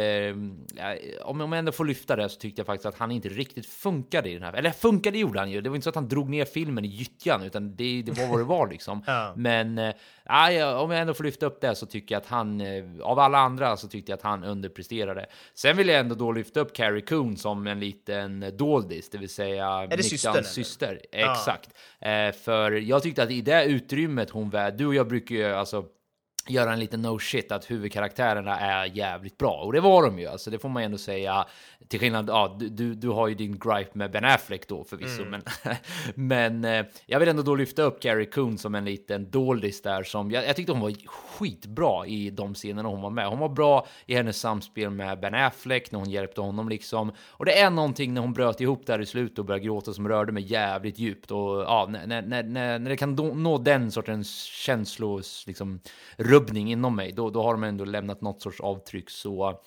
Ja, 0.76 0.94
om, 1.24 1.40
om 1.40 1.52
jag 1.52 1.58
ändå 1.58 1.72
får 1.72 1.84
lyfta 1.84 2.16
det 2.16 2.28
så 2.28 2.38
tyckte 2.40 2.60
jag 2.60 2.66
faktiskt 2.66 2.86
att 2.86 2.98
han 2.98 3.10
inte 3.10 3.28
riktigt 3.28 3.66
funkade 3.66 4.30
i 4.30 4.34
den 4.34 4.42
här. 4.42 4.52
Eller 4.52 4.69
funkade 4.72 5.18
gjorde 5.18 5.38
han 5.38 5.50
ju. 5.50 5.60
Det 5.60 5.68
var 5.68 5.76
inte 5.76 5.84
så 5.84 5.88
att 5.88 5.94
han 5.94 6.08
drog 6.08 6.28
ner 6.28 6.44
filmen 6.44 6.84
i 6.84 6.88
gyttjan, 6.88 7.42
utan 7.42 7.76
det, 7.76 8.02
det 8.02 8.12
var 8.12 8.26
vad 8.26 8.38
det 8.38 8.44
var 8.44 8.68
liksom. 8.68 9.04
Ja. 9.10 9.32
Men 9.36 9.78
eh, 9.78 9.94
ja, 10.24 10.78
om 10.78 10.90
jag 10.90 11.00
ändå 11.00 11.14
får 11.14 11.24
lyfta 11.24 11.46
upp 11.46 11.60
det 11.60 11.74
så 11.74 11.86
tycker 11.86 12.14
jag 12.14 12.20
att 12.20 12.26
han, 12.26 12.60
eh, 12.60 12.84
av 13.02 13.18
alla 13.18 13.38
andra 13.38 13.76
så 13.76 13.88
tyckte 13.88 14.12
jag 14.12 14.16
att 14.16 14.22
han 14.22 14.44
underpresterade. 14.44 15.26
Sen 15.54 15.76
vill 15.76 15.88
jag 15.88 16.00
ändå 16.00 16.14
då 16.14 16.32
lyfta 16.32 16.60
upp 16.60 16.76
Carrie 16.76 17.00
Coon 17.00 17.36
som 17.36 17.66
en 17.66 17.80
liten 17.80 18.56
doldis, 18.56 19.10
det 19.10 19.18
vill 19.18 19.28
säga 19.28 19.86
det 19.86 20.02
systern. 20.44 20.98
Ja. 21.12 21.32
Exakt. 21.32 21.70
Eh, 22.00 22.32
för 22.32 22.72
jag 22.72 23.02
tyckte 23.02 23.22
att 23.22 23.30
i 23.30 23.40
det 23.40 23.64
utrymmet 23.64 24.30
hon 24.30 24.50
var, 24.50 24.70
du 24.70 24.86
och 24.86 24.94
jag 24.94 25.08
brukar 25.08 25.34
ju 25.34 25.44
alltså 25.44 25.84
göra 26.48 26.72
en 26.72 26.80
liten 26.80 27.02
no 27.02 27.18
shit 27.18 27.52
att 27.52 27.70
huvudkaraktärerna 27.70 28.60
är 28.60 28.84
jävligt 28.84 29.38
bra. 29.38 29.52
Och 29.52 29.72
det 29.72 29.80
var 29.80 30.02
de 30.02 30.18
ju. 30.18 30.26
Alltså 30.26 30.50
det 30.50 30.58
får 30.58 30.68
man 30.68 30.82
ju 30.82 30.84
ändå 30.84 30.98
säga. 30.98 31.46
Till 31.88 32.00
skillnad 32.00 32.28
ja 32.28 32.56
du, 32.60 32.94
du, 32.94 33.08
har 33.08 33.28
ju 33.28 33.34
din 33.34 33.58
gripe 33.58 33.90
med 33.92 34.10
Ben 34.10 34.24
Affleck 34.24 34.68
då 34.68 34.84
förvisso 34.84 35.24
men 35.24 35.42
men 36.14 36.64
eh, 36.64 36.86
jag 37.06 37.20
vill 37.20 37.28
ändå 37.28 37.42
då 37.42 37.54
lyfta 37.54 37.82
upp 37.82 38.02
Carrie 38.02 38.26
Coon 38.26 38.58
som 38.58 38.74
en 38.74 38.84
liten 38.84 39.30
doldis 39.30 39.82
där 39.82 40.02
som 40.02 40.30
jag, 40.30 40.46
jag 40.46 40.56
tyckte 40.56 40.72
hon 40.72 40.80
var 40.80 40.94
skitbra 41.06 42.06
i 42.06 42.30
de 42.30 42.54
scenerna 42.54 42.88
hon 42.88 43.02
var 43.02 43.10
med. 43.10 43.28
Hon 43.28 43.38
var 43.38 43.48
bra 43.48 43.86
i 44.06 44.14
hennes 44.14 44.40
samspel 44.40 44.90
med 44.90 45.20
Ben 45.20 45.34
Affleck 45.34 45.92
när 45.92 45.98
hon 45.98 46.10
hjälpte 46.10 46.40
honom 46.40 46.68
liksom. 46.68 47.12
Och 47.28 47.44
det 47.44 47.58
är 47.58 47.70
någonting 47.70 48.14
när 48.14 48.20
hon 48.20 48.32
bröt 48.32 48.60
ihop 48.60 48.86
där 48.86 49.00
i 49.00 49.06
slutet 49.06 49.38
och 49.38 49.44
började 49.44 49.64
gråta 49.64 49.92
som 49.92 50.08
rörde 50.08 50.32
mig 50.32 50.42
jävligt 50.42 50.98
djupt. 50.98 51.30
Och 51.30 51.60
ja 51.60 51.88
när, 51.90 52.06
när, 52.06 52.22
när, 52.22 52.78
när 52.78 52.90
det 52.90 52.96
kan 52.96 53.14
nå 53.14 53.58
den 53.58 53.90
sortens 53.90 54.42
känslos 54.42 55.44
liksom 55.46 55.80
rubbning 56.30 56.72
inom 56.72 56.96
mig, 56.96 57.12
då, 57.12 57.30
då 57.30 57.42
har 57.42 57.52
de 57.52 57.64
ändå 57.64 57.84
lämnat 57.84 58.20
något 58.20 58.42
sorts 58.42 58.60
avtryck. 58.60 59.10
Så 59.10 59.60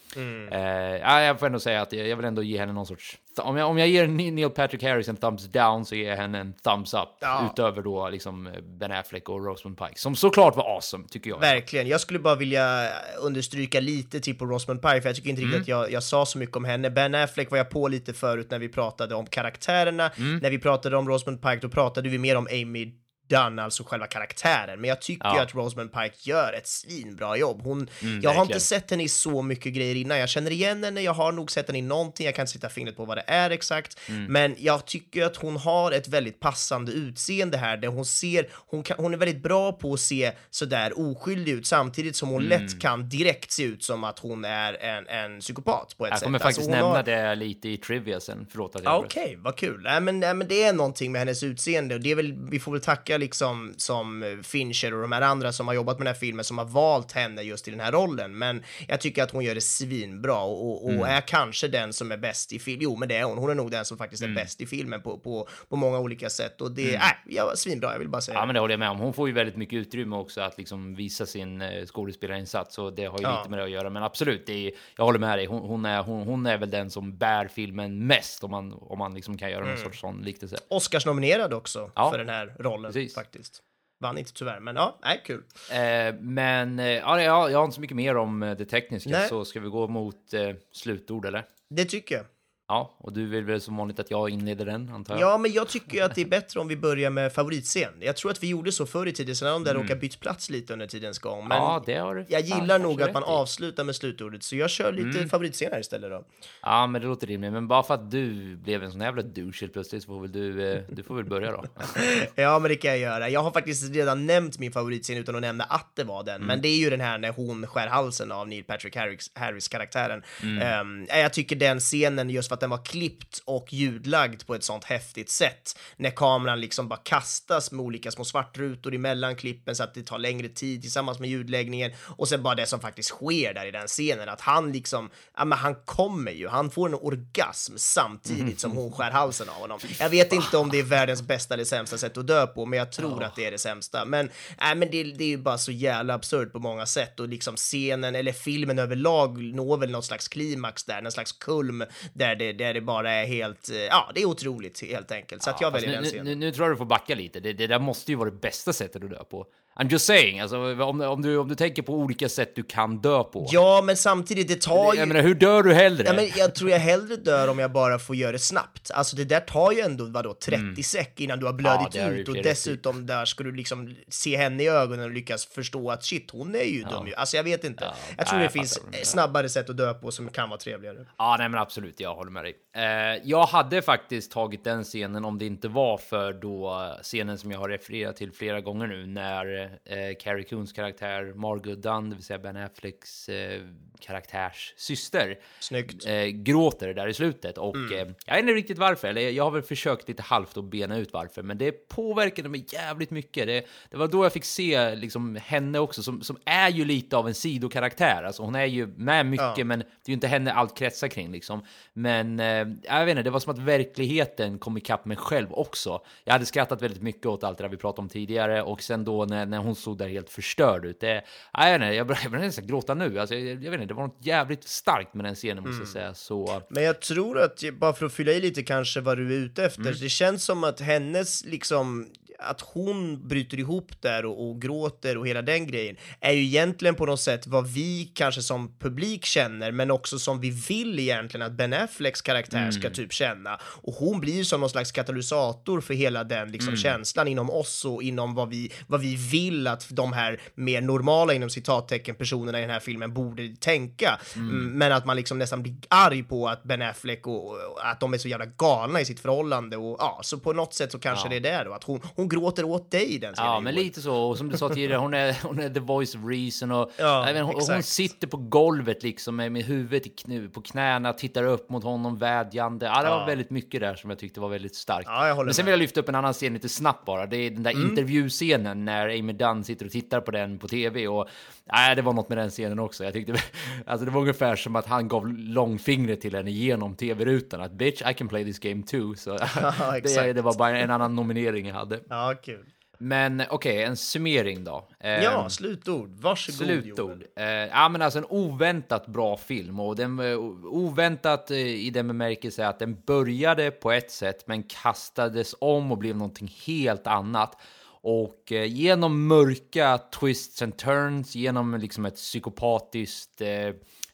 eh, 0.52 0.58
ja, 1.02 1.22
jag 1.22 1.40
får 1.40 1.46
ändå 1.46 1.60
säga 1.60 1.82
att 1.82 1.94
jag, 1.94 2.08
jag 2.08 2.16
vill 2.16 2.26
ändå 2.26 2.44
ge 2.44 2.60
henne 2.60 2.74
någon 2.74 2.86
sorts... 2.86 3.18
Om 3.38 3.58
jag, 3.58 3.70
om 3.70 3.78
jag 3.78 3.88
ger 3.88 4.08
Neil 4.08 4.50
Patrick 4.50 4.84
Harris 4.84 5.10
en 5.10 5.18
thumbs 5.18 5.44
down 5.44 5.86
så 5.86 5.96
ger 5.96 6.10
jag 6.10 6.18
henne 6.18 6.40
en 6.40 6.54
thumbs 6.54 6.94
up. 6.94 7.10
Ja. 7.20 7.50
Utöver 7.52 7.82
då 7.82 8.10
liksom 8.10 8.50
Ben 8.64 8.92
Affleck 8.92 9.30
och 9.30 9.46
Rosamund 9.46 9.78
Pike, 9.78 10.00
som 10.00 10.16
såklart 10.16 10.56
var 10.56 10.76
awesome, 10.76 11.08
tycker 11.08 11.30
jag. 11.30 11.40
Verkligen. 11.40 11.88
Jag 11.88 12.02
skulle 12.02 12.20
bara 12.20 12.36
vilja 12.36 12.90
understryka 13.22 13.80
lite 13.80 14.20
till 14.20 14.38
på 14.38 14.46
Rosamund 14.46 14.82
Pike, 14.82 15.02
för 15.02 15.10
jag 15.10 15.16
tycker 15.16 15.30
inte 15.30 15.42
riktigt 15.42 15.62
att 15.62 15.68
jag, 15.68 15.92
jag 15.92 16.04
sa 16.04 16.26
så 16.26 16.38
mycket 16.38 16.56
om 16.56 16.66
henne. 16.66 16.90
Ben 16.90 17.16
Affleck 17.16 17.52
var 17.52 17.58
jag 17.58 17.70
på 17.70 17.88
lite 17.88 18.14
förut 18.14 18.48
när 18.52 18.60
vi 18.60 18.70
pratade 18.70 19.16
om 19.16 19.26
karaktärerna. 19.26 20.12
När 20.42 20.50
vi 20.50 20.60
pratade 20.60 20.98
om 20.98 21.10
Rosamund 21.10 21.42
Pike, 21.42 21.60
då 21.62 21.70
pratade 21.70 22.10
vi 22.10 22.18
mer 22.18 22.36
om 22.36 22.48
Amy 22.52 22.92
Dunn, 23.28 23.60
alltså 23.60 23.84
själva 23.84 24.08
karaktären. 24.08 24.82
Men 24.82 24.88
jag 24.88 25.02
tycker 25.02 25.26
Ja. 25.28 25.36
ju 25.36 25.42
att 25.42 25.56
Rosamund 25.56 25.94
Pike 25.94 26.16
gör 26.30 26.54
ett 26.54 26.68
svinbra 26.68 27.38
jobb. 27.38 27.62
Hon, 27.64 27.90
jag 28.00 28.08
har 28.10 28.20
verkligen. 28.22 28.42
inte 28.42 28.60
sett 28.60 28.92
henne 28.92 29.04
i 29.04 29.08
så 29.10 29.42
mycket 29.42 29.74
grejer 29.74 29.96
innan. 29.96 30.20
Jag 30.20 30.30
känner 30.30 30.52
igen 30.52 30.84
henne, 30.84 31.02
jag 31.02 31.14
har 31.14 31.32
nog 31.32 31.52
sett 31.52 31.68
henne 31.68 31.80
i 31.80 31.82
någonting, 31.82 32.26
jag 32.26 32.36
kan 32.36 32.44
inte 32.44 32.52
sätta 32.54 32.70
fingret 32.70 32.98
på 32.98 33.06
vad 33.06 33.18
det 33.18 33.24
är 33.28 33.50
exakt. 33.50 34.00
Men 34.28 34.56
jag 34.60 34.86
tycker 34.86 35.26
att 35.26 35.36
hon 35.36 35.58
har 35.58 35.92
ett 35.92 36.08
väldigt 36.08 36.40
passande 36.40 36.92
utseende 36.92 37.58
här, 37.58 37.78
där 37.78 37.88
hon 37.88 38.06
ser, 38.06 38.48
hon, 38.54 38.84
kan, 38.84 38.98
hon 39.00 39.14
är 39.14 39.18
väldigt 39.18 39.44
bra 39.44 39.72
på 39.72 39.94
att 39.94 40.00
se 40.00 40.32
sådär 40.50 41.00
oskyldig 41.00 41.52
ut, 41.52 41.68
samtidigt 41.68 42.16
som 42.16 42.30
hon 42.30 42.44
lätt 42.44 42.80
kan 42.80 43.10
direkt 43.10 43.52
se 43.52 43.64
ut 43.64 43.84
som 43.84 44.04
att 44.04 44.20
hon 44.20 44.46
är 44.46 44.74
en, 44.74 45.08
en 45.08 45.40
psykopat 45.40 45.96
på 45.98 46.06
ett 46.06 46.10
Jag 46.10 46.20
sätt. 46.20 46.26
kommer 46.26 46.40
Alltså, 46.40 46.48
faktiskt 46.48 46.68
hon 46.68 46.72
nämna 46.72 46.88
har- 46.98 47.04
det 47.04 47.36
lite 47.36 47.70
i 47.70 47.78
trivia 47.78 48.20
sen. 48.20 48.48
Förlåt 48.52 48.76
att 48.76 48.84
jag. 48.84 49.00
Okej, 49.06 49.38
vad 49.40 49.56
kul. 49.58 49.82
Nej 49.84 50.02
men, 50.02 50.20
nej, 50.20 50.34
men 50.34 50.48
det 50.48 50.64
är 50.64 50.74
någonting 50.74 51.12
med 51.12 51.20
hennes 51.20 51.44
utseende 51.44 51.96
och 51.96 52.02
det 52.02 52.12
är 52.12 52.16
väl, 52.16 52.34
vi 52.50 52.60
får 52.60 52.72
väl 52.72 52.82
tacka 52.82 53.18
liksom 53.24 53.74
som 53.78 54.40
Fincher 54.44 54.94
och 54.94 55.02
de 55.02 55.12
här 55.12 55.22
andra 55.22 55.52
som 55.52 55.68
har 55.68 55.74
jobbat 55.74 55.98
med 56.00 56.06
den 56.08 56.14
här 56.14 56.20
filmen 56.20 56.46
som 56.46 56.58
har 56.58 56.66
valt 56.66 57.12
henne 57.12 57.42
just 57.42 57.68
i 57.68 57.72
den 57.72 57.80
här 57.80 57.92
rollen. 57.92 58.38
Men 58.38 58.64
jag 58.88 59.02
tycker 59.02 59.24
att 59.24 59.32
hon 59.32 59.44
gör 59.44 59.56
det 59.56 59.62
svinbra 59.62 60.42
och, 60.42 60.86
och, 60.86 60.92
Mm. 60.94 61.04
är 61.06 61.22
kanske 61.22 61.68
den 61.68 61.94
som 61.94 62.12
är 62.12 62.18
bäst 62.18 62.54
i 62.54 62.60
film. 62.60 62.80
Jo, 62.82 62.96
men 62.96 63.10
det 63.10 63.16
är 63.18 63.24
hon. 63.24 63.38
Hon 63.38 63.50
är 63.50 63.56
nog 63.56 63.72
den 63.72 63.86
som 63.86 63.98
faktiskt 63.98 64.24
är 64.24 64.28
Mm. 64.28 64.36
bäst 64.36 64.62
i 64.62 64.66
filmen 64.66 65.02
på, 65.02 65.18
på, 65.18 65.48
på 65.70 65.76
många 65.76 66.00
olika 66.00 66.30
sätt. 66.30 66.62
Och 66.62 66.72
det, 66.72 66.96
äh, 66.96 67.02
ja, 67.28 67.52
svinbra, 67.56 67.92
jag 67.92 68.00
vill 68.00 68.10
bara 68.10 68.22
säga 68.22 68.38
Ja, 68.40 68.46
men 68.46 68.54
det 68.54 68.60
håller 68.60 68.74
jag 68.74 68.80
med 68.80 68.90
om. 68.90 68.98
Hon 69.00 69.14
får 69.14 69.28
ju 69.28 69.34
väldigt 69.34 69.56
mycket 69.58 69.78
utrymme 69.78 70.16
också 70.16 70.42
att 70.42 70.58
liksom 70.58 70.96
visa 70.96 71.26
sin 71.26 71.62
eh, 71.62 71.86
skådespelarinsats 71.86 72.78
och 72.78 72.94
det 72.94 73.06
har 73.06 73.18
ju 73.20 73.24
Ja. 73.24 73.38
lite 73.38 73.50
med 73.50 73.60
det 73.60 73.64
att 73.66 73.72
göra. 73.72 73.90
Men 73.90 74.04
absolut, 74.04 74.46
det 74.46 74.68
är, 74.68 74.72
jag 74.98 75.06
håller 75.06 75.20
med 75.20 75.38
dig. 75.40 75.46
Hon, 75.46 75.62
hon, 75.62 75.86
är, 75.86 76.04
hon, 76.04 76.28
hon 76.28 76.46
är 76.46 76.58
väl 76.58 76.70
den 76.70 76.90
som 76.90 77.18
bär 77.18 77.48
filmen 77.48 78.08
mest 78.08 78.44
om 78.44 78.52
man, 78.52 78.74
om 78.74 78.98
man 79.00 79.14
liksom 79.14 79.38
kan 79.38 79.52
göra 79.52 79.66
någon 79.66 79.78
sorts 79.78 80.00
sån 80.00 80.22
liknelse. 80.22 80.58
Oscars-nominerad 80.70 81.54
också 81.54 81.92
Ja, 81.96 82.12
för 82.12 82.18
den 82.18 82.30
här 82.30 82.56
rollen 82.60 82.92
precis. 82.94 83.03
Faktiskt. 83.10 83.62
Vann 84.00 84.18
inte 84.18 84.34
tyvärr, 84.34 84.60
men 84.60 84.76
ja, 84.76 85.00
nej, 85.04 85.22
kul. 85.26 85.44
Eh, 85.72 86.16
men 86.20 86.80
eh, 86.80 86.86
ja, 86.88 87.22
jag, 87.22 87.52
jag 87.52 87.58
har 87.58 87.66
inte 87.66 87.76
så 87.76 87.82
mycket 87.82 87.98
mer 87.98 88.18
om 88.18 88.44
eh, 88.44 88.58
det 88.58 88.66
tekniska, 88.66 89.10
Nej. 89.10 89.30
så 89.30 89.46
ska 89.46 89.60
vi 89.60 89.70
gå 89.70 89.88
mot 89.88 90.34
eh, 90.34 90.50
slutord 90.72 91.26
eller? 91.26 91.46
Det 91.70 91.86
tycker 91.86 92.16
jag. 92.16 92.26
Ja, 92.74 92.94
och 92.98 93.14
du 93.14 93.26
vill 93.28 93.44
väl 93.44 93.62
som 93.62 93.78
vanligt 93.78 94.00
att 94.00 94.12
jag 94.12 94.30
inleder 94.30 94.66
den, 94.66 94.90
antar 94.90 95.14
jag? 95.20 95.22
Ja, 95.32 95.38
men 95.38 95.52
jag 95.54 95.68
tycker 95.68 95.98
ju 95.98 96.04
att 96.04 96.16
det 96.16 96.22
är 96.22 96.26
bättre 96.26 96.60
om 96.60 96.68
vi 96.68 96.78
börjar 96.78 97.10
med 97.10 97.34
favoritscen. 97.34 97.94
Jag 98.00 98.16
tror 98.18 98.32
att 98.32 98.44
vi 98.44 98.48
gjorde 98.48 98.72
så 98.72 98.86
förr 98.86 99.06
i 99.08 99.12
tiden, 99.14 99.36
sen 99.36 99.48
har 99.48 99.54
de 99.54 99.64
där 99.64 99.74
råkat 99.74 100.00
bytt 100.02 100.20
plats 100.20 100.50
lite 100.50 100.74
under 100.74 100.88
tidens 100.88 101.20
gång. 101.20 101.48
Men 101.48 101.58
Mm. 101.58 101.64
ja, 101.64 101.84
det 101.86 101.94
har 101.96 102.16
du 102.16 102.26
jag 102.30 102.42
gillar 102.42 102.80
nog 102.80 103.02
att 103.02 103.14
man 103.14 103.24
i. 103.24 103.26
Mm. 103.26 103.36
avslutar 103.36 103.84
med 103.84 103.96
slutordet, 103.96 104.44
så 104.44 104.56
jag 104.56 104.70
kör 104.70 104.92
lite 104.92 105.28
favoritscener 105.28 105.80
istället 105.80 106.10
då. 106.12 106.24
Ja, 106.62 106.88
men 106.88 107.02
det 107.02 107.08
låter 107.08 107.28
rimligt. 107.28 107.54
Men 107.54 107.68
bara 107.68 107.84
för 107.84 107.94
att 107.94 108.12
du 108.12 108.56
blev 108.56 108.84
en 108.84 108.92
sån 108.92 109.02
jävla 109.02 109.22
douche 109.22 109.58
helt 109.62 109.74
plötsligt 109.74 110.04
så 110.04 110.08
får 110.08 110.22
väl 110.22 110.32
du, 110.32 110.72
eh, 110.74 110.82
du 110.90 111.04
får 111.04 111.16
väl 111.16 111.26
börja 111.26 111.52
då. 111.52 111.66
Ja, 112.36 112.60
men 112.60 112.70
det 112.70 112.76
kan 112.76 112.92
jag 112.92 113.00
göra. 113.00 113.30
Jag 113.30 113.44
har 113.44 113.52
faktiskt 113.52 113.94
redan 113.96 114.26
nämnt 114.26 114.60
min 114.60 114.72
favoritscen 114.72 115.18
utan 115.18 115.36
att 115.36 115.42
nämna 115.42 115.64
att 115.64 115.92
det 115.96 116.04
var 116.04 116.24
den, 116.24 116.36
Mm. 116.36 116.48
men 116.48 116.62
det 116.62 116.68
är 116.68 116.78
ju 116.78 116.90
den 116.90 117.02
här 117.02 117.18
när 117.18 117.32
hon 117.32 117.68
skär 117.68 117.88
halsen 117.88 118.32
av 118.32 118.48
Neil 118.48 118.64
Patrick 118.64 118.96
Harris, 118.96 119.32
Harris 119.36 119.68
karaktären. 119.68 120.24
Mm. 120.44 120.62
Ehm, 120.62 121.06
jag 121.10 121.34
tycker 121.34 121.56
den 121.56 121.80
scenen, 121.80 122.30
just 122.30 122.48
för 122.48 122.54
att 122.54 122.63
den 122.64 122.70
var 122.70 122.86
klippt 122.86 123.42
och 123.46 123.74
ljudlagd 123.74 124.46
på 124.46 124.56
ett 124.56 124.64
sånt 124.64 124.84
häftigt 124.84 125.30
sätt, 125.30 125.80
när 125.98 126.10
kameran 126.10 126.62
liksom 126.62 126.88
bara 126.88 127.00
kastas 127.00 127.72
med 127.72 127.86
olika 127.86 128.12
små 128.12 128.26
svartrutor 128.26 128.96
emellan 128.96 129.36
klippen 129.36 129.76
så 129.76 129.84
att 129.84 129.94
det 129.94 130.06
tar 130.06 130.18
längre 130.18 130.50
tid 130.50 130.82
tillsammans 130.82 131.20
med 131.20 131.30
ljudläggningen. 131.30 131.92
Och 132.18 132.28
sen 132.28 132.44
bara 132.44 132.56
det 132.56 132.66
som 132.66 132.80
faktiskt 132.80 133.10
sker 133.10 133.54
där 133.54 133.66
i 133.66 133.72
den 133.72 133.88
scenen, 133.88 134.30
att 134.30 134.42
han 134.42 134.72
liksom, 134.72 135.10
ja 135.38 135.46
men 135.46 135.58
han 135.58 135.76
kommer 135.86 136.32
ju, 136.32 136.48
han 136.48 136.72
får 136.72 136.90
en 136.90 136.96
orgasm 136.96 137.74
samtidigt 137.78 138.60
som 138.60 138.72
hon 138.72 138.92
skär 138.92 139.12
halsen 139.12 139.50
av 139.50 139.56
honom. 139.56 139.80
Jag 140.00 140.10
vet 140.10 140.34
inte 140.34 140.58
om 140.58 140.70
det 140.70 140.80
är 140.80 140.84
världens 140.84 141.22
bästa 141.22 141.54
eller 141.54 141.66
sämsta 141.66 141.98
sätt 141.98 142.18
att 142.18 142.28
dö 142.28 142.48
på, 142.48 142.66
men 142.66 142.80
jag 142.80 142.92
tror 142.92 143.24
att 143.24 143.36
det 143.36 143.46
är 143.46 143.52
det 143.52 143.58
sämsta. 143.58 144.06
Men, 144.06 144.30
nej, 144.62 144.76
men 144.76 144.92
det, 144.92 145.04
det 145.04 145.24
är 145.24 145.28
ju 145.28 145.38
bara 145.38 145.58
så 145.58 145.72
jävla 145.72 146.14
absurt 146.14 146.52
på 146.52 146.60
många 146.60 146.86
sätt. 146.86 147.20
Och 147.20 147.28
liksom 147.28 147.56
scenen 147.56 148.16
eller 148.16 148.32
filmen 148.32 148.80
överlag 148.80 149.44
når 149.44 149.78
väl 149.78 149.92
något 149.92 150.06
slags 150.06 150.28
klimax 150.28 150.84
där, 150.84 151.02
någon 151.02 151.12
slags 151.12 151.32
kulm 151.32 151.84
där 152.14 152.36
det, 152.36 152.43
där 152.52 152.74
det 152.74 152.82
bara 152.82 153.12
är 153.12 153.26
helt, 153.26 153.70
eh, 153.70 153.78
ja, 153.78 154.12
det 154.16 154.22
är 154.22 154.26
otroligt 154.26 154.82
helt 154.82 155.12
enkelt. 155.12 155.44
Så 155.44 155.50
att 155.50 155.62
jag 155.62 155.72
väljer 155.72 155.92
den 155.92 156.04
nu, 156.04 156.10
scenen. 156.10 156.26
nu, 156.26 156.36
nu 156.36 156.52
tror 156.52 156.68
jag 156.68 156.74
du 156.74 156.78
får 156.78 156.86
backa 156.86 157.16
lite. 157.16 157.40
Det, 157.40 157.54
det 157.54 157.68
där 157.68 157.80
måste 157.80 158.12
ju 158.12 158.18
vara 158.18 158.30
det 158.30 158.36
bästa 158.36 158.74
sättet 158.74 159.04
att 159.04 159.10
dö 159.10 159.24
på. 159.24 159.46
I'm 159.76 159.90
just 159.90 160.06
saying, 160.06 160.40
alltså, 160.40 160.58
om, 160.84 161.02
om, 161.02 161.22
du, 161.22 161.38
om 161.38 161.48
du 161.48 161.56
tänker 161.56 161.82
på 161.82 161.94
olika 161.94 162.30
sätt 162.30 162.56
du 162.56 162.64
kan 162.64 162.98
dö 163.02 163.24
på. 163.24 163.48
Ja, 163.52 163.82
men 163.86 163.98
samtidigt, 163.98 164.48
det 164.48 164.62
tar 164.62 164.94
ju... 164.94 165.00
Jag 165.00 165.08
menar, 165.08 165.22
hur 165.22 165.36
dör 165.36 165.64
du 165.64 165.74
hellre? 165.74 166.04
Ja, 166.08 166.14
men 166.14 166.30
jag 166.36 166.56
tror 166.56 166.70
jag 166.70 166.80
hellre 166.80 167.16
dör 167.16 167.48
om 167.48 167.60
jag 167.60 167.72
bara 167.72 168.00
får 168.00 168.16
göra 168.16 168.32
det 168.32 168.40
snabbt. 168.40 168.92
Alltså 168.92 169.16
det 169.16 169.26
där 169.26 169.40
tar 169.40 169.72
ju 169.72 169.80
ändå, 169.80 170.06
vadå, 170.06 170.34
30 170.34 170.84
sek 170.84 171.20
innan 171.20 171.40
du 171.40 171.46
har 171.46 171.54
blödit 171.54 171.94
Mm. 171.96 172.14
Ja, 172.14 172.20
ut 172.22 172.28
och 172.28 172.36
dessutom 172.36 173.06
där 173.06 173.26
ska 173.26 173.44
du 173.44 173.52
liksom 173.52 173.96
se 174.08 174.38
henne 174.38 174.64
i 174.64 174.68
ögonen 174.68 175.06
och 175.06 175.12
lyckas 175.12 175.46
förstå 175.46 175.92
att 175.92 176.04
shit, 176.04 176.32
hon 176.32 176.56
är 176.56 176.64
ju 176.64 176.84
dum 176.84 177.08
ju. 177.08 177.16
Alltså 177.16 177.38
jag 177.38 177.44
vet 177.44 177.64
inte. 177.64 177.92
jag 178.18 178.28
tror 178.28 178.40
nej, 178.40 178.40
det 178.40 178.44
jag 178.44 178.52
finns 178.52 178.80
snabbare 179.04 179.50
sätt 179.50 179.70
att 179.70 179.78
dö 179.78 179.94
på 179.94 180.12
som 180.12 180.30
kan 180.30 180.50
vara 180.50 180.60
trevligare. 180.60 181.06
Ja, 181.18 181.36
nej 181.40 181.50
men 181.50 181.60
absolut, 181.60 182.00
jag 182.00 182.16
håller 182.16 182.32
med 182.32 182.44
dig. 182.44 182.56
Eh, 182.76 183.22
jag 183.24 183.46
hade 183.46 183.82
faktiskt 183.82 184.32
tagit 184.32 184.64
den 184.64 184.84
scenen 184.84 185.26
om 185.26 185.40
det 185.40 185.46
inte 185.46 185.68
var 185.68 185.98
för 185.98 186.34
då 186.34 186.88
scenen 187.02 187.38
som 187.38 187.52
jag 187.52 187.60
har 187.60 187.70
refererat 187.70 188.16
till 188.16 188.32
flera 188.32 188.62
gånger 188.62 188.88
nu 188.88 189.06
när 189.06 189.63
eh, 189.86 190.16
Carrie 190.20 190.44
Coons 190.44 190.74
karaktär 190.74 191.34
Margot 191.36 191.82
Dunn, 191.82 192.10
det 192.10 192.16
vill 192.16 192.26
säga 192.26 192.40
Ben 192.40 192.58
Afflecks 192.58 193.30
eh, 193.30 193.62
karaktärs 194.00 194.74
syster, 194.78 195.40
Snyggt. 195.60 196.06
eh, 196.06 196.26
gråter 196.26 196.94
där 196.94 197.08
i 197.08 197.14
slutet 197.14 197.58
och 197.58 197.76
Mm. 197.76 197.92
eh, 197.94 198.14
jag 198.26 198.34
vet 198.34 198.42
inte 198.42 198.54
riktigt 198.54 198.78
varför, 198.78 199.08
eller 199.08 199.30
jag 199.30 199.44
har 199.44 199.52
väl 199.52 199.62
försökt 199.62 200.08
lite 200.08 200.24
halvt 200.24 200.58
att 200.58 200.64
bena 200.66 200.98
ut 200.98 201.14
varför, 201.14 201.44
men 201.44 201.58
det 201.58 201.72
påverkade 201.88 202.50
mig 202.50 202.66
jävligt 202.70 203.12
mycket. 203.12 203.48
Det, 203.48 203.66
det 203.90 203.98
var 203.98 204.08
då 204.08 204.26
jag 204.26 204.34
fick 204.34 204.46
se 204.46 204.96
liksom 204.96 205.38
henne 205.44 205.80
också, 205.80 206.04
som, 206.04 206.22
som 206.22 206.38
är 206.46 206.70
ju 206.70 206.86
lite 206.86 207.18
av 207.18 207.28
en 207.28 207.34
sidokaraktär. 207.34 208.24
Alltså 208.24 208.44
hon 208.44 208.56
är 208.56 208.66
ju 208.66 208.88
med 208.88 209.26
mycket, 209.26 209.58
Ja. 209.58 209.64
men 209.66 209.80
det 209.80 209.86
är 210.06 210.10
ju 210.10 210.14
inte 210.14 210.28
henne 210.28 210.52
allt 210.54 210.78
kretsar 210.78 211.08
kring 211.08 211.32
liksom. 211.32 211.66
Men 211.94 212.40
eh, 212.40 212.68
jag 212.84 213.06
vet 213.06 213.10
inte, 213.12 213.24
det 213.24 213.30
var 213.30 213.40
som 213.40 213.52
att 213.54 213.60
verkligheten 213.60 214.60
kom 214.60 214.78
ikapp 214.78 215.06
mig 215.06 215.18
själv 215.18 215.54
också. 215.54 216.02
Jag 216.24 216.34
hade 216.34 216.46
skrattat 216.46 216.82
väldigt 216.82 217.02
mycket 217.02 217.26
åt 217.26 217.44
allt 217.44 217.58
det 217.58 217.64
där 217.64 217.70
vi 217.70 217.78
pratade 217.78 218.02
om 218.02 218.10
tidigare 218.10 218.62
och 218.62 218.82
sen 218.84 219.04
då 219.06 219.26
när, 219.26 219.46
när 219.54 219.60
hon 219.60 219.76
stod 219.76 219.98
där 219.98 220.08
helt 220.08 220.30
förstörd 220.30 220.86
ut. 220.86 221.00
Det, 221.00 221.24
jag 221.54 221.66
vet 221.66 221.82
inte, 221.82 221.86
jag 221.96 222.08
började 222.08 222.38
nästan 222.38 222.68
gråta 222.68 222.94
nu. 222.94 223.20
Alltså, 223.20 223.36
jag, 223.36 223.64
jag 223.64 223.72
vet 223.72 223.82
inte, 223.82 223.86
det 223.86 223.94
var 223.94 224.04
något 224.08 224.26
jävligt 224.26 224.64
starkt 224.64 225.14
med 225.14 225.26
den 225.26 225.36
scenen 225.36 225.64
måste 225.64 225.82
jag 225.82 225.88
säga. 225.88 226.14
Så 226.14 226.62
Men 226.70 226.84
jag 226.84 227.02
tror 227.02 227.40
att, 227.40 227.64
bara 227.74 227.94
för 227.94 228.06
att 228.06 228.14
fylla 228.14 228.32
i 228.32 228.42
lite 228.42 228.64
kanske 228.64 229.02
vad 229.02 229.18
du 229.18 229.34
är 229.34 229.38
ute 229.38 229.66
efter, 229.66 229.82
Mm. 229.82 229.94
det 230.02 230.10
känns 230.10 230.44
som 230.44 230.64
att 230.64 230.80
hennes 230.80 231.46
liksom, 231.46 232.08
att 232.44 232.62
hon 232.62 233.28
bryter 233.28 233.60
ihop 233.60 234.02
där 234.02 234.26
och, 234.26 234.50
och 234.50 234.62
gråter 234.62 235.18
och 235.18 235.28
hela 235.28 235.42
den 235.42 235.68
grejen 235.68 235.96
är 236.20 236.32
ju 236.32 236.44
egentligen 236.44 236.96
på 236.96 237.06
något 237.06 237.20
sätt 237.22 237.48
vad 237.48 237.68
vi 237.68 238.12
kanske 238.16 238.42
som 238.42 238.78
publik 238.80 239.26
känner, 239.26 239.72
men 239.72 239.92
också 239.92 240.20
som 240.20 240.40
vi 240.40 240.50
vill 240.50 241.00
egentligen 241.00 241.46
att 241.48 241.52
Ben 241.54 241.74
Afflecks 241.74 242.22
karaktär 242.22 242.72
ska 242.72 242.82
Mm. 242.88 242.94
typ 242.94 243.14
känna. 243.14 243.60
Och 243.64 243.94
hon 243.94 244.20
blir 244.20 244.34
ju 244.34 244.46
som 244.46 244.60
någon 244.60 244.70
slags 244.70 244.92
katalysator 244.92 245.82
för 245.82 245.94
hela 245.94 246.24
den 246.24 246.52
liksom 246.52 246.68
Mm. 246.70 246.78
känslan 246.78 247.28
inom 247.28 247.50
oss 247.50 247.86
och 247.86 248.04
inom 248.04 248.36
vad 248.36 248.50
vi, 248.50 248.72
vad 248.88 249.02
vi 249.02 249.16
vill 249.16 249.68
att 249.68 249.88
de 249.90 250.14
här 250.14 250.40
mer 250.56 250.82
normala 250.82 251.34
inom 251.34 251.50
citattecken 251.50 252.16
personerna 252.16 252.58
i 252.58 252.62
den 252.62 252.70
här 252.70 252.80
filmen 252.80 253.14
borde 253.14 253.56
tänka. 253.60 254.20
Mm, 254.36 254.72
Men 254.78 254.92
att 254.92 255.06
man 255.06 255.16
liksom 255.16 255.40
nästan 255.40 255.64
blir 255.64 255.76
arg 255.90 256.24
på 256.24 256.48
att 256.50 256.64
Ben 256.64 256.82
Affleck 256.82 257.28
och, 257.28 257.52
och 257.52 257.90
att 257.90 258.00
de 258.00 258.14
är 258.14 258.18
så 258.18 258.28
jävla 258.28 258.46
galna 258.46 259.02
i 259.02 259.06
sitt 259.06 259.20
förhållande 259.20 259.78
och 259.78 259.96
ja, 260.00 260.20
så 260.24 260.38
på 260.40 260.54
något 260.54 260.74
sätt 260.74 260.92
så 260.92 261.00
kanske 261.00 261.30
det 261.30 261.36
är 261.36 261.40
det 261.58 261.64
då, 261.64 261.74
att 261.74 261.84
hon, 261.84 262.02
hon 262.16 262.28
gråter 262.34 262.64
åt 262.66 262.92
dig 262.92 263.16
i 263.16 263.18
den. 263.18 263.34
Ja, 263.38 263.60
men 263.60 263.76
lite 263.76 264.02
så. 264.02 264.16
Och 264.16 264.38
som 264.38 264.50
du 264.50 264.58
sa 264.58 264.70
tidigare, 264.70 264.98
hon 265.00 265.14
är, 265.14 265.38
hon 265.44 265.60
är 265.60 265.70
the 265.70 265.80
voice 265.80 266.16
of 266.16 266.22
reason. 266.26 266.72
Och, 266.72 266.92
Ja, 266.98 267.28
även, 267.28 267.44
hon, 267.46 267.56
hon 267.70 267.84
sitter 267.84 268.28
på 268.28 268.38
golvet 268.38 269.04
liksom 269.04 269.36
med, 269.36 269.52
med 269.52 269.64
huvudet 269.64 270.06
i 270.08 270.10
knu, 270.10 270.50
på 270.50 270.62
knäna, 270.62 271.14
tittar 271.14 271.44
upp 271.44 271.70
mot 271.70 271.84
honom 271.84 272.18
vädjande. 272.18 272.86
Ja, 272.86 273.04
det 273.04 273.10
var 273.10 273.20
Ja. 273.20 273.26
väldigt 273.26 273.50
mycket 273.50 273.82
där 273.82 273.96
som 273.96 274.10
jag 274.10 274.20
tyckte 274.20 274.40
var 274.40 274.50
väldigt 274.50 274.76
starkt. 274.76 275.08
Ja, 275.08 275.44
men 275.46 275.54
sen 275.54 275.66
vill 275.66 275.72
jag 275.72 275.80
lyfta 275.80 276.00
upp 276.00 276.10
en 276.10 276.16
annan 276.16 276.34
scen 276.34 276.54
lite 276.54 276.70
snabbt 276.70 277.06
bara. 277.06 277.26
Det 277.26 277.38
är 277.38 277.50
den 277.52 277.64
där 277.64 277.72
intervjuscenen 277.72 278.86
när 278.86 279.10
Amy 279.20 279.34
Dunn 279.34 279.64
sitter 279.64 279.86
och 279.86 279.92
tittar 279.92 280.22
på 280.22 280.32
den 280.32 280.60
på 280.60 280.68
tv. 280.68 281.08
Och, 281.08 281.28
nej, 281.72 281.96
det 281.96 282.02
var 282.02 282.14
något 282.14 282.30
med 282.30 282.38
den 282.38 282.50
scenen 282.50 282.80
också. 282.80 283.04
Jag 283.04 283.14
tyckte, 283.14 283.34
alltså 283.86 284.06
det 284.06 284.12
var 284.12 284.22
ungefär 284.22 284.56
som 284.56 284.76
att 284.76 284.86
han 284.88 285.08
gav 285.08 285.28
långfingret 285.28 286.22
till 286.22 286.36
henne 286.36 286.52
genom 286.52 286.96
tv-rutan. 286.96 287.62
Att 287.62 287.72
bitch, 287.72 288.02
I 288.12 288.14
can 288.14 288.28
play 288.28 288.46
this 288.46 288.60
game 288.60 288.84
too. 288.84 289.16
Så 289.16 289.38
det, 290.04 290.34
det 290.34 290.42
var 290.42 290.58
bara 290.58 290.80
en 290.80 290.92
annan 290.92 291.16
nominering 291.16 291.68
jag 291.68 291.76
hade. 291.76 292.00
Ja, 292.28 292.36
kul. 292.36 292.66
Men 292.98 293.44
okej, 293.50 293.84
en 293.84 293.98
summering 293.98 294.64
då. 294.64 294.88
Ja, 295.00 295.50
slutord. 295.50 296.10
Varsågod 296.10 296.58
Slutord. 296.58 297.24
Eh, 297.36 297.46
ja, 297.46 297.90
men 297.90 298.02
alltså 298.02 298.20
en 298.20 298.26
oväntat 298.30 299.08
bra 299.08 299.38
film 299.38 299.80
och 299.80 299.96
den 299.96 300.20
eh, 300.20 300.38
oväntat 300.64 301.52
eh, 301.52 301.58
i 301.58 301.90
den 301.90 302.08
bemärkelse 302.08 302.68
att 302.68 302.80
den 302.80 303.02
började 303.06 303.72
på 303.72 303.92
ett 303.92 304.12
sätt 304.12 304.48
men 304.48 304.64
kastades 304.64 305.56
om 305.60 305.92
och 305.92 305.98
blev 305.98 306.16
någonting 306.16 306.56
helt 306.66 307.08
annat. 307.08 307.62
Och 308.02 308.52
eh, 308.52 308.66
genom 308.66 309.28
mörka 309.28 309.98
twists 309.98 310.62
and 310.62 310.78
turns, 310.78 311.36
genom 311.36 311.76
liksom 311.76 312.06
ett 312.06 312.16
psykopatiskt 312.16 313.42
eh, 313.42 313.70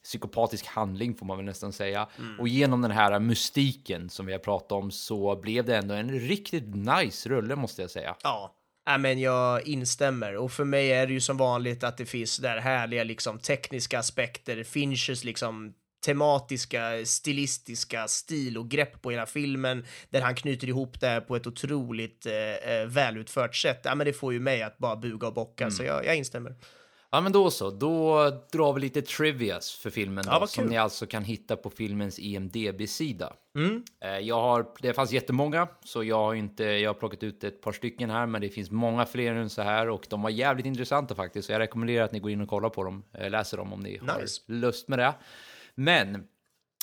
psykopatisk 0.09 0.65
handling 0.65 1.15
får 1.15 1.25
man 1.25 1.37
väl 1.37 1.45
nästan 1.45 1.73
säga. 1.73 2.07
Och 2.39 2.47
genom 2.47 2.81
den 2.81 2.91
här 2.91 3.19
mystiken 3.19 4.09
som 4.09 4.25
vi 4.25 4.31
har 4.31 4.39
pratat 4.39 4.71
om 4.71 4.91
så 4.91 5.35
blev 5.41 5.65
det 5.65 5.77
ändå 5.77 5.93
en 5.93 6.19
riktigt 6.19 6.75
nice 6.75 7.29
rulle 7.29 7.55
måste 7.55 7.81
jag 7.81 7.91
säga. 7.91 8.15
Ja. 8.23 8.55
Ja, 8.85 8.97
men 8.97 9.19
jag 9.19 9.67
instämmer 9.67 10.35
och 10.35 10.51
för 10.51 10.63
mig 10.63 10.91
är 10.91 11.07
det 11.07 11.13
ju 11.13 11.21
som 11.21 11.37
vanligt 11.37 11.83
att 11.83 11.97
det 11.97 12.05
finns 12.05 12.37
där 12.37 12.57
härliga 12.57 13.03
liksom 13.03 13.39
tekniska 13.39 13.99
aspekter, 13.99 14.63
Finchers 14.63 15.23
liksom 15.23 15.73
tematiska, 16.05 17.05
stilistiska 17.05 18.07
stil 18.07 18.57
och 18.57 18.69
grepp 18.69 19.01
på 19.01 19.11
hela 19.11 19.25
filmen 19.25 19.85
där 20.09 20.21
han 20.21 20.35
knyter 20.35 20.67
ihop 20.67 20.99
det 20.99 21.07
här 21.07 21.21
på 21.21 21.35
ett 21.35 21.47
otroligt 21.47 22.25
eh, 22.25 22.73
eh, 22.73 22.85
välutfört 22.85 23.55
sätt. 23.55 23.81
Ja, 23.83 23.95
men 23.95 24.07
det 24.07 24.13
får 24.13 24.33
ju 24.33 24.39
mig 24.39 24.63
att 24.63 24.77
bara 24.77 24.95
buga 24.95 25.27
och 25.27 25.33
bocka, 25.33 25.71
så 25.71 25.83
jag, 25.83 26.05
jag 26.05 26.15
instämmer. 26.15 26.55
Ja, 27.11 27.21
men 27.21 27.31
då 27.31 27.51
så. 27.51 27.69
Då 27.69 28.29
drar 28.51 28.73
vi 28.73 28.81
lite 28.81 29.01
trivias 29.01 29.71
för 29.71 29.89
filmen 29.89 30.23
då, 30.27 30.47
som 30.47 30.65
ni 30.65 30.77
alltså 30.77 31.05
kan 31.05 31.23
hitta 31.23 31.55
på 31.55 31.69
filmens 31.69 32.19
IMDB-sida. 32.19 33.33
Mm. 33.55 33.83
Eh, 34.05 34.17
Jag 34.17 34.41
har, 34.41 34.65
det 34.81 34.93
fanns 34.93 35.11
jättemånga, 35.11 35.67
så 35.83 36.03
jag 36.03 36.15
har 36.17 36.33
inte, 36.33 36.63
jag 36.63 36.89
har 36.89 36.93
plockat 36.99 37.23
ut 37.23 37.43
ett 37.43 37.61
par 37.61 37.71
stycken 37.71 38.09
här, 38.09 38.25
men 38.25 38.41
det 38.41 38.49
finns 38.49 38.71
många 38.71 39.05
fler 39.05 39.35
än 39.35 39.49
så 39.49 39.61
här 39.61 39.89
och 39.89 40.05
de 40.09 40.21
var 40.21 40.29
jävligt 40.29 40.65
intressanta 40.65 41.15
faktiskt. 41.15 41.45
Så 41.45 41.51
jag 41.51 41.59
rekommenderar 41.59 42.05
att 42.05 42.11
ni 42.11 42.19
går 42.19 42.31
in 42.31 42.41
och 42.41 42.47
kollar 42.49 42.69
på 42.69 42.83
dem, 42.83 43.03
eh, 43.13 43.29
läser 43.29 43.57
dem 43.57 43.73
om 43.73 43.79
ni 43.79 43.89
Nice. 43.91 44.11
har 44.11 44.53
lust 44.53 44.87
med 44.87 44.99
det. 44.99 45.13
Men 45.75 46.23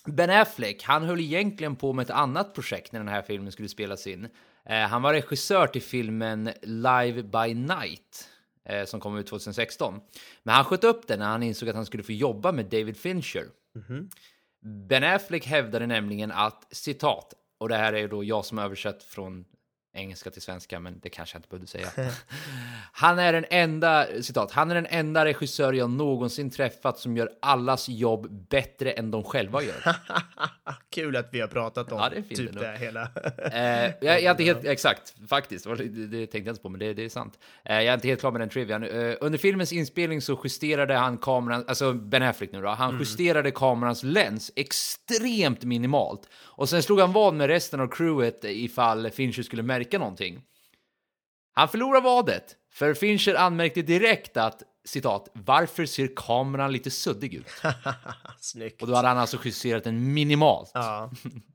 Ben 0.07 0.31
Affleck, 0.31 0.83
han 0.83 1.03
höll 1.05 1.20
egentligen 1.20 1.77
på 1.77 1.93
med 1.93 2.03
ett 2.03 2.11
annat 2.11 2.55
projekt 2.55 2.93
när 2.93 3.01
den 3.01 3.09
här 3.09 3.22
filmen 3.22 3.53
skulle 3.53 3.68
spelas 3.68 4.07
in. 4.07 4.29
Eh, 4.68 4.77
han 4.81 5.03
var 5.03 5.12
regissör 5.12 5.66
till 5.66 5.83
filmen 5.83 6.51
Live 6.62 7.22
by 7.22 7.55
Night 7.55 8.29
eh, 8.66 8.84
som 8.84 9.00
kom 9.00 9.18
ut 9.18 9.26
2016. 9.26 10.00
Men 10.42 10.54
han 10.54 10.64
sköt 10.64 10.84
upp 10.84 11.06
den 11.06 11.18
när 11.18 11.26
han 11.26 11.42
insåg 11.42 11.68
att 11.68 11.74
han 11.74 11.86
skulle 11.86 12.02
få 12.02 12.12
jobba 12.12 12.52
med 12.52 12.66
David 12.66 12.96
Fincher. 12.96 13.46
Ben 14.88 15.04
Affleck 15.04 15.46
hävdade 15.46 15.86
nämligen 15.86 16.32
att, 16.32 16.66
citat, 16.70 17.34
och 17.58 17.68
det 17.68 17.76
här 17.76 17.92
är 17.92 18.08
då 18.08 18.24
jag 18.24 18.44
som 18.44 18.58
översatt 18.58 19.02
från 19.02 19.44
engelska 19.97 20.30
till 20.30 20.42
svenska, 20.42 20.80
men 20.80 21.01
det 21.03 21.11
kanske 21.11 21.36
jag 21.36 21.38
inte 21.38 21.49
behövde 21.49 21.66
säga. 21.66 21.88
han 22.92 23.18
är 23.18 23.32
den 23.32 23.44
enda, 23.51 24.07
citat, 24.22 24.53
han 24.53 24.70
är 24.70 24.74
den 24.74 24.86
enda 24.86 25.24
regissör 25.24 25.72
jag 25.72 25.90
någonsin 25.90 26.51
träffat 26.51 26.99
som 26.99 27.16
gör 27.16 27.30
allas 27.40 27.88
jobb 27.88 28.30
bättre 28.49 28.90
än 28.90 29.11
de 29.11 29.24
själva 29.24 29.62
gör. 29.62 29.97
Kul 30.90 31.16
att 31.16 31.28
vi 31.32 31.40
har 31.40 31.49
pratat 31.49 31.92
om 31.92 31.99
Ja, 31.99 32.09
det 32.09 32.22
typ 32.36 32.49
ändå. 32.49 32.61
det 32.61 32.78
hela. 32.78 33.03
Eh, 33.53 33.92
jag, 34.01 34.22
jag 34.22 34.22
är 34.22 34.30
inte 34.30 34.44
helt, 34.44 34.64
exakt, 34.64 35.14
faktiskt, 35.28 35.64
det, 35.64 35.74
det, 35.74 36.07
det 36.07 36.26
tänkte 36.26 36.38
jag 36.38 36.53
inte 36.53 36.62
på, 36.62 36.68
men 36.68 36.80
det, 36.80 36.94
det 36.94 37.05
är 37.05 37.09
sant. 37.09 37.38
Eh, 37.64 37.76
jag 37.76 37.84
är 37.84 37.94
inte 37.94 38.09
helt 38.09 38.20
klar 38.20 38.30
med 38.30 38.40
den 38.40 38.49
trivian. 38.49 38.82
Eh, 38.82 39.14
under 39.20 39.38
filmens 39.38 39.72
inspelning 39.72 40.22
så 40.22 40.40
justerade 40.44 40.94
han 40.94 41.18
kameran, 41.18 41.64
alltså 41.68 41.92
Ben 41.92 42.22
Affleck 42.22 42.53
nu 42.53 42.62
då, 42.62 42.68
han 42.68 42.99
justerade 42.99 43.51
kamerans 43.51 44.03
läns 44.03 44.51
extremt 44.57 45.64
minimalt. 45.64 46.28
Och 46.34 46.68
sen 46.68 46.82
slog 46.82 47.01
han 47.01 47.12
vad 47.12 47.34
med 47.34 47.47
resten 47.47 47.80
av 47.80 47.88
crewet 47.88 48.44
ifall 48.44 49.11
Fincher 49.11 49.42
skulle 49.42 49.62
märka 49.62 49.86
någonting. 49.93 50.43
Han 51.55 51.68
förlorade 51.68 52.05
vadet, 52.05 52.57
för 52.72 52.95
Fincher 52.95 53.34
anmärkte 53.34 53.82
direkt 53.82 54.37
att 54.37 54.62
citat, 54.84 55.28
varför 55.32 55.87
ser 55.87 56.09
kameran 56.16 56.72
lite 56.72 56.91
suddig 56.91 57.34
ut? 57.34 57.47
Snyggt. 58.41 58.82
Och 58.82 58.89
då 58.89 58.95
hade 58.95 59.09
han 59.09 59.18
alltså 59.18 59.39
justerat 59.45 59.84
den 59.84 60.14
minimalt. 60.14 60.70
Ja. 60.74 61.11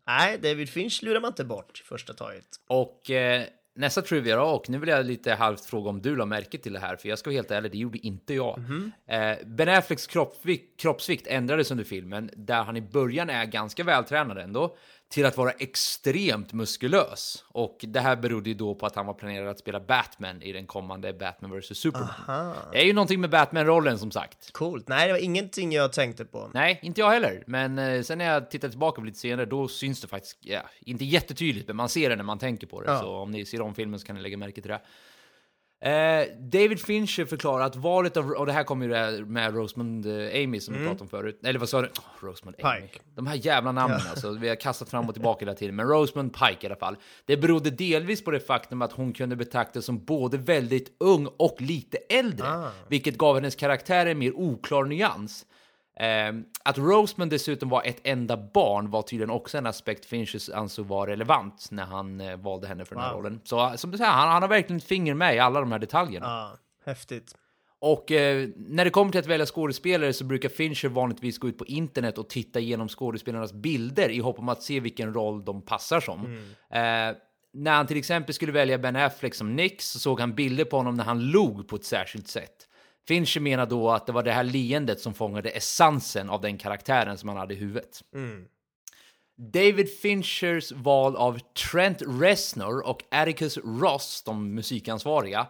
Nej, 0.07 0.37
David 0.37 0.69
Finch 0.69 1.03
lurar 1.03 1.21
man 1.21 1.27
inte 1.31 1.43
bort 1.43 1.81
i 1.81 1.83
första 1.83 2.13
taget. 2.13 2.45
Och 2.69 3.11
eh, 3.11 3.43
nästa 3.75 4.01
trivia 4.01 4.35
då, 4.35 4.43
och 4.43 4.69
nu 4.69 4.77
vill 4.77 4.89
jag 4.89 5.05
lite 5.05 5.33
halvt 5.33 5.65
fråga 5.65 5.89
om 5.89 6.01
du 6.01 6.15
la 6.15 6.25
märke 6.25 6.57
till 6.57 6.73
det 6.73 6.79
här, 6.79 6.95
för 6.95 7.09
jag 7.09 7.19
ska 7.19 7.29
vara 7.29 7.35
helt 7.35 7.51
ärlig, 7.51 7.71
det 7.71 7.77
gjorde 7.77 7.97
inte 7.97 8.33
jag. 8.33 8.59
Eh, 9.07 9.37
ben 9.45 9.69
Afflecks 9.69 10.07
kroppsvikt, 10.07 10.79
kroppsvikt 10.79 11.27
ändrades 11.27 11.71
under 11.71 11.83
filmen, 11.83 12.29
där 12.35 12.63
han 12.63 12.77
i 12.77 12.81
början 12.81 13.29
är 13.29 13.45
ganska 13.45 13.83
vältränad 13.83 14.37
ändå, 14.37 14.77
till 15.11 15.25
att 15.25 15.37
vara 15.37 15.51
extremt 15.51 16.53
muskulös. 16.53 17.43
Och 17.47 17.77
det 17.87 17.99
här 17.99 18.15
berodde 18.15 18.49
ju 18.49 18.55
då 18.55 18.75
på 18.75 18.85
att 18.85 18.95
han 18.95 19.05
var 19.05 19.13
planerad 19.13 19.47
att 19.47 19.59
spela 19.59 19.79
Batman 19.79 20.41
i 20.41 20.51
den 20.51 20.67
kommande 20.67 21.13
Batman 21.13 21.59
vs 21.59 21.77
Superman. 21.77 22.55
Det 22.71 22.81
är 22.81 22.85
ju 22.85 22.93
någonting 22.93 23.21
med 23.21 23.29
Batman-rollen 23.29 23.99
som 23.99 24.11
sagt. 24.11 24.51
Coolt. 24.53 24.87
Nej, 24.87 25.07
det 25.07 25.13
var 25.13 25.19
ingenting 25.19 25.71
jag 25.71 25.93
tänkte 25.93 26.25
på. 26.25 26.49
Nej, 26.53 26.79
inte 26.81 27.01
jag 27.01 27.11
heller. 27.11 27.43
Men 27.47 27.79
eh, 27.79 28.01
sen 28.01 28.17
när 28.17 28.25
jag 28.25 28.51
tittar 28.51 28.69
tillbaka 28.69 29.01
på 29.01 29.05
lite 29.05 29.19
senare, 29.19 29.45
då 29.45 29.67
syns 29.67 30.01
det 30.01 30.07
faktiskt, 30.07 30.37
ja, 30.41 30.61
inte 30.79 31.05
jättetydligt, 31.05 31.67
men 31.67 31.75
man 31.75 31.89
ser 31.89 32.09
det 32.09 32.15
när 32.15 32.23
man 32.23 32.39
tänker 32.39 32.67
på 32.67 32.81
det. 32.81 32.91
Ja. 32.91 32.99
Så 32.99 33.15
om 33.15 33.31
ni 33.31 33.45
ser 33.45 33.61
om 33.61 33.75
filmen 33.75 33.99
så 33.99 34.05
kan 34.05 34.15
ni 34.15 34.21
lägga 34.21 34.37
märke 34.37 34.61
till 34.61 34.71
det. 34.71 34.81
Eh, 35.81 36.27
David 36.39 36.79
Fincher 36.79 37.25
förklarar 37.25 37.65
att 37.65 37.75
valet 37.75 38.17
av, 38.17 38.31
och 38.31 38.45
det 38.45 38.51
här 38.51 38.63
kommer 38.63 38.85
ju 38.87 38.93
här 38.93 39.21
med 39.25 39.55
Rosamund 39.55 40.05
eh, 40.05 40.43
Amy 40.43 40.59
som 40.59 40.73
vi 40.73 40.79
pratade 40.79 41.01
om 41.01 41.07
förut. 41.07 41.39
Eller 41.43 41.59
vad 41.59 41.69
sa 41.69 41.81
du? 41.81 41.87
Oh, 41.87 42.27
Rosamund 42.27 42.55
Amy. 42.63 42.77
Mm. 42.77 42.87
Pike. 42.87 42.99
De 43.15 43.27
här 43.27 43.35
jävla 43.35 43.71
namnen 43.71 44.01
alltså, 44.09 44.31
vi 44.31 44.49
har 44.49 44.55
kastat 44.55 44.89
fram 44.89 45.07
och 45.07 45.13
tillbaka 45.13 45.45
hela 45.45 45.53
tiden. 45.53 45.75
Men 45.75 45.87
Rosamund 45.87 46.33
Pike 46.33 46.57
i 46.61 46.65
alla 46.65 46.75
fall. 46.75 46.95
Det 47.25 47.37
berodde 47.37 47.69
delvis 47.69 48.23
på 48.23 48.31
det 48.31 48.39
faktum 48.39 48.81
att 48.81 48.91
hon 48.91 49.13
kunde 49.13 49.35
betraktas 49.35 49.85
som 49.85 50.05
både 50.05 50.37
väldigt 50.37 50.95
ung 50.99 51.27
och 51.37 51.61
lite 51.61 51.97
äldre. 51.97 52.47
Ah. 52.47 52.71
Vilket 52.87 53.17
gav 53.17 53.35
hennes 53.35 53.55
karaktär 53.55 54.05
en 54.05 54.19
mer 54.19 54.31
oklar 54.31 54.83
nyans. 54.83 55.45
Eh, 56.01 56.33
att 56.63 56.77
Rosamund 56.77 57.31
dessutom 57.31 57.69
var 57.69 57.83
ett 57.83 57.99
enda 58.03 58.37
barn 58.37 58.89
var 58.89 59.01
tydligen 59.01 59.29
också 59.29 59.57
en 59.57 59.65
aspekt 59.65 60.05
Fincher 60.05 60.55
ansåg 60.55 60.85
var 60.85 61.07
relevant 61.07 61.67
när 61.71 61.83
han 61.83 62.21
eh, 62.21 62.37
valde 62.37 62.67
henne 62.67 62.85
för 62.85 62.95
den 62.95 63.03
här 63.03 63.13
Wow. 63.13 63.19
rollen. 63.23 63.41
Så 63.43 63.73
som 63.75 63.91
du 63.91 63.97
säger, 63.97 64.11
han, 64.11 64.29
han 64.29 64.41
har 64.41 64.49
verkligen 64.49 64.77
ett 64.77 64.83
finger 64.83 65.13
med 65.13 65.35
i 65.35 65.39
alla 65.39 65.59
de 65.59 65.71
här 65.71 65.79
detaljerna. 65.79 66.25
Ja, 66.27 66.57
häftigt. 66.91 67.35
Och 67.79 68.11
eh, 68.11 68.47
när 68.55 68.85
det 68.85 68.91
kommer 68.91 69.11
till 69.11 69.19
att 69.19 69.25
välja 69.27 69.45
skådespelare 69.45 70.13
så 70.13 70.23
brukar 70.25 70.49
Fincher 70.49 70.87
vanligtvis 70.89 71.37
gå 71.37 71.47
ut 71.49 71.57
på 71.57 71.65
internet 71.65 72.17
och 72.17 72.29
titta 72.29 72.59
igenom 72.59 72.87
skådespelarnas 72.87 73.53
bilder 73.53 74.09
i 74.09 74.19
hopp 74.19 74.39
om 74.39 74.49
att 74.49 74.63
se 74.63 74.79
vilken 74.79 75.13
roll 75.13 75.45
de 75.45 75.61
passar 75.61 75.99
som. 75.99 76.25
Eh, 76.69 76.79
när 77.53 77.71
han 77.71 77.87
till 77.87 77.97
exempel 77.97 78.35
skulle 78.35 78.51
välja 78.51 78.77
Ben 78.77 78.95
Affleck 78.95 79.35
som 79.35 79.55
Nick 79.55 79.81
så 79.81 79.99
såg 79.99 80.19
han 80.19 80.35
bilder 80.35 80.65
på 80.65 80.77
honom 80.77 80.95
när 80.95 81.03
han 81.03 81.19
log 81.31 81.67
på 81.67 81.75
ett 81.75 81.85
särskilt 81.85 82.27
sätt. 82.27 82.67
Fincher 83.11 83.39
menar 83.41 83.65
då 83.65 83.89
att 83.91 84.05
det 84.05 84.11
var 84.11 84.23
det 84.23 84.31
här 84.31 84.43
leendet 84.43 84.99
som 84.99 85.13
fångade 85.13 85.49
essensen 85.49 86.29
av 86.29 86.41
den 86.41 86.57
karaktären 86.57 87.17
som 87.17 87.29
han 87.29 87.37
hade 87.37 87.53
i 87.53 87.57
huvudet. 87.57 88.03
David 89.37 89.99
Finchers 89.99 90.71
val 90.71 91.15
av 91.15 91.39
Trent 91.71 92.01
Reznor 92.21 92.87
och 92.87 93.03
Atticus 93.11 93.57
Ross, 93.57 94.23
de 94.25 94.55
musikansvariga, 94.55 95.47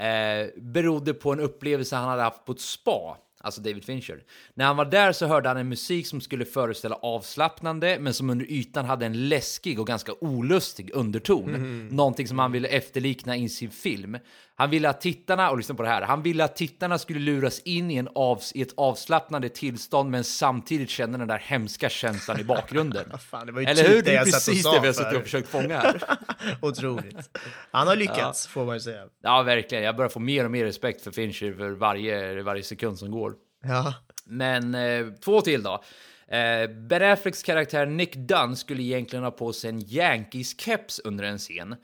eh, 0.00 0.62
berodde 0.62 1.14
på 1.14 1.32
en 1.32 1.40
upplevelse 1.40 1.96
han 1.96 2.08
hade 2.08 2.22
haft 2.22 2.44
på 2.44 2.52
ett 2.52 2.60
spa, 2.60 3.16
alltså 3.40 3.60
David 3.60 3.84
Fincher. 3.84 4.22
När 4.54 4.64
han 4.64 4.76
var 4.76 4.84
där 4.84 5.12
så 5.12 5.26
hörde 5.26 5.48
han 5.48 5.56
en 5.58 5.68
musik 5.68 6.06
som 6.06 6.20
skulle 6.20 6.44
föreställa 6.44 6.94
avslappnande, 6.94 7.98
men 8.00 8.14
som 8.14 8.30
under 8.30 8.46
ytan 8.52 8.84
hade 8.84 9.06
en 9.06 9.28
läskig 9.28 9.80
och 9.80 9.86
ganska 9.86 10.12
olustig 10.20 10.90
underton. 10.94 11.88
Någonting 11.88 12.28
som 12.28 12.38
han 12.38 12.52
ville 12.52 12.68
efterlikna 12.68 13.36
i 13.36 13.48
sin 13.48 13.70
film. 13.70 14.18
Han 14.56 14.70
ville 14.70 14.88
att 14.88 15.00
tittarna, 15.00 15.50
och 15.50 15.56
lyssna 15.56 15.74
på 15.74 15.82
det 15.82 15.88
här, 15.88 16.02
han 16.02 16.22
ville 16.22 16.44
att 16.44 16.56
tittarna 16.56 16.98
skulle 16.98 17.20
luras 17.20 17.58
in 17.58 17.90
i, 17.90 17.96
en 17.96 18.08
avs, 18.14 18.52
i 18.54 18.62
ett 18.62 18.72
avslappnande 18.76 19.48
tillstånd, 19.48 20.10
men 20.10 20.24
samtidigt 20.24 20.90
känna 20.90 21.18
den 21.18 21.28
där 21.28 21.38
hemska 21.38 21.88
känslan 21.88 22.40
i 22.40 22.44
bakgrunden. 22.44 23.18
Fan, 23.18 23.46
det 23.46 23.52
var 23.52 23.60
ju 23.60 23.66
Eller 23.66 23.82
typ 23.82 23.92
hur? 23.92 24.02
det 24.02 24.16
är 24.16 24.24
precis 24.24 24.62
det 24.62 24.80
vi 24.80 24.86
har 24.86 24.92
suttit 24.94 25.16
och 25.16 25.22
försökt 25.22 25.48
fånga 25.48 25.78
här. 25.80 26.02
Otroligt. 26.62 27.38
Han 27.70 27.88
har 27.88 27.96
lyckats, 27.96 28.46
får 28.46 28.64
man 28.64 28.76
ju 28.76 28.80
säga. 28.80 29.04
Ja, 29.22 29.42
verkligen. 29.42 29.84
Jag 29.84 29.96
börjar 29.96 30.08
få 30.08 30.20
mer 30.20 30.44
och 30.44 30.50
mer 30.50 30.64
respekt 30.64 31.02
för 31.02 31.10
Fincher 31.10 31.56
för 31.56 31.70
varje, 31.70 32.42
varje 32.42 32.62
sekund 32.62 32.98
som 32.98 33.10
går. 33.10 33.34
Ja. 33.64 33.94
Men 34.24 34.74
eh, 34.74 35.06
två 35.24 35.40
till 35.40 35.62
då. 35.62 35.82
Eh, 36.28 36.70
ben 36.88 37.12
Afflecks 37.12 37.42
karaktär 37.42 37.86
Nick 37.86 38.14
Dunn 38.14 38.56
skulle 38.56 38.82
egentligen 38.82 39.24
ha 39.24 39.30
på 39.30 39.52
sig 39.52 39.70
en 39.70 39.80
Yankees-keps 39.80 41.00
under 41.04 41.24
en 41.24 41.38
scen. 41.38 41.76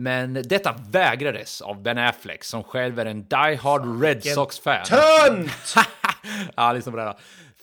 Men 0.00 0.34
detta 0.34 0.74
vägrades 0.90 1.60
av 1.60 1.82
Ben 1.82 1.98
Affleck 1.98 2.44
som 2.44 2.64
själv 2.64 2.98
är 2.98 3.06
en 3.06 3.24
die-hard 3.24 4.02
Red 4.02 4.24
Sox-fan. 4.24 4.84
Tönt! 4.84 5.50
ja, 6.56 6.72
lyssna 6.72 6.92
på 6.92 6.98
det 6.98 7.04
här. 7.04 7.16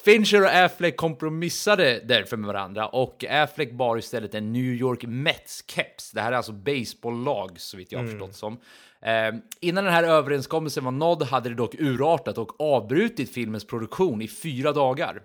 Fincher 0.05 0.41
och 0.43 0.49
Affleck 0.55 0.97
kompromissade 0.97 2.01
därför 2.03 2.37
med 2.37 2.47
varandra 2.47 2.87
och 2.87 3.25
Affleck 3.29 3.71
bar 3.71 3.97
istället 3.97 4.35
en 4.35 4.53
New 4.53 4.63
York 4.73 5.03
Mets-keps. 5.03 6.11
Det 6.13 6.21
här 6.21 6.31
är 6.31 6.35
alltså 6.35 6.51
baseballlag 6.51 7.59
så 7.59 7.77
vitt 7.77 7.91
jag 7.91 7.99
har 7.99 8.07
förstått 8.07 8.35
som. 8.35 8.53
Eh, 9.01 9.33
innan 9.61 9.83
den 9.83 9.93
här 9.93 10.03
överenskommelsen 10.03 10.83
var 10.83 10.91
nådd 10.91 11.23
hade 11.23 11.49
det 11.49 11.55
dock 11.55 11.75
urartat 11.79 12.37
och 12.37 12.61
avbrutit 12.61 13.33
filmens 13.33 13.67
produktion 13.67 14.21
i 14.21 14.27
fyra 14.27 14.71
dagar. 14.73 15.21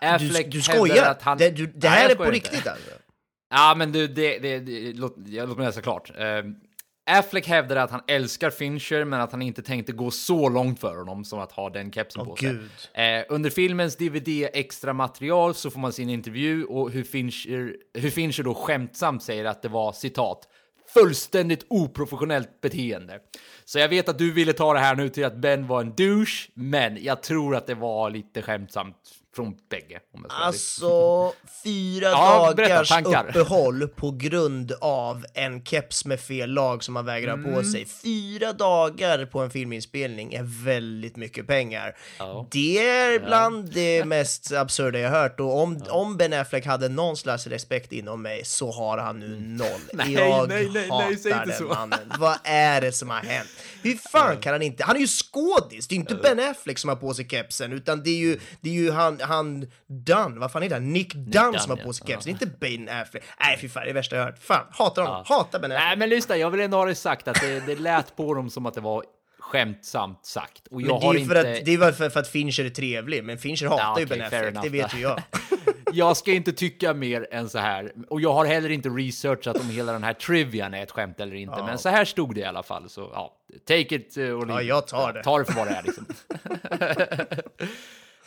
Du, 0.00 0.06
Affleck 0.06 0.52
du 0.52 0.60
hävdar 0.60 0.74
skojar? 0.74 1.16
han- 1.20 1.38
Det, 1.38 1.50
du, 1.50 1.66
det 1.66 1.88
Nej, 1.88 1.90
här 1.90 2.02
jag 2.02 2.10
är 2.10 2.16
på 2.16 2.24
inte. 2.24 2.34
riktigt 2.36 2.66
alltså? 2.66 2.90
Ja, 3.50 3.74
men 3.76 3.92
du, 3.92 4.08
det, 4.08 4.38
det, 4.38 4.58
det, 4.58 4.92
låt, 4.92 5.14
låt 5.26 5.56
mig 5.56 5.66
läsa 5.66 5.82
klart. 5.82 6.10
Eh, 6.18 6.42
Affleck 7.10 7.46
hävdade 7.46 7.82
att 7.82 7.90
han 7.90 8.00
älskar 8.06 8.50
Fincher, 8.50 9.04
men 9.04 9.20
att 9.20 9.32
han 9.32 9.42
inte 9.42 9.62
tänkte 9.62 9.92
gå 9.92 10.10
så 10.10 10.48
långt 10.48 10.80
för 10.80 10.96
honom 10.96 11.24
som 11.24 11.38
att 11.38 11.52
ha 11.52 11.70
den 11.70 11.92
kepsen 11.92 12.22
Åh, 12.22 12.28
på 12.28 12.36
sig. 12.36 12.56
Eh, 12.94 13.24
under 13.28 13.50
filmens 13.50 13.96
DVD 13.96 14.28
extra 14.52 14.92
material 14.92 15.54
så 15.54 15.70
får 15.70 15.80
man 15.80 15.92
se 15.92 16.02
en 16.02 16.10
intervju 16.10 16.64
och 16.64 16.90
hur 16.90 17.04
Fincher, 17.04 17.76
hur 17.94 18.10
Fincher 18.10 18.42
då 18.42 18.54
skämtsamt 18.54 19.22
säger 19.22 19.44
att 19.44 19.62
det 19.62 19.68
var 19.68 19.92
citat 19.92 20.48
fullständigt 20.94 21.66
oprofessionellt 21.68 22.60
beteende. 22.60 23.20
Så 23.64 23.78
jag 23.78 23.88
vet 23.88 24.08
att 24.08 24.18
du 24.18 24.32
ville 24.32 24.52
ta 24.52 24.72
det 24.72 24.80
här 24.80 24.96
nu 24.96 25.08
till 25.08 25.24
att 25.24 25.36
Ben 25.36 25.66
var 25.66 25.80
en 25.80 25.94
douche, 25.94 26.50
men 26.54 27.04
jag 27.04 27.22
tror 27.22 27.56
att 27.56 27.66
det 27.66 27.74
var 27.74 28.10
lite 28.10 28.42
skämtsamt 28.42 28.96
från 29.36 29.54
bägge. 29.70 30.00
Om 30.14 30.20
jag 30.28 30.32
ska. 30.32 30.44
Alltså, 30.44 31.32
fyra 31.64 32.08
Ja, 32.10 32.52
berätta, 32.56 32.74
dagars 32.74 32.88
tankar. 32.88 33.26
uppehåll 33.28 33.88
på 33.88 34.10
grund 34.10 34.72
av 34.80 35.24
en 35.34 35.64
keps 35.64 36.04
med 36.04 36.20
fel 36.20 36.50
lag 36.50 36.84
som 36.84 36.94
man 36.94 37.04
vägrar 37.04 37.34
Mm. 37.34 37.54
på 37.54 37.62
sig. 37.64 37.86
Fyra 37.86 38.52
dagar 38.52 39.26
på 39.26 39.40
en 39.40 39.50
filminspelning 39.50 40.34
är 40.34 40.64
väldigt 40.64 41.16
mycket 41.16 41.46
pengar. 41.46 41.96
Ja. 42.18 42.46
Det 42.50 42.78
är 42.88 43.18
bland 43.20 43.72
det 43.72 44.04
mest 44.06 44.52
absurda 44.52 44.98
jag 44.98 45.10
hört 45.10 45.40
och 45.40 45.60
om, 45.62 45.82
om 45.90 46.16
Ben 46.16 46.32
Affleck 46.32 46.66
hade 46.66 46.88
någon 46.88 47.16
slags 47.16 47.46
respekt 47.46 47.92
inom 47.92 48.22
mig 48.22 48.44
så 48.44 48.72
har 48.72 48.98
han 48.98 49.18
nu 49.20 49.40
noll. 49.40 49.68
Nej, 49.92 50.12
jag 50.12 50.48
nej, 50.48 50.68
nej, 50.72 50.88
hatar 50.88 51.06
nej, 51.06 51.16
säg 51.18 51.32
inte 51.32 51.44
den 51.44 51.56
så. 51.58 51.64
mannen. 51.64 52.12
Vad 52.18 52.38
är 52.44 52.80
det 52.80 52.92
som 52.92 53.10
har 53.10 53.20
hänt? 53.20 53.48
Hur 53.82 53.94
fan 53.94 54.36
kan 54.36 54.52
han 54.52 54.62
inte? 54.62 54.84
Han 54.84 54.96
är 54.96 55.00
ju 55.00 55.06
skådis, 55.06 55.88
det 55.88 55.94
är 55.94 55.96
inte 55.96 56.14
Ben 56.14 56.40
Affleck 56.40 56.78
som 56.78 56.88
har 56.88 56.96
på 56.96 57.14
sig 57.14 57.28
kepsen 57.28 57.72
utan 57.72 58.02
det 58.02 58.10
är 58.10 58.16
ju, 58.18 58.38
det 58.60 58.68
är 58.70 58.74
ju 58.74 58.90
han, 58.90 59.17
han 59.20 59.66
Dunn, 59.86 60.40
vad 60.40 60.52
fan 60.52 60.62
heter 60.62 60.76
han? 60.76 60.92
Nick 60.92 61.14
Dunn 61.14 61.30
Dunn, 61.30 61.60
som 61.60 61.70
har 61.70 61.78
ja. 61.78 61.84
på 61.84 61.92
sig 61.92 62.06
kepsen, 62.06 62.32
inte 62.32 62.46
Ben 62.46 62.88
Affleck. 62.88 63.24
Nej 63.40 63.58
fy 63.60 63.68
fan, 63.68 63.82
det 63.82 63.84
är 63.84 63.86
det 63.86 63.92
värsta 63.92 64.16
jag 64.16 64.24
hört. 64.24 64.38
Fan, 64.38 64.66
hatar 64.70 65.02
honom, 65.02 65.24
hatar 65.26 65.58
Ben 65.58 65.72
Affleck. 65.72 65.86
Nej, 65.86 65.96
men 65.96 66.08
lyssna, 66.08 66.36
jag 66.36 66.50
vill 66.50 66.60
ändå 66.60 66.76
ha 66.76 66.84
det 66.84 66.94
sagt 66.94 67.28
att 67.28 67.40
det, 67.40 67.66
det 67.66 67.80
lät 67.80 68.16
på 68.16 68.34
dem 68.34 68.50
som 68.50 68.66
att 68.66 68.74
det 68.74 68.80
var 68.80 69.04
skämtsamt 69.38 70.26
sagt. 70.26 70.66
Och 70.70 70.82
jag 70.82 70.88
Men 70.88 71.00
det 71.00 71.06
har 71.06 71.14
är 71.14 71.18
ju 71.18 71.26
för, 71.26 71.36
inte... 71.36 71.58
att, 71.58 71.64
det 71.64 71.74
är 71.74 71.78
väl 71.78 71.92
för, 71.92 72.10
för 72.10 72.20
att 72.20 72.28
Fincher 72.28 72.64
är 72.64 72.70
trevlig, 72.70 73.24
men 73.24 73.38
Fincher 73.38 73.66
hatar 73.66 73.84
Ja, 73.84 73.98
ju 73.98 74.04
okej, 74.04 74.18
Ben 74.18 74.26
Affleck, 74.26 74.62
det 74.62 74.68
vet 74.68 74.94
ju 74.94 75.00
jag. 75.00 75.22
Jag 75.92 76.16
ska 76.16 76.32
inte 76.32 76.52
tycka 76.52 76.94
mer 76.94 77.26
än 77.30 77.48
så 77.48 77.58
här. 77.58 77.92
Och 78.08 78.20
jag 78.20 78.32
har 78.32 78.44
heller 78.44 78.70
inte 78.70 78.88
researchat 78.88 79.56
om 79.56 79.70
hela 79.70 79.92
den 79.92 80.04
här 80.04 80.12
trivian 80.12 80.74
är 80.74 80.82
ett 80.82 80.90
skämt 80.90 81.20
eller 81.20 81.36
inte. 81.36 81.62
Men 81.62 81.78
så 81.78 81.88
här 81.88 82.04
stod 82.04 82.34
det 82.34 82.40
i 82.40 82.44
alla 82.44 82.62
fall. 82.62 82.88
Så 82.88 83.10
ja, 83.14 83.36
take 83.68 83.94
it 83.94 84.16
or 84.16 84.46
leave 84.46 84.62
Ja, 84.62 84.62
jag 84.62 84.86
tar 84.86 85.12
det. 85.12 85.22
Ta 85.22 85.38
det 85.38 85.44
för 85.44 85.52
vad 85.52 85.66
det 85.66 85.74
är 85.74 85.82
liksom. 85.82 86.06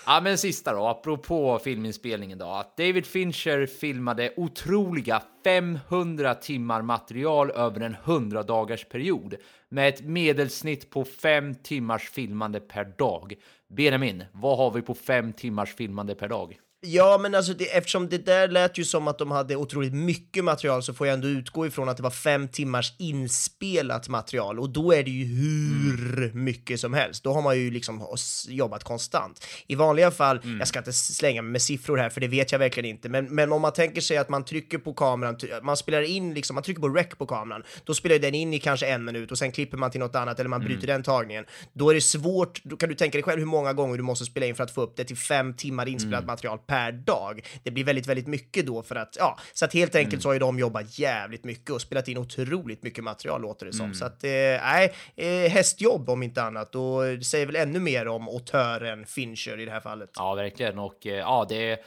ja, 0.05 0.21
men 0.23 0.37
sista 0.37 0.73
då, 0.73 0.87
apropå 0.87 1.59
filminspelningen 1.63 2.37
då. 2.37 2.45
Att 2.45 2.77
David 2.77 3.05
Fincher 3.05 3.65
filmade 3.65 4.33
otroliga 4.37 5.21
500 5.43 6.35
timmar 6.35 6.81
material 6.81 7.51
över 7.51 7.81
en 7.81 7.95
100 8.05 8.43
dagars 8.43 8.85
period 8.85 9.35
med 9.69 9.89
ett 9.89 10.01
medelsnitt 10.01 10.89
på 10.89 11.05
5 11.05 11.55
timmars 11.55 12.09
filmande 12.09 12.59
per 12.59 12.85
dag. 12.85 13.33
Benjamin, 13.67 14.23
vad 14.31 14.57
har 14.57 14.71
vi 14.71 14.81
på 14.81 14.93
5 14.93 15.33
timmars 15.33 15.75
filmande 15.75 16.15
per 16.15 16.27
dag? 16.27 16.57
Ja, 16.83 17.17
men 17.17 17.35
alltså 17.35 17.53
det, 17.53 17.77
eftersom 17.77 18.09
det 18.09 18.17
där 18.17 18.47
lät 18.47 18.77
ju 18.77 18.83
som 18.83 19.07
att 19.07 19.17
de 19.17 19.31
hade 19.31 19.55
otroligt 19.55 19.93
mycket 19.93 20.43
material 20.43 20.83
så 20.83 20.93
får 20.93 21.07
jag 21.07 21.13
ändå 21.13 21.27
utgå 21.27 21.67
ifrån 21.67 21.89
att 21.89 21.97
det 21.97 22.03
var 22.03 22.09
fem 22.09 22.47
timmars 22.47 22.93
inspelat 22.97 24.09
material 24.09 24.59
och 24.59 24.69
då 24.69 24.93
är 24.93 25.03
det 25.03 25.11
ju 25.11 25.25
hur 25.25 26.33
mycket 26.33 26.79
som 26.79 26.93
helst. 26.93 27.23
Då 27.23 27.33
har 27.33 27.41
man 27.41 27.59
ju 27.59 27.71
liksom 27.71 28.07
jobbat 28.47 28.83
konstant. 28.83 29.45
I 29.67 29.75
vanliga 29.75 30.11
fall, 30.11 30.39
jag 30.59 30.67
ska 30.67 30.79
inte 30.79 30.93
slänga 30.93 31.41
mig 31.41 31.51
med 31.51 31.61
siffror 31.61 31.97
här 31.97 32.09
för 32.09 32.21
det 32.21 32.27
vet 32.27 32.51
jag 32.51 32.59
verkligen 32.59 32.89
inte, 32.89 33.09
men, 33.09 33.35
men 33.35 33.51
om 33.51 33.61
man 33.61 33.73
tänker 33.73 34.01
sig 34.01 34.17
att 34.17 34.29
man 34.29 34.45
trycker 34.45 34.77
på 34.77 34.93
kameran, 34.93 35.37
man 35.63 35.77
spelar 35.77 36.01
in 36.01 36.33
liksom, 36.33 36.53
man 36.53 36.63
trycker 36.63 36.81
på 36.81 36.89
rec 36.89 37.07
på 37.17 37.25
kameran, 37.25 37.63
då 37.83 37.93
spelar 37.93 38.19
den 38.19 38.35
in 38.35 38.53
i 38.53 38.59
kanske 38.59 38.87
en 38.87 39.05
minut 39.05 39.31
och 39.31 39.37
sen 39.37 39.51
klipper 39.51 39.77
man 39.77 39.91
till 39.91 39.99
något 39.99 40.15
annat 40.15 40.39
eller 40.39 40.49
man 40.49 40.61
bryter 40.61 40.87
den 40.87 41.03
tagningen. 41.03 41.45
Då 41.73 41.89
är 41.89 41.93
det 41.93 42.01
svårt, 42.01 42.63
då 42.63 42.77
kan 42.77 42.89
du 42.89 42.95
tänka 42.95 43.17
dig 43.17 43.23
själv 43.23 43.39
hur 43.39 43.45
många 43.45 43.73
gånger 43.73 43.97
du 43.97 44.03
måste 44.03 44.25
spela 44.25 44.45
in 44.45 44.55
för 44.55 44.63
att 44.63 44.71
få 44.71 44.81
upp 44.81 44.95
det 44.95 45.03
till 45.03 45.17
fem 45.17 45.53
timmar 45.53 45.87
inspelat 45.87 46.25
material 46.25 46.59
per 46.71 46.91
dag. 46.91 47.45
Det 47.63 47.71
blir 47.71 47.83
väldigt, 47.83 48.07
väldigt 48.07 48.27
mycket 48.27 48.65
då 48.65 48.83
för 48.83 48.95
att, 48.95 49.15
ja, 49.19 49.39
så 49.53 49.65
att 49.65 49.73
helt 49.73 49.95
enkelt 49.95 50.21
så 50.21 50.29
har 50.29 50.33
ju 50.33 50.39
de 50.39 50.59
jobbat 50.59 50.99
jävligt 50.99 51.43
mycket 51.43 51.69
och 51.69 51.81
spelat 51.81 52.07
in 52.07 52.17
otroligt 52.17 52.83
mycket 52.83 53.03
material 53.03 53.41
låter 53.41 53.65
det 53.65 53.73
som. 53.73 53.93
Så 53.93 54.05
att, 54.05 54.23
eh, 54.23 54.29
nej, 54.29 54.93
eh, 55.15 55.51
hästjobb 55.51 56.09
om 56.09 56.23
inte 56.23 56.43
annat 56.43 56.75
och 56.75 57.03
det 57.03 57.23
säger 57.23 57.45
väl 57.45 57.55
ännu 57.55 57.79
mer 57.79 58.07
om 58.07 58.27
autören 58.27 59.05
Fincher 59.05 59.59
i 59.59 59.65
det 59.65 59.71
här 59.71 59.81
fallet. 59.81 60.09
Ja, 60.15 60.33
verkligen. 60.33 60.79
Och 60.79 61.07
eh, 61.07 61.13
ja, 61.13 61.45
det 61.49 61.77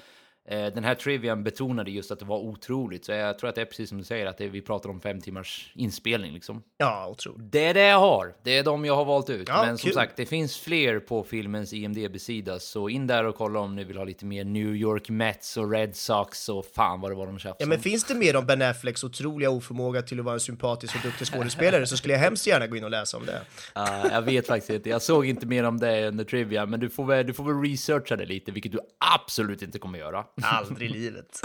den 0.48 0.84
här 0.84 0.94
trivian 0.94 1.44
betonade 1.44 1.90
just 1.90 2.10
att 2.10 2.18
det 2.18 2.24
var 2.24 2.38
otroligt, 2.38 3.04
så 3.04 3.12
jag 3.12 3.38
tror 3.38 3.48
att 3.48 3.54
det 3.54 3.60
är 3.60 3.64
precis 3.64 3.88
som 3.88 3.98
du 3.98 4.04
säger, 4.04 4.26
att 4.26 4.38
det, 4.38 4.48
vi 4.48 4.60
pratar 4.60 4.90
om 4.90 5.00
fem 5.00 5.20
timmars 5.20 5.72
inspelning 5.74 6.32
liksom. 6.32 6.62
Ja, 6.76 7.08
otroligt. 7.08 7.52
Det 7.52 7.64
är 7.64 7.74
det 7.74 7.82
jag 7.82 7.98
har. 7.98 8.34
Det 8.42 8.58
är 8.58 8.64
de 8.64 8.84
jag 8.84 8.96
har 8.96 9.04
valt 9.04 9.30
ut. 9.30 9.48
Ja, 9.48 9.64
Men 9.66 9.78
som 9.78 9.86
kul. 9.88 9.94
sagt, 9.94 10.16
det 10.16 10.26
finns 10.26 10.58
fler 10.58 11.00
på 11.00 11.22
filmens 11.24 11.72
IMDB-sida, 11.72 12.58
så 12.58 12.88
in 12.88 13.06
där 13.06 13.24
och 13.24 13.36
kolla 13.36 13.60
om 13.60 13.76
ni 13.76 13.84
vill 13.84 13.96
ha 13.96 14.04
lite 14.04 14.24
mer 14.24 14.44
New 14.44 14.76
York 14.76 15.08
Mets 15.08 15.56
och 15.56 15.70
Red 15.70 15.96
Sox 15.96 16.48
och 16.48 16.66
fan 16.74 17.00
vad 17.00 17.10
det 17.10 17.14
var 17.14 17.26
de 17.26 17.38
tjafsade 17.38 17.56
Ja, 17.58 17.66
men 17.66 17.80
finns 17.80 18.04
det 18.04 18.14
mer 18.14 18.36
om 18.36 18.46
Ben 18.46 18.62
Afflecks 18.62 19.04
otroliga 19.04 19.50
oförmåga 19.50 20.02
till 20.02 20.18
att 20.18 20.24
vara 20.24 20.34
en 20.34 20.40
sympatisk 20.40 20.96
och 20.96 21.02
duktig 21.02 21.26
skådespelare 21.26 21.86
så 21.86 21.96
skulle 21.96 22.14
jag 22.14 22.20
hemskt 22.20 22.46
gärna 22.46 22.66
gå 22.66 22.76
in 22.76 22.84
och 22.84 22.90
läsa 22.90 23.16
om 23.16 23.26
det. 23.26 23.40
Ja, 23.74 24.10
jag 24.10 24.22
vet 24.22 24.46
faktiskt 24.46 24.70
inte. 24.70 24.88
Jag 24.90 25.02
såg 25.02 25.26
inte 25.26 25.46
mer 25.46 25.64
om 25.64 25.78
det 25.78 26.08
under 26.08 26.24
Trivia, 26.24 26.66
men 26.66 26.80
du 26.80 26.90
får 26.90 27.04
väl, 27.04 27.26
du 27.26 27.32
får 27.32 27.44
väl 27.44 27.70
researcha 27.70 28.16
det 28.16 28.26
lite, 28.26 28.52
vilket 28.52 28.72
du 28.72 28.78
absolut 29.14 29.62
inte 29.62 29.78
kommer 29.78 29.98
göra. 29.98 30.24
Aldrig 30.42 30.90
i 30.90 30.92
livet. 30.92 31.40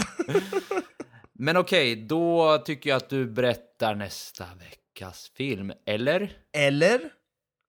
Men 1.32 1.56
okej, 1.56 1.96
då 1.96 2.58
tycker 2.58 2.90
jag 2.90 2.96
att 2.96 3.08
du 3.08 3.26
berättar 3.26 3.94
nästa 3.94 4.44
veckas 4.58 5.30
film. 5.36 5.72
Eller? 5.86 6.32
Eller? 6.52 7.00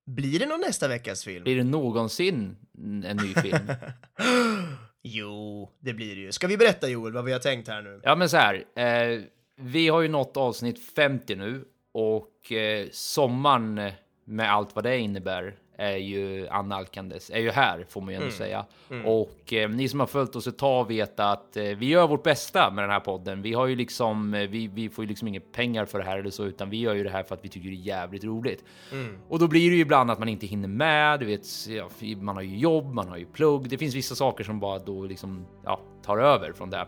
Blir 0.05 0.39
det 0.39 0.45
någon 0.45 0.61
nästa 0.61 0.88
veckas 0.88 1.24
film? 1.24 1.43
Blir 1.43 1.55
det 1.55 1.63
någonsin 1.63 2.57
en 3.05 3.17
ny 3.17 3.34
film? 3.34 3.72
Jo, 5.03 5.69
det 5.80 5.93
blir 5.93 6.15
det 6.15 6.22
ju. 6.22 6.32
Ska 6.32 6.47
vi 6.47 6.57
berätta 6.57 6.89
Joel 6.89 7.13
vad 7.13 7.26
vi 7.26 7.32
har 7.32 7.39
tänkt 7.39 7.67
här 7.67 7.82
nu? 7.82 8.01
Ja, 8.03 8.15
men 8.15 8.30
så 8.30 8.38
här. 8.38 8.63
Eh, 8.76 9.22
vi 9.55 9.88
har 9.88 10.01
ju 10.01 10.07
nått 10.07 10.38
avsnitt 10.38 10.93
50 10.95 11.36
nu 11.36 11.65
och 11.93 12.51
eh, 12.51 12.88
sommaren 12.91 13.91
med 14.26 14.51
allt 14.53 14.76
vad 14.76 14.84
det 14.84 14.97
innebär 14.97 15.55
är 15.82 15.97
ju 15.97 16.47
annalkandes, 16.47 17.29
är 17.29 17.39
ju 17.39 17.49
här 17.49 17.86
får 17.89 18.01
man 18.01 18.13
ju 18.13 18.15
ändå 18.19 18.32
säga. 18.32 18.65
Och 19.05 19.53
eh, 19.53 19.69
ni 19.69 19.89
som 19.89 19.99
har 19.99 20.07
följt 20.07 20.36
oss 20.36 20.47
ett 20.47 20.57
tag 20.57 20.88
vet 20.88 21.19
att 21.19 21.57
eh, 21.57 21.63
vi 21.63 21.86
gör 21.86 22.07
vårt 22.07 22.23
bästa 22.23 22.71
med 22.71 22.84
den 22.84 22.91
här 22.91 22.99
podden. 22.99 23.41
Vi 23.41 23.53
har 23.53 23.67
ju 23.67 23.75
liksom, 23.75 24.34
eh, 24.34 24.49
vi, 24.49 24.67
vi 24.67 24.89
får 24.89 25.03
ju 25.03 25.09
liksom 25.09 25.27
inga 25.27 25.39
pengar 25.39 25.86
för 25.86 25.99
det 25.99 26.05
här 26.05 26.17
eller 26.17 26.29
så, 26.29 26.45
utan 26.45 26.69
vi 26.69 26.77
gör 26.77 26.93
ju 26.93 27.03
det 27.03 27.09
här 27.09 27.23
för 27.23 27.36
att 27.36 27.45
vi 27.45 27.49
tycker 27.49 27.69
det 27.69 27.75
är 27.75 27.77
jävligt 27.77 28.23
roligt. 28.23 28.63
Och 29.29 29.39
då 29.39 29.47
blir 29.47 29.69
det 29.69 29.75
ju 29.75 29.82
ibland 29.82 30.11
att 30.11 30.19
man 30.19 30.29
inte 30.29 30.47
hinner 30.47 30.67
med. 30.67 31.19
Du 31.19 31.25
vet, 31.25 31.45
man 32.21 32.36
har 32.36 32.43
ju 32.43 32.57
jobb, 32.57 32.93
man 32.93 33.07
har 33.07 33.17
ju 33.17 33.25
plugg. 33.25 33.69
Det 33.69 33.77
finns 33.77 33.95
vissa 33.95 34.15
saker 34.15 34.43
som 34.43 34.59
bara 34.59 34.79
då 34.79 35.03
liksom 35.03 35.45
ja, 35.65 35.79
tar 36.05 36.17
över 36.17 36.53
från 36.53 36.69
det. 36.69 36.88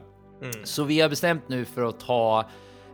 Så 0.64 0.84
vi 0.84 1.02
har 1.02 1.10
bestämt 1.10 1.50
nu 1.50 1.66
för 1.66 1.84
att 1.84 2.00
ta 2.00 2.46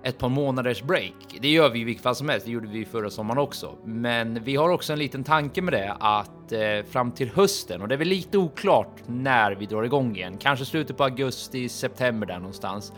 ett 0.04 0.18
par 0.18 0.30
månaders 0.30 0.84
break. 0.84 1.14
Det 1.42 1.50
gör 1.50 1.70
vi 1.70 1.80
i 1.80 1.84
vilket 1.84 2.04
fall 2.04 2.16
som 2.16 2.30
helst. 2.30 2.46
Det 2.46 2.52
gjorde 2.52 2.68
vi 2.68 2.86
förra 2.86 3.10
sommaren 3.10 3.38
också. 3.38 3.76
Men 3.86 4.44
vi 4.44 4.56
har 4.56 4.70
också 4.70 4.94
en 4.94 5.00
liten 5.00 5.24
tanke 5.24 5.62
med 5.62 5.74
det 5.74 5.96
att 6.00 6.52
eh, 6.52 6.92
fram 6.92 7.12
till 7.12 7.30
hösten 7.30 7.82
och 7.82 7.88
det 7.88 7.96
är 7.96 8.00
väl 8.00 8.08
lite 8.08 8.38
oklart 8.38 9.02
när 9.06 9.52
vi 9.52 9.66
drar 9.66 9.84
igång 9.84 10.16
igen. 10.16 10.38
Kanske 10.38 10.66
slutet 10.66 10.98
på 10.98 11.04
augusti, 11.04 11.70
september 11.70 12.28
där 12.28 12.40
någonstans. 12.40 12.94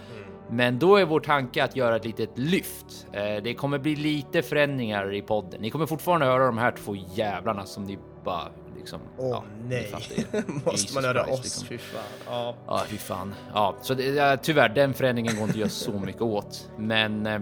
Men 0.50 0.80
då 0.80 0.96
är 0.96 1.06
vår 1.06 1.20
tanke 1.20 1.64
att 1.64 1.76
göra 1.76 1.96
ett 1.96 2.06
litet 2.06 2.38
lyft. 2.38 3.08
Eh, 3.14 3.44
det 3.44 3.54
kommer 3.54 3.80
bli 3.80 3.96
lite 3.96 4.42
förändringar 4.42 5.14
i 5.14 5.22
podden. 5.22 5.62
Ni 5.62 5.70
kommer 5.70 5.86
fortfarande 5.86 6.26
höra 6.26 6.46
de 6.46 6.58
här 6.58 6.72
två 6.72 6.96
jävlarna 6.96 7.66
som 7.66 7.84
ni 7.84 7.98
bara 8.26 8.48
liksom. 8.78 9.00
Åh 9.18 9.30
ja, 9.30 9.44
ni 9.64 9.70
nej, 9.70 9.92
måste 10.48 10.72
Jesus 10.72 10.96
man 10.96 11.04
höra 11.04 11.24
Christ, 11.26 11.40
oss? 11.40 11.44
liksom. 11.44 11.68
Fy 11.68 11.78
fan. 11.78 12.02
Ja. 12.28 12.56
Ja, 12.68 12.84
fy 12.88 12.98
fan. 12.98 13.36
Ja, 13.54 13.76
så 13.82 13.94
det, 13.94 14.04
ja, 14.04 14.38
tyvärr, 14.38 14.70
den 14.70 14.94
förändringen 14.94 15.36
går 15.36 15.42
inte 15.44 15.52
att 15.54 15.58
göra 15.60 15.70
så 15.70 15.92
mycket 15.92 16.22
åt. 16.22 16.70
Men 16.78 17.26
eh, 17.26 17.42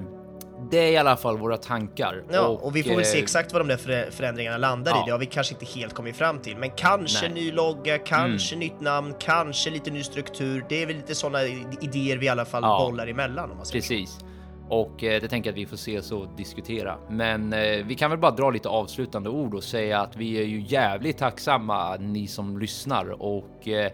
det 0.71 0.77
är 0.77 0.91
i 0.91 0.97
alla 0.97 1.17
fall 1.17 1.37
våra 1.37 1.57
tankar. 1.57 2.23
Ja, 2.31 2.41
och, 2.47 2.75
vi 2.75 2.83
får 2.83 2.95
väl 2.95 3.05
se 3.05 3.17
eh, 3.17 3.23
exakt 3.23 3.53
vad 3.53 3.61
de 3.61 3.67
där 3.67 3.77
förä- 3.77 4.11
förändringarna 4.11 4.57
landar 4.57 4.91
ja. 4.91 5.01
i. 5.01 5.05
Det 5.05 5.11
har 5.11 5.19
vi 5.19 5.25
kanske 5.25 5.53
inte 5.53 5.65
helt 5.65 5.93
kommit 5.93 6.15
fram 6.15 6.39
till, 6.39 6.57
men 6.57 6.69
kanske 6.71 7.21
Nej. 7.27 7.31
Mm. 7.31 7.43
ny 7.43 7.51
logga, 7.51 7.97
kanske 7.97 8.55
nytt 8.55 8.81
namn, 8.81 9.13
kanske 9.19 9.69
lite 9.69 9.91
ny 9.91 10.03
struktur. 10.03 10.65
Det 10.69 10.81
är 10.81 10.85
väl 10.85 10.95
lite 10.95 11.15
sådana 11.15 11.43
idéer 11.81 12.17
vi 12.17 12.25
i 12.25 12.29
alla 12.29 12.45
fall 12.45 12.63
Ja. 12.63 12.87
bollar 12.89 13.07
emellan 13.07 13.51
om 13.51 13.57
man 13.57 13.65
säger 13.65 14.05
så. 14.05 14.25
Och 14.69 15.03
eh, 15.03 15.21
det 15.21 15.27
tänker 15.27 15.49
jag 15.49 15.53
att 15.53 15.57
vi 15.57 15.65
får 15.65 15.75
ses 15.75 16.11
och 16.11 16.27
diskutera. 16.37 16.97
Men 17.09 17.53
eh, 17.53 17.85
vi 17.85 17.95
kan 17.95 18.09
väl 18.09 18.19
bara 18.19 18.31
dra 18.31 18.49
lite 18.49 18.69
avslutande 18.69 19.29
ord 19.29 19.53
och 19.53 19.63
säga 19.63 19.99
att 19.99 20.15
vi 20.15 20.39
är 20.39 20.45
ju 20.45 20.61
jävligt 20.61 21.17
tacksamma 21.17 21.95
ni 21.95 22.27
som 22.27 22.59
lyssnar 22.59 23.21
och 23.21 23.67
eh, 23.67 23.91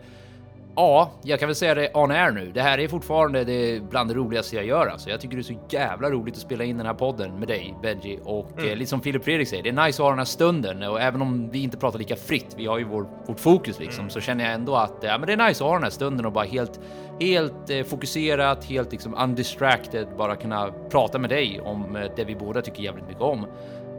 Ja, 0.75 1.11
jag 1.23 1.39
kan 1.39 1.47
väl 1.47 1.55
säga 1.55 1.75
det 1.75 1.89
on 1.93 2.11
air 2.11 2.31
nu. 2.31 2.51
Det 2.51 2.61
här 2.61 2.77
är 2.77 2.87
fortfarande 2.87 3.43
det 3.43 3.89
bland 3.89 4.09
det 4.09 4.13
roligaste 4.13 4.55
jag 4.55 4.65
gör. 4.65 4.87
Alltså. 4.87 5.09
Jag 5.09 5.21
tycker 5.21 5.35
det 5.35 5.41
är 5.41 5.43
så 5.43 5.59
jävla 5.69 6.09
roligt 6.09 6.35
att 6.35 6.41
spela 6.41 6.63
in 6.63 6.77
den 6.77 6.85
här 6.85 6.93
podden 6.93 7.39
med 7.39 7.47
dig, 7.47 7.75
Benji. 7.81 8.19
Och 8.23 8.63
eh, 8.63 8.75
lite 8.75 8.89
som 8.89 9.01
Filip 9.01 9.23
Fredrik 9.23 9.47
säger, 9.47 9.63
det 9.63 9.69
är 9.69 9.85
nice 9.85 10.01
att 10.01 10.05
ha 10.05 10.09
den 10.09 10.17
här 10.17 10.25
stunden. 10.25 10.83
Och 10.83 11.01
även 11.01 11.21
om 11.21 11.49
vi 11.49 11.63
inte 11.63 11.77
pratar 11.77 11.99
lika 11.99 12.15
fritt, 12.15 12.55
vi 12.57 12.65
har 12.65 12.77
ju 12.77 12.83
vår, 12.83 13.07
vårt 13.27 13.39
fokus 13.39 13.79
liksom, 13.79 14.09
så 14.09 14.19
känner 14.21 14.43
jag 14.43 14.53
ändå 14.53 14.75
att 14.75 14.95
ja, 15.01 15.17
men 15.17 15.27
det 15.27 15.33
är 15.33 15.47
nice 15.47 15.63
att 15.63 15.69
ha 15.69 15.73
den 15.73 15.83
här 15.83 15.89
stunden 15.89 16.25
och 16.25 16.31
bara 16.31 16.45
helt, 16.45 16.79
helt 17.19 17.69
eh, 17.69 17.83
fokuserat, 17.83 18.65
helt 18.65 18.91
liksom 18.91 19.13
undistracted, 19.13 20.07
bara 20.17 20.35
kunna 20.35 20.71
prata 20.89 21.19
med 21.19 21.29
dig 21.29 21.61
om 21.63 21.95
eh, 21.95 22.11
det 22.15 22.23
vi 22.23 22.35
båda 22.35 22.61
tycker 22.61 22.83
jävligt 22.83 23.07
mycket 23.07 23.21
om. 23.21 23.45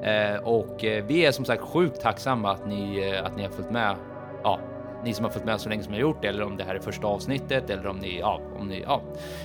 Eh, 0.03 0.37
och 0.43 0.85
eh, 0.85 1.05
vi 1.05 1.27
är 1.27 1.33
som 1.33 1.45
sagt 1.45 1.62
sjukt 1.62 2.01
tacksamma 2.01 2.53
att 2.53 2.66
ni, 2.66 3.12
eh, 3.12 3.27
att 3.27 3.37
ni 3.37 3.43
har 3.43 3.51
följt 3.51 3.70
med. 3.70 3.97
Ja, 4.43 4.61
ni 5.05 5.14
som 5.14 5.24
har 5.24 5.32
följt 5.32 5.44
med 5.44 5.61
så 5.61 5.68
länge 5.68 5.82
som 5.82 5.92
jag 5.92 6.01
gjort 6.01 6.22
det, 6.22 6.28
eller 6.28 6.42
om 6.42 6.57
det 6.57 6.64
här 6.64 6.74
är 6.74 6.78
första 6.78 7.07
avsnittet, 7.07 7.70
eller 7.70 7.86
om 7.86 7.99
ni, 7.99 8.18
ja, 8.18 8.40
om 8.59 8.68
ni, 8.68 8.82
ja. 8.82 9.03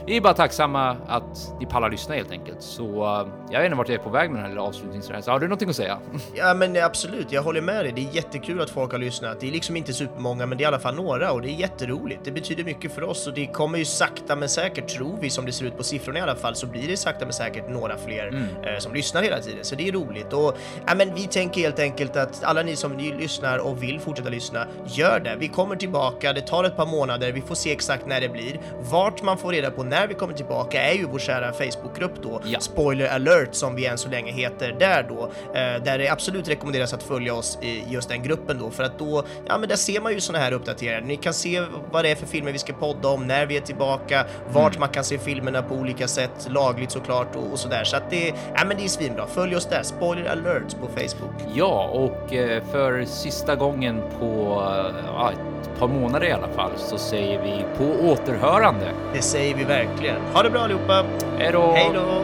Vi 0.08 0.18
är 0.18 0.22
bara 0.22 0.34
tacksamma 0.34 0.98
att 1.08 1.54
ni 1.60 1.66
pallar 1.66 1.90
lyssna 1.90 2.16
helt 2.16 2.32
enkelt. 2.32 2.62
Så 2.62 2.84
uh, 2.84 3.28
jag 3.52 3.60
vet 3.60 3.66
inte 3.66 3.78
vart 3.78 3.90
jag 3.90 4.00
är 4.00 4.04
på 4.04 4.10
väg 4.10 4.30
med 4.30 4.38
den 4.38 4.44
här 4.44 4.50
lilla 4.50 4.62
avslutningsresan. 4.62 5.32
Har 5.32 5.40
du 5.40 5.48
någonting 5.48 5.70
att 5.70 5.76
säga? 5.76 6.00
Ja 6.36 6.54
men 6.54 6.84
absolut, 6.84 7.32
jag 7.32 7.44
håller 7.44 7.62
med 7.62 7.86
dig. 7.86 7.94
Det 7.96 8.02
är 8.02 8.16
jättekul 8.16 8.62
att 8.62 8.70
folk 8.70 8.92
har 8.92 9.00
lyssnat. 9.00 9.40
Det 9.40 9.48
är 9.48 9.52
liksom 9.52 9.78
inte 9.78 9.94
supermånga, 9.94 10.46
men 10.46 10.58
det 10.58 10.62
är 10.62 10.66
i 10.66 10.68
alla 10.68 10.80
fall 10.80 10.96
några 10.96 11.32
och 11.32 11.42
det 11.42 11.50
är 11.50 11.56
jätteroligt. 11.56 12.22
Det 12.24 12.32
betyder 12.32 12.64
mycket 12.64 12.92
för 12.92 13.04
oss 13.04 13.28
och 13.28 13.34
det 13.34 13.48
kommer 13.48 13.78
ju 13.78 13.86
sakta 13.86 14.36
men 14.36 14.50
säkert, 14.50 14.88
tror 14.88 15.18
vi, 15.22 15.30
som 15.30 15.46
det 15.46 15.52
ser 15.52 15.66
ut 15.66 15.78
på 15.78 15.84
siffrorna 15.84 16.20
i 16.20 16.22
alla 16.22 16.36
fall, 16.36 16.56
så 16.56 16.68
blir 16.68 16.88
det 16.88 16.98
sakta 16.98 17.26
men 17.26 17.34
säkert 17.34 17.70
några 17.70 17.98
fler 17.98 18.28
mm. 18.28 18.44
eh, 18.44 18.80
som 18.80 18.94
lyssnar 18.94 19.24
hela 19.24 19.40
tiden. 19.40 19.64
Så 19.66 19.76
det 19.76 19.88
är 19.88 19.92
roligt 19.92 20.34
och 20.34 20.58
ja, 20.88 20.96
men 20.96 21.14
vi 21.16 21.28
tänker 21.28 21.62
helt 21.62 21.80
enkelt 21.80 22.16
att 22.16 22.44
alla 22.44 22.64
ni 22.64 22.76
som 22.76 22.92
ni 22.92 23.12
lyssnar 23.12 23.58
och 23.58 23.84
vill 23.84 24.00
fortsätta 24.00 24.30
lyssna, 24.30 24.68
gör 24.86 25.20
det. 25.20 25.36
Vi 25.42 25.48
kommer 25.48 25.76
tillbaka. 25.76 26.34
Det 26.34 26.42
tar 26.42 26.64
ett 26.64 26.78
par 26.78 26.86
månader. 26.86 27.32
Vi 27.32 27.42
får 27.42 27.56
se 27.56 27.72
exakt 27.72 28.06
när 28.06 28.22
det 28.22 28.30
blir. 28.30 28.60
Vart 28.92 29.24
man 29.24 29.38
får 29.38 29.52
reda 29.52 29.72
på 29.72 29.84
när 29.84 30.08
vi 30.08 30.14
kommer 30.14 30.34
tillbaka 30.34 30.82
är 30.82 30.94
ju 30.94 31.06
vår 31.06 31.20
kära 31.20 31.54
Facebookgrupp 31.54 32.24
då. 32.24 32.42
Ja. 32.46 32.60
Spoiler 32.60 33.08
alert 33.08 33.50
som 33.56 33.76
vi 33.76 33.86
än 33.86 33.98
så 33.98 34.10
länge 34.10 34.32
heter 34.32 34.76
där 34.80 35.06
då, 35.10 35.24
eh, 35.54 35.84
där 35.84 35.98
det 35.98 36.10
absolut 36.10 36.50
rekommenderas 36.50 36.94
att 36.94 37.04
följa 37.04 37.34
oss 37.34 37.58
i 37.62 37.84
just 37.90 38.10
den 38.10 38.24
gruppen 38.24 38.60
då 38.60 38.70
för 38.70 38.84
att 38.84 39.00
då, 39.00 39.24
ja, 39.48 39.58
men 39.58 39.70
där 39.70 39.76
ser 39.76 40.02
man 40.02 40.14
ju 40.14 40.22
såna 40.22 40.40
här 40.40 40.52
uppdateringar. 40.52 41.02
Ni 41.02 41.16
kan 41.16 41.34
se 41.34 41.62
vad 41.92 42.06
det 42.06 42.12
är 42.12 42.16
för 42.16 42.28
filmer 42.28 42.52
vi 42.52 42.60
ska 42.60 42.74
podda 42.74 43.08
om, 43.10 43.28
när 43.28 43.46
vi 43.46 43.58
är 43.58 43.62
tillbaka, 43.62 44.26
vart 44.54 44.74
mm. 44.74 44.80
man 44.80 44.90
kan 44.90 45.04
se 45.04 45.18
filmerna 45.18 45.62
på 45.62 45.76
olika 45.76 46.08
sätt, 46.08 46.48
lagligt 46.50 46.92
såklart 46.92 47.36
och, 47.36 47.52
och 47.52 47.60
sådär. 47.60 47.84
Så 47.84 47.98
att 47.98 48.10
det, 48.10 48.34
ja, 48.56 48.66
men 48.66 48.78
det 48.78 48.84
är 48.84 48.88
svinbra. 48.88 49.28
Följ 49.28 49.56
oss 49.56 49.66
där. 49.66 49.84
Spoiler 49.84 50.26
alert 50.26 50.80
på 50.82 50.88
Facebook. 50.88 51.36
Ja, 51.54 51.88
och 51.88 52.34
eh, 52.34 52.64
för 52.72 53.06
sista 53.06 53.56
gången 53.56 54.02
på 54.20 54.62
ja, 55.36 55.72
ett 55.72 55.80
par 55.80 55.88
månader 55.88 56.28
i 56.28 56.32
alla 56.32 56.48
fall 56.48 56.72
så 56.78 56.98
säger 56.98 57.42
vi 57.42 57.66
på 57.78 58.10
återhörande. 58.10 58.92
Det 59.14 59.22
säger 59.22 59.56
vi 59.56 59.64
verkligen. 59.64 60.22
Ha 60.34 60.44
det 60.44 60.50
bra 60.50 60.62
allihopa. 60.62 61.06
Hej 61.38 61.52
då. 61.52 61.72
Hej 61.72 61.92
då. 61.94 62.22